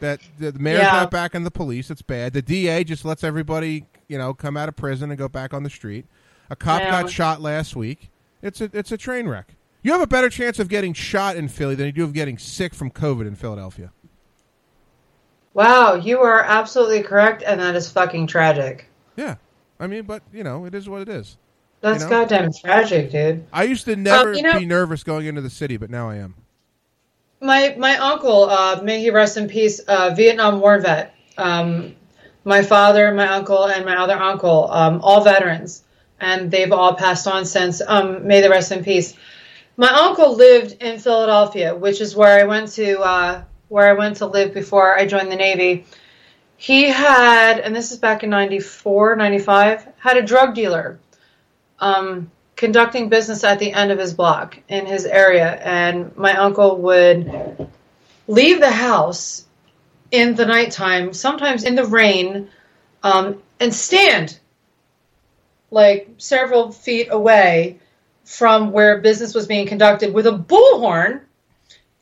That 0.00 0.20
the, 0.38 0.52
the 0.52 0.58
mayor's 0.58 0.80
Yeah. 0.80 0.92
not 0.92 1.10
back 1.10 1.34
in 1.34 1.44
the 1.44 1.50
police. 1.50 1.90
It's 1.90 2.00
bad. 2.00 2.32
The 2.32 2.40
DA 2.40 2.84
just 2.84 3.04
lets 3.04 3.22
everybody, 3.22 3.84
you 4.08 4.16
know, 4.16 4.32
come 4.32 4.56
out 4.56 4.68
of 4.70 4.76
prison 4.76 5.10
and 5.10 5.18
go 5.18 5.28
back 5.28 5.52
on 5.52 5.62
the 5.62 5.68
street. 5.70 6.06
A 6.48 6.56
cop 6.56 6.80
Yeah. 6.80 7.02
got 7.02 7.10
shot 7.10 7.42
last 7.42 7.76
week. 7.76 8.10
It's 8.42 8.62
a 8.62 8.70
it's 8.72 8.92
a 8.92 8.96
train 8.96 9.28
wreck. 9.28 9.54
You 9.82 9.92
have 9.92 10.00
a 10.00 10.06
better 10.06 10.30
chance 10.30 10.58
of 10.58 10.68
getting 10.68 10.94
shot 10.94 11.36
in 11.36 11.48
Philly 11.48 11.74
than 11.74 11.84
you 11.86 11.92
do 11.92 12.04
of 12.04 12.12
getting 12.14 12.38
sick 12.38 12.74
from 12.74 12.90
COVID 12.90 13.26
in 13.26 13.36
Philadelphia. 13.36 13.92
Wow, 15.56 15.94
you 15.94 16.20
are 16.20 16.42
absolutely 16.42 17.02
correct, 17.02 17.42
and 17.42 17.58
that 17.62 17.74
is 17.74 17.90
fucking 17.90 18.26
tragic. 18.26 18.90
Yeah, 19.16 19.36
I 19.80 19.86
mean, 19.86 20.02
but 20.02 20.22
you 20.30 20.44
know, 20.44 20.66
it 20.66 20.74
is 20.74 20.86
what 20.86 21.00
it 21.00 21.08
is. 21.08 21.38
That's 21.80 22.02
You 22.02 22.10
know? 22.10 22.24
goddamn 22.24 22.52
tragic, 22.52 23.10
dude. 23.10 23.46
I 23.54 23.62
used 23.62 23.86
to 23.86 23.96
never 23.96 24.34
you 24.34 24.42
know- 24.42 24.58
be 24.58 24.66
nervous 24.66 25.02
going 25.02 25.24
into 25.24 25.40
the 25.40 25.48
city, 25.48 25.78
but 25.78 25.88
now 25.88 26.10
I 26.10 26.16
am. 26.16 26.34
My 27.40 27.74
my 27.78 27.96
uncle, 27.96 28.50
uh, 28.50 28.82
may 28.82 29.00
he 29.00 29.08
rest 29.08 29.38
in 29.38 29.48
peace, 29.48 29.78
uh, 29.78 30.12
Vietnam 30.14 30.60
War 30.60 30.78
vet. 30.78 31.14
Um, 31.38 31.96
my 32.44 32.60
father, 32.60 33.14
my 33.14 33.28
uncle, 33.28 33.64
and 33.64 33.86
my 33.86 33.96
other 33.96 34.18
uncle, 34.18 34.70
um, 34.70 35.00
all 35.02 35.24
veterans, 35.24 35.84
and 36.20 36.50
they've 36.50 36.70
all 36.70 36.96
passed 36.96 37.26
on 37.26 37.46
since. 37.46 37.80
Um, 37.80 38.26
may 38.26 38.42
they 38.42 38.50
rest 38.50 38.72
in 38.72 38.84
peace. 38.84 39.14
My 39.78 39.88
uncle 39.88 40.34
lived 40.36 40.82
in 40.82 40.98
Philadelphia, 40.98 41.74
which 41.74 42.02
is 42.02 42.14
where 42.14 42.38
I 42.38 42.44
went 42.44 42.72
to 42.72 43.00
uh, 43.00 43.42
where 43.68 43.88
I 43.88 43.94
went 43.94 44.16
to 44.18 44.26
live 44.26 44.54
before 44.54 44.96
I 44.96 45.06
joined 45.06 45.30
the 45.30 45.36
Navy. 45.36 45.86
He 46.56 46.84
had, 46.84 47.58
and 47.58 47.74
this 47.74 47.92
is 47.92 47.98
back 47.98 48.22
in 48.22 48.30
94, 48.30 49.16
95, 49.16 49.88
had 49.98 50.16
a 50.16 50.22
drug 50.22 50.54
dealer 50.54 50.98
um, 51.78 52.30
conducting 52.54 53.08
business 53.08 53.44
at 53.44 53.58
the 53.58 53.72
end 53.72 53.92
of 53.92 53.98
his 53.98 54.14
block 54.14 54.58
in 54.68 54.86
his 54.86 55.04
area. 55.04 55.50
And 55.50 56.16
my 56.16 56.36
uncle 56.36 56.78
would 56.78 57.68
leave 58.26 58.60
the 58.60 58.70
house 58.70 59.44
in 60.10 60.34
the 60.34 60.46
nighttime, 60.46 61.12
sometimes 61.12 61.64
in 61.64 61.74
the 61.74 61.84
rain, 61.84 62.48
um, 63.02 63.42
and 63.60 63.74
stand 63.74 64.38
like 65.70 66.08
several 66.18 66.72
feet 66.72 67.08
away 67.10 67.78
from 68.24 68.72
where 68.72 68.98
business 68.98 69.34
was 69.34 69.46
being 69.46 69.66
conducted 69.66 70.14
with 70.14 70.26
a 70.26 70.32
bullhorn 70.32 71.20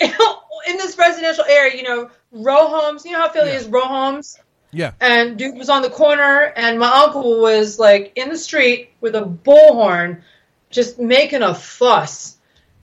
in 0.69 0.77
this 0.77 0.97
residential 0.99 1.45
area. 1.45 1.77
You 1.77 1.83
know, 1.85 2.11
row 2.33 2.69
homes. 2.69 3.05
You 3.05 3.13
know 3.13 3.19
how 3.21 3.29
Philly 3.29 3.51
Yeah. 3.53 3.57
is 3.59 3.67
row 3.69 3.87
homes 3.87 4.39
Yeah, 4.73 4.93
and 5.01 5.37
dude 5.39 5.57
was 5.57 5.69
on 5.69 5.83
the 5.83 5.91
corner 5.91 6.53
and 6.57 6.79
my 6.79 6.91
uncle 7.05 7.41
was 7.41 7.79
like 7.79 8.13
in 8.17 8.29
the 8.29 8.37
street 8.37 8.91
with 9.01 9.15
a 9.15 9.23
bullhorn 9.23 10.23
just 10.71 10.99
making 10.99 11.43
a 11.43 11.55
fuss 11.55 12.37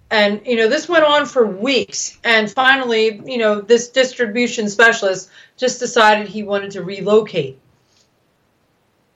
and 0.09 0.41
you 0.45 0.55
know 0.55 0.69
this 0.69 0.88
went 0.88 1.03
on 1.03 1.25
for 1.25 1.45
weeks 1.45 2.17
and 2.23 2.49
finally 2.49 3.21
you 3.25 3.38
know 3.38 3.59
this 3.59 3.89
distribution 3.89 4.69
specialist 4.69 5.29
just 5.57 5.79
decided 5.82 6.29
he 6.29 6.43
wanted 6.43 6.71
to 6.71 6.82
relocate 6.82 7.59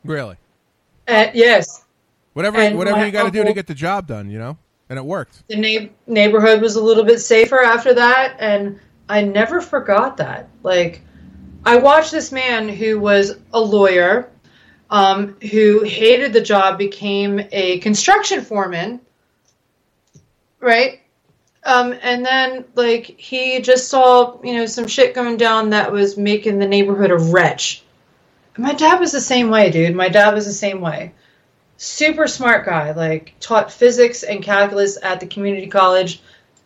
really. 0.04 0.36
uh, 1.08 1.28
yes 1.34 1.82
Whatever, 2.34 2.58
And 2.58 2.78
whatever 2.78 3.06
you 3.06 3.12
got 3.14 3.24
to 3.24 3.32
do 3.32 3.46
to 3.46 3.54
get 3.54 3.66
the 3.68 3.74
job 3.74 4.08
done, 4.08 4.30
you 4.30 4.38
know, 4.38 4.58
and 4.90 5.00
it 5.00 5.06
worked. 5.06 5.44
the 5.48 5.56
na- 5.56 5.90
neighborhood 6.08 6.62
was 6.62 6.76
a 6.76 6.84
little 6.84 7.04
bit 7.04 7.20
safer 7.20 7.62
after 7.62 7.94
that 7.94 8.36
and 8.40 8.80
i 9.10 9.22
never 9.22 9.62
forgot 9.62 10.18
that. 10.18 10.50
Like 10.64 11.02
i 11.66 11.78
watched 11.78 12.12
this 12.12 12.32
man 12.32 12.70
who 12.70 13.00
was 13.00 13.38
a 13.54 13.60
lawyer 13.60 14.30
um, 14.90 15.36
who 15.42 15.84
hated 15.84 16.34
the 16.34 16.42
job 16.42 16.78
became 16.78 17.42
a 17.52 17.80
construction 17.80 18.42
foreman 18.42 19.02
right? 20.60 21.02
Um, 21.64 21.96
and 22.02 22.26
then 22.26 22.66
like 22.76 23.06
he 23.06 23.62
just 23.62 23.88
saw 23.88 24.40
you 24.44 24.54
know 24.54 24.66
some 24.66 24.88
shit 24.88 25.16
going 25.16 25.38
down 25.38 25.72
that 25.72 25.92
was 25.92 26.18
making 26.18 26.60
the 26.60 26.68
neighborhood 26.68 27.12
a 27.12 27.18
wretch. 27.18 27.84
My 28.58 28.74
dad 28.74 29.00
was 29.00 29.12
the 29.12 29.22
same 29.22 29.50
way 29.50 29.72
dude. 29.72 29.96
My 29.96 30.10
dad 30.10 30.34
was 30.34 30.46
the 30.46 30.54
same 30.54 30.82
way 30.82 31.14
super 31.78 32.28
smart 32.28 32.66
guy 32.66 32.92
like 32.92 33.34
taught 33.40 33.72
physics 33.72 34.24
and 34.24 34.44
calculus 34.44 34.98
at 35.04 35.20
the 35.20 35.28
community 35.28 35.68
college 35.68 36.22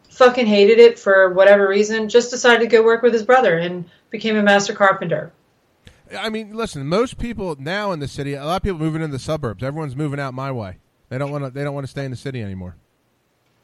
fucking 0.09 0.45
hated 0.45 0.79
it 0.79 0.99
for 0.99 1.33
whatever 1.33 1.67
reason 1.67 2.09
just 2.09 2.29
decided 2.29 2.59
to 2.59 2.67
go 2.67 2.83
work 2.83 3.01
with 3.01 3.13
his 3.13 3.23
brother 3.23 3.57
and 3.57 3.85
became 4.09 4.35
a 4.35 4.43
master 4.43 4.73
carpenter 4.73 5.31
I 6.17 6.29
mean, 6.29 6.55
listen, 6.55 6.87
most 6.87 7.19
people 7.19 7.55
now 7.59 7.91
in 7.91 7.99
the 7.99 8.07
city, 8.07 8.33
a 8.33 8.43
lot 8.43 8.55
of 8.55 8.63
people 8.63 8.79
moving 8.79 9.03
in 9.03 9.11
the 9.11 9.19
suburbs. 9.19 9.61
Everyone's 9.63 9.95
moving 9.95 10.19
out 10.19 10.33
my 10.33 10.51
way. 10.51 10.79
They 11.09 11.19
don't 11.19 11.29
want 11.29 11.43
to. 11.43 11.51
They 11.51 11.63
don't 11.63 11.75
want 11.75 11.85
to 11.85 11.91
stay 11.91 12.03
in 12.03 12.09
the 12.09 12.17
city 12.17 12.41
anymore. 12.41 12.75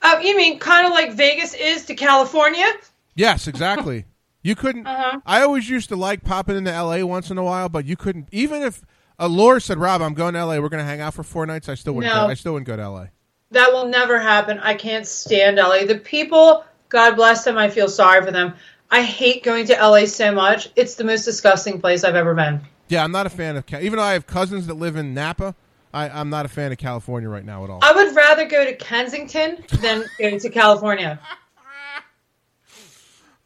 uh, 0.04 0.20
you 0.22 0.38
mean 0.38 0.60
kind 0.60 0.86
of 0.86 0.94
like 0.94 1.14
vegas 1.14 1.56
is 1.56 1.86
to 1.86 1.96
california 1.96 2.68
Yes, 3.16 3.48
exactly. 3.48 4.06
you 4.44 4.54
couldn't. 4.54 4.86
Uh-huh. 4.86 5.22
I 5.26 5.42
always 5.42 5.68
used 5.68 5.90
to 5.90 5.96
like 5.96 6.24
popping 6.24 6.56
into 6.56 6.72
L.A. 6.72 7.04
once 7.04 7.32
in 7.32 7.40
a 7.40 7.44
while, 7.44 7.68
but 7.68 7.86
you 7.86 7.96
couldn't. 7.96 8.28
Even 8.32 8.62
if 8.62 8.84
a 9.20 9.28
lawyer 9.28 9.60
said, 9.60 9.78
"Rob, 9.78 10.02
I'm 10.02 10.14
going 10.14 10.34
to 10.34 10.40
L.A. 10.40 10.62
We're 10.62 10.70
going 10.70 10.84
to 10.84 10.90
hang 10.90 11.02
out 11.02 11.14
for 11.14 11.24
four 11.24 11.46
nights," 11.46 11.70
I 11.70 11.76
still 11.76 11.94
wouldn't. 11.94 12.14
No. 12.14 12.22
Go, 12.26 12.28
I 12.32 12.34
still 12.34 12.54
wouldn't 12.54 12.68
go 12.68 12.76
to 12.76 12.82
L.A. 12.82 13.12
that 13.52 13.72
will 13.72 13.86
never 13.88 14.20
happen 14.20 14.60
i 14.60 14.74
can't 14.74 15.06
stand 15.06 15.58
la 15.58 15.84
the 15.86 15.98
people 16.00 16.66
god 16.90 17.16
bless 17.16 17.44
them 17.46 17.58
i 17.58 17.70
feel 17.70 17.88
sorry 17.88 18.26
for 18.26 18.32
them 18.32 18.54
i 18.90 19.02
hate 19.04 19.44
going 19.44 19.66
to 19.66 19.74
la 19.76 20.04
so 20.06 20.32
much 20.32 20.68
it's 20.76 20.96
the 20.96 21.04
most 21.04 21.24
disgusting 21.26 21.80
place 21.80 22.04
i've 22.04 22.16
ever 22.16 22.34
been 22.34 22.60
Yeah, 22.90 23.04
I'm 23.04 23.12
not 23.12 23.26
a 23.28 23.30
fan 23.30 23.56
of. 23.56 23.64
Even 23.74 23.98
though 23.98 24.04
I 24.04 24.14
have 24.14 24.28
cousins 24.28 24.68
that 24.68 24.76
live 24.76 24.96
in 24.96 25.14
Napa, 25.14 25.56
I, 25.94 26.10
I'm 26.10 26.30
not 26.30 26.46
a 26.46 26.50
fan 26.50 26.72
of 26.72 26.78
California 26.78 27.30
right 27.30 27.46
now 27.46 27.64
at 27.64 27.70
all. 27.70 27.80
i 27.84 27.92
would 27.94 28.16
rather 28.16 28.46
go 28.46 28.66
to 28.66 28.76
kensington 28.76 29.64
than 29.82 30.04
go 30.20 30.38
to 30.38 30.50
california 30.50 31.20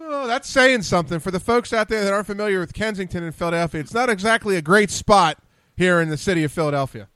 Oh, 0.02 0.28
that's 0.28 0.50
saying 0.50 0.84
something 0.84 1.20
for 1.20 1.30
the 1.30 1.40
folks 1.42 1.74
out 1.74 1.90
there 1.90 2.04
that 2.04 2.14
aren't 2.14 2.26
familiar 2.26 2.60
with 2.62 2.74
Kensington 2.74 3.22
in 3.24 3.32
Philadelphia. 3.34 3.82
It's 3.82 3.94
not 3.94 4.10
exactly 4.10 4.56
a 4.56 4.62
great 4.62 4.90
spot 4.90 5.38
here 5.80 6.00
in 6.00 6.10
the 6.10 6.18
city 6.18 6.44
of 6.44 6.52
Philadelphia. 6.52 7.08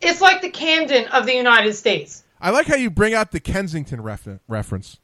it's 0.00 0.22
like 0.22 0.40
the 0.40 0.48
camden 0.50 1.06
of 1.08 1.26
the 1.26 1.34
united 1.34 1.74
states 1.74 2.24
I 2.40 2.50
like 2.50 2.66
how 2.66 2.76
you 2.76 2.90
bring 2.90 3.12
out 3.12 3.32
the 3.32 3.40
Kensington 3.40 4.00
refer- 4.00 4.40
reference. 4.48 4.98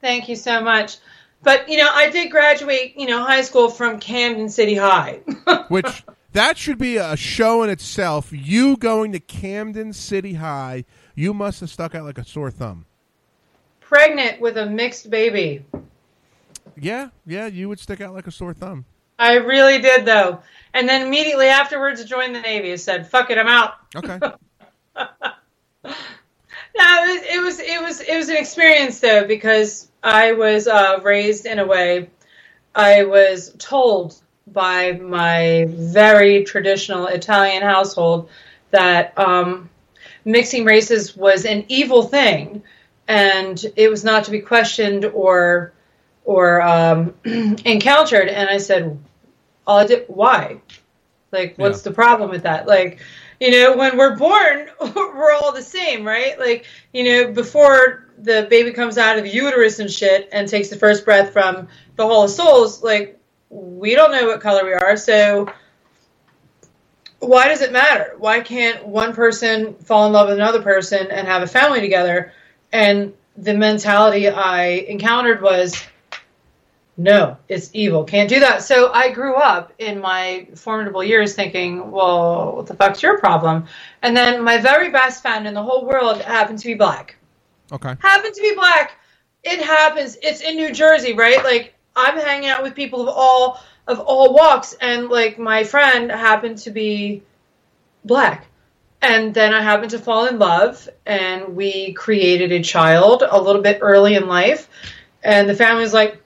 Thank 0.00 0.28
you 0.28 0.34
so 0.34 0.60
much. 0.60 0.98
But 1.42 1.68
you 1.68 1.78
know, 1.78 1.88
I 1.90 2.10
did 2.10 2.30
graduate, 2.30 2.94
you 2.96 3.06
know, 3.06 3.22
high 3.22 3.42
school 3.42 3.70
from 3.70 4.00
Camden 4.00 4.48
City 4.48 4.74
High. 4.74 5.20
which 5.68 6.04
that 6.32 6.58
should 6.58 6.78
be 6.78 6.96
a 6.96 7.16
show 7.16 7.62
in 7.62 7.70
itself. 7.70 8.30
You 8.32 8.76
going 8.76 9.12
to 9.12 9.20
Camden 9.20 9.92
City 9.92 10.34
High, 10.34 10.84
you 11.14 11.32
must 11.32 11.60
have 11.60 11.70
stuck 11.70 11.94
out 11.94 12.04
like 12.04 12.18
a 12.18 12.24
sore 12.24 12.50
thumb. 12.50 12.86
Pregnant 13.80 14.40
with 14.40 14.56
a 14.56 14.66
mixed 14.66 15.10
baby. 15.10 15.64
Yeah, 16.76 17.10
yeah, 17.24 17.46
you 17.46 17.68
would 17.68 17.78
stick 17.78 18.00
out 18.00 18.14
like 18.14 18.26
a 18.26 18.32
sore 18.32 18.54
thumb. 18.54 18.84
I 19.18 19.34
really 19.34 19.80
did 19.80 20.04
though. 20.04 20.40
And 20.72 20.88
then 20.88 21.06
immediately 21.06 21.46
afterwards 21.46 22.04
joined 22.04 22.34
the 22.34 22.40
Navy. 22.40 22.70
and 22.70 22.80
said, 22.80 23.08
"Fuck 23.08 23.30
it, 23.30 23.38
I'm 23.38 23.48
out." 23.48 23.74
Okay. 23.96 24.18
No, 26.76 27.04
it 27.04 27.12
was, 27.12 27.22
it 27.22 27.42
was 27.42 27.60
it 27.60 27.82
was 27.82 28.00
it 28.00 28.16
was 28.16 28.28
an 28.28 28.36
experience 28.36 29.00
though 29.00 29.26
because 29.26 29.88
I 30.02 30.32
was 30.32 30.66
uh, 30.66 31.00
raised 31.02 31.44
in 31.46 31.58
a 31.58 31.66
way. 31.66 32.08
I 32.74 33.04
was 33.04 33.54
told 33.58 34.14
by 34.46 34.92
my 34.92 35.66
very 35.68 36.44
traditional 36.44 37.06
Italian 37.06 37.62
household 37.62 38.30
that 38.70 39.18
um, 39.18 39.68
mixing 40.24 40.64
races 40.64 41.16
was 41.16 41.44
an 41.44 41.64
evil 41.68 42.04
thing, 42.04 42.62
and 43.08 43.62
it 43.76 43.90
was 43.90 44.04
not 44.04 44.24
to 44.24 44.30
be 44.30 44.40
questioned 44.40 45.04
or 45.04 45.72
or 46.24 46.62
um, 46.62 47.14
encountered. 47.24 48.28
And 48.28 48.48
I 48.48 48.58
said, 48.58 48.98
"All 49.70 49.78
I 49.78 49.86
did, 49.86 50.04
why?" 50.08 50.60
Like, 51.30 51.54
what's 51.56 51.78
Yeah. 51.78 51.90
the 51.90 51.94
problem 51.94 52.30
with 52.30 52.42
that? 52.42 52.66
Like, 52.66 52.98
you 53.38 53.52
know, 53.52 53.76
when 53.76 53.96
we're 53.96 54.16
born, 54.16 54.68
we're 54.96 55.32
all 55.32 55.52
the 55.52 55.62
same, 55.62 56.04
right? 56.04 56.36
Like, 56.38 56.66
you 56.92 57.04
know, 57.04 57.32
before 57.32 58.06
the 58.18 58.48
baby 58.50 58.72
comes 58.72 58.98
out 58.98 59.16
of 59.16 59.22
the 59.22 59.30
uterus 59.30 59.78
and 59.78 59.88
shit 59.90 60.28
and 60.32 60.48
takes 60.48 60.68
the 60.68 60.76
first 60.76 61.04
breath 61.04 61.32
from 61.32 61.68
the 61.94 62.04
Hall 62.04 62.24
of 62.24 62.30
Souls, 62.30 62.82
like, 62.82 63.18
we 63.48 63.94
don't 63.94 64.10
know 64.10 64.26
what 64.26 64.40
color 64.40 64.64
we 64.64 64.72
are. 64.72 64.96
So, 64.96 65.52
why 67.20 67.46
does 67.48 67.62
it 67.62 67.70
matter? 67.72 68.14
Why 68.18 68.40
can't 68.40 68.84
one 68.86 69.14
person 69.14 69.74
fall 69.74 70.06
in 70.06 70.12
love 70.12 70.28
with 70.28 70.38
another 70.38 70.62
person 70.62 71.12
and 71.12 71.28
have 71.28 71.42
a 71.42 71.46
family 71.46 71.80
together? 71.80 72.32
And 72.72 73.14
the 73.36 73.54
mentality 73.54 74.28
I 74.28 74.64
encountered 74.94 75.42
was, 75.42 75.80
no, 77.00 77.38
it's 77.48 77.70
evil. 77.72 78.04
Can't 78.04 78.28
do 78.28 78.40
that. 78.40 78.62
So 78.62 78.92
I 78.92 79.10
grew 79.10 79.34
up 79.34 79.72
in 79.78 80.02
my 80.02 80.46
formidable 80.54 81.02
years 81.02 81.34
thinking, 81.34 81.90
well, 81.90 82.56
what 82.56 82.66
the 82.66 82.74
fuck's 82.74 83.02
your 83.02 83.18
problem? 83.18 83.64
And 84.02 84.14
then 84.14 84.44
my 84.44 84.58
very 84.58 84.90
best 84.90 85.22
friend 85.22 85.46
in 85.48 85.54
the 85.54 85.62
whole 85.62 85.86
world 85.86 86.20
happened 86.20 86.58
to 86.58 86.66
be 86.66 86.74
black. 86.74 87.16
Okay. 87.72 87.94
Happened 88.00 88.34
to 88.34 88.42
be 88.42 88.54
black. 88.54 88.92
It 89.42 89.62
happens. 89.62 90.18
It's 90.20 90.42
in 90.42 90.56
New 90.56 90.74
Jersey, 90.74 91.14
right? 91.14 91.42
Like 91.42 91.72
I'm 91.96 92.18
hanging 92.18 92.50
out 92.50 92.62
with 92.62 92.74
people 92.74 93.00
of 93.00 93.08
all 93.08 93.62
of 93.86 93.98
all 94.00 94.34
walks, 94.34 94.74
and 94.78 95.08
like 95.08 95.38
my 95.38 95.64
friend 95.64 96.10
happened 96.10 96.58
to 96.58 96.70
be 96.70 97.22
black. 98.04 98.46
And 99.00 99.32
then 99.32 99.54
I 99.54 99.62
happened 99.62 99.92
to 99.92 99.98
fall 99.98 100.26
in 100.26 100.38
love, 100.38 100.86
and 101.06 101.56
we 101.56 101.94
created 101.94 102.52
a 102.52 102.62
child 102.62 103.22
a 103.26 103.40
little 103.40 103.62
bit 103.62 103.78
early 103.80 104.16
in 104.16 104.28
life. 104.28 104.68
And 105.22 105.48
the 105.48 105.54
family 105.54 105.82
was 105.82 105.94
like, 105.94 106.19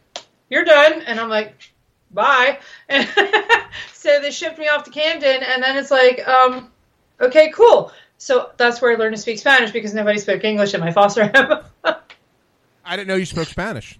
You're 0.55 0.65
done. 0.65 1.03
And 1.03 1.19
I'm 1.19 1.29
like, 1.29 1.71
Bye. 2.13 2.61
And 2.89 3.09
so 3.93 4.21
they 4.21 4.31
shipped 4.31 4.59
me 4.59 4.69
off 4.69 4.85
to 4.85 4.91
Camden, 4.91 5.43
and 5.43 5.61
then 5.63 5.77
it's 5.77 5.91
like, 5.91 6.27
um, 6.29 6.71
Okay, 7.21 7.51
cool. 7.51 7.91
So 8.19 8.51
that's 8.57 8.81
where 8.81 8.93
I 8.93 8.95
learned 8.95 9.17
to 9.17 9.21
speak 9.21 9.39
Spanish 9.41 9.73
because 9.73 9.93
nobody 9.95 10.19
spoke 10.19 10.45
English 10.45 10.73
in 10.75 10.81
my 10.81 10.93
foster 10.93 11.27
home. 11.35 11.65
uh, 11.83 11.95
I 12.85 12.97
didn't 12.97 13.09
know 13.09 13.17
you 13.17 13.27
spoke 13.27 13.49
Spanish. 13.49 13.99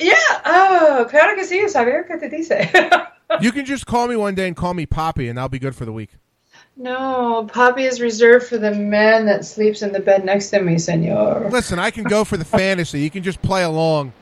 yeah. 0.00 0.14
Oh, 0.44 1.06
claro 1.08 1.36
que 1.36 1.44
sí, 1.44 1.68
saber 1.68 2.04
qué 2.08 2.18
te 2.20 2.28
dice. 2.28 3.06
You 3.42 3.52
can 3.52 3.66
just 3.66 3.84
call 3.86 4.08
me 4.08 4.16
one 4.16 4.34
day 4.34 4.46
and 4.48 4.56
call 4.56 4.72
me 4.74 4.86
Poppy, 4.86 5.28
and 5.28 5.38
I'll 5.38 5.50
be 5.50 5.58
good 5.58 5.76
for 5.76 5.84
the 5.84 5.92
week. 5.92 6.10
no, 6.76 7.46
Poppy 7.52 7.84
is 7.84 8.00
reserved 8.00 8.46
for 8.46 8.56
the 8.56 8.70
man 8.72 9.26
that 9.26 9.44
sleeps 9.44 9.82
in 9.82 9.92
the 9.92 10.00
bed 10.00 10.24
next 10.24 10.48
to 10.50 10.60
me, 10.62 10.78
senor. 10.78 11.48
Listen, 11.50 11.78
I 11.78 11.90
can 11.90 12.04
go 12.04 12.24
for 12.24 12.38
the 12.38 12.44
fantasy. 12.46 13.00
You 13.00 13.10
can 13.10 13.22
just 13.22 13.40
play 13.42 13.62
along. 13.64 14.12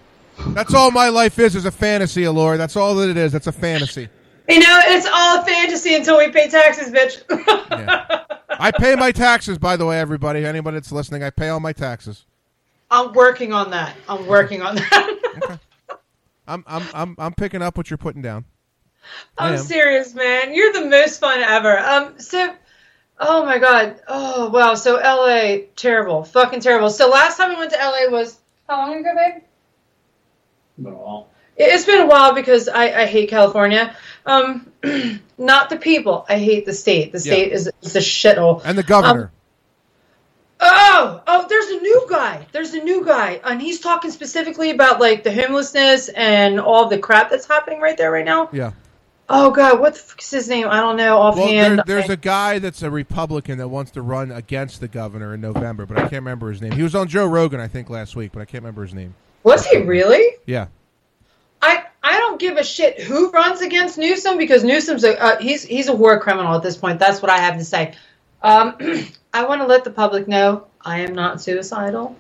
That's 0.48 0.74
all 0.74 0.90
my 0.90 1.08
life 1.08 1.38
is, 1.38 1.56
is 1.56 1.64
a 1.64 1.70
fantasy, 1.70 2.22
Alura. 2.22 2.56
That's 2.56 2.76
all 2.76 2.94
that 2.96 3.08
it 3.08 3.16
is. 3.16 3.32
That's 3.32 3.46
a 3.46 3.52
fantasy. 3.52 4.08
You 4.48 4.60
know, 4.60 4.80
it's 4.84 5.06
all 5.12 5.42
fantasy 5.44 5.94
until 5.94 6.18
we 6.18 6.30
pay 6.30 6.48
taxes, 6.48 6.92
bitch. 6.92 7.22
Yeah. 7.68 8.24
I 8.58 8.70
pay 8.70 8.94
my 8.94 9.12
taxes, 9.12 9.58
by 9.58 9.76
the 9.76 9.84
way, 9.84 10.00
everybody. 10.00 10.46
Anybody 10.46 10.76
that's 10.76 10.90
listening, 10.92 11.22
I 11.22 11.30
pay 11.30 11.48
all 11.48 11.60
my 11.60 11.72
taxes. 11.72 12.24
I'm 12.90 13.12
working 13.12 13.52
on 13.52 13.70
that. 13.70 13.94
I'm 14.08 14.26
working 14.26 14.62
on 14.62 14.76
that. 14.76 15.58
I'm 16.48 16.64
I'm 16.66 16.82
I'm 16.94 17.16
I'm 17.18 17.34
picking 17.34 17.60
up 17.60 17.76
what 17.76 17.90
you're 17.90 17.98
putting 17.98 18.22
down. 18.22 18.44
I 19.36 19.50
I'm 19.50 19.58
serious, 19.58 20.14
man. 20.14 20.54
You're 20.54 20.72
the 20.72 20.86
most 20.86 21.20
fun 21.20 21.40
ever. 21.40 21.78
Um, 21.78 22.18
so, 22.18 22.54
oh 23.18 23.44
my 23.44 23.58
god. 23.58 24.00
Oh 24.08 24.48
wow. 24.50 24.74
So 24.74 24.94
LA, 24.94 25.66
terrible, 25.74 26.24
fucking 26.24 26.60
terrible. 26.60 26.90
So 26.90 27.08
last 27.08 27.36
time 27.36 27.50
we 27.50 27.56
went 27.56 27.72
to 27.72 27.78
LA 27.78 28.10
was 28.10 28.38
how 28.68 28.86
long 28.86 29.00
ago, 29.00 29.12
babe? 29.14 29.42
But 30.78 30.92
all. 30.94 31.30
It- 31.56 31.64
It's 31.72 31.84
been 31.86 32.00
a 32.00 32.06
while 32.06 32.34
because 32.34 32.68
I, 32.68 33.02
I 33.02 33.06
hate 33.06 33.30
California. 33.30 33.94
Um, 34.26 34.70
not 35.38 35.70
the 35.70 35.76
people. 35.76 36.26
I 36.28 36.38
hate 36.38 36.66
the 36.66 36.72
state. 36.74 37.12
The 37.12 37.20
state 37.20 37.52
is, 37.52 37.70
is 37.82 37.96
a 37.96 38.00
shithole. 38.00 38.62
And 38.64 38.76
the 38.76 38.82
governor. 38.82 39.30
Oh, 40.58 41.22
oh, 41.26 41.46
there's 41.48 41.66
a 41.68 41.80
new 41.80 42.06
guy. 42.08 42.46
There's 42.52 42.72
a 42.72 42.82
new 42.82 43.04
guy, 43.04 43.40
and 43.44 43.60
he's 43.60 43.80
talking 43.80 44.10
specifically 44.10 44.70
about 44.70 45.00
like 45.00 45.22
the 45.22 45.30
homelessness 45.32 46.08
and 46.08 46.58
all 46.58 46.88
the 46.88 46.98
crap 46.98 47.28
that's 47.30 47.46
happening 47.46 47.80
right 47.80 47.96
there 47.96 48.10
right 48.10 48.24
now. 48.24 48.48
yeah. 48.52 48.72
Oh 49.28 49.50
God, 49.50 49.80
what 49.80 49.94
the 49.94 49.98
fuck's 49.98 50.30
his 50.30 50.48
name? 50.48 50.68
I 50.70 50.80
don't 50.80 50.96
know 50.96 51.18
Well, 51.18 51.28
offhand. 51.32 51.78
there, 51.80 51.84
there's 51.98 52.10
I- 52.10 52.14
a 52.14 52.16
guy 52.16 52.58
that's 52.60 52.80
a 52.82 52.90
Republican 52.90 53.58
that 53.58 53.68
wants 53.68 53.90
to 53.92 54.02
run 54.02 54.30
against 54.30 54.80
the 54.80 54.86
governor 54.88 55.34
in 55.34 55.40
November, 55.40 55.84
but 55.84 55.98
I 55.98 56.02
can't 56.02 56.12
remember 56.12 56.48
his 56.50 56.62
name. 56.62 56.72
He 56.72 56.82
was 56.84 56.94
on 56.94 57.08
Joe 57.08 57.26
Rogan, 57.26 57.58
I 57.60 57.66
think, 57.68 57.90
last 57.90 58.14
week, 58.16 58.30
but 58.32 58.40
I 58.40 58.44
can't 58.44 58.62
remember 58.62 58.82
his 58.84 58.94
name. 58.94 59.14
Was 59.46 59.64
he 59.64 59.78
really? 59.78 60.34
Yeah. 60.44 60.66
I 61.62 61.84
I 62.02 62.18
don't 62.18 62.40
give 62.40 62.56
a 62.56 62.64
shit 62.64 63.00
who 63.00 63.30
runs 63.30 63.60
against 63.60 63.96
Newsom 63.96 64.38
because 64.38 64.64
Newsom's 64.64 65.04
a 65.04 65.16
uh, 65.22 65.38
he's 65.38 65.62
he's 65.62 65.86
a 65.86 65.94
war 65.94 66.18
criminal 66.18 66.54
at 66.56 66.64
this 66.64 66.76
point. 66.76 66.98
That's 66.98 67.22
what 67.22 67.30
I 67.30 67.38
have 67.38 67.56
to 67.56 67.64
say. 67.64 67.94
Um, 68.42 68.76
I 69.32 69.44
want 69.46 69.60
to 69.60 69.66
let 69.66 69.84
the 69.84 69.90
public 69.92 70.26
know 70.26 70.66
I 70.84 70.98
am 71.00 71.14
not 71.14 71.40
suicidal. 71.40 72.16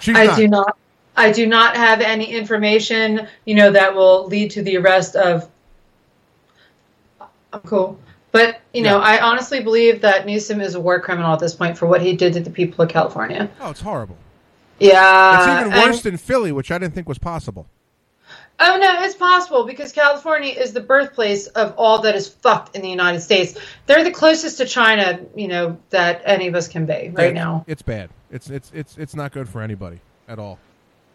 She's 0.00 0.16
I 0.16 0.26
not. 0.26 0.36
do 0.36 0.48
not. 0.48 0.76
I 1.16 1.32
do 1.32 1.46
not 1.46 1.76
have 1.76 2.00
any 2.02 2.26
information, 2.26 3.26
you 3.46 3.54
know, 3.54 3.70
that 3.70 3.94
will 3.94 4.26
lead 4.26 4.50
to 4.50 4.62
the 4.62 4.76
arrest 4.76 5.16
of. 5.16 5.48
I'm 7.52 7.60
cool, 7.60 7.98
but 8.32 8.60
you 8.74 8.82
know, 8.82 8.98
Yeah. 8.98 9.04
I 9.04 9.20
honestly 9.20 9.60
believe 9.62 10.02
that 10.02 10.26
Newsom 10.26 10.60
is 10.60 10.74
a 10.74 10.80
war 10.80 11.00
criminal 11.00 11.32
at 11.32 11.38
this 11.38 11.54
point 11.54 11.78
for 11.78 11.86
what 11.86 12.02
he 12.02 12.16
did 12.16 12.34
to 12.34 12.40
the 12.40 12.50
people 12.50 12.84
of 12.84 12.90
California. 12.90 13.48
Oh, 13.60 13.70
it's 13.70 13.80
horrible. 13.80 14.18
Yeah, 14.78 15.60
It's 15.60 15.66
even 15.66 15.82
worse 15.82 16.02
than 16.02 16.16
Philly, 16.16 16.52
which 16.52 16.70
I 16.70 16.78
didn't 16.78 16.94
think 16.94 17.08
was 17.08 17.18
possible. 17.18 17.66
Oh 18.60 18.78
no, 18.80 19.02
it's 19.02 19.16
possible 19.16 19.64
because 19.64 19.92
California 19.92 20.52
is 20.52 20.72
the 20.72 20.80
birthplace 20.80 21.48
of 21.48 21.74
all 21.76 22.02
that 22.02 22.14
is 22.14 22.28
fucked 22.28 22.76
in 22.76 22.82
the 22.82 22.88
United 22.88 23.20
States. 23.20 23.58
They're 23.86 24.04
the 24.04 24.12
closest 24.12 24.58
to 24.58 24.64
China, 24.64 25.20
you 25.34 25.48
know, 25.48 25.78
that 25.90 26.22
any 26.24 26.46
of 26.46 26.54
us 26.54 26.68
can 26.68 26.86
be 26.86 26.92
right 26.92 27.10
It's- 27.30 27.34
now. 27.34 27.64
It's 27.66 27.82
bad. 27.82 28.10
It's 28.30 28.50
it's 28.50 28.70
it's 28.74 28.96
it's 28.96 29.14
not 29.16 29.32
good 29.32 29.48
for 29.48 29.60
anybody 29.60 30.00
at 30.28 30.38
all. 30.38 30.58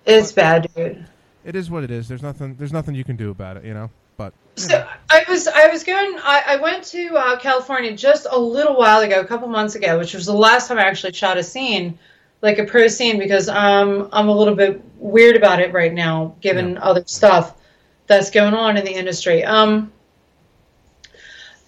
It's 0.06 0.32
bad, 0.34 0.70
dude. 0.76 1.06
It 1.46 1.56
is 1.56 1.72
what 1.72 1.84
it 1.86 1.92
is. 1.92 2.08
There's 2.10 2.22
nothing 2.22 2.56
there's 2.56 2.74
nothing 2.74 2.96
you 2.96 3.04
can 3.06 3.16
do 3.16 3.30
about 3.30 3.56
it, 3.58 3.64
you 3.66 3.74
know. 3.74 3.90
But 4.18 4.34
you 4.58 4.64
So 4.64 4.78
know. 4.80 4.88
I 5.10 5.24
was 5.30 5.48
I 5.48 5.68
was 5.68 5.84
going 5.86 6.18
I, 6.22 6.44
I 6.46 6.56
went 6.58 6.84
to 6.86 7.08
uh, 7.16 7.40
California 7.40 7.96
just 7.96 8.28
a 8.30 8.38
little 8.40 8.76
while 8.76 9.00
ago, 9.00 9.22
a 9.22 9.26
couple 9.26 9.48
months 9.48 9.76
ago, 9.76 9.98
which 9.98 10.14
was 10.14 10.26
the 10.26 10.34
last 10.34 10.68
time 10.68 10.78
I 10.78 10.84
actually 10.84 11.14
shot 11.14 11.38
a 11.38 11.44
scene, 11.44 11.98
like 12.42 12.58
a 12.58 12.64
pro 12.64 12.88
scene, 12.88 13.20
because 13.20 13.50
um 13.50 14.10
I'm 14.12 14.30
a 14.30 14.36
little 14.36 14.56
bit 14.56 14.82
weird 14.98 15.36
about 15.36 15.60
it 15.60 15.74
right 15.74 15.94
now, 15.94 16.36
given 16.42 16.74
Yeah. 16.74 16.82
other 16.82 17.04
stuff 17.06 17.56
that's 18.08 18.32
going 18.32 18.54
on 18.54 18.78
in 18.78 18.86
the 18.86 18.94
industry. 18.94 19.44
Um, 19.44 19.92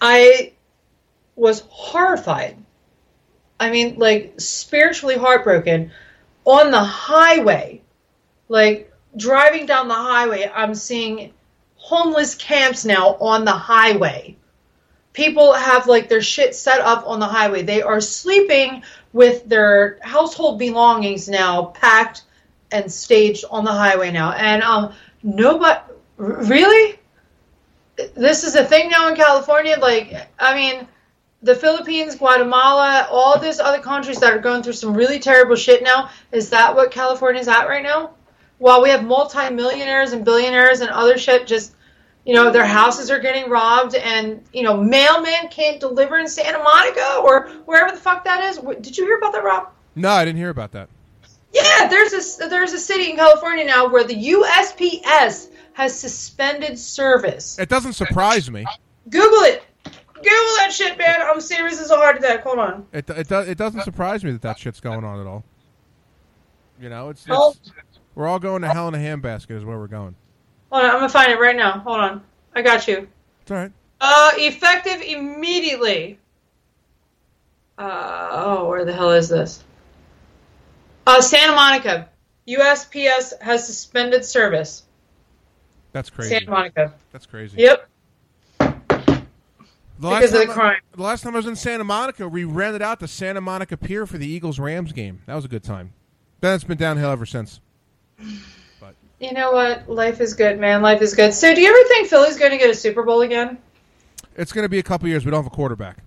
I 0.00 0.52
was 1.36 1.64
horrified. 1.68 2.56
I 3.60 3.70
mean, 3.70 3.96
like 3.98 4.34
spiritually 4.38 5.16
heartbroken 5.16 5.92
on 6.44 6.70
the 6.72 6.82
highway, 6.82 7.80
like 8.48 8.92
driving 9.16 9.66
down 9.66 9.86
the 9.86 9.94
highway. 9.94 10.50
I'm 10.52 10.74
seeing 10.74 11.32
homeless 11.76 12.34
camps 12.34 12.84
now 12.84 13.16
on 13.20 13.44
the 13.44 13.52
highway. 13.52 14.36
People 15.12 15.52
have 15.52 15.86
like 15.86 16.08
their 16.08 16.22
shit 16.22 16.54
set 16.54 16.80
up 16.80 17.06
on 17.06 17.20
the 17.20 17.26
highway. 17.26 17.62
They 17.62 17.82
are 17.82 18.00
sleeping 18.00 18.82
with 19.12 19.46
their 19.48 19.98
household 20.00 20.58
belongings 20.58 21.28
now 21.28 21.66
packed 21.66 22.22
and 22.70 22.90
staged 22.90 23.44
on 23.50 23.64
the 23.64 23.72
highway 23.72 24.10
now. 24.10 24.32
And 24.32 24.62
um, 24.62 24.94
nobody 25.22 25.80
really. 26.16 26.98
This 28.14 28.42
is 28.42 28.54
a 28.54 28.64
thing 28.64 28.88
now 28.88 29.08
in 29.08 29.16
California. 29.16 29.76
Like, 29.78 30.28
I 30.38 30.54
mean, 30.54 30.88
the 31.42 31.54
Philippines, 31.54 32.14
Guatemala, 32.14 33.06
all 33.10 33.38
these 33.38 33.60
other 33.60 33.80
countries 33.80 34.18
that 34.20 34.32
are 34.32 34.38
going 34.38 34.62
through 34.62 34.72
some 34.72 34.94
really 34.94 35.18
terrible 35.18 35.56
shit 35.56 35.82
now. 35.82 36.08
Is 36.30 36.50
that 36.50 36.74
what 36.74 36.90
California's 36.90 37.48
at 37.48 37.68
right 37.68 37.82
now? 37.82 38.12
While 38.58 38.82
we 38.82 38.90
have 38.90 39.04
multimillionaires 39.04 40.12
and 40.12 40.24
billionaires 40.24 40.80
and 40.80 40.90
other 40.90 41.18
shit 41.18 41.46
just 41.46 41.74
you 42.24 42.34
know 42.34 42.50
their 42.50 42.66
houses 42.66 43.10
are 43.10 43.18
getting 43.18 43.50
robbed 43.50 43.94
and 43.94 44.42
you 44.52 44.62
know 44.62 44.76
mailmen 44.76 45.50
can't 45.50 45.80
deliver 45.80 46.18
in 46.18 46.28
santa 46.28 46.58
monica 46.58 47.20
or 47.24 47.48
wherever 47.66 47.90
the 47.94 48.00
fuck 48.00 48.24
that 48.24 48.42
is 48.44 48.58
did 48.80 48.96
you 48.96 49.04
hear 49.04 49.18
about 49.18 49.32
that 49.32 49.42
rob 49.44 49.68
No, 49.94 50.10
I 50.10 50.24
didn't 50.24 50.38
hear 50.38 50.50
about 50.50 50.72
that. 50.72 50.88
yeah 51.52 51.88
there's 51.88 52.12
a 52.40 52.48
there's 52.48 52.72
a 52.72 52.78
city 52.78 53.10
in 53.10 53.16
california 53.16 53.64
now 53.64 53.88
where 53.88 54.04
the 54.04 54.14
usps 54.32 55.48
has 55.74 55.98
suspended 55.98 56.78
service 56.78 57.58
It 57.58 57.68
doesn't 57.68 57.94
surprise 57.94 58.50
me. 58.50 58.64
google 59.08 59.40
it 59.42 59.62
google 60.14 60.54
that 60.58 60.70
shit 60.72 60.96
man 60.98 61.16
i'm 61.22 61.40
serious 61.40 61.80
as 61.80 61.90
a 61.90 61.96
heart 61.96 62.16
attack 62.18 62.42
hold 62.44 62.58
on 62.60 62.86
It 62.92 63.08
it, 63.10 63.28
do, 63.28 63.40
it 63.40 63.58
doesn't 63.58 63.82
surprise 63.82 64.22
me 64.22 64.30
that 64.32 64.42
that 64.42 64.58
shit's 64.58 64.80
going 64.80 65.02
on 65.04 65.20
at 65.20 65.26
all. 65.26 65.44
You 66.80 66.88
know, 66.88 67.10
it's, 67.10 67.24
it's 67.28 67.60
we're 68.16 68.26
all 68.26 68.38
going 68.40 68.62
to 68.62 68.68
hell 68.68 68.88
in 68.88 68.94
a 68.94 68.98
handbasket 68.98 69.52
is 69.52 69.64
where 69.64 69.78
we're 69.78 69.86
going. 69.86 70.16
Hold 70.72 70.84
on 70.84 70.90
i'm 70.90 70.96
gonna 70.96 71.08
find 71.08 71.30
it 71.30 71.38
right 71.38 71.54
now 71.56 71.78
hold 71.80 71.98
on 72.00 72.22
i 72.54 72.62
got 72.62 72.88
you 72.88 73.06
It's 73.42 73.50
all 73.50 73.56
right. 73.58 73.72
Uh, 74.04 74.30
effective 74.34 75.00
immediately. 75.00 76.18
Uh, 77.78 78.28
oh, 78.32 78.68
where 78.68 78.84
the 78.84 78.92
hell 78.92 79.12
is 79.12 79.28
this? 79.28 79.62
Uh, 81.06 81.20
Santa 81.20 81.52
Monica. 81.52 82.08
USPS 82.48 83.40
has 83.40 83.64
suspended 83.64 84.24
service. 84.24 84.82
That's 85.92 86.10
crazy. 86.10 86.30
Santa 86.30 86.50
Monica. 86.50 86.94
That's 87.12 87.26
crazy. 87.26 87.58
Yep. 87.58 87.88
The 88.58 89.22
because 90.00 90.32
of 90.34 90.40
the 90.40 90.46
time 90.46 90.50
I- 90.50 90.54
crime. 90.54 90.80
the 90.96 91.02
last 91.02 91.22
time 91.22 91.34
I 91.34 91.38
was 91.38 91.46
in 91.46 91.54
Santa 91.54 91.84
Monica, 91.84 92.28
we 92.28 92.42
rented 92.42 92.82
out 92.82 92.98
the 92.98 93.06
Santa 93.06 93.40
Monica 93.40 93.76
Pier 93.76 94.04
for 94.06 94.18
the 94.18 94.26
Eagles 94.26 94.58
Rams 94.58 94.90
game. 94.92 95.22
That 95.26 95.36
was 95.36 95.44
a 95.44 95.48
good 95.48 95.62
time. 95.62 95.92
Then 96.40 96.56
it's 96.56 96.64
been 96.64 96.78
downhill 96.78 97.10
ever 97.10 97.24
since. 97.26 97.60
You 99.22 99.32
know 99.32 99.52
what? 99.52 99.88
Life 99.88 100.20
is 100.20 100.34
good, 100.34 100.58
man. 100.58 100.82
Life 100.82 101.00
is 101.00 101.14
good. 101.14 101.32
So, 101.32 101.54
do 101.54 101.60
you 101.60 101.68
ever 101.68 101.88
think 101.88 102.08
Philly's 102.08 102.36
going 102.36 102.50
to 102.50 102.58
get 102.58 102.70
a 102.70 102.74
Super 102.74 103.04
Bowl 103.04 103.20
again? 103.20 103.56
It's 104.34 104.52
going 104.52 104.64
to 104.64 104.68
be 104.68 104.80
a 104.80 104.82
couple 104.82 105.08
years. 105.08 105.24
We 105.24 105.30
don't 105.30 105.44
have 105.44 105.52
a 105.52 105.54
quarterback. 105.54 105.98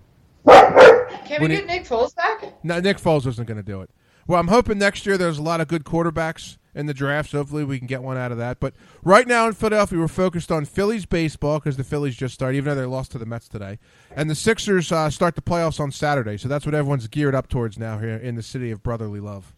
Can 0.46 1.06
we 1.30 1.38
When 1.38 1.50
he- 1.50 1.56
get 1.56 1.66
Nick 1.66 1.84
Foles 1.84 2.14
back? 2.14 2.62
No, 2.62 2.78
Nick 2.78 2.98
Foles 2.98 3.26
isn't 3.26 3.46
going 3.46 3.56
to 3.56 3.62
do 3.62 3.80
it. 3.80 3.88
Well, 4.26 4.38
I'm 4.38 4.48
hoping 4.48 4.76
next 4.76 5.06
year 5.06 5.16
there's 5.16 5.38
a 5.38 5.42
lot 5.42 5.62
of 5.62 5.68
good 5.68 5.84
quarterbacks 5.84 6.58
in 6.74 6.84
the 6.84 6.92
draft. 6.92 7.30
So 7.30 7.38
hopefully 7.38 7.64
we 7.64 7.78
can 7.78 7.86
get 7.86 8.02
one 8.02 8.18
out 8.18 8.32
of 8.32 8.38
that. 8.38 8.60
But 8.60 8.74
right 9.02 9.26
now 9.26 9.46
in 9.46 9.54
Philadelphia, 9.54 9.98
we're 9.98 10.08
focused 10.08 10.52
on 10.52 10.66
Phillies 10.66 11.06
baseball 11.06 11.58
because 11.58 11.78
the 11.78 11.84
Phillies 11.84 12.16
just 12.16 12.34
started, 12.34 12.58
even 12.58 12.74
though 12.74 12.82
they 12.82 12.86
lost 12.86 13.12
to 13.12 13.18
the 13.18 13.24
Mets 13.24 13.48
today. 13.48 13.78
And 14.14 14.28
the 14.28 14.34
Sixers 14.34 14.92
uh, 14.92 15.08
start 15.08 15.36
the 15.36 15.42
playoffs 15.42 15.80
on 15.80 15.90
Saturday. 15.90 16.36
So 16.36 16.48
that's 16.48 16.66
what 16.66 16.74
everyone's 16.74 17.08
geared 17.08 17.34
up 17.34 17.48
towards 17.48 17.78
now 17.78 17.98
here 17.98 18.16
in 18.16 18.34
the 18.34 18.42
city 18.42 18.70
of 18.70 18.82
brotherly 18.82 19.20
love. 19.20 19.54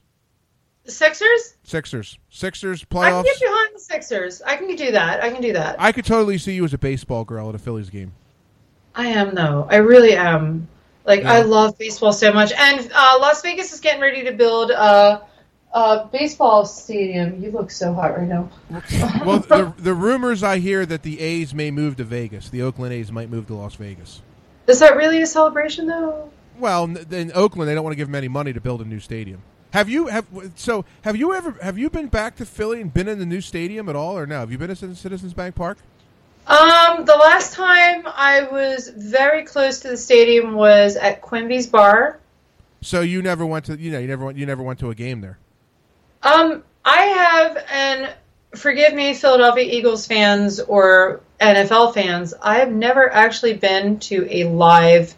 The 0.88 0.94
Sixers? 0.94 1.54
Sixers, 1.64 2.18
Sixers 2.30 2.80
I 2.80 2.86
can 2.86 3.12
playoffs. 3.12 3.24
get 3.24 3.40
behind 3.40 3.74
the 3.74 3.78
Sixers. 3.78 4.40
I 4.40 4.56
can 4.56 4.74
do 4.74 4.90
that. 4.92 5.22
I 5.22 5.28
can 5.28 5.42
do 5.42 5.52
that. 5.52 5.76
I 5.78 5.92
could 5.92 6.06
totally 6.06 6.38
see 6.38 6.54
you 6.54 6.64
as 6.64 6.72
a 6.72 6.78
baseball 6.78 7.26
girl 7.26 7.50
at 7.50 7.54
a 7.54 7.58
Phillies 7.58 7.90
game. 7.90 8.12
I 8.94 9.08
am 9.08 9.34
though. 9.34 9.68
I 9.70 9.76
really 9.76 10.14
am. 10.14 10.66
Like 11.04 11.24
Yeah. 11.24 11.34
I 11.34 11.40
love 11.42 11.76
baseball 11.76 12.14
so 12.14 12.32
much, 12.32 12.52
and 12.52 12.90
uh, 12.94 13.18
Las 13.20 13.42
Vegas 13.42 13.70
is 13.74 13.80
getting 13.80 14.00
ready 14.00 14.24
to 14.24 14.32
build 14.32 14.70
a, 14.70 15.26
a 15.74 16.06
baseball 16.10 16.64
stadium. 16.64 17.44
You 17.44 17.50
look 17.50 17.70
so 17.70 17.92
hot 17.92 18.16
right 18.16 18.26
now. 18.26 18.48
well, 19.26 19.40
the, 19.40 19.74
the 19.76 19.92
rumors 19.92 20.42
I 20.42 20.56
hear 20.56 20.86
that 20.86 21.02
the 21.02 21.20
A's 21.20 21.52
may 21.52 21.70
move 21.70 21.96
to 21.96 22.04
Vegas. 22.04 22.48
The 22.48 22.62
Oakland 22.62 22.94
A's 22.94 23.12
might 23.12 23.28
move 23.28 23.46
to 23.48 23.54
Las 23.54 23.74
Vegas. 23.74 24.22
Is 24.66 24.78
that 24.80 24.96
really 24.96 25.20
a 25.20 25.26
celebration 25.26 25.86
though? 25.86 26.30
Well, 26.58 26.84
in 26.84 27.30
Oakland, 27.34 27.68
they 27.68 27.74
don't 27.74 27.84
want 27.84 27.92
to 27.92 27.98
give 27.98 28.08
them 28.08 28.14
any 28.14 28.28
money 28.28 28.54
to 28.54 28.60
build 28.62 28.80
a 28.80 28.86
new 28.86 29.00
stadium. 29.00 29.42
Have 29.72 29.88
you 29.88 30.06
have 30.06 30.26
so? 30.54 30.84
Have 31.02 31.16
you 31.16 31.34
ever 31.34 31.56
have 31.62 31.78
you 31.78 31.90
been 31.90 32.08
back 32.08 32.36
to 32.36 32.46
Philly 32.46 32.80
and 32.80 32.92
been 32.92 33.08
in 33.08 33.18
the 33.18 33.26
new 33.26 33.40
stadium 33.40 33.88
at 33.88 33.96
all, 33.96 34.16
or 34.16 34.26
no? 34.26 34.40
Have 34.40 34.50
you 34.50 34.58
been 34.58 34.74
to 34.74 34.94
Citizens 34.94 35.34
Bank 35.34 35.54
Park? 35.54 35.78
Um, 36.46 37.04
the 37.04 37.16
last 37.16 37.52
time 37.52 38.04
I 38.06 38.48
was 38.50 38.88
very 38.88 39.44
close 39.44 39.80
to 39.80 39.88
the 39.88 39.96
stadium 39.98 40.54
was 40.54 40.96
at 40.96 41.20
Quimby's 41.20 41.66
Bar. 41.66 42.18
So 42.80 43.02
you 43.02 43.20
never 43.20 43.44
went 43.44 43.66
to 43.66 43.78
you 43.78 43.90
know 43.90 43.98
you 43.98 44.08
never 44.08 44.24
went 44.24 44.38
you 44.38 44.46
never 44.46 44.62
went 44.62 44.78
to 44.78 44.88
a 44.88 44.94
game 44.94 45.20
there. 45.20 45.38
Um, 46.22 46.62
I 46.84 47.02
have, 47.02 47.64
and 47.70 48.14
forgive 48.56 48.94
me, 48.94 49.14
Philadelphia 49.14 49.64
Eagles 49.64 50.06
fans 50.06 50.58
or 50.58 51.20
NFL 51.40 51.94
fans, 51.94 52.34
I 52.40 52.58
have 52.58 52.72
never 52.72 53.12
actually 53.12 53.54
been 53.54 53.98
to 54.00 54.26
a 54.30 54.44
live 54.44 55.14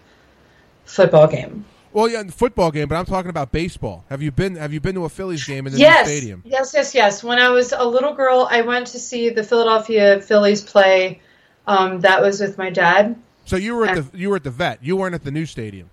football 0.85 1.29
game. 1.29 1.65
Well, 1.93 2.09
yeah, 2.09 2.21
in 2.21 2.29
the 2.29 2.33
football 2.33 2.71
game, 2.71 2.89
but 2.89 2.97
I'm 2.97 3.05
talking 3.05 3.31
about 3.31 3.51
baseball. 3.51 4.05
Have 4.09 4.23
you 4.23 4.31
been 4.31 4.57
Have 4.57 4.73
you 4.73 4.81
been 4.81 4.95
to 4.95 5.05
a 5.05 5.09
Phillies 5.09 5.45
game 5.45 5.67
in 5.67 5.73
the 5.73 5.79
yes, 5.79 6.07
new 6.07 6.13
stadium? 6.17 6.43
yes, 6.45 6.73
yes, 6.73 6.95
yes. 6.95 7.25
When 7.25 7.39
I 7.39 7.51
was 7.51 7.73
a 7.73 7.85
little 7.85 8.15
girl, 8.15 8.47
I 8.51 8.63
went 8.63 8.89
to 8.89 8.99
see 8.99 9.31
the 9.31 9.43
Philadelphia 9.43 10.21
Phillies 10.21 10.63
play. 10.63 11.21
Um, 11.67 12.01
that 12.01 12.23
was 12.23 12.41
with 12.41 12.59
my 12.59 12.71
dad. 12.71 13.17
So 13.45 13.57
you 13.57 13.75
were 13.75 13.87
at 13.87 13.97
the 13.97 14.19
you 14.19 14.31
were 14.31 14.37
at 14.37 14.45
the 14.45 14.51
vet. 14.51 14.79
You 14.83 14.97
weren't 14.97 15.15
at 15.15 15.25
the 15.25 15.31
new 15.31 15.47
stadium. 15.47 15.91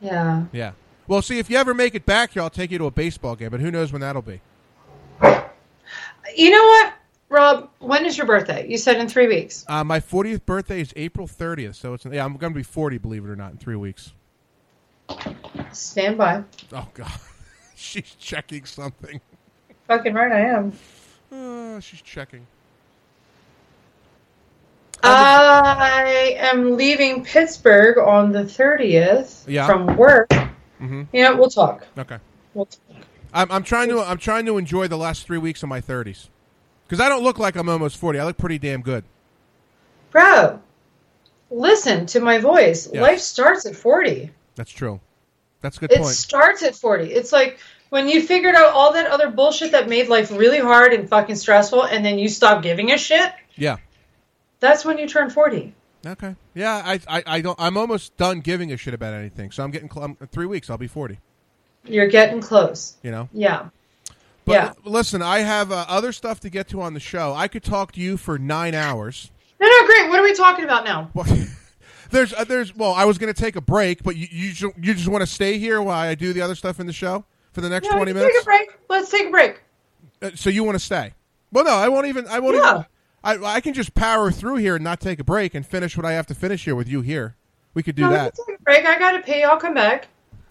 Yeah. 0.00 0.44
Yeah. 0.52 0.72
Well, 1.08 1.22
see, 1.22 1.38
if 1.38 1.50
you 1.50 1.56
ever 1.56 1.74
make 1.74 1.94
it 1.94 2.06
back 2.06 2.32
here, 2.32 2.42
I'll 2.42 2.50
take 2.50 2.70
you 2.70 2.78
to 2.78 2.86
a 2.86 2.90
baseball 2.90 3.34
game. 3.34 3.50
But 3.50 3.60
who 3.60 3.70
knows 3.70 3.92
when 3.92 4.00
that'll 4.00 4.22
be? 4.22 4.40
You 6.36 6.50
know 6.50 6.62
what, 6.62 6.92
Rob? 7.28 7.70
When 7.80 8.06
is 8.06 8.16
your 8.16 8.26
birthday? 8.26 8.68
You 8.68 8.78
said 8.78 8.98
in 8.98 9.08
three 9.08 9.26
weeks. 9.26 9.64
Uh, 9.66 9.82
my 9.82 9.98
40th 9.98 10.44
birthday 10.46 10.80
is 10.80 10.92
April 10.94 11.26
30th, 11.26 11.74
so 11.74 11.94
it's 11.94 12.04
yeah, 12.04 12.24
I'm 12.24 12.36
going 12.36 12.52
to 12.52 12.56
be 12.56 12.62
40, 12.62 12.98
believe 12.98 13.24
it 13.24 13.30
or 13.30 13.36
not, 13.36 13.50
in 13.52 13.58
three 13.58 13.74
weeks. 13.74 14.12
Stand 15.72 16.18
by. 16.18 16.42
Oh 16.72 16.88
God, 16.94 17.10
she's 17.76 18.14
checking 18.18 18.64
something. 18.64 19.20
Fucking 19.86 20.14
right, 20.14 20.32
I 20.32 20.40
am. 20.40 20.72
Uh, 21.32 21.80
she's 21.80 22.02
checking. 22.02 22.46
I 25.02 26.36
am 26.38 26.76
leaving 26.76 27.24
Pittsburgh 27.24 27.98
on 27.98 28.32
the 28.32 28.44
30th 28.44 29.44
Yeah. 29.46 29.66
from 29.66 29.96
work. 29.96 30.28
Mhm. 30.80 31.06
Yeah, 31.12 31.30
we'll 31.32 31.48
talk. 31.50 31.86
Okay. 31.98 32.18
We'll 32.54 32.66
talk. 32.66 32.80
I'm, 33.32 33.50
I'm 33.52 33.62
trying 33.62 33.88
to 33.90 34.00
I'm 34.00 34.18
trying 34.18 34.44
to 34.46 34.58
enjoy 34.58 34.88
the 34.88 34.96
last 34.98 35.24
three 35.26 35.38
weeks 35.38 35.62
of 35.62 35.68
my 35.68 35.80
30s 35.80 36.28
because 36.86 37.00
I 37.00 37.08
don't 37.08 37.22
look 37.22 37.38
like 37.38 37.56
I'm 37.56 37.68
almost 37.68 37.96
40. 37.96 38.18
I 38.18 38.24
look 38.24 38.36
pretty 38.38 38.58
damn 38.58 38.82
good. 38.82 39.04
Bro, 40.10 40.60
listen 41.50 42.06
to 42.06 42.20
my 42.20 42.38
voice. 42.38 42.88
Yeah. 42.92 43.02
Life 43.02 43.20
starts 43.20 43.66
at 43.66 43.76
40. 43.76 44.30
That's 44.60 44.70
true. 44.72 45.00
That's 45.62 45.78
a 45.78 45.80
good 45.80 45.92
It 45.92 46.00
point. 46.02 46.14
starts 46.14 46.62
at 46.62 46.74
40. 46.76 47.04
It's 47.14 47.32
like 47.32 47.58
when 47.88 48.06
you 48.08 48.20
figured 48.20 48.54
out 48.54 48.74
all 48.74 48.92
that 48.92 49.06
other 49.10 49.30
bullshit 49.30 49.72
that 49.72 49.88
made 49.88 50.06
life 50.08 50.30
really 50.30 50.58
hard 50.58 50.92
and 50.92 51.08
fucking 51.08 51.36
stressful, 51.36 51.84
and 51.84 52.04
then 52.04 52.18
you 52.18 52.28
stop 52.28 52.62
giving 52.62 52.92
a 52.92 52.98
shit, 52.98 53.32
Yeah. 53.56 53.76
that's 54.58 54.84
when 54.84 54.98
you 54.98 55.08
turn 55.08 55.30
40. 55.30 55.72
Okay. 56.06 56.36
Yeah. 56.52 56.82
I, 56.84 57.00
I 57.08 57.22
I 57.26 57.40
don't. 57.40 57.58
I'm 57.58 57.78
almost 57.78 58.14
done 58.18 58.40
giving 58.40 58.70
a 58.70 58.76
shit 58.76 58.92
about 58.92 59.14
anything. 59.14 59.50
So 59.50 59.64
I'm 59.64 59.70
getting 59.70 59.90
cl- 59.90 60.04
I'm, 60.04 60.16
three 60.30 60.44
weeks. 60.46 60.68
I'll 60.68 60.76
be 60.76 60.86
40. 60.88 61.18
You're 61.84 62.08
getting 62.08 62.42
close. 62.42 62.98
You 63.02 63.10
know. 63.12 63.30
Yeah. 63.32 63.70
But 64.44 64.52
Yeah. 64.52 64.64
l- 64.84 64.92
listen, 64.92 65.22
I 65.22 65.38
have 65.38 65.72
uh, 65.72 65.86
other 65.88 66.12
stuff 66.12 66.38
to 66.40 66.50
get 66.50 66.68
to 66.68 66.82
on 66.82 66.92
the 66.92 67.00
show. 67.00 67.32
I 67.34 67.48
could 67.48 67.62
talk 67.64 67.92
to 67.92 68.00
you 68.00 68.18
for 68.18 68.38
nine 68.38 68.74
hours. 68.74 69.30
No, 69.58 69.66
no, 69.66 69.86
great. 69.86 70.10
What 70.10 70.20
are 70.20 70.22
we 70.22 70.34
talking 70.34 70.64
about 70.66 70.84
now? 70.84 71.10
Well, 72.12 72.20
there's, 72.20 72.32
uh, 72.32 72.44
there's. 72.44 72.74
Well, 72.74 72.92
I 72.92 73.04
was 73.04 73.18
going 73.18 73.32
to 73.32 73.40
take 73.40 73.56
a 73.56 73.60
break, 73.60 74.02
but 74.02 74.16
you, 74.16 74.26
you, 74.30 74.52
ju- 74.52 74.72
you 74.80 74.94
just 74.94 75.08
want 75.08 75.22
to 75.22 75.26
stay 75.26 75.58
here 75.58 75.80
while 75.82 75.98
I 75.98 76.14
do 76.14 76.32
the 76.32 76.40
other 76.42 76.54
stuff 76.54 76.80
in 76.80 76.86
the 76.86 76.92
show 76.92 77.24
for 77.52 77.60
the 77.60 77.68
next 77.68 77.86
Yeah, 77.86 77.96
twenty 77.96 78.12
minutes. 78.12 78.32
Take 78.34 78.42
a 78.42 78.44
break. 78.44 78.78
Let's 78.88 79.10
take 79.10 79.26
a 79.28 79.30
break. 79.30 79.62
Uh, 80.22 80.30
so 80.34 80.50
you 80.50 80.64
want 80.64 80.76
to 80.78 80.84
stay? 80.84 81.14
Well, 81.52 81.64
no, 81.64 81.72
I 81.74 81.88
won't 81.88 82.06
even. 82.06 82.26
I 82.28 82.38
won't 82.40 82.56
Yeah. 82.56 82.70
even. 82.70 82.86
I, 83.22 83.56
I 83.56 83.60
can 83.60 83.74
just 83.74 83.94
power 83.94 84.30
through 84.30 84.56
here 84.56 84.76
and 84.76 84.84
not 84.84 84.98
take 85.00 85.20
a 85.20 85.24
break 85.24 85.54
and 85.54 85.66
finish 85.66 85.96
what 85.96 86.06
I 86.06 86.12
have 86.12 86.26
to 86.28 86.34
finish 86.34 86.64
here 86.64 86.74
with 86.74 86.88
you 86.88 87.02
here. 87.02 87.36
We 87.74 87.82
could 87.82 87.94
do 87.94 88.02
No, 88.02 88.10
that. 88.10 88.34
take 88.34 88.58
a 88.58 88.62
break. 88.62 88.86
I 88.86 88.98
got 88.98 89.12
to 89.12 89.20
pay. 89.22 89.42
I'll 89.44 89.58
come 89.58 89.74
back. 89.74 90.08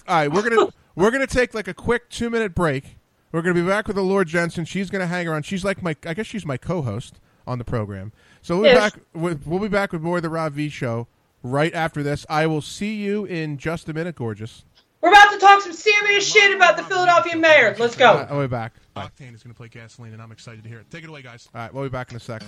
All 0.07 0.15
right, 0.15 0.31
we're 0.31 0.47
gonna 0.47 0.67
we're 0.95 1.11
gonna 1.11 1.27
take 1.27 1.53
like 1.53 1.67
a 1.67 1.73
quick 1.73 2.09
two 2.09 2.29
minute 2.29 2.53
break. 2.55 2.97
We're 3.31 3.41
gonna 3.41 3.53
be 3.55 3.65
back 3.67 3.87
with 3.87 3.95
the 3.95 4.01
Alura 4.01 4.25
Jenson. 4.25 4.65
She's 4.65 4.89
gonna 4.89 5.07
hang 5.07 5.27
around. 5.27 5.45
She's 5.45 5.63
like 5.65 5.81
my 5.83 5.95
I 6.05 6.13
guess 6.13 6.25
she's 6.27 6.45
my 6.45 6.57
co-host 6.57 7.19
on 7.45 7.57
the 7.57 7.65
program. 7.65 8.11
So 8.41 8.55
we'll 8.55 8.63
be 8.63 8.69
Yes. 8.69 8.91
back 8.93 9.01
with 9.13 9.45
we'll 9.47 9.59
be 9.59 9.67
back 9.67 9.91
with 9.91 10.01
more 10.01 10.17
of 10.17 10.23
the 10.23 10.29
Rob 10.29 10.53
V 10.53 10.69
show 10.69 11.07
right 11.43 11.73
after 11.73 12.03
this. 12.03 12.25
I 12.29 12.47
will 12.47 12.61
see 12.61 12.95
you 12.95 13.25
in 13.25 13.57
just 13.57 13.89
a 13.89 13.93
minute, 13.93 14.15
gorgeous. 14.15 14.63
We're 15.01 15.09
about 15.11 15.31
to 15.31 15.37
talk 15.39 15.61
some 15.61 15.71
serious 15.73 16.29
shit 16.29 16.53
about 16.55 16.75
the 16.75 16.83
Philadelphia 16.83 17.37
mayor. 17.37 17.73
Let's 17.79 17.95
go. 17.95 18.09
All 18.11 18.17
right, 18.17 18.27
I'll 18.31 18.41
be 18.41 18.47
back. 18.47 18.73
Bye. 18.93 19.03
Octane 19.05 19.33
is 19.33 19.41
going 19.43 19.53
to 19.53 19.57
play 19.57 19.69
gasoline, 19.69 20.11
and 20.13 20.21
I'm 20.21 20.31
excited 20.33 20.61
to 20.63 20.69
hear 20.69 20.79
it. 20.79 20.91
Take 20.91 21.03
it 21.05 21.09
away, 21.09 21.21
guys. 21.21 21.47
All 21.55 21.61
right, 21.61 21.73
we'll 21.73 21.83
be 21.83 21.89
back 21.89 22.11
in 22.11 22.17
a 22.17 22.19
sec. 22.19 22.43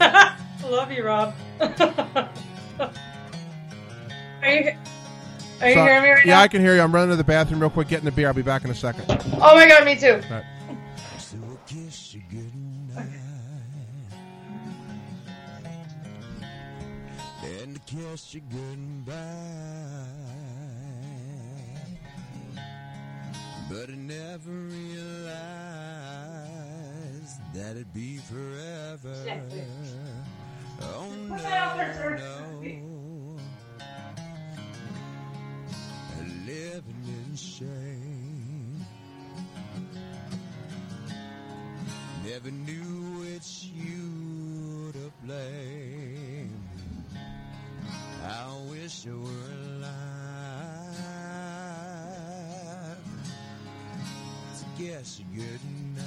I 0.00 0.36
love 0.68 0.92
you, 0.92 1.04
Rob. 1.04 1.34
are 1.60 2.28
you, 4.44 4.72
are 5.60 5.68
you 5.68 5.74
So- 5.74 5.84
hearing 5.84 6.02
me 6.02 6.10
right 6.10 6.26
yeah, 6.26 6.34
now? 6.34 6.40
I 6.42 6.48
can 6.48 6.60
hear 6.60 6.74
you. 6.74 6.80
I'm 6.82 6.92
running 6.92 7.10
to 7.10 7.16
the 7.16 7.24
bathroom 7.24 7.60
real 7.60 7.70
quick, 7.70 7.88
getting 7.88 8.04
the 8.04 8.12
beer. 8.12 8.28
I'll 8.28 8.34
be 8.34 8.42
back 8.42 8.64
in 8.64 8.70
a 8.70 8.74
second. 8.74 9.06
Oh 9.08 9.54
my 9.54 9.66
god, 9.68 9.84
me 9.86 9.96
too. 9.96 10.20
Kiss 17.92 18.32
you 18.34 18.40
goodbye. 18.50 19.14
But 23.68 23.90
I 23.90 23.94
never 23.94 24.50
realized 24.50 25.32
that 27.54 27.72
it'd 27.72 27.92
be 27.92 28.16
forever. 28.18 29.14
Oh 30.80 31.14
no, 31.28 31.36
no. 32.16 32.62
Living 36.46 37.04
in 37.06 37.36
shame. 37.36 38.84
Never 42.24 42.50
knew 42.50 43.24
it's 43.34 43.64
you 43.64 44.01
wish 49.04 49.12
I 49.12 49.16
were 49.16 49.24
alive 49.78 49.96
to 54.58 54.64
guess 54.82 55.18
you 55.18 55.24
good 55.42 55.60
night. 55.96 56.04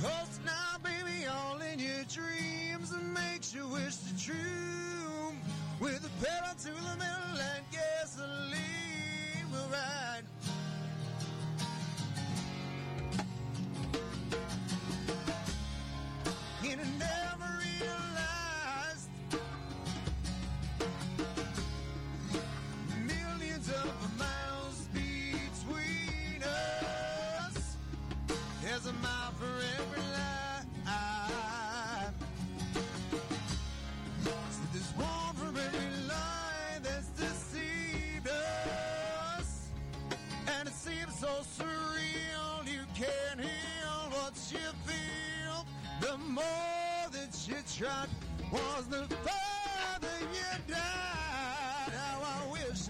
Cause 0.00 0.40
now, 0.44 0.78
baby, 0.82 1.26
all 1.26 1.60
in 1.60 1.78
your 1.78 2.04
dreams 2.04 2.92
and 2.92 3.14
makes 3.14 3.54
you 3.54 3.66
wish 3.68 3.96
the 3.96 4.18
truth. 4.20 4.38
With 5.80 6.04
a 6.04 6.10
pedal 6.24 6.54
to 6.58 6.72
the 6.82 6.96
metal 6.98 7.29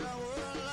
I 0.03 0.70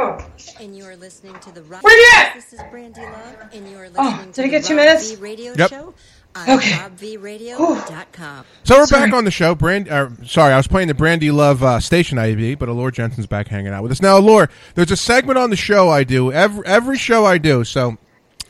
go? 0.00 0.24
And 0.60 0.76
you 0.76 0.84
are 0.84 0.96
listening 0.96 1.38
to 1.40 1.52
the 1.52 1.62
Rock. 1.64 1.82
Where 1.82 1.96
you 1.96 2.10
at? 2.16 2.34
This 2.34 2.52
is 2.52 2.60
Brandy 2.70 3.00
Love, 3.02 3.36
and 3.52 3.68
you 3.68 3.76
are 3.78 3.88
listening 3.88 3.98
Oh, 3.98 4.24
to 4.24 4.32
did 4.32 4.38
I 4.38 4.42
the 4.42 4.48
get 4.48 4.64
two 4.64 4.76
Rob 4.76 4.84
minutes? 4.84 5.10
V 5.12 5.16
Radio 5.20 5.54
Yep. 5.56 5.70
Show 5.70 5.94
on 6.36 6.50
Okay. 6.50 6.70
robvradio.com. 6.72 8.44
So 8.64 8.78
we're 8.78 8.86
Sorry. 8.86 9.06
back 9.06 9.14
on 9.14 9.24
the 9.24 9.30
show. 9.30 9.54
Brand, 9.54 9.88
uh, 9.88 10.08
sorry, 10.24 10.52
I 10.52 10.56
was 10.56 10.66
playing 10.66 10.88
the 10.88 10.94
Brandy 10.94 11.30
Love 11.30 11.62
uh, 11.62 11.80
station 11.80 12.18
ID, 12.18 12.54
but 12.54 12.68
Alura 12.68 12.92
Jenson's 12.92 13.26
back 13.26 13.48
hanging 13.48 13.72
out 13.72 13.82
with 13.82 13.92
us 13.92 14.02
now. 14.02 14.20
Alura, 14.20 14.48
there's 14.74 14.90
a 14.90 14.96
segment 14.96 15.38
on 15.38 15.50
the 15.50 15.56
show 15.56 15.88
I 15.88 16.04
do 16.04 16.32
every 16.32 16.64
every 16.66 16.96
show 16.98 17.24
I 17.26 17.38
do. 17.38 17.64
So 17.64 17.98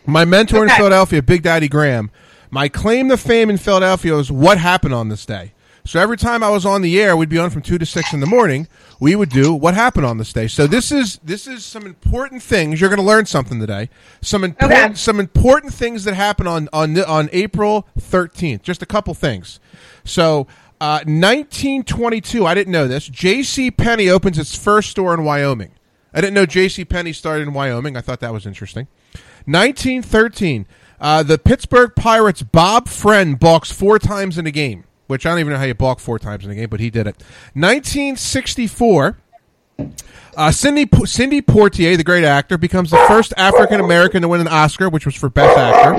my 0.07 0.24
mentor 0.24 0.64
in 0.64 0.70
Philadelphia, 0.70 1.22
Big 1.22 1.42
Daddy 1.42 1.68
Graham, 1.68 2.11
my 2.51 2.68
claim 2.68 3.09
to 3.09 3.16
fame 3.16 3.51
in 3.51 3.57
Philadelphia 3.57 4.16
is 4.18 4.30
what 4.30 4.59
happened 4.59 4.94
on 4.94 5.09
this 5.09 5.24
day. 5.26 5.53
So 5.85 5.99
every 5.99 6.16
time 6.16 6.43
I 6.43 6.51
was 6.51 6.66
on 6.66 6.83
the 6.83 7.01
air, 7.01 7.16
we'd 7.16 7.28
be 7.28 7.39
on 7.39 7.51
from 7.51 7.62
two 7.62 7.78
to 7.78 7.87
six 7.87 8.12
in 8.12 8.20
the 8.20 8.26
morning. 8.26 8.68
We 9.01 9.16
would 9.16 9.31
do 9.31 9.55
what 9.55 9.74
happened 9.74 10.07
on 10.07 10.18
this 10.18 10.33
day. 10.33 10.47
So 10.47 10.66
this 10.66 10.93
is 10.93 11.18
this 11.24 11.47
is 11.47 11.64
some 11.64 11.87
important 11.87 12.43
things. 12.43 12.81
You're 12.81 12.91
going 12.91 13.01
to 13.01 13.07
learn 13.07 13.26
something 13.26 13.59
today. 13.59 13.89
Some 14.20 14.45
important 14.45 14.81
Okay. 14.83 14.95
some 14.95 15.18
important 15.18 15.72
things 15.74 16.05
that 16.05 16.14
happened 16.14 16.49
on 16.49 16.68
on 16.72 16.99
on 17.03 17.28
April 17.33 17.87
13th. 17.99 18.62
Just 18.62 18.83
a 18.83 18.87
couple 18.87 19.14
things. 19.14 19.61
So. 20.05 20.47
Uh, 20.83 21.05
1922. 21.05 22.47
I 22.47 22.55
didn't 22.55 22.72
know 22.72 22.89
this. 22.89 23.07
J.C. 23.07 23.70
Penney 23.70 24.09
opens 24.09 24.39
its 24.39 24.57
first 24.57 24.89
store 24.89 25.12
in 25.12 25.24
Wyoming. 25.24 25.72
I 26.14 26.22
didn't 26.22 26.33
know 26.33 26.47
J.C. 26.47 26.87
Penney 26.87 27.12
started 27.12 27.47
in 27.49 27.53
Wyoming. 27.53 27.99
I 27.99 28.01
thought 28.01 28.20
that 28.20 28.33
was 28.33 28.47
interesting. 28.47 28.87
1913. 29.45 30.66
Uh, 30.99 31.22
the 31.22 31.37
Pittsburgh 31.37 31.95
Pirates' 31.95 32.43
Bob 32.43 32.89
Friend 32.89 33.39
balks 33.39 33.70
four 33.70 33.99
times 33.99 34.39
in 34.39 34.47
a 34.47 34.51
game, 34.51 34.85
which 35.11 35.27
I 35.27 35.31
don't 35.31 35.41
even 35.41 35.53
know 35.53 35.59
how 35.59 35.65
you 35.65 35.75
balk 35.75 35.99
four 35.99 36.21
times 36.21 36.45
in 36.45 36.53
a 36.53 36.55
game, 36.55 36.69
but 36.69 36.79
he 36.79 36.89
did 36.89 37.09
it. 37.09 37.17
1964. 37.55 39.19
Uh, 40.37 40.53
Sidney 40.53 40.89
Sidney 41.05 41.43
Poitier, 41.43 41.97
the 41.97 42.05
great 42.05 42.23
actor, 42.23 42.57
becomes 42.57 42.93
the 42.93 43.05
first 43.09 43.35
African 43.37 43.81
American 43.81 44.23
to 44.23 44.29
win 44.29 44.41
an 44.41 44.47
Oscar, 44.47 44.89
which 44.89 45.05
was 45.05 45.17
for 45.17 45.29
Best 45.29 45.59
Actor. 45.59 45.95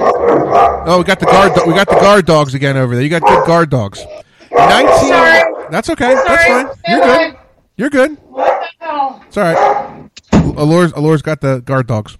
Oh, 0.87 0.99
we 0.99 1.03
got 1.03 1.19
the 1.19 1.25
guard. 1.25 1.51
We 1.67 1.73
got 1.73 1.89
the 1.89 1.95
guard 1.95 2.25
dogs 2.25 2.53
again 2.53 2.77
over 2.77 2.95
there. 2.95 3.03
You 3.03 3.09
got 3.09 3.21
good 3.21 3.45
guard 3.45 3.69
dogs. 3.69 4.05
Nineteen. 4.49 5.09
Sorry. 5.09 5.67
That's 5.69 5.89
okay. 5.89 6.15
That's 6.15 6.45
fine. 6.45 6.69
You're 6.87 7.01
good. 7.01 7.37
You're 7.75 7.89
good. 7.89 8.11
What 8.29 8.61
the 8.79 8.85
hell? 8.85 9.23
It's 9.27 9.37
all 9.37 9.43
right. 9.43 10.09
Alura's, 10.31 10.93
Alura's 10.93 11.21
got 11.21 11.41
the 11.41 11.59
guard 11.59 11.87
dogs. 11.87 12.17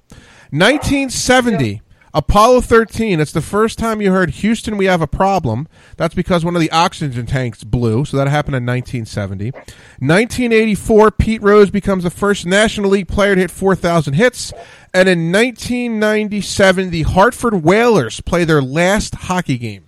1970, 0.50 1.82
Apollo 2.14 2.62
13. 2.62 3.20
It's 3.20 3.32
the 3.32 3.42
first 3.42 3.80
time 3.80 4.02
you 4.02 4.12
heard 4.12 4.32
Houston, 4.32 4.78
we 4.78 4.86
have 4.86 5.02
a 5.02 5.08
problem. 5.08 5.68
That's 5.98 6.14
because 6.14 6.44
one 6.44 6.56
of 6.56 6.62
the 6.62 6.72
oxygen 6.72 7.26
tanks 7.26 7.64
blew. 7.64 8.06
So 8.06 8.18
that 8.18 8.28
happened 8.28 8.56
in 8.56 8.66
1970. 8.66 9.52
1984, 9.52 11.12
Pete 11.12 11.42
Rose 11.42 11.70
becomes 11.70 12.04
the 12.04 12.10
first 12.10 12.46
National 12.46 12.90
League 12.90 13.08
player 13.08 13.36
to 13.36 13.42
hit 13.42 13.52
4,000 13.52 14.14
hits. 14.14 14.52
And 14.94 15.08
in 15.08 15.32
1997, 15.32 16.90
the 16.90 17.04
Hartford 17.04 17.64
Whalers 17.64 18.20
play 18.22 18.44
their 18.44 18.62
last 18.62 19.16
hockey 19.16 19.58
game. 19.58 19.88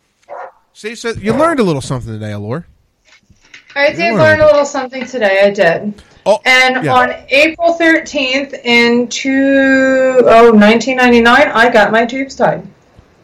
See, 0.73 0.95
so 0.95 1.09
you 1.09 1.33
learned 1.33 1.59
a 1.59 1.63
little 1.63 1.81
something 1.81 2.11
today, 2.13 2.31
Alura. 2.31 2.65
I 3.75 3.91
did 3.91 4.15
learn 4.15 4.39
a 4.39 4.45
little 4.45 4.65
something 4.65 5.05
today. 5.05 5.41
I 5.45 5.49
did. 5.51 6.01
Oh, 6.25 6.39
And 6.45 6.85
yeah. 6.85 6.93
on 6.93 7.09
April 7.29 7.73
13th 7.77 8.53
in 8.63 9.07
two, 9.09 10.21
oh, 10.25 10.51
1999, 10.53 11.25
I 11.27 11.69
got 11.69 11.91
my 11.91 12.05
tubes 12.05 12.35
tied. 12.35 12.65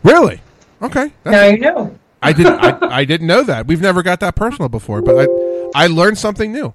Really? 0.03 0.41
Okay. 0.81 1.11
Now 1.25 1.45
you 1.45 1.59
know. 1.59 1.97
I 2.21 2.33
didn't. 2.33 2.59
I, 2.59 2.77
I 2.99 3.05
didn't 3.05 3.27
know 3.27 3.43
that. 3.43 3.67
We've 3.67 3.81
never 3.81 4.03
got 4.03 4.19
that 4.19 4.35
personal 4.35 4.69
before, 4.69 5.01
but 5.01 5.15
I 5.17 5.83
I 5.83 5.87
learned 5.87 6.17
something 6.17 6.51
new. 6.51 6.73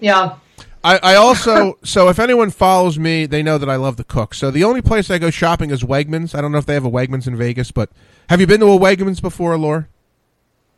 Yeah. 0.00 0.36
I, 0.84 0.98
I 1.02 1.14
also 1.16 1.78
so 1.84 2.08
if 2.08 2.18
anyone 2.18 2.50
follows 2.50 2.98
me, 2.98 3.26
they 3.26 3.42
know 3.42 3.58
that 3.58 3.68
I 3.68 3.76
love 3.76 3.96
to 3.96 4.04
cook. 4.04 4.34
So 4.34 4.50
the 4.50 4.64
only 4.64 4.82
place 4.82 5.10
I 5.10 5.18
go 5.18 5.30
shopping 5.30 5.70
is 5.70 5.82
Wegmans. 5.82 6.34
I 6.34 6.40
don't 6.40 6.52
know 6.52 6.58
if 6.58 6.66
they 6.66 6.74
have 6.74 6.84
a 6.84 6.90
Wegmans 6.90 7.26
in 7.26 7.36
Vegas, 7.36 7.70
but 7.70 7.90
have 8.28 8.40
you 8.40 8.46
been 8.46 8.60
to 8.60 8.66
a 8.66 8.78
Wegmans 8.78 9.20
before, 9.22 9.56
Alura? 9.56 9.86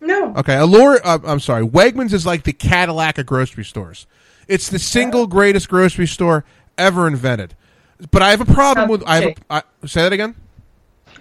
No. 0.00 0.34
Okay, 0.36 0.54
Alura. 0.54 1.00
Uh, 1.04 1.18
I'm 1.24 1.40
sorry, 1.40 1.66
Wegmans 1.66 2.12
is 2.12 2.24
like 2.24 2.44
the 2.44 2.52
Cadillac 2.52 3.18
of 3.18 3.26
grocery 3.26 3.64
stores. 3.64 4.06
It's 4.48 4.68
the 4.68 4.78
single 4.78 5.26
greatest 5.26 5.68
grocery 5.68 6.06
store 6.06 6.44
ever 6.76 7.06
invented. 7.06 7.54
But 8.10 8.22
I 8.22 8.30
have 8.30 8.40
a 8.40 8.46
problem 8.46 8.88
with. 8.88 9.02
I 9.06 9.16
have. 9.16 9.24
A, 9.24 9.34
I, 9.50 9.62
say 9.86 10.02
that 10.02 10.12
again. 10.12 10.34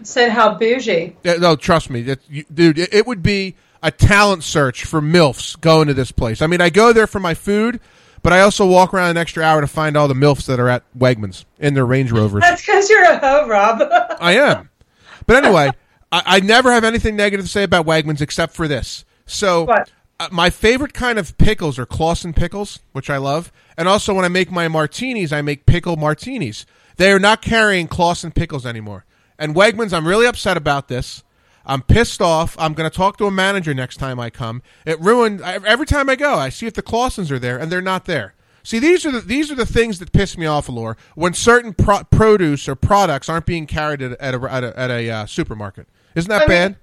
Said 0.04 0.30
how 0.30 0.56
bougie. 0.56 1.16
Yeah, 1.24 1.34
no, 1.36 1.56
trust 1.56 1.90
me, 1.90 2.04
that, 2.04 2.20
you, 2.30 2.46
dude. 2.54 2.80
It, 2.80 2.94
it 2.94 3.08
would 3.08 3.22
be 3.22 3.56
a 3.84 3.92
talent 3.92 4.44
search 4.44 4.86
for 4.86 5.02
milfs 5.02 5.60
going 5.60 5.88
to 5.88 5.94
this 5.94 6.12
place. 6.12 6.42
I 6.42 6.48
mean, 6.48 6.62
I 6.62 6.70
go 6.70 6.94
there 6.94 7.08
for 7.08 7.20
my 7.20 7.34
food, 7.34 7.82
but 8.22 8.32
I 8.32 8.42
also 8.42 8.66
walk 8.66 8.94
around 8.94 9.12
an 9.12 9.18
extra 9.18 9.44
hour 9.44 9.62
to 9.62 9.68
find 9.68 9.98
all 9.98 10.08
the 10.08 10.14
milfs 10.14 10.46
that 10.46 10.60
are 10.60 10.70
at 10.70 10.84
Wegmans 10.98 11.46
in 11.60 11.74
their 11.74 11.86
Range 11.86 12.12
Rovers. 12.12 12.42
That's 12.42 12.66
because 12.66 12.90
you're 12.90 13.04
a 13.04 13.18
hoe, 13.18 13.48
Rob. 13.48 13.82
I 14.22 14.38
am. 14.38 14.70
But 15.26 15.44
anyway, 15.44 15.72
I, 16.12 16.24
I 16.26 16.40
never 16.40 16.72
have 16.72 16.84
anything 16.84 17.16
negative 17.16 17.46
to 17.46 17.52
say 17.52 17.64
about 17.64 17.86
Wegmans 17.86 18.22
except 18.22 18.54
for 18.54 18.68
this. 18.68 19.06
So, 19.26 19.66
What? 19.66 19.92
Uh, 20.20 20.28
my 20.32 20.50
favorite 20.50 20.94
kind 20.94 21.18
of 21.18 21.38
pickles 21.38 21.80
are 21.80 21.86
Clausen 21.86 22.34
pickles, 22.34 22.80
which 22.92 23.10
I 23.10 23.18
love, 23.18 23.52
and 23.78 23.88
also 23.88 24.14
when 24.14 24.26
I 24.26 24.30
make 24.30 24.52
my 24.52 24.68
martinis, 24.68 25.32
I 25.32 25.42
make 25.42 25.66
pickle 25.66 25.96
martinis. 25.96 26.66
They 26.98 27.12
are 27.12 27.20
not 27.20 27.42
carrying 27.42 27.88
Clausen 27.88 28.32
pickles 28.32 28.66
anymore. 28.66 29.06
And 29.38 29.56
Wegmans, 29.56 29.94
I'm 29.94 30.06
really 30.08 30.26
upset 30.26 30.58
about 30.58 30.90
this. 30.90 31.24
I'm 31.66 31.82
pissed 31.82 32.22
off. 32.22 32.58
I'm 32.60 32.74
going 32.74 32.90
to 32.90 32.96
talk 32.96 33.18
to 33.18 33.26
a 33.26 33.32
manager 33.32 33.74
next 33.74 33.98
time 33.98 34.20
I 34.20 34.30
come. 34.30 34.62
It 34.86 35.00
ruined 35.00 35.42
I- 35.42 35.60
every 35.66 35.86
time 35.86 36.10
I 36.10 36.16
go. 36.18 36.34
I 36.36 36.50
see 36.50 36.66
if 36.68 36.74
the 36.74 36.82
Clausens 36.82 37.32
are 37.32 37.40
there, 37.40 37.58
and 37.58 37.72
they're 37.72 37.82
not 37.82 38.04
there. 38.06 38.34
See, 38.64 38.80
these 38.80 39.06
are 39.06 39.12
the 39.12 39.22
these 39.22 39.50
are 39.50 39.56
the 39.56 39.66
things 39.66 40.00
that 40.00 40.12
piss 40.12 40.38
me 40.38 40.46
off, 40.46 40.68
Alura. 40.68 40.98
When 41.16 41.34
certain 41.34 41.74
pro- 41.74 42.04
produce 42.04 42.68
or 42.68 42.76
products 42.76 43.30
aren't 43.30 43.46
being 43.46 43.66
carried 43.68 44.02
at, 44.02 44.20
at 44.20 44.36
a 44.36 44.52
at 44.54 44.64
a, 44.66 44.78
at 44.80 44.92
a 44.92 45.10
uh, 45.10 45.26
supermarket, 45.26 45.88
isn't 46.16 46.28
that 46.30 46.42
I 46.42 46.46
mean- 46.46 46.50
bad? 46.50 46.76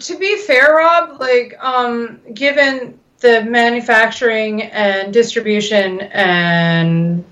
To 0.00 0.18
be 0.18 0.38
fair, 0.38 0.74
Rob, 0.74 1.20
like 1.20 1.56
um, 1.60 2.20
given 2.32 2.98
the 3.20 3.44
manufacturing 3.44 4.62
and 4.62 5.12
distribution 5.12 6.00
and 6.00 7.24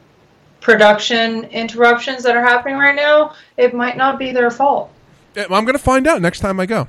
production 0.60 1.44
interruptions 1.44 2.22
that 2.22 2.36
are 2.36 2.42
happening 2.42 2.78
right 2.78 2.94
now, 2.94 3.34
it 3.56 3.74
might 3.74 3.96
not 3.96 4.18
be 4.18 4.32
their 4.32 4.50
fault. 4.50 4.90
I'm 5.36 5.48
going 5.64 5.72
to 5.72 5.78
find 5.78 6.06
out 6.06 6.22
next 6.22 6.40
time 6.40 6.60
I 6.60 6.66
go. 6.66 6.86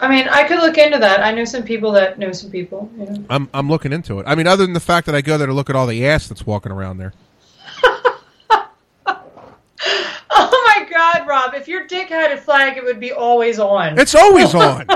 I 0.00 0.08
mean, 0.08 0.28
I 0.28 0.44
could 0.44 0.58
look 0.58 0.78
into 0.78 0.98
that. 0.98 1.20
I 1.22 1.30
know 1.30 1.44
some 1.44 1.62
people 1.62 1.92
that 1.92 2.18
know 2.18 2.32
some 2.32 2.50
people. 2.50 2.90
You 2.98 3.04
know. 3.04 3.24
I'm 3.28 3.50
I'm 3.52 3.68
looking 3.68 3.92
into 3.92 4.18
it. 4.18 4.24
I 4.26 4.34
mean, 4.34 4.46
other 4.46 4.64
than 4.64 4.72
the 4.72 4.80
fact 4.80 5.06
that 5.06 5.14
I 5.14 5.20
go 5.20 5.36
there 5.36 5.46
to 5.46 5.52
look 5.52 5.68
at 5.68 5.76
all 5.76 5.86
the 5.86 6.06
ass 6.06 6.26
that's 6.26 6.46
walking 6.46 6.72
around 6.72 6.98
there. 6.98 7.12
Oh 10.32 10.74
my 10.78 10.79
God, 11.00 11.26
Rob! 11.26 11.54
If 11.54 11.66
your 11.68 11.86
dick 11.86 12.08
had 12.08 12.30
a 12.32 12.36
flag, 12.36 12.76
it 12.76 12.84
would 12.84 13.00
be 13.00 13.12
always 13.12 13.58
on. 13.58 13.98
It's 13.98 14.14
always 14.14 14.54
on. 14.66 14.86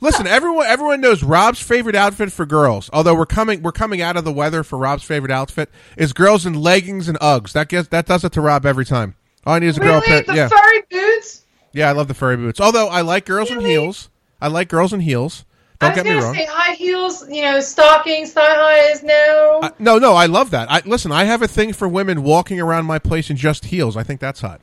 Listen, 0.00 0.26
everyone 0.26 0.66
everyone 0.66 1.00
knows 1.00 1.22
Rob's 1.22 1.60
favorite 1.60 1.96
outfit 1.96 2.30
for 2.32 2.46
girls. 2.46 2.88
Although 2.92 3.14
we're 3.16 3.26
coming 3.26 3.60
we're 3.62 3.72
coming 3.72 4.00
out 4.00 4.16
of 4.16 4.24
the 4.24 4.32
weather 4.32 4.62
for 4.62 4.78
Rob's 4.78 5.02
favorite 5.02 5.32
outfit 5.32 5.68
is 5.96 6.12
girls 6.12 6.46
in 6.46 6.54
leggings 6.54 7.08
and 7.08 7.18
Uggs. 7.18 7.52
That 7.52 7.68
gets 7.68 7.88
that 7.88 8.06
does 8.06 8.22
it 8.24 8.32
to 8.32 8.40
Rob 8.40 8.64
every 8.64 8.84
time. 8.84 9.16
All 9.44 9.54
I 9.54 9.58
need 9.58 9.66
is 9.68 9.76
a 9.76 9.80
girl 9.80 9.94
really, 10.00 10.06
pair. 10.06 10.22
the 10.22 10.34
Yeah, 10.34 10.48
furry 10.48 10.82
boots. 10.90 11.44
yeah, 11.72 11.88
I 11.88 11.92
love 11.92 12.08
the 12.08 12.14
furry 12.14 12.36
boots. 12.36 12.60
Although 12.60 12.88
I 12.88 13.00
like 13.00 13.26
girls 13.26 13.50
in 13.50 13.60
heels. 13.60 14.08
I 14.40 14.48
like 14.48 14.68
girls 14.68 14.92
in 14.92 15.00
heels. 15.00 15.44
I 15.82 15.86
Don't 15.86 15.96
was 15.96 15.96
get 15.96 16.04
me 16.04 16.10
gonna 16.14 16.24
wrong. 16.26 16.34
say 16.34 16.46
high 16.48 16.74
heels, 16.74 17.28
you 17.28 17.42
know, 17.42 17.60
stockings, 17.60 18.32
thigh 18.32 18.54
highs. 18.54 19.02
No, 19.02 19.60
I- 19.64 19.72
no, 19.78 19.98
no, 19.98 20.14
I 20.14 20.26
love 20.26 20.50
that. 20.52 20.70
I 20.70 20.80
listen. 20.86 21.10
I 21.12 21.24
have 21.24 21.42
a 21.42 21.48
thing 21.48 21.72
for 21.72 21.88
women 21.88 22.22
walking 22.22 22.60
around 22.60 22.84
my 22.86 22.98
place 23.00 23.28
in 23.30 23.36
just 23.36 23.66
heels. 23.66 23.96
I 23.96 24.02
think 24.02 24.20
that's 24.20 24.40
hot. 24.40 24.60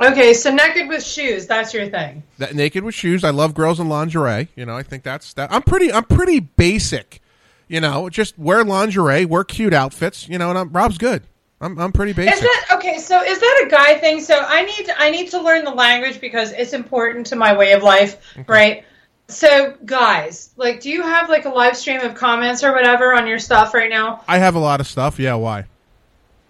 Okay, 0.00 0.34
so 0.34 0.50
naked 0.50 0.88
with 0.88 1.04
shoes. 1.04 1.46
That's 1.46 1.72
your 1.74 1.88
thing. 1.88 2.22
That 2.38 2.54
naked 2.54 2.84
with 2.84 2.94
shoes. 2.94 3.24
I 3.24 3.30
love 3.30 3.54
girls 3.54 3.80
in 3.80 3.88
lingerie. 3.88 4.48
You 4.56 4.66
know, 4.66 4.76
I 4.76 4.82
think 4.82 5.02
that's 5.02 5.34
that. 5.34 5.52
I'm 5.52 5.62
pretty. 5.62 5.92
I'm 5.92 6.04
pretty 6.04 6.40
basic. 6.40 7.20
You 7.68 7.80
know, 7.80 8.10
just 8.10 8.38
wear 8.38 8.64
lingerie, 8.64 9.24
wear 9.24 9.44
cute 9.44 9.72
outfits. 9.72 10.28
You 10.28 10.38
know, 10.38 10.50
and 10.50 10.58
I'm, 10.58 10.70
Rob's 10.70 10.98
good. 10.98 11.22
I'm 11.60 11.78
I'm 11.78 11.92
pretty 11.92 12.14
basic. 12.14 12.34
Is 12.34 12.40
that 12.40 12.66
okay? 12.72 12.98
So 12.98 13.22
is 13.22 13.38
that 13.38 13.64
a 13.66 13.70
guy 13.70 13.94
thing? 13.98 14.20
So 14.20 14.38
I 14.38 14.64
need 14.64 14.86
to, 14.86 15.00
I 15.00 15.10
need 15.10 15.30
to 15.30 15.42
learn 15.42 15.64
the 15.64 15.70
language 15.70 16.20
because 16.20 16.52
it's 16.52 16.72
important 16.72 17.26
to 17.26 17.36
my 17.36 17.56
way 17.56 17.72
of 17.72 17.82
life, 17.82 18.16
right? 18.46 18.84
So 19.28 19.76
guys, 19.84 20.50
like, 20.56 20.80
do 20.80 20.90
you 20.90 21.02
have 21.02 21.28
like 21.28 21.44
a 21.44 21.50
live 21.50 21.76
stream 21.76 22.00
of 22.00 22.14
comments 22.14 22.64
or 22.64 22.72
whatever 22.72 23.14
on 23.14 23.26
your 23.26 23.38
stuff 23.38 23.74
right 23.74 23.90
now? 23.90 24.24
I 24.26 24.38
have 24.38 24.54
a 24.54 24.58
lot 24.58 24.80
of 24.80 24.86
stuff. 24.86 25.18
Yeah, 25.18 25.34
why? 25.34 25.66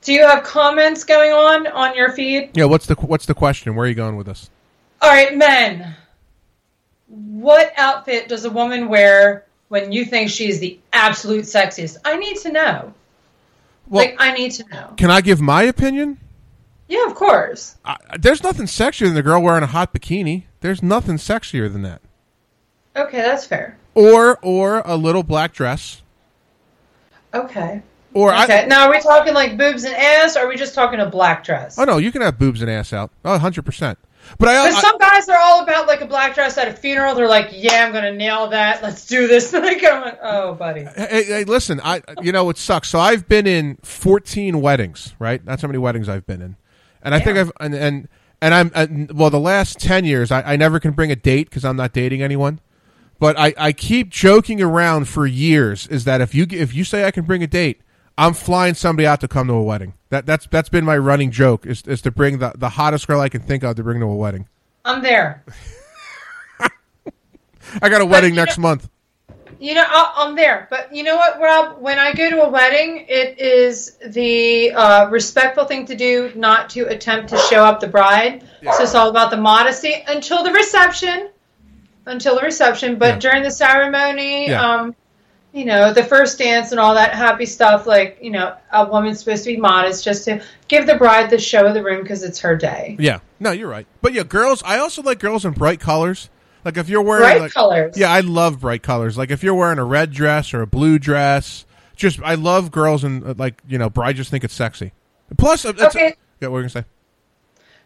Do 0.03 0.13
you 0.13 0.27
have 0.27 0.45
comments 0.45 1.05
going 1.05 1.33
on 1.33 1.67
on 1.67 1.95
your 1.95 2.13
feed? 2.13 2.51
Yeah, 2.55 2.65
what's 2.65 2.87
the 2.87 2.95
what's 2.95 3.27
the 3.27 3.35
question? 3.35 3.75
Where 3.75 3.85
are 3.85 3.89
you 3.89 3.95
going 3.95 4.17
with 4.17 4.27
this? 4.27 4.49
All 5.03 5.11
right, 5.11 5.37
men. 5.37 5.95
What 7.07 7.73
outfit 7.77 8.29
does 8.29 8.45
a 8.45 8.51
woman 8.51 8.89
wear 8.89 9.47
when 9.69 9.93
you 9.93 10.05
think 10.05 10.31
she's 10.31 10.61
the 10.61 10.79
absolute 10.93 11.45
sexiest? 11.45 11.99
I 12.05 12.17
need 12.17 12.37
to 12.39 12.53
know. 12.53 12.95
Well, 13.89 14.05
like, 14.05 14.17
I 14.19 14.33
need 14.33 14.53
to 14.53 14.69
know. 14.69 14.95
can 14.97 15.11
I 15.11 15.21
give 15.21 15.41
my 15.41 15.65
opinion? 15.65 16.19
Yeah, 16.89 17.07
of 17.07 17.15
course. 17.15 17.77
I, 17.85 17.97
there's 18.19 18.43
nothing 18.43 18.67
sexier 18.67 19.09
than 19.09 19.17
a 19.17 19.23
girl 19.23 19.43
wearing 19.43 19.63
a 19.63 19.69
hot 19.69 19.93
bikini. 19.93 20.45
There's 20.61 20.83
nothing 20.83 21.17
sexier 21.17 21.71
than 21.73 21.83
that. 21.83 22.01
Okay, 22.97 23.19
that's 23.19 23.47
fair. 23.47 23.77
Or 23.95 24.39
or 24.43 24.83
a 24.85 24.97
little 24.97 25.23
black 25.23 25.53
dress. 25.53 26.03
Okay. 27.35 27.83
Or 28.13 28.35
Okay. 28.35 28.65
I. 28.65 28.67
now, 28.67 28.87
are 28.87 28.91
we 28.91 29.01
talking 29.01 29.35
like 29.35 29.57
boobs 29.57 29.85
and 29.85 29.95
ass, 29.95 30.37
or 30.37 30.41
are 30.41 30.49
we 30.49 30.57
just 30.57 30.75
talking 30.75 30.99
a 31.01 31.07
black 31.07 31.45
dress? 31.45 31.79
Oh 31.79 31.85
no, 31.85 31.99
you 31.99 32.11
can 32.11 32.23
have 32.23 32.39
boobs 32.39 32.61
and 32.61 32.71
ass 32.71 32.93
out. 32.93 33.11
Oh, 33.25 33.33
100 33.33 33.65
percent. 33.65 33.99
But 34.39 34.49
I, 34.49 34.67
I 34.67 34.71
some 34.71 34.99
guys 34.99 35.29
are 35.29 35.39
all 35.39 35.63
about 35.63 35.87
like 35.87 36.01
a 36.01 36.07
black 36.07 36.35
dress 36.35 36.59
at 36.59 36.69
a 36.69 36.73
funeral. 36.73 37.15
They're 37.15 37.29
like, 37.29 37.49
"Yeah, 37.53 37.85
I'm 37.85 37.93
gonna 37.93 38.13
nail 38.13 38.49
that. 38.49 38.83
Let's 38.83 39.07
do 39.07 39.27
this." 39.27 39.53
like, 39.53 39.83
I'm 39.85 40.03
like, 40.03 40.19
"Oh, 40.23 40.55
buddy." 40.55 40.85
Hey, 40.85 41.25
hey, 41.25 41.45
listen, 41.45 41.81
I 41.83 42.03
you 42.23 42.33
know 42.33 42.49
it 42.51 42.59
sucks. 42.59 42.89
So 42.89 42.99
I've 42.99 43.29
been 43.29 43.47
in 43.47 43.77
14 43.83 44.61
weddings, 44.61 45.15
right? 45.19 45.45
That's 45.45 45.63
how 45.63 45.69
many 45.69 45.79
weddings 45.79 46.09
I've 46.09 46.27
been 46.27 46.43
in, 46.43 46.57
and 47.03 47.15
I 47.15 47.21
think 47.21 47.39
I've 47.39 47.53
and 47.61 47.75
and, 47.75 48.09
and 48.43 48.55
I'm 48.55 48.71
uh, 48.75 48.87
well. 49.15 49.31
The 49.31 49.41
last 49.41 49.81
10 49.81 50.05
years, 50.05 50.31
I, 50.31 50.43
I 50.43 50.57
never 50.57 50.79
can 50.81 50.93
bring 50.93 51.11
a 51.11 51.17
date 51.17 51.49
because 51.49 51.65
I'm 51.65 51.77
not 51.77 51.93
dating 51.93 52.23
anyone. 52.23 52.61
But 53.19 53.39
I, 53.39 53.53
I 53.59 53.73
keep 53.73 54.09
joking 54.09 54.63
around 54.63 55.07
for 55.07 55.27
years 55.27 55.87
is 55.89 56.05
that 56.05 56.21
if 56.23 56.35
you 56.35 56.47
if 56.51 56.75
you 56.75 56.85
say 56.85 57.05
I 57.05 57.11
can 57.11 57.25
bring 57.25 57.43
a 57.43 57.47
date, 57.47 57.83
I'm 58.21 58.35
flying 58.35 58.75
somebody 58.75 59.07
out 59.07 59.21
to 59.23 59.29
come 59.29 59.47
to 59.49 59.55
a 59.55 59.63
wedding. 59.63 59.95
That 60.11 60.27
that's 60.27 60.47
that's 60.49 60.69
been 60.69 60.85
my 60.85 60.99
running 60.99 61.31
joke 61.31 61.65
is 61.67 61.83
is 61.87 62.03
to 62.03 62.11
bring 62.11 62.39
the 62.39 62.53
the 62.57 62.69
hottest 62.69 63.07
girl 63.09 63.21
I 63.21 63.29
can 63.31 63.41
think 63.41 63.63
of 63.65 63.77
to 63.77 63.83
bring 63.83 64.01
to 64.01 64.07
a 64.07 64.15
wedding. 64.15 64.47
I'm 64.85 65.03
there. 65.03 65.43
I 67.83 67.89
got 67.89 68.01
a 68.01 68.07
wedding 68.07 68.35
next 68.35 68.59
month. 68.59 68.89
You 69.59 69.75
know, 69.75 69.85
I- 69.87 70.13
I'm 70.17 70.35
there. 70.37 70.67
But 70.71 70.95
you 70.95 71.03
know 71.03 71.17
what, 71.17 71.39
Rob? 71.41 71.81
When 71.81 71.99
I 71.99 72.13
go 72.15 72.31
to 72.31 72.43
a 72.43 72.49
wedding, 72.49 73.05
it 73.09 73.39
is 73.39 73.97
the 74.07 74.73
uh, 74.73 75.09
respectful 75.11 75.65
thing 75.67 75.85
to 75.87 75.95
do 75.95 76.33
not 76.35 76.71
to 76.71 76.83
attempt 76.89 77.29
to 77.31 77.39
show 77.39 77.65
up 77.65 77.79
the 77.81 77.87
bride. 77.87 78.43
So 78.63 78.83
it's 78.83 78.95
all 78.95 79.11
about 79.11 79.31
the 79.31 79.37
modesty 79.37 79.95
until 80.09 80.43
the 80.43 80.51
reception. 80.53 81.29
Until 82.07 82.37
the 82.37 82.43
reception. 82.43 82.99
But 82.99 83.15
Yeah. 83.15 83.19
during 83.19 83.43
the 83.43 83.51
ceremony, 83.51 84.49
Yeah. 84.49 84.63
um, 84.65 84.97
you 85.53 85.65
know, 85.65 85.93
the 85.93 86.05
first 86.05 86.39
dance 86.39 86.71
and 86.71 86.79
all 86.79 86.95
that 86.95 87.13
happy 87.13 87.47
stuff, 87.47 87.87
like, 87.87 88.19
you 88.23 88.31
know, 88.31 88.57
a 88.73 88.89
woman's 88.89 89.19
supposed 89.19 89.45
to 89.45 89.51
be 89.51 89.57
modest 89.57 90.05
just 90.05 90.25
to 90.27 90.43
give 90.69 90.87
the 90.87 90.95
bride 90.97 91.31
the 91.31 91.39
show 91.39 91.67
of 91.67 91.75
the 91.75 91.83
room 91.83 92.03
because 92.03 92.23
it's 92.23 92.39
her 92.41 92.57
day. 92.57 92.97
Yeah, 92.99 93.19
no, 93.41 93.51
you're 93.51 93.69
right. 93.69 93.87
But 94.01 94.13
yeah, 94.13 94.23
girls. 94.23 94.63
I 94.63 94.79
also 94.79 95.03
like 95.03 95.19
girls 95.19 95.45
in 95.45 95.53
bright 95.53 95.81
colors. 95.81 96.31
Like 96.65 96.77
if 96.77 96.89
you're 96.89 97.03
wearing 97.03 97.23
Bright 97.23 97.41
like, 97.41 97.53
colors. 97.53 97.97
Yeah, 97.97 98.11
I 98.13 98.21
love 98.21 98.61
bright 98.61 98.83
colors. 98.83 99.17
Like 99.17 99.31
if 99.31 99.43
you're 99.43 99.55
wearing 99.55 99.79
a 99.79 99.85
red 99.85 100.13
dress 100.13 100.53
or 100.53 100.61
a 100.61 100.67
blue 100.67 100.99
dress, 100.99 101.65
just 101.97 102.21
I 102.23 102.35
love 102.35 102.71
girls 102.71 103.03
in 103.03 103.27
uh, 103.27 103.35
like 103.37 103.61
you 103.67 103.79
know, 103.79 103.89
brides 103.89 104.19
just 104.19 104.31
think 104.31 104.45
it's 104.45 104.55
sexy. 104.55 104.93
Plus, 105.39 105.65
uh, 105.65 105.71
it's, 105.71 105.83
Okay. 105.97 106.15
yeah, 106.41 106.49
what 106.49 106.53
were 106.53 106.59
you 106.61 106.69
gonna 106.69 106.85
say? 106.85 106.85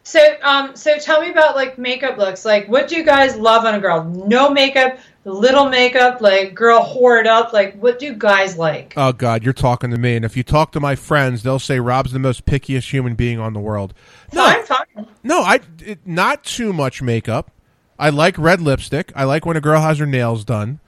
So, 0.03 0.21
um, 0.43 0.77
so 0.77 0.99
tell 0.99 1.21
me 1.23 1.31
about 1.31 1.55
like 1.55 1.79
makeup 1.79 2.19
looks. 2.19 2.45
Like, 2.45 2.69
what 2.69 2.89
do 2.89 2.97
you 2.97 3.05
guys 3.05 3.37
love 3.37 3.65
on 3.65 3.75
a 3.75 3.81
girl? 3.81 4.05
No 4.05 4.51
makeup, 4.51 4.99
little 5.33 5.69
makeup, 5.69 6.21
like 6.21 6.55
girl 6.55 6.83
hoard 6.83 7.27
up. 7.27 7.53
Like, 7.53 7.77
what 7.81 7.99
do 7.99 8.13
guys 8.15 8.57
like? 8.59 8.93
Oh 8.97 9.13
God, 9.13 9.43
you're 9.45 9.53
talking 9.53 9.91
to 9.91 9.99
me. 9.99 10.17
And 10.17 10.25
if 10.25 10.37
you 10.37 10.43
talk 10.43 10.73
to 10.73 10.81
my 10.81 10.95
friends, 10.97 11.43
they'll 11.43 11.59
say 11.59 11.81
Rob's 11.81 12.13
the 12.13 12.19
most 12.19 12.45
pickiest 12.45 12.91
human 12.91 13.15
being 13.15 13.39
on 13.39 13.53
the 13.55 13.61
world. 13.61 13.95
No, 14.33 14.45
Fine, 14.45 14.65
fine. 14.65 15.07
no, 15.23 15.41
I 15.41 15.61
it, 15.85 16.01
not 16.07 16.45
too 16.45 16.73
much 16.73 17.01
makeup. 17.03 17.51
I 17.99 18.11
like 18.11 18.37
red 18.39 18.61
lipstick. 18.61 19.13
I 19.15 19.25
like 19.25 19.47
when 19.47 19.57
a 19.57 19.61
girl 19.61 19.81
has 19.81 19.99
her 19.99 20.07
nails 20.07 20.45
done. 20.45 20.81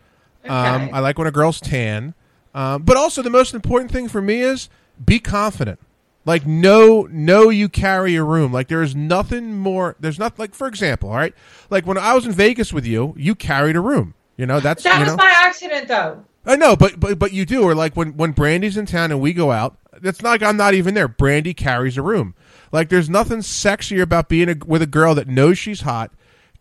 Um, 0.45 0.91
I 0.93 1.01
like 1.01 1.19
when 1.19 1.27
a 1.27 1.33
girl's 1.33 1.61
tan. 1.61 2.15
Um, 2.55 2.83
but 2.83 2.97
also, 2.97 3.21
the 3.23 3.31
most 3.31 3.53
important 3.55 3.91
thing 3.91 4.09
for 4.09 4.23
me 4.23 4.41
is 4.41 4.69
be 5.05 5.19
confident. 5.19 5.79
Like, 6.25 6.45
know, 6.47 7.07
know 7.11 7.51
you 7.51 7.69
carry 7.69 8.17
a 8.17 8.25
room. 8.25 8.53
Like, 8.53 8.67
there 8.69 8.83
is 8.83 8.97
nothing 8.97 9.57
more. 9.57 9.95
There's 10.01 10.19
not 10.19 10.39
like, 10.39 10.55
for 10.55 10.67
example, 10.67 11.11
all 11.11 11.17
right. 11.17 11.35
Like 11.71 11.87
when 11.87 11.97
I 11.99 12.15
was 12.15 12.27
in 12.27 12.33
Vegas 12.33 12.73
with 12.73 12.85
you, 12.87 13.15
you 13.17 13.35
carried 13.37 13.77
a 13.77 13.81
room. 13.81 14.15
You 14.37 14.47
know, 14.47 14.61
that's 14.61 14.83
That 14.83 14.99
you 14.99 15.05
was 15.05 15.13
know. 15.13 15.17
my 15.17 15.33
accident, 15.35 15.89
though. 15.89 16.25
I 16.45 16.57
know, 16.57 16.77
but 16.77 17.01
but 17.01 17.19
but 17.19 17.33
you 17.33 17.45
do. 17.45 17.63
Or 17.65 17.75
like 17.75 17.97
when 17.97 18.17
when 18.17 18.33
Brandy's 18.33 18.77
in 18.77 18.87
town 18.87 19.11
and 19.11 19.21
we 19.21 19.33
go 19.33 19.51
out, 19.51 19.79
it's 20.03 20.23
not 20.23 20.31
like 20.31 20.43
I'm 20.43 20.57
not 20.57 20.75
even 20.75 20.95
there. 20.95 21.09
Brandy 21.09 21.55
carries 21.55 21.97
a 21.97 22.03
room. 22.03 22.35
Like 22.71 22.89
there's 22.89 23.11
nothing 23.11 23.39
sexier 23.39 24.03
about 24.03 24.29
being 24.29 24.49
a, 24.49 24.57
with 24.65 24.83
a 24.83 24.87
girl 24.87 25.15
that 25.17 25.27
knows 25.27 25.59
she's 25.59 25.81
hot, 25.81 26.13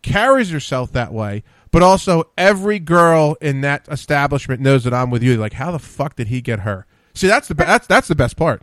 carries 0.02 0.50
herself 0.50 0.90
that 0.92 1.12
way, 1.12 1.44
but 1.70 1.82
also 1.82 2.30
every 2.36 2.78
girl 2.80 3.36
in 3.40 3.60
that 3.60 3.86
establishment 3.88 4.60
knows 4.60 4.82
that 4.84 4.94
I'm 4.94 5.10
with 5.10 5.22
you. 5.22 5.36
Like 5.36 5.52
how 5.52 5.70
the 5.70 5.78
fuck 5.78 6.16
did 6.16 6.28
he 6.28 6.40
get 6.40 6.60
her? 6.60 6.86
See, 7.14 7.28
that's 7.28 7.46
the 7.46 7.54
be- 7.54 7.64
that's 7.64 7.86
that's 7.86 8.08
the 8.08 8.14
best 8.16 8.36
part. 8.36 8.62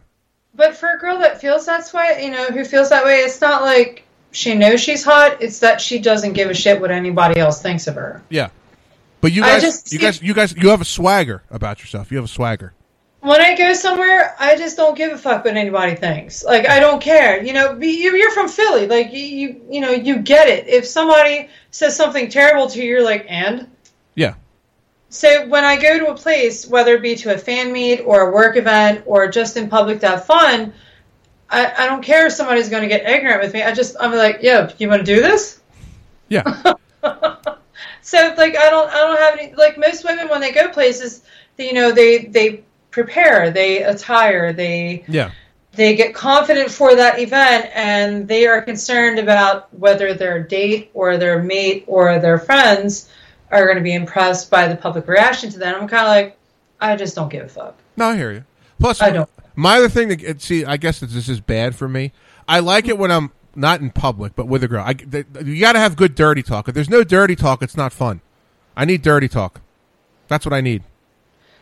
But 0.56 0.76
for 0.76 0.90
a 0.94 1.00
girl 1.00 1.20
that 1.20 1.40
feels 1.40 1.66
that 1.68 1.90
way, 1.94 2.26
you 2.26 2.32
know, 2.32 2.48
who 2.48 2.66
feels 2.66 2.90
that 2.90 3.06
way, 3.06 3.20
it's 3.20 3.40
not 3.40 3.62
like 3.62 4.04
she 4.32 4.56
knows 4.56 4.82
she's 4.82 5.04
hot. 5.06 5.42
It's 5.42 5.60
that 5.60 5.80
she 5.80 6.00
doesn't 6.00 6.34
give 6.34 6.50
a 6.50 6.54
shit 6.54 6.82
what 6.82 6.92
anybody 6.92 7.40
else 7.40 7.62
thinks 7.62 7.88
of 7.88 7.96
her. 7.96 8.22
Yeah. 8.30 8.50
But 9.24 9.32
you 9.32 9.42
guys, 9.42 9.62
just 9.62 9.92
you 9.94 10.00
guys, 10.00 10.22
you 10.22 10.34
guys, 10.34 10.54
you 10.56 10.70
have 10.70 10.82
a 10.82 10.86
swagger 10.86 11.44
about 11.50 11.80
yourself. 11.80 12.12
You 12.12 12.18
have 12.18 12.26
a 12.26 12.30
swagger. 12.30 12.74
When 13.22 13.40
I 13.40 13.56
go 13.56 13.74
somewhere, 13.74 14.36
I 14.38 14.58
just 14.58 14.76
don't 14.76 14.98
give 14.98 15.14
a 15.14 15.18
fuck 15.18 15.46
what 15.46 15.56
anybody 15.56 15.96
thinks. 15.96 16.44
Like 16.44 16.68
I 16.68 16.82
don't 16.82 17.02
care. 17.02 17.42
You 17.42 17.54
know, 17.54 17.80
you- 17.80 18.16
you're 18.18 18.32
from 18.32 18.50
Philly. 18.50 18.86
Like 18.86 19.14
you, 19.14 19.20
you, 19.24 19.62
you 19.72 19.80
know, 19.80 19.92
you 19.92 20.18
get 20.18 20.50
it. 20.50 20.68
If 20.68 20.86
somebody 20.86 21.48
says 21.72 21.96
something 21.96 22.28
terrible 22.30 22.68
to 22.68 22.80
you, 22.82 22.84
you're 22.90 23.04
like, 23.04 23.26
and. 23.30 23.70
Yeah. 24.14 24.34
So 25.08 25.48
when 25.48 25.64
I 25.64 25.78
go 25.82 26.00
to 26.00 26.08
a 26.08 26.16
place, 26.16 26.68
whether 26.68 26.96
it 26.96 27.02
be 27.02 27.16
to 27.16 27.34
a 27.34 27.38
fan 27.38 27.72
meet 27.72 28.02
or 28.02 28.30
a 28.30 28.34
work 28.34 28.58
event 28.58 29.04
or 29.06 29.30
just 29.30 29.56
in 29.56 29.70
public 29.70 30.02
to 30.02 30.08
have 30.10 30.26
fun, 30.26 30.74
I, 31.50 31.72
I 31.78 31.86
don't 31.86 32.04
care 32.04 32.26
if 32.28 32.34
somebody's 32.34 32.68
going 32.68 32.84
to 32.84 32.90
get 32.90 33.08
ignorant 33.10 33.42
with 33.42 33.54
me. 33.54 33.64
I 33.64 33.74
just 33.74 33.96
I'm 34.02 34.12
like, 34.14 34.44
yo, 34.44 34.68
you 34.80 34.90
want 34.90 35.06
to 35.06 35.16
do 35.16 35.22
this? 35.22 35.62
Yeah. 36.28 36.74
So 38.04 38.34
like 38.38 38.56
I 38.56 38.70
don't 38.70 38.90
I 38.90 38.98
don't 38.98 39.18
have 39.20 39.40
any 39.40 39.54
like 39.56 39.78
most 39.78 40.04
women 40.04 40.30
when 40.30 40.42
they 40.42 40.52
go 40.52 40.68
places, 40.70 41.24
they, 41.58 41.68
you 41.68 41.74
know 41.74 41.92
they 41.92 42.26
they 42.26 42.64
prepare, 42.92 43.50
they 43.50 43.82
attire, 43.84 44.54
they 44.54 45.04
Yeah. 45.08 45.32
they 45.72 45.96
get 45.96 46.14
confident 46.14 46.70
for 46.70 46.96
that 46.96 47.18
event 47.20 47.72
and 47.74 48.28
they 48.28 48.46
are 48.46 48.62
concerned 48.62 49.18
about 49.20 49.74
whether 49.74 50.14
their 50.14 50.44
date 50.44 50.92
or 50.94 51.18
their 51.18 51.42
mate 51.42 51.86
or 51.88 52.20
their 52.20 52.38
friends 52.38 53.10
are 53.52 53.66
going 53.66 53.78
to 53.78 53.84
be 53.84 53.94
impressed 53.94 54.52
by 54.52 54.68
the 54.68 54.76
public 54.76 55.08
reaction 55.08 55.50
to 55.52 55.60
that. 55.60 55.76
I'm 55.76 55.88
kind 55.88 56.04
of 56.04 56.08
like, 56.10 56.38
I 56.80 56.96
just 56.96 57.16
don't 57.16 57.30
give 57.30 57.46
a 57.46 57.50
fuck. 57.50 57.76
No, 57.98 58.08
I 58.10 58.16
hear 58.16 58.32
you. 58.32 58.44
Plus, 58.80 59.02
I 59.02 59.12
don't. 59.12 59.30
my 59.56 59.78
other 59.78 59.90
thing 59.90 60.10
that 60.10 60.42
see, 60.42 60.66
I 60.66 60.78
guess 60.78 61.00
this 61.00 61.30
is 61.30 61.40
bad 61.40 61.76
for 61.76 61.88
me. 61.88 62.12
I 62.48 62.60
like 62.60 62.88
it 62.88 62.98
when 62.98 63.12
I'm 63.12 63.32
not 63.56 63.82
in 63.82 63.92
public, 63.92 64.36
but 64.36 64.48
with 64.48 64.64
a 64.64 64.68
girl. 64.68 64.84
I, 64.86 64.94
th- 64.94 65.26
you 65.44 65.60
got 65.60 65.74
to 65.74 65.80
have 65.80 65.96
good 65.96 66.16
dirty 66.16 66.44
talk. 66.44 66.68
If 66.68 66.76
there's 66.76 66.90
no 66.90 67.04
dirty 67.04 67.36
talk, 67.36 67.62
it's 67.62 67.78
not 67.78 67.94
fun. 67.94 68.22
I 68.76 68.86
need 68.86 69.02
dirty 69.02 69.28
talk. 69.28 69.62
That's 70.28 70.46
what 70.46 70.54
I 70.54 70.62
need. 70.62 70.84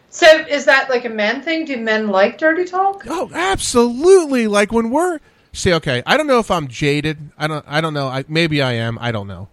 So 0.09 0.27
is 0.27 0.65
that 0.65 0.89
like 0.89 1.05
a 1.05 1.09
men 1.09 1.41
thing? 1.41 1.65
Do 1.65 1.77
men 1.77 2.09
like 2.09 2.37
dirty 2.37 2.65
talk? 2.65 3.03
Oh, 3.07 3.29
absolutely. 3.33 4.47
Like 4.47 4.71
when 4.71 4.89
we're 4.89 5.19
see, 5.53 5.73
okay, 5.73 6.03
I 6.05 6.17
don't 6.17 6.27
know 6.27 6.39
if 6.39 6.51
I'm 6.51 6.67
jaded. 6.67 7.31
I 7.37 7.47
don't. 7.47 7.65
I 7.67 7.81
don't 7.81 7.93
know. 7.93 8.07
I, 8.07 8.25
maybe 8.27 8.61
I 8.61 8.73
am. 8.73 8.97
I 8.99 9.11
don't 9.11 9.27
know. 9.27 9.47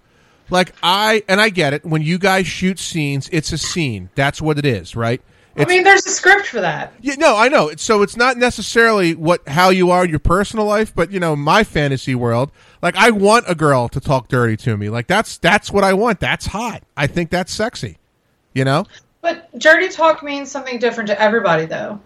Like 0.50 0.74
I 0.82 1.22
and 1.28 1.40
I 1.40 1.50
get 1.50 1.74
it. 1.74 1.84
When 1.84 2.02
you 2.02 2.18
guys 2.18 2.46
shoot 2.46 2.78
scenes, 2.78 3.28
it's 3.32 3.52
a 3.52 3.58
scene. 3.58 4.10
That's 4.16 4.42
what 4.42 4.58
it 4.58 4.66
is, 4.66 4.96
right? 4.96 5.22
I 5.58 5.64
mean, 5.64 5.82
there's 5.82 6.06
a 6.06 6.10
script 6.10 6.46
for 6.46 6.60
that. 6.60 6.92
Yeah, 7.00 7.14
no, 7.16 7.36
I 7.36 7.48
know. 7.48 7.72
So 7.76 8.02
it's 8.02 8.16
not 8.16 8.36
necessarily 8.36 9.14
what 9.14 9.46
how 9.48 9.70
you 9.70 9.90
are 9.90 10.04
in 10.04 10.10
your 10.10 10.18
personal 10.18 10.66
life, 10.66 10.94
but 10.94 11.10
you 11.10 11.20
know, 11.20 11.34
my 11.36 11.64
fantasy 11.64 12.14
world, 12.14 12.50
like 12.82 12.96
I 12.96 13.10
want 13.10 13.46
a 13.48 13.54
girl 13.54 13.88
to 13.88 14.00
talk 14.00 14.28
dirty 14.28 14.56
to 14.58 14.76
me. 14.76 14.88
Like 14.88 15.06
that's 15.06 15.38
that's 15.38 15.70
what 15.70 15.84
I 15.84 15.94
want. 15.94 16.20
That's 16.20 16.46
hot. 16.46 16.82
I 16.96 17.06
think 17.06 17.30
that's 17.30 17.52
sexy. 17.52 17.98
You 18.54 18.64
know? 18.64 18.86
But 19.20 19.56
dirty 19.58 19.88
talk 19.88 20.22
means 20.22 20.50
something 20.50 20.78
different 20.78 21.08
to 21.08 21.20
everybody, 21.20 21.66
though. 21.66 22.00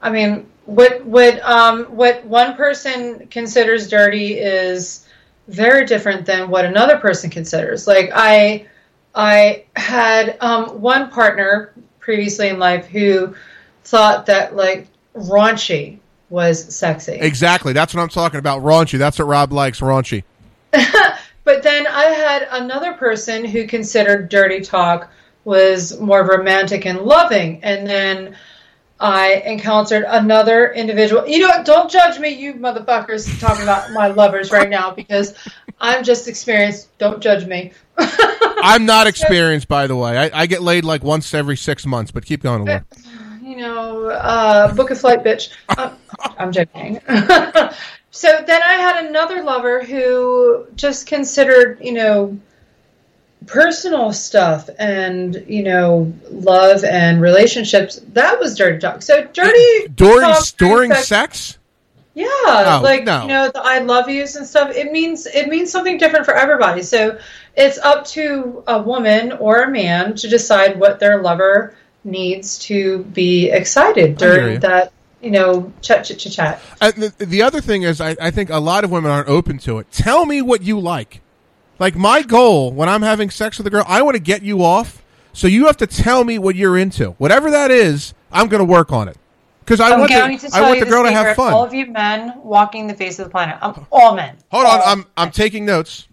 I 0.00 0.10
mean, 0.10 0.46
what 0.64 1.04
what 1.04 1.40
um, 1.42 1.84
what 1.84 2.24
one 2.24 2.54
person 2.54 3.26
considers 3.28 3.88
dirty 3.88 4.38
is 4.38 5.06
very 5.48 5.86
different 5.86 6.26
than 6.26 6.50
what 6.50 6.64
another 6.64 6.98
person 6.98 7.30
considers. 7.30 7.86
Like 7.86 8.10
I, 8.14 8.66
I 9.14 9.64
had 9.76 10.36
um, 10.40 10.80
one 10.80 11.10
partner 11.10 11.72
previously 12.08 12.48
in 12.48 12.58
life 12.58 12.86
who 12.86 13.34
thought 13.84 14.24
that 14.26 14.56
like 14.56 14.86
raunchy 15.14 15.98
was 16.30 16.74
sexy. 16.74 17.12
Exactly. 17.12 17.74
That's 17.74 17.92
what 17.92 18.00
I'm 18.00 18.08
talking 18.08 18.38
about. 18.38 18.62
Raunchy. 18.62 18.98
That's 18.98 19.18
what 19.18 19.26
Rob 19.26 19.52
likes. 19.52 19.80
Raunchy. 19.80 20.24
But 21.48 21.62
then 21.62 21.86
I 21.86 22.04
had 22.04 22.46
another 22.50 22.92
person 22.92 23.42
who 23.42 23.66
considered 23.66 24.28
dirty 24.28 24.60
talk 24.60 25.10
was 25.44 25.98
more 25.98 26.22
romantic 26.22 26.84
and 26.84 26.98
loving. 26.98 27.64
And 27.64 27.86
then 27.86 28.36
I 29.00 29.42
encountered 29.46 30.04
another 30.06 30.70
individual. 30.70 31.26
You 31.26 31.38
know 31.38 31.48
what? 31.48 31.64
Don't 31.64 31.90
judge 31.90 32.18
me, 32.18 32.28
you 32.28 32.52
motherfuckers, 32.52 33.40
talking 33.40 33.62
about 33.62 33.92
my 33.92 34.08
lovers 34.08 34.52
right 34.52 34.68
now 34.68 34.90
because 34.90 35.32
I'm 35.80 36.04
just 36.04 36.28
experienced. 36.28 36.98
Don't 36.98 37.22
judge 37.22 37.46
me. 37.46 37.72
I'm 38.62 38.86
not 38.86 39.06
experienced, 39.12 39.68
by 39.68 39.86
the 39.86 39.96
way. 39.96 40.16
I, 40.16 40.42
I 40.42 40.46
get 40.46 40.62
laid 40.62 40.84
like 40.84 41.02
once 41.02 41.32
every 41.34 41.56
six 41.56 41.86
months, 41.86 42.10
but 42.10 42.24
keep 42.24 42.42
going, 42.42 42.64
Laura. 42.64 42.84
you 43.42 43.56
know, 43.56 44.06
uh, 44.06 44.74
book 44.74 44.90
a 44.90 44.94
flight, 44.94 45.24
bitch. 45.24 45.50
Uh, 45.68 45.94
I'm 46.38 46.52
joking. 46.52 47.00
so 48.10 48.44
then 48.46 48.62
I 48.62 48.74
had 48.74 49.06
another 49.06 49.42
lover 49.42 49.82
who 49.82 50.66
just 50.76 51.06
considered, 51.06 51.78
you 51.80 51.92
know, 51.92 52.38
personal 53.46 54.12
stuff 54.12 54.68
and 54.78 55.44
you 55.48 55.62
know 55.62 56.12
love 56.30 56.84
and 56.84 57.20
relationships 57.22 57.98
that 58.08 58.38
was 58.38 58.54
dirty 58.54 58.78
talk 58.78 59.00
so 59.00 59.24
dirty 59.32 59.88
During 59.94 60.34
during 60.58 60.94
sex? 60.94 61.56
Yeah 62.18 62.78
Oh, 62.78 62.80
like 62.82 63.04
no. 63.04 63.22
you 63.22 63.28
know 63.28 63.50
the 63.52 63.60
i 63.62 63.78
love 63.78 64.08
yous 64.08 64.34
and 64.36 64.46
stuff 64.46 64.70
it 64.74 64.90
means 64.92 65.26
it 65.26 65.48
means 65.48 65.70
something 65.70 65.98
different 65.98 66.24
for 66.24 66.34
everybody 66.34 66.82
so 66.82 67.18
it's 67.56 67.78
up 67.78 68.04
to 68.06 68.62
a 68.66 68.80
woman 68.82 69.32
or 69.32 69.62
a 69.62 69.70
man 69.70 70.14
to 70.16 70.28
decide 70.28 70.78
what 70.80 70.98
their 70.98 71.22
lover 71.22 71.74
needs 72.04 72.58
to 72.58 73.04
be 73.04 73.50
excited 73.50 74.16
during 74.16 74.60
that 74.60 74.92
you 75.20 75.30
know 75.30 75.72
chat 75.80 76.04
chat 76.04 76.18
chat 76.18 76.32
chat 76.32 76.62
And 76.80 76.94
the, 76.94 77.26
the 77.26 77.42
other 77.42 77.60
thing 77.60 77.82
is, 77.82 78.00
I, 78.00 78.16
I 78.20 78.30
think 78.30 78.50
a 78.50 78.58
lot 78.58 78.84
of 78.84 78.90
women 78.92 79.10
aren't 79.10 79.28
open 79.28 79.58
to 79.58 79.78
it. 79.80 79.90
Tell 79.90 80.24
me 80.24 80.40
what 80.42 80.62
you 80.62 80.78
like. 80.78 81.20
Like 81.80 81.96
my 81.96 82.22
goal 82.22 82.72
when 82.72 82.88
I'm 82.88 83.02
having 83.02 83.28
sex 83.30 83.58
with 83.58 83.66
a 83.66 83.70
girl, 83.70 83.84
I 83.86 84.02
want 84.02 84.14
to 84.16 84.22
get 84.22 84.42
you 84.42 84.62
off. 84.64 85.02
So 85.32 85.46
you 85.46 85.66
have 85.66 85.76
to 85.78 85.86
tell 85.86 86.22
me 86.24 86.38
what 86.38 86.54
you're 86.56 86.78
into. 86.78 87.10
Whatever 87.18 87.50
that 87.50 87.70
is, 87.70 88.14
I'm 88.32 88.48
going 88.48 88.60
to 88.60 88.64
work 88.72 88.92
on 88.92 89.08
it. 89.08 89.16
Because 89.68 89.80
I 89.80 89.90
I'm 89.90 90.00
want 90.00 90.10
going 90.10 90.38
the, 90.38 90.38
to 90.38 90.50
tell 90.50 90.64
I 90.64 90.66
want 90.66 90.78
you 90.78 90.84
the 90.86 90.90
girl 90.90 91.04
to 91.04 91.12
have 91.12 91.36
fun. 91.36 91.52
All 91.52 91.62
of 91.62 91.74
you 91.74 91.84
men 91.88 92.32
walking 92.36 92.86
the 92.86 92.94
face 92.94 93.18
of 93.18 93.26
the 93.26 93.30
planet. 93.30 93.58
I'm 93.60 93.86
all 93.92 94.14
men. 94.14 94.38
Hold 94.50 94.64
on, 94.64 94.80
All 94.80 94.86
I'm 94.86 95.06
I'm 95.14 95.30
taking 95.30 95.66
notes. 95.66 96.08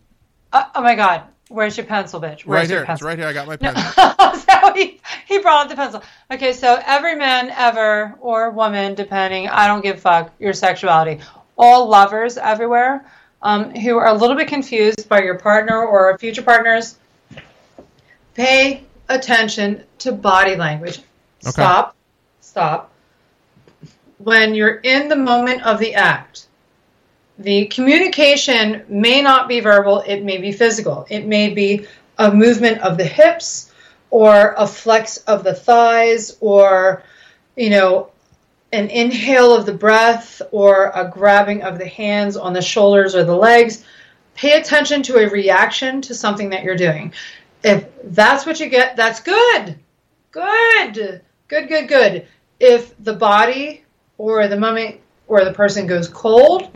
Uh, 0.52 0.66
oh 0.76 0.82
my 0.82 0.94
god, 0.94 1.24
where's 1.48 1.78
your 1.78 1.86
pencil, 1.86 2.20
bitch? 2.20 2.46
Where's 2.46 2.64
Right 2.64 2.70
your 2.70 2.84
here, 2.84 2.94
it's 2.94 3.02
right 3.02 3.18
here. 3.18 3.28
I 3.30 3.32
got 3.32 3.48
my 3.48 3.56
pen. 3.56 3.78
so 4.36 4.74
he, 4.74 5.00
he 5.26 5.40
brought 5.40 5.64
up 5.64 5.70
the 5.70 5.76
pencil. 5.78 6.04
Okay, 6.30 6.52
so 6.52 6.82
every 6.86 7.16
man 7.16 7.50
ever 7.56 8.16
or 8.20 8.50
woman, 8.52 8.94
depending, 8.94 9.48
I 9.48 9.68
don't 9.68 9.82
give 9.82 9.98
a 9.98 10.02
fuck 10.02 10.34
your 10.38 10.52
sexuality. 10.52 11.22
All 11.58 11.88
lovers 11.88 12.38
everywhere 12.38 13.06
um, 13.42 13.74
who 13.74 13.98
are 13.98 14.08
a 14.08 14.14
little 14.14 14.36
bit 14.36 14.50
confused 14.50 15.08
by 15.08 15.22
your 15.22 15.40
partner 15.40 15.82
or 15.82 16.18
future 16.18 16.42
partners, 16.42 16.98
pay 18.34 18.84
attention 19.08 19.86
to 20.00 20.12
body 20.12 20.58
language. 20.58 21.00
Stop. 21.40 21.96
Stop. 22.42 22.92
When 24.18 24.56
you're 24.56 24.76
in 24.76 25.10
the 25.10 25.16
moment 25.16 25.64
of 25.64 25.80
the 25.80 25.96
act, 25.96 26.48
the 27.38 27.66
communication 27.66 28.86
may 28.88 29.22
not 29.22 29.48
be 29.48 29.60
verbal, 29.60 30.04
it 30.08 30.24
may 30.24 30.38
be 30.38 30.52
physical. 30.52 31.06
It 31.10 31.26
may 31.26 31.50
be 31.50 31.86
a 32.18 32.34
movement 32.34 32.80
of 32.80 32.98
the 32.98 33.06
hips 33.06 33.74
or 34.10 34.56
a 34.58 34.66
flex 34.66 35.18
of 35.18 35.44
the 35.44 35.54
thighs 35.54 36.38
or, 36.40 37.04
you 37.58 37.70
know, 37.70 38.12
an 38.72 38.90
inhale 38.90 39.54
of 39.54 39.66
the 39.66 39.74
breath 39.74 40.42
or 40.52 40.92
a 40.96 41.10
grabbing 41.10 41.64
of 41.64 41.78
the 41.78 41.88
hands 41.88 42.38
on 42.38 42.54
the 42.54 42.62
shoulders 42.62 43.16
or 43.16 43.24
the 43.24 43.36
legs. 43.36 43.84
Pay 44.36 44.60
attention 44.60 45.04
to 45.04 45.18
a 45.18 45.30
reaction 45.30 46.02
to 46.02 46.16
something 46.16 46.50
that 46.50 46.64
you're 46.64 46.76
doing. 46.76 47.14
If 47.64 47.86
that's 48.04 48.46
what 48.46 48.60
you 48.60 48.70
get, 48.70 48.96
that's 48.96 49.22
good. 49.22 49.78
Good. 50.32 51.22
Good, 51.48 51.70
good, 51.70 51.88
good. 51.88 52.28
If 52.60 52.94
the 53.04 53.14
body 53.14 53.85
or 54.18 54.48
the 54.48 54.58
moment 54.58 55.00
or 55.28 55.44
the 55.46 55.54
person 55.54 55.88
goes 55.88 56.08
cold, 56.08 56.70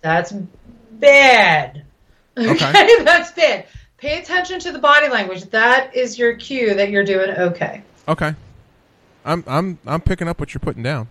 that's 0.00 0.32
bad. 0.32 1.84
Okay. 2.38 3.04
that's 3.04 3.32
bad. 3.32 3.66
Pay 3.98 4.18
attention 4.20 4.60
to 4.60 4.72
the 4.72 4.78
body 4.78 5.08
language. 5.08 5.44
That 5.50 5.94
is 5.94 6.18
your 6.18 6.36
cue 6.36 6.72
that 6.74 6.88
you're 6.90 7.04
doing 7.04 7.28
okay. 7.30 7.82
Okay. 8.08 8.34
I'm 9.26 9.44
I'm 9.46 9.78
I'm 9.86 10.00
picking 10.00 10.26
up 10.26 10.40
what 10.40 10.54
you're 10.54 10.60
putting 10.60 10.82
down. 10.82 11.08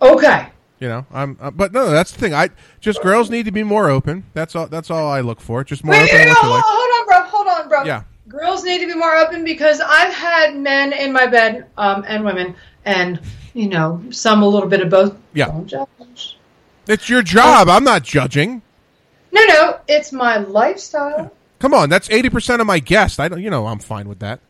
Okay. 0.00 0.46
You 0.78 0.88
know, 0.88 1.06
I'm. 1.12 1.36
Uh, 1.40 1.50
but 1.50 1.72
no, 1.72 1.90
that's 1.90 2.12
the 2.12 2.18
thing. 2.20 2.32
I 2.32 2.48
just 2.80 3.02
girls 3.02 3.28
need 3.28 3.44
to 3.44 3.52
be 3.52 3.62
more 3.62 3.90
open. 3.90 4.24
That's 4.32 4.56
all. 4.56 4.66
That's 4.66 4.90
all 4.90 5.10
I 5.10 5.20
look 5.20 5.40
for. 5.40 5.62
Just 5.62 5.84
more 5.84 5.92
Wait, 5.94 6.04
open. 6.04 6.14
wait, 6.14 6.22
on 6.22 6.26
wait, 6.26 6.30
what 6.30 6.42
you 6.42 6.48
hold, 6.48 6.56
like. 6.56 6.64
hold 6.66 7.00
on, 7.00 7.06
bro. 7.06 7.30
Hold 7.30 7.46
on, 7.48 7.68
bro. 7.68 7.82
Yeah. 7.84 8.02
Girls 8.28 8.64
need 8.64 8.78
to 8.80 8.86
be 8.86 8.94
more 8.94 9.14
open 9.16 9.44
because 9.44 9.80
I've 9.80 10.14
had 10.14 10.56
men 10.56 10.92
in 10.94 11.12
my 11.12 11.26
bed, 11.26 11.66
um, 11.76 12.04
and 12.08 12.24
women, 12.24 12.54
and 12.86 13.20
you 13.54 13.68
know, 13.68 14.02
some 14.10 14.42
a 14.42 14.48
little 14.48 14.68
bit 14.68 14.80
of 14.80 14.90
both. 14.90 15.16
Yeah. 15.34 15.46
Don't 15.46 15.66
judge. 15.66 16.38
It's 16.86 17.08
your 17.08 17.22
job. 17.22 17.68
I'm 17.68 17.84
not 17.84 18.02
judging. 18.02 18.62
No, 19.30 19.44
no, 19.44 19.80
it's 19.88 20.12
my 20.12 20.38
lifestyle. 20.38 21.32
Come 21.58 21.74
on, 21.74 21.88
that's 21.88 22.10
eighty 22.10 22.28
percent 22.28 22.60
of 22.60 22.66
my 22.66 22.80
guests. 22.80 23.18
I 23.18 23.28
don't. 23.28 23.40
You 23.40 23.50
know, 23.50 23.66
I'm 23.66 23.78
fine 23.78 24.08
with 24.08 24.18
that. 24.18 24.40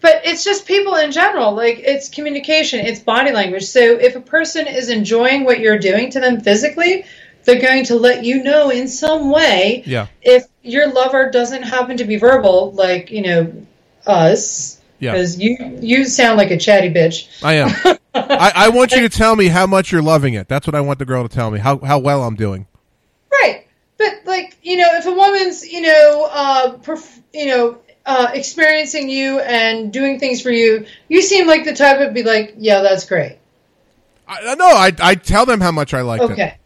But 0.00 0.22
it's 0.24 0.44
just 0.44 0.66
people 0.66 0.96
in 0.96 1.12
general. 1.12 1.54
Like 1.54 1.78
it's 1.78 2.08
communication, 2.08 2.80
it's 2.80 3.00
body 3.00 3.32
language. 3.32 3.64
So 3.64 3.80
if 3.80 4.16
a 4.16 4.20
person 4.20 4.66
is 4.66 4.90
enjoying 4.90 5.44
what 5.44 5.60
you're 5.60 5.78
doing 5.78 6.10
to 6.10 6.20
them 6.20 6.40
physically, 6.40 7.04
they're 7.44 7.60
going 7.60 7.84
to 7.84 7.96
let 7.96 8.24
you 8.24 8.42
know 8.42 8.70
in 8.70 8.88
some 8.88 9.30
way. 9.30 9.82
Yeah. 9.86 10.08
If 10.20 10.46
your 10.62 10.92
lover 10.92 11.30
doesn't 11.30 11.62
happen 11.62 11.98
to 11.98 12.04
be 12.04 12.16
verbal, 12.16 12.72
like 12.72 13.10
you 13.10 13.22
know, 13.22 13.66
us, 14.06 14.80
Yeah. 15.04 15.12
because 15.12 15.38
you 15.38 15.78
you 15.80 16.04
sound 16.06 16.38
like 16.38 16.50
a 16.50 16.56
chatty 16.56 16.92
bitch. 16.92 17.28
I 17.44 17.54
am. 17.54 17.98
I, 18.14 18.52
I 18.54 18.68
want 18.70 18.92
you 18.92 19.00
to 19.02 19.08
tell 19.08 19.36
me 19.36 19.48
how 19.48 19.66
much 19.66 19.92
you're 19.92 20.02
loving 20.02 20.34
it. 20.34 20.48
That's 20.48 20.66
what 20.66 20.74
I 20.74 20.80
want 20.80 20.98
the 20.98 21.04
girl 21.04 21.28
to 21.28 21.34
tell 21.34 21.50
me. 21.50 21.58
How 21.58 21.78
how 21.78 21.98
well 21.98 22.22
I'm 22.22 22.36
doing. 22.36 22.66
Right. 23.30 23.66
But 23.98 24.22
like, 24.24 24.56
you 24.62 24.76
know, 24.76 24.88
if 24.92 25.06
a 25.06 25.12
woman's, 25.12 25.66
you 25.66 25.82
know, 25.82 26.28
uh, 26.30 26.76
perf- 26.78 27.20
you 27.32 27.46
know, 27.46 27.78
uh, 28.06 28.30
experiencing 28.32 29.08
you 29.08 29.40
and 29.40 29.92
doing 29.92 30.18
things 30.18 30.40
for 30.40 30.50
you, 30.50 30.86
you 31.08 31.22
seem 31.22 31.46
like 31.46 31.64
the 31.64 31.74
type 31.74 32.00
of 32.00 32.14
be 32.14 32.22
like, 32.22 32.54
yeah, 32.56 32.80
that's 32.80 33.04
great. 33.04 33.38
I 34.26 34.54
no. 34.54 34.66
I 34.66 34.92
I 35.00 35.14
tell 35.16 35.44
them 35.44 35.60
how 35.60 35.72
much 35.72 35.92
I 35.92 36.00
like 36.00 36.22
it. 36.22 36.30
Okay. 36.30 36.58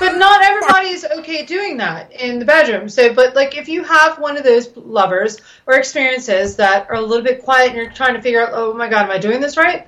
But 0.00 0.16
not 0.16 0.42
everybody's 0.42 1.04
okay 1.04 1.44
doing 1.44 1.76
that 1.76 2.10
in 2.12 2.38
the 2.40 2.44
bedroom. 2.44 2.88
So, 2.88 3.12
but 3.14 3.36
like 3.36 3.56
if 3.56 3.68
you 3.68 3.84
have 3.84 4.18
one 4.18 4.36
of 4.36 4.42
those 4.42 4.74
lovers 4.76 5.38
or 5.66 5.74
experiences 5.74 6.56
that 6.56 6.88
are 6.88 6.96
a 6.96 7.00
little 7.00 7.24
bit 7.24 7.42
quiet 7.44 7.68
and 7.68 7.76
you're 7.76 7.90
trying 7.90 8.14
to 8.14 8.22
figure 8.22 8.40
out, 8.40 8.50
oh 8.52 8.72
my 8.74 8.88
God, 8.88 9.04
am 9.04 9.10
I 9.10 9.18
doing 9.18 9.40
this 9.40 9.56
right? 9.56 9.86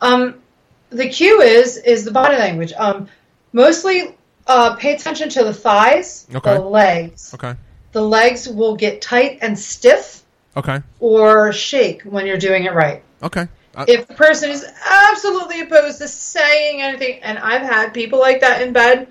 Um, 0.00 0.42
the 0.90 1.08
cue 1.08 1.40
is 1.40 1.76
is 1.78 2.04
the 2.04 2.10
body 2.10 2.36
language. 2.36 2.72
Um, 2.76 3.08
mostly, 3.52 4.14
uh, 4.46 4.74
pay 4.76 4.94
attention 4.94 5.28
to 5.30 5.44
the 5.44 5.54
thighs, 5.54 6.26
Okay. 6.34 6.54
the 6.54 6.60
legs. 6.60 7.32
Okay. 7.32 7.54
The 7.92 8.02
legs 8.02 8.48
will 8.48 8.74
get 8.76 9.00
tight 9.00 9.38
and 9.42 9.58
stiff 9.58 10.22
Okay. 10.56 10.82
or 10.98 11.52
shake 11.52 12.02
when 12.02 12.26
you're 12.26 12.36
doing 12.38 12.64
it 12.64 12.74
right. 12.74 13.02
Okay. 13.22 13.46
Uh, 13.74 13.86
If 13.88 14.06
the 14.08 14.14
person 14.14 14.50
is 14.50 14.66
absolutely 15.10 15.60
opposed 15.62 15.98
to 15.98 16.08
saying 16.08 16.82
anything, 16.82 17.20
and 17.22 17.38
I've 17.38 17.62
had 17.62 17.94
people 17.94 18.18
like 18.18 18.40
that 18.40 18.60
in 18.60 18.72
bed, 18.74 19.06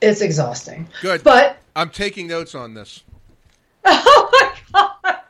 it's 0.00 0.20
exhausting. 0.20 0.88
good. 1.00 1.22
But 1.22 1.58
I'm 1.74 1.90
taking 1.90 2.26
notes 2.26 2.54
on 2.54 2.74
this. 2.74 3.02
oh 3.84 4.30
my 4.32 4.52
god. 4.72 5.20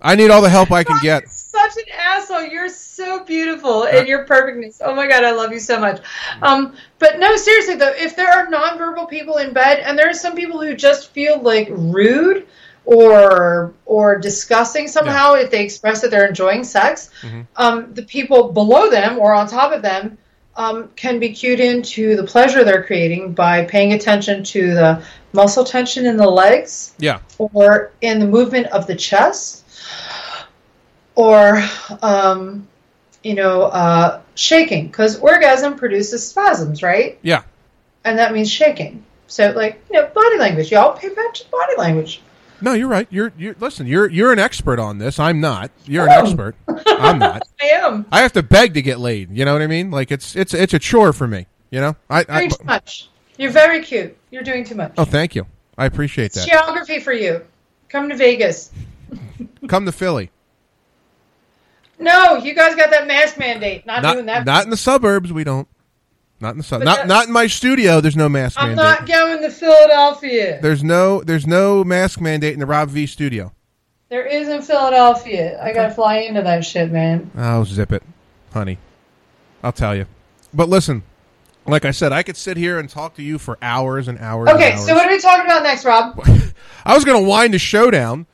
I 0.00 0.14
need 0.14 0.30
all 0.30 0.42
the 0.42 0.50
help 0.50 0.70
I 0.70 0.84
can 0.84 0.98
get. 1.02 1.28
Such 1.28 1.76
an 1.78 1.84
asshole. 1.98 2.42
You're 2.42 2.68
so 2.68 3.24
beautiful 3.24 3.84
in 3.84 4.06
your 4.06 4.24
perfectness. 4.24 4.80
Oh 4.84 4.94
my 4.94 5.08
god, 5.08 5.24
I 5.24 5.32
love 5.32 5.52
you 5.52 5.58
so 5.58 5.80
much. 5.80 6.00
Um, 6.42 6.76
but 6.98 7.18
no, 7.18 7.34
seriously 7.36 7.76
though, 7.76 7.92
if 7.96 8.14
there 8.14 8.30
are 8.30 8.46
nonverbal 8.46 9.08
people 9.08 9.38
in 9.38 9.52
bed, 9.52 9.80
and 9.80 9.98
there 9.98 10.08
are 10.08 10.14
some 10.14 10.36
people 10.36 10.60
who 10.60 10.76
just 10.76 11.10
feel 11.10 11.40
like 11.40 11.68
rude 11.70 12.46
or 12.84 13.74
or 13.84 14.18
disgusting 14.18 14.86
somehow 14.86 15.32
if 15.34 15.50
they 15.50 15.64
express 15.64 16.02
that 16.02 16.10
they're 16.10 16.28
enjoying 16.28 16.62
sex, 16.62 17.10
um, 17.56 17.92
the 17.94 18.02
people 18.02 18.52
below 18.52 18.90
them 18.90 19.18
or 19.18 19.34
on 19.34 19.48
top 19.48 19.72
of 19.72 19.82
them 19.82 20.18
um, 20.56 20.90
can 20.96 21.18
be 21.18 21.30
cued 21.30 21.60
into 21.60 22.16
the 22.16 22.24
pleasure 22.24 22.64
they're 22.64 22.84
creating 22.84 23.32
by 23.32 23.64
paying 23.64 23.92
attention 23.92 24.42
to 24.44 24.74
the 24.74 25.02
muscle 25.32 25.64
tension 25.64 26.06
in 26.06 26.16
the 26.16 26.28
legs 26.28 26.94
Yeah. 26.98 27.18
or 27.38 27.92
in 28.00 28.18
the 28.18 28.26
movement 28.26 28.66
of 28.68 28.86
the 28.86 28.94
chest, 28.96 29.64
or 31.14 31.62
um, 32.02 32.66
you 33.22 33.34
know, 33.34 33.62
uh, 33.62 34.20
shaking 34.34 34.86
because 34.86 35.18
orgasm 35.18 35.76
produces 35.76 36.26
spasms, 36.28 36.82
right? 36.82 37.18
Yeah. 37.22 37.42
And 38.04 38.18
that 38.18 38.32
means 38.32 38.50
shaking. 38.50 39.04
So, 39.26 39.50
like, 39.50 39.84
you 39.90 40.00
know, 40.00 40.06
body 40.14 40.38
language. 40.38 40.70
Y'all 40.70 40.96
pay 40.96 41.08
attention 41.08 41.46
to 41.46 41.50
body 41.50 41.74
language. 41.76 42.22
No, 42.60 42.72
you're 42.72 42.88
right. 42.88 43.06
You're 43.10 43.32
you 43.36 43.54
listen. 43.60 43.86
You're 43.86 44.08
you're 44.08 44.32
an 44.32 44.38
expert 44.38 44.78
on 44.78 44.98
this. 44.98 45.18
I'm 45.18 45.40
not. 45.40 45.70
You're 45.84 46.04
an 46.08 46.12
Oh. 46.12 46.20
expert. 46.22 46.54
I'm 46.86 47.18
not. 47.18 47.42
I 47.60 47.66
am. 47.66 48.06
I 48.10 48.20
have 48.22 48.32
to 48.32 48.42
beg 48.42 48.74
to 48.74 48.82
get 48.82 48.98
laid. 48.98 49.30
You 49.30 49.44
know 49.44 49.52
what 49.52 49.62
I 49.62 49.66
mean? 49.66 49.90
Like 49.90 50.10
it's 50.10 50.34
it's 50.36 50.54
it's 50.54 50.72
a 50.74 50.78
chore 50.78 51.12
for 51.12 51.26
me. 51.26 51.46
You 51.70 51.80
know. 51.80 51.96
I, 52.08 52.24
I 52.28 52.38
Doing 52.40 52.50
too 52.50 52.64
much. 52.64 53.08
You're 53.38 53.50
very 53.50 53.82
cute. 53.82 54.16
You're 54.30 54.42
doing 54.42 54.64
too 54.64 54.74
much. 54.76 54.94
oh, 54.96 55.04
thank 55.04 55.34
you. 55.34 55.46
I 55.76 55.84
appreciate 55.86 56.32
that. 56.32 56.48
Geography 56.48 57.00
for 57.00 57.12
you. 57.12 57.44
Come 57.90 58.08
to 58.08 58.16
Vegas. 58.16 58.70
Come 59.68 59.84
to 59.84 59.92
Philly. 59.92 60.30
No, 61.98 62.36
you 62.36 62.54
guys 62.54 62.74
got 62.74 62.90
that 62.90 63.06
mask 63.06 63.38
mandate. 63.38 63.86
Not, 63.86 64.02
Not 64.02 64.14
doing 64.14 64.26
that. 64.26 64.44
not 64.44 64.64
in 64.64 64.70
the 64.70 64.76
suburbs. 64.76 65.32
We 65.32 65.44
don't. 65.44 65.66
Not 66.40 66.50
in 66.52 66.58
the. 66.58 66.66
But 66.70 66.84
Not 66.84 67.06
not 67.06 67.26
in 67.26 67.32
my 67.32 67.46
studio. 67.46 68.00
There's 68.00 68.16
no 68.16 68.28
mask 68.28 68.56
I'm 68.60 68.74
mandate. 68.74 68.84
not 68.84 69.06
going 69.06 69.42
to 69.42 69.50
Philadelphia. 69.50 70.60
There's 70.60 70.84
no 70.84 71.22
there's 71.22 71.46
no 71.46 71.82
mask 71.82 72.20
mandate 72.20 72.52
in 72.52 72.60
the 72.60 72.66
Rob 72.66 72.90
V 72.90 73.06
studio. 73.06 73.52
There 74.08 74.24
is 74.24 74.48
in 74.48 74.62
Philadelphia. 74.62 75.60
I 75.62 75.72
gotta 75.72 75.92
fly 75.92 76.18
into 76.18 76.42
that 76.42 76.64
shit, 76.64 76.92
man. 76.92 77.30
Oh, 77.36 77.64
zip 77.64 77.90
it, 77.92 78.02
honey. 78.52 78.78
I'll 79.64 79.72
tell 79.72 79.96
you. 79.96 80.06
But 80.52 80.68
listen, 80.68 81.02
like 81.66 81.84
I 81.84 81.90
said, 81.90 82.12
I 82.12 82.22
could 82.22 82.36
sit 82.36 82.56
here 82.56 82.78
and 82.78 82.88
talk 82.88 83.16
to 83.16 83.22
you 83.22 83.38
for 83.38 83.58
hours 83.60 84.06
and 84.06 84.18
hours. 84.18 84.48
Okay, 84.50 84.72
and 84.72 84.80
so 84.80 84.94
what 84.94 85.06
are 85.06 85.10
we 85.10 85.18
talking 85.20 85.44
about 85.46 85.62
next, 85.62 85.84
Rob? 85.84 86.20
I 86.84 86.94
was 86.94 87.04
going 87.04 87.20
to 87.22 87.28
wind 87.28 87.52
the 87.54 87.58
show 87.58 87.90
down, 87.90 88.26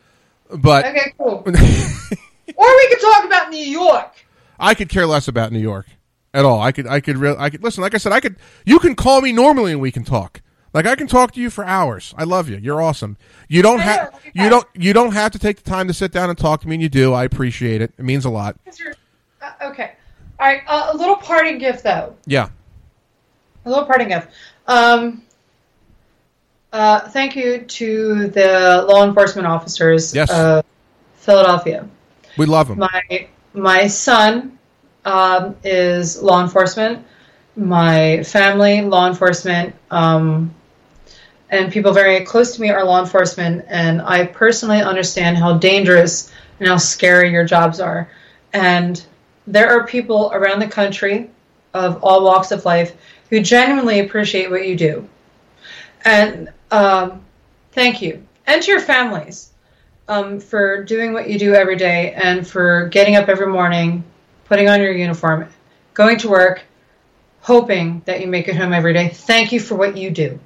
but 0.50 0.84
Okay, 0.84 1.14
cool. 1.18 1.42
or 1.46 1.52
we 1.52 2.88
could 2.88 3.00
talk 3.00 3.24
about 3.24 3.50
New 3.50 3.64
York. 3.64 4.12
I 4.60 4.74
could 4.74 4.90
care 4.90 5.06
less 5.06 5.26
about 5.26 5.52
New 5.52 5.58
York 5.58 5.86
at 6.34 6.44
all. 6.44 6.60
I 6.60 6.72
could, 6.72 6.86
I 6.86 7.00
could, 7.00 7.18
real, 7.18 7.36
I 7.38 7.50
could 7.50 7.62
listen. 7.62 7.82
Like 7.82 7.94
I 7.94 7.98
said, 7.98 8.12
I 8.12 8.20
could. 8.20 8.36
You 8.64 8.78
can 8.78 8.94
call 8.94 9.20
me 9.20 9.32
normally 9.32 9.72
and 9.72 9.80
we 9.80 9.90
can 9.92 10.04
talk. 10.04 10.40
Like 10.74 10.86
I 10.86 10.94
can 10.94 11.06
talk 11.06 11.32
to 11.32 11.40
you 11.40 11.50
for 11.50 11.64
hours. 11.64 12.14
I 12.16 12.24
love 12.24 12.48
you. 12.48 12.56
You're 12.56 12.80
awesome. 12.80 13.18
You 13.48 13.60
don't 13.60 13.80
have, 13.80 14.18
you 14.32 14.48
don't, 14.48 14.66
you 14.74 14.94
don't 14.94 15.12
have 15.12 15.32
to 15.32 15.38
take 15.38 15.62
the 15.62 15.68
time 15.68 15.86
to 15.88 15.92
sit 15.94 16.12
down 16.12 16.30
and 16.30 16.38
talk 16.38 16.62
to 16.62 16.68
me, 16.68 16.76
and 16.76 16.82
you 16.82 16.88
do. 16.88 17.12
I 17.12 17.24
appreciate 17.24 17.82
it. 17.82 17.92
It 17.98 18.04
means 18.04 18.24
a 18.24 18.30
lot. 18.30 18.56
uh, 19.42 19.50
okay. 19.62 19.92
All 20.40 20.46
right. 20.46 20.62
Uh, 20.66 20.90
a 20.92 20.96
little 20.96 21.16
parting 21.16 21.58
gift, 21.58 21.84
though. 21.84 22.16
Yeah. 22.26 22.48
A 23.66 23.68
little 23.68 23.84
parting 23.84 24.08
gift. 24.08 24.28
Um, 24.66 25.22
uh, 26.72 27.00
thank 27.10 27.36
you 27.36 27.58
to 27.58 28.28
the 28.28 28.86
law 28.88 29.04
enforcement 29.06 29.46
officers 29.46 30.14
Yes. 30.14 30.30
of 30.32 30.64
Philadelphia. 31.16 31.86
We 32.38 32.46
love 32.46 32.68
them. 32.68 32.78
My 32.78 33.28
my 33.52 33.86
son 33.88 34.58
um, 35.04 35.56
is 35.64 36.22
law 36.22 36.42
enforcement. 36.42 37.04
My 37.56 38.22
family, 38.22 38.80
law 38.82 39.08
enforcement, 39.08 39.74
um, 39.90 40.54
and 41.50 41.70
people 41.70 41.92
very 41.92 42.24
close 42.24 42.56
to 42.56 42.62
me 42.62 42.70
are 42.70 42.84
law 42.84 43.00
enforcement. 43.00 43.66
And 43.68 44.00
I 44.00 44.24
personally 44.24 44.80
understand 44.80 45.36
how 45.36 45.58
dangerous 45.58 46.32
and 46.58 46.68
how 46.68 46.78
scary 46.78 47.30
your 47.30 47.44
jobs 47.44 47.78
are. 47.78 48.10
And 48.54 49.04
there 49.46 49.68
are 49.70 49.86
people 49.86 50.30
around 50.32 50.60
the 50.60 50.68
country 50.68 51.30
of 51.74 52.02
all 52.02 52.24
walks 52.24 52.52
of 52.52 52.64
life 52.64 52.96
who 53.28 53.40
genuinely 53.40 54.00
appreciate 54.00 54.50
what 54.50 54.66
you 54.66 54.76
do. 54.76 55.08
And 56.04 56.50
um, 56.70 57.22
thank 57.72 58.02
you. 58.02 58.26
And 58.46 58.62
to 58.62 58.70
your 58.70 58.80
families 58.80 59.50
um, 60.08 60.40
for 60.40 60.84
doing 60.84 61.12
what 61.12 61.28
you 61.28 61.38
do 61.38 61.54
every 61.54 61.76
day 61.76 62.12
and 62.12 62.46
for 62.46 62.88
getting 62.88 63.16
up 63.16 63.28
every 63.28 63.46
morning, 63.46 64.04
putting 64.52 64.68
on 64.68 64.82
your 64.82 64.92
uniform, 64.92 65.48
going 65.94 66.18
to 66.18 66.28
work, 66.28 66.60
hoping 67.40 68.02
that 68.04 68.20
you 68.20 68.26
make 68.26 68.48
it 68.48 68.54
home 68.54 68.74
every 68.74 68.92
day. 68.92 69.08
Thank 69.08 69.50
you 69.50 69.58
for 69.58 69.76
what 69.76 69.96
you 69.96 70.10
do. 70.10 70.38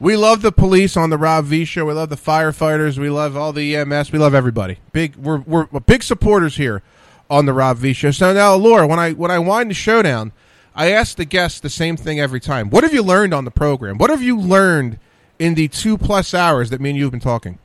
We 0.00 0.16
love 0.16 0.42
the 0.42 0.50
police 0.50 0.96
on 0.96 1.10
the 1.10 1.16
Rob 1.16 1.44
V 1.44 1.64
show. 1.64 1.84
We 1.84 1.92
love 1.92 2.08
the 2.08 2.16
firefighters. 2.16 2.98
We 2.98 3.10
love 3.10 3.36
all 3.36 3.52
the 3.52 3.76
EMS. 3.76 4.10
We 4.10 4.18
love 4.18 4.34
everybody. 4.34 4.78
Big, 4.90 5.14
we're 5.14 5.38
we're 5.42 5.66
big 5.66 6.02
supporters 6.02 6.56
here 6.56 6.82
on 7.30 7.46
the 7.46 7.52
Rob 7.52 7.76
V 7.76 7.92
show. 7.92 8.10
So 8.10 8.32
now, 8.32 8.56
Laura, 8.56 8.88
when 8.88 8.98
I 8.98 9.12
when 9.12 9.30
I 9.30 9.38
wind 9.38 9.70
the 9.70 9.74
show 9.74 10.02
down, 10.02 10.32
I 10.74 10.90
ask 10.90 11.16
the 11.16 11.24
guests 11.24 11.60
the 11.60 11.70
same 11.70 11.96
thing 11.96 12.18
every 12.18 12.40
time. 12.40 12.70
What 12.70 12.82
have 12.82 12.92
you 12.92 13.04
learned 13.04 13.32
on 13.32 13.44
the 13.44 13.52
program? 13.52 13.98
What 13.98 14.10
have 14.10 14.20
you 14.20 14.36
learned 14.36 14.98
in 15.38 15.54
the 15.54 15.68
two 15.68 15.96
plus 15.96 16.34
hours 16.34 16.70
that 16.70 16.80
me 16.80 16.90
and 16.90 16.98
you 16.98 17.04
have 17.04 17.12
been 17.12 17.20
talking? 17.20 17.60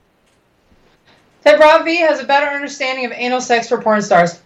That 1.41 1.59
Rob 1.59 1.83
V 1.83 1.97
has 2.01 2.19
a 2.19 2.25
better 2.25 2.45
understanding 2.45 3.05
of 3.05 3.11
anal 3.11 3.41
sex 3.41 3.67
for 3.67 3.81
porn 3.81 4.03
stars. 4.03 4.39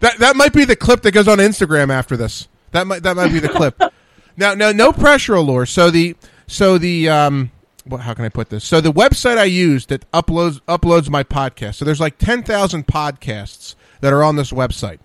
That 0.00 0.18
that 0.18 0.36
might 0.36 0.52
be 0.52 0.64
the 0.64 0.76
clip 0.76 1.02
that 1.02 1.12
goes 1.12 1.28
on 1.28 1.38
Instagram 1.38 1.90
after 1.90 2.16
this. 2.16 2.48
That 2.70 2.86
might 2.86 3.02
that 3.02 3.16
might 3.16 3.32
be 3.32 3.38
the 3.40 3.48
clip. 3.48 3.80
Now, 4.36 4.54
no, 4.54 4.72
no 4.72 4.92
pressure, 4.92 5.34
Alura. 5.34 5.68
So 5.68 5.90
the 5.90 6.16
so 6.46 6.78
the 6.78 7.08
um, 7.08 7.50
what, 7.84 8.00
how 8.00 8.14
can 8.14 8.24
I 8.24 8.28
put 8.28 8.48
this? 8.48 8.64
So 8.64 8.80
the 8.80 8.92
website 8.92 9.38
I 9.38 9.44
use 9.44 9.86
that 9.86 10.10
uploads 10.12 10.60
uploads 10.62 11.10
my 11.10 11.22
podcast. 11.22 11.76
So 11.76 11.84
there's 11.84 12.00
like 12.00 12.18
ten 12.18 12.42
thousand 12.42 12.86
podcasts 12.86 13.74
that 14.00 14.12
are 14.12 14.22
on 14.22 14.36
this 14.36 14.50
website. 14.50 14.98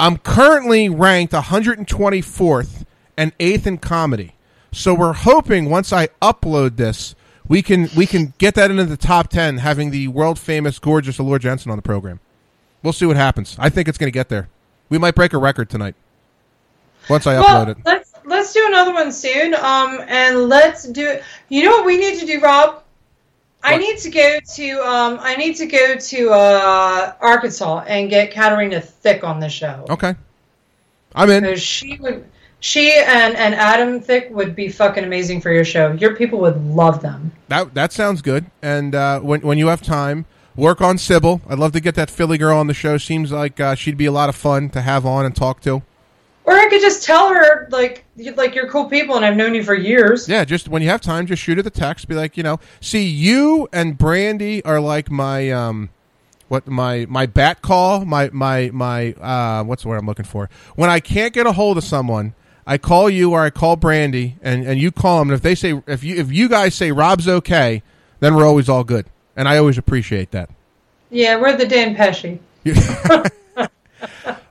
I'm 0.00 0.18
currently 0.18 0.88
ranked 0.88 1.32
124th 1.32 2.84
and 3.16 3.32
eighth 3.38 3.66
in 3.66 3.78
comedy. 3.78 4.34
So 4.72 4.92
we're 4.92 5.12
hoping 5.12 5.70
once 5.70 5.92
I 5.92 6.08
upload 6.20 6.76
this, 6.76 7.14
we 7.46 7.62
can 7.62 7.88
we 7.96 8.06
can 8.06 8.34
get 8.38 8.56
that 8.56 8.70
into 8.70 8.84
the 8.86 8.96
top 8.96 9.28
ten, 9.28 9.58
having 9.58 9.90
the 9.90 10.08
world 10.08 10.38
famous 10.38 10.78
gorgeous 10.78 11.18
Alura 11.18 11.38
Jenson 11.38 11.70
on 11.70 11.78
the 11.78 11.82
program. 11.82 12.20
We'll 12.84 12.92
see 12.92 13.06
what 13.06 13.16
happens. 13.16 13.56
I 13.58 13.70
think 13.70 13.88
it's 13.88 13.96
going 13.96 14.08
to 14.08 14.12
get 14.12 14.28
there. 14.28 14.48
We 14.90 14.98
might 14.98 15.14
break 15.14 15.32
a 15.32 15.38
record 15.38 15.70
tonight 15.70 15.94
once 17.08 17.26
I 17.26 17.40
well, 17.40 17.66
upload 17.66 17.70
it. 17.70 17.78
let's 17.84 18.12
let's 18.26 18.52
do 18.52 18.62
another 18.68 18.92
one 18.92 19.10
soon. 19.10 19.54
Um, 19.54 20.00
and 20.06 20.50
let's 20.50 20.84
do. 20.84 21.18
You 21.48 21.64
know 21.64 21.70
what 21.70 21.86
we 21.86 21.96
need 21.96 22.20
to 22.20 22.26
do, 22.26 22.40
Rob? 22.40 22.82
I 23.62 23.78
need 23.78 23.96
to 24.00 24.10
go 24.10 24.38
to 24.56 24.70
um, 24.86 25.18
I 25.22 25.34
need 25.36 25.56
to 25.56 25.66
go 25.66 25.96
to 25.96 26.30
uh, 26.30 27.14
Arkansas 27.20 27.84
and 27.88 28.10
get 28.10 28.30
Katarina 28.30 28.82
Thick 28.82 29.24
on 29.24 29.40
the 29.40 29.48
show 29.48 29.86
Okay, 29.88 30.14
I'm 31.14 31.30
in. 31.30 31.56
she 31.56 31.96
would. 31.96 32.26
She 32.60 32.92
and, 32.92 33.34
and 33.36 33.54
Adam 33.54 34.00
Thick 34.00 34.28
would 34.30 34.54
be 34.54 34.68
fucking 34.68 35.04
amazing 35.04 35.40
for 35.40 35.50
your 35.50 35.64
show. 35.64 35.92
Your 35.92 36.16
people 36.16 36.38
would 36.40 36.62
love 36.66 37.00
them. 37.00 37.32
That 37.48 37.72
that 37.72 37.92
sounds 37.92 38.20
good. 38.20 38.44
And 38.62 38.94
uh, 38.94 39.20
when 39.20 39.40
when 39.40 39.56
you 39.56 39.68
have 39.68 39.80
time, 39.80 40.26
work 40.56 40.80
on 40.80 40.98
Sybil. 40.98 41.40
I'd 41.48 41.58
love 41.58 41.72
to 41.72 41.80
get 41.80 41.94
that 41.96 42.10
Philly 42.10 42.38
girl 42.38 42.58
on 42.58 42.66
the 42.66 42.74
show. 42.74 42.98
Seems 42.98 43.32
like 43.32 43.58
uh, 43.60 43.74
she'd 43.74 43.96
be 43.96 44.06
a 44.06 44.12
lot 44.12 44.28
of 44.28 44.36
fun 44.36 44.70
to 44.70 44.82
have 44.82 45.04
on 45.06 45.24
and 45.24 45.34
talk 45.34 45.60
to. 45.62 45.82
Or 46.46 46.52
I 46.54 46.68
could 46.68 46.82
just 46.82 47.04
tell 47.04 47.30
her 47.32 47.66
like 47.70 48.04
you- 48.16 48.34
like 48.34 48.54
you're 48.54 48.68
cool 48.68 48.84
people 48.90 49.16
and 49.16 49.24
I've 49.24 49.36
known 49.36 49.54
you 49.54 49.62
for 49.64 49.74
years. 49.74 50.28
Yeah, 50.28 50.44
just 50.44 50.68
when 50.68 50.82
you 50.82 50.88
have 50.90 51.00
time, 51.00 51.26
just 51.26 51.42
shoot 51.42 51.56
her 51.56 51.62
the 51.62 51.70
text. 51.70 52.06
Be 52.06 52.14
like, 52.14 52.36
you 52.36 52.42
know, 52.42 52.60
see, 52.80 53.02
you 53.04 53.66
and 53.72 53.96
Brandy 53.96 54.62
are 54.64 54.78
like 54.78 55.10
my 55.10 55.50
um, 55.50 55.88
what 56.48 56.66
my 56.66 57.06
my 57.08 57.24
bat 57.24 57.62
call, 57.62 58.04
my 58.04 58.28
my 58.30 58.70
my 58.74 59.12
uh, 59.14 59.64
what's 59.64 59.84
the 59.84 59.88
word 59.88 59.96
I'm 59.96 60.06
looking 60.06 60.26
for? 60.26 60.50
When 60.76 60.90
I 60.90 61.00
can't 61.00 61.32
get 61.32 61.46
a 61.46 61.52
hold 61.52 61.78
of 61.78 61.84
someone, 61.84 62.34
I 62.66 62.76
call 62.76 63.08
you 63.08 63.32
or 63.32 63.40
I 63.40 63.48
call 63.48 63.76
Brandy, 63.76 64.36
and 64.42 64.66
and 64.66 64.78
you 64.78 64.92
call 64.92 65.20
them. 65.20 65.30
And 65.30 65.36
if 65.36 65.40
they 65.42 65.54
say 65.54 65.82
if 65.86 66.04
you 66.04 66.16
if 66.16 66.30
you 66.30 66.50
guys 66.50 66.74
say 66.74 66.92
Rob's 66.92 67.26
okay, 67.26 67.82
then 68.20 68.34
we're 68.34 68.46
always 68.46 68.68
all 68.68 68.84
good, 68.84 69.06
and 69.36 69.48
I 69.48 69.58
always 69.58 69.78
appreciate 69.78 70.30
that. 70.32 70.50
Yeah, 71.10 71.40
we're 71.40 71.56
the 71.56 71.66
Dan 71.66 71.94
Pesci. 71.94 72.38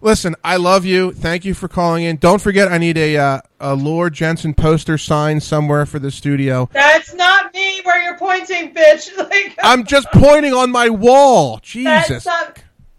Listen, 0.01 0.35
I 0.43 0.57
love 0.57 0.83
you. 0.85 1.13
Thank 1.13 1.45
you 1.45 1.53
for 1.53 1.67
calling 1.69 2.03
in. 2.03 2.17
Don't 2.17 2.41
forget, 2.41 2.69
I 2.71 2.77
need 2.77 2.97
a 2.97 3.15
uh, 3.17 3.39
a 3.61 3.75
Alura 3.77 4.11
Jenson 4.11 4.53
poster 4.53 4.97
signed 4.97 5.41
somewhere 5.43 5.85
for 5.85 5.97
the 5.99 6.11
studio. 6.11 6.69
That's 6.73 7.13
not 7.13 7.53
me 7.53 7.79
where 7.83 8.03
you're 8.03 8.17
pointing, 8.17 8.73
bitch. 8.73 9.09
Like 9.17 9.57
I'm 9.63 9.85
just 9.85 10.07
pointing 10.11 10.53
on 10.53 10.71
my 10.71 10.89
wall. 10.89 11.55
that's 11.55 11.67
Jesus. 11.67 12.25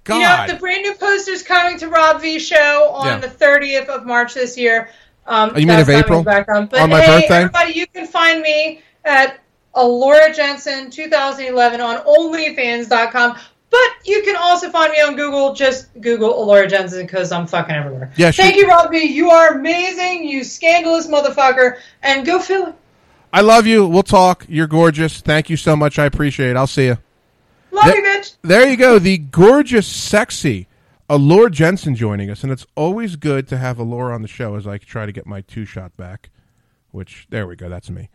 God. 0.04 0.16
You 0.16 0.20
know, 0.20 0.54
the 0.54 0.58
brand 0.60 0.82
new 0.82 0.94
poster's 0.94 1.42
coming 1.42 1.78
to 1.78 1.88
Rob 1.88 2.20
V 2.22 2.38
Show 2.38 2.90
on 2.92 3.06
Yeah. 3.06 3.18
the 3.18 3.28
30th 3.28 3.88
of 3.88 4.06
March 4.06 4.34
this 4.34 4.56
year. 4.56 4.88
Um, 5.26 5.52
Oh, 5.54 5.58
you 5.58 5.66
mean 5.66 5.78
of 5.80 5.88
April? 5.90 6.22
Background. 6.22 6.70
But 6.70 6.80
On 6.80 6.90
my 6.90 7.00
hey, 7.00 7.20
birthday? 7.20 7.36
everybody, 7.36 7.72
you 7.72 7.86
can 7.86 8.06
find 8.06 8.40
me 8.42 8.82
at 9.04 9.40
Alura 9.76 10.34
Jenson 10.34 10.90
2011 10.90 11.80
on 11.80 11.96
OnlyFans.com. 12.04 13.38
But 13.70 13.80
you 14.04 14.22
can 14.22 14.36
also 14.36 14.70
find 14.70 14.92
me 14.92 15.00
on 15.00 15.16
Google. 15.16 15.52
Just 15.54 15.88
Google 16.00 16.32
Alura 16.46 16.68
Jenson 16.70 17.06
because 17.06 17.32
I'm 17.32 17.46
fucking 17.46 17.74
everywhere. 17.74 18.12
Yeah, 18.16 18.30
she- 18.30 18.42
Thank 18.42 18.56
you, 18.56 18.68
Robbie. 18.68 18.98
You 18.98 19.30
are 19.30 19.54
amazing. 19.58 20.28
You 20.28 20.44
scandalous 20.44 21.08
motherfucker. 21.08 21.78
And 22.02 22.24
go 22.24 22.38
Philly. 22.38 22.72
I 23.32 23.40
love 23.40 23.66
you. 23.66 23.84
We'll 23.86 24.04
talk. 24.04 24.46
You're 24.48 24.68
gorgeous. 24.68 25.20
Thank 25.20 25.50
you 25.50 25.56
so 25.56 25.74
much. 25.74 25.98
I 25.98 26.04
appreciate 26.04 26.50
it. 26.50 26.56
I'll 26.56 26.68
see 26.68 26.84
you. 26.86 26.98
Love 27.72 27.86
There- 27.86 27.96
you, 27.96 28.02
bitch. 28.20 28.36
There 28.42 28.68
you 28.68 28.76
go. 28.76 29.00
The 29.00 29.18
gorgeous, 29.18 29.88
sexy 29.88 30.68
Alura 31.10 31.50
Jenson 31.50 31.96
joining 31.96 32.30
us, 32.30 32.44
and 32.44 32.52
it's 32.52 32.66
always 32.76 33.16
good 33.16 33.48
to 33.48 33.58
have 33.58 33.78
Alura 33.78 34.14
on 34.14 34.22
the 34.22 34.28
show 34.28 34.54
as 34.54 34.66
I 34.68 34.78
try 34.78 35.04
to 35.04 35.12
get 35.12 35.26
my 35.26 35.40
two 35.40 35.64
shot 35.64 35.96
back. 35.96 36.30
Which 36.92 37.26
there 37.30 37.46
we 37.48 37.56
go. 37.56 37.68
That's 37.68 37.90
me. 37.90 38.08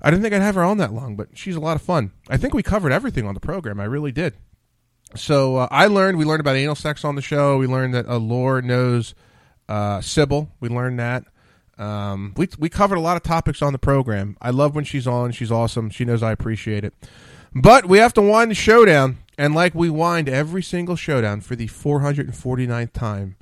I 0.00 0.10
didn't 0.10 0.22
think 0.22 0.34
I'd 0.34 0.42
have 0.42 0.54
her 0.54 0.64
on 0.64 0.78
that 0.78 0.92
long, 0.92 1.16
but 1.16 1.28
she's 1.34 1.56
a 1.56 1.60
lot 1.60 1.76
of 1.76 1.82
fun. 1.82 2.12
I 2.28 2.36
think 2.36 2.54
we 2.54 2.62
covered 2.62 2.92
everything 2.92 3.26
on 3.26 3.34
the 3.34 3.40
program. 3.40 3.80
I 3.80 3.84
really 3.84 4.12
did. 4.12 4.34
So 5.14 5.56
uh, 5.56 5.68
I 5.70 5.86
learned. 5.86 6.18
We 6.18 6.24
learned 6.24 6.40
about 6.40 6.56
anal 6.56 6.74
sex 6.74 7.04
on 7.04 7.14
the 7.14 7.22
show. 7.22 7.58
We 7.58 7.66
learned 7.66 7.94
that 7.94 8.06
Alura 8.06 8.62
knows 8.62 9.14
uh, 9.68 10.00
Sybil. 10.00 10.50
We 10.60 10.68
learned 10.68 10.98
that. 11.00 11.24
Um, 11.78 12.34
we 12.36 12.48
we 12.58 12.68
covered 12.68 12.96
a 12.96 13.00
lot 13.00 13.16
of 13.16 13.22
topics 13.22 13.62
on 13.62 13.72
the 13.72 13.78
program. 13.78 14.36
I 14.42 14.50
love 14.50 14.74
when 14.74 14.84
she's 14.84 15.06
on. 15.06 15.32
She's 15.32 15.52
awesome. 15.52 15.90
She 15.90 16.04
knows 16.04 16.22
I 16.22 16.32
appreciate 16.32 16.84
it. 16.84 16.92
But 17.54 17.86
we 17.86 17.98
have 17.98 18.12
to 18.14 18.22
wind 18.22 18.50
the 18.50 18.56
showdown, 18.56 19.18
and 19.38 19.54
like 19.54 19.74
we 19.74 19.88
wind 19.88 20.28
every 20.28 20.62
single 20.62 20.96
showdown 20.96 21.40
for 21.40 21.56
the 21.56 21.66
449th 21.68 22.92
time, 22.92 23.36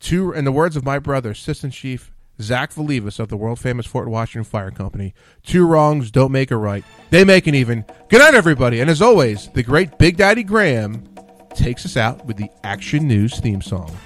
two 0.00 0.32
in 0.32 0.44
the 0.44 0.52
words 0.52 0.76
of 0.76 0.84
my 0.84 0.98
brother, 0.98 1.30
Assistant 1.30 1.72
Chief 1.72 2.12
Zach 2.40 2.72
Velivis 2.72 3.18
of 3.18 3.28
the 3.28 3.36
world 3.36 3.58
famous 3.58 3.86
Fort 3.86 4.08
Washington 4.08 4.44
Fire 4.44 4.70
Company, 4.70 5.14
two 5.42 5.66
wrongs 5.66 6.10
don't 6.10 6.32
make 6.32 6.50
a 6.50 6.56
right. 6.56 6.84
They 7.10 7.24
make 7.24 7.46
an 7.46 7.54
even. 7.54 7.84
Good 8.08 8.18
night, 8.20 8.34
everybody. 8.34 8.80
And 8.80 8.90
as 8.90 9.00
always, 9.00 9.48
the 9.50 9.62
great 9.62 9.98
Big 9.98 10.16
Daddy 10.16 10.42
Graham 10.42 11.02
takes 11.54 11.86
us 11.86 11.96
out 11.96 12.26
with 12.26 12.36
the 12.36 12.50
Action 12.62 13.08
News 13.08 13.38
theme 13.40 13.62
song. 13.62 13.96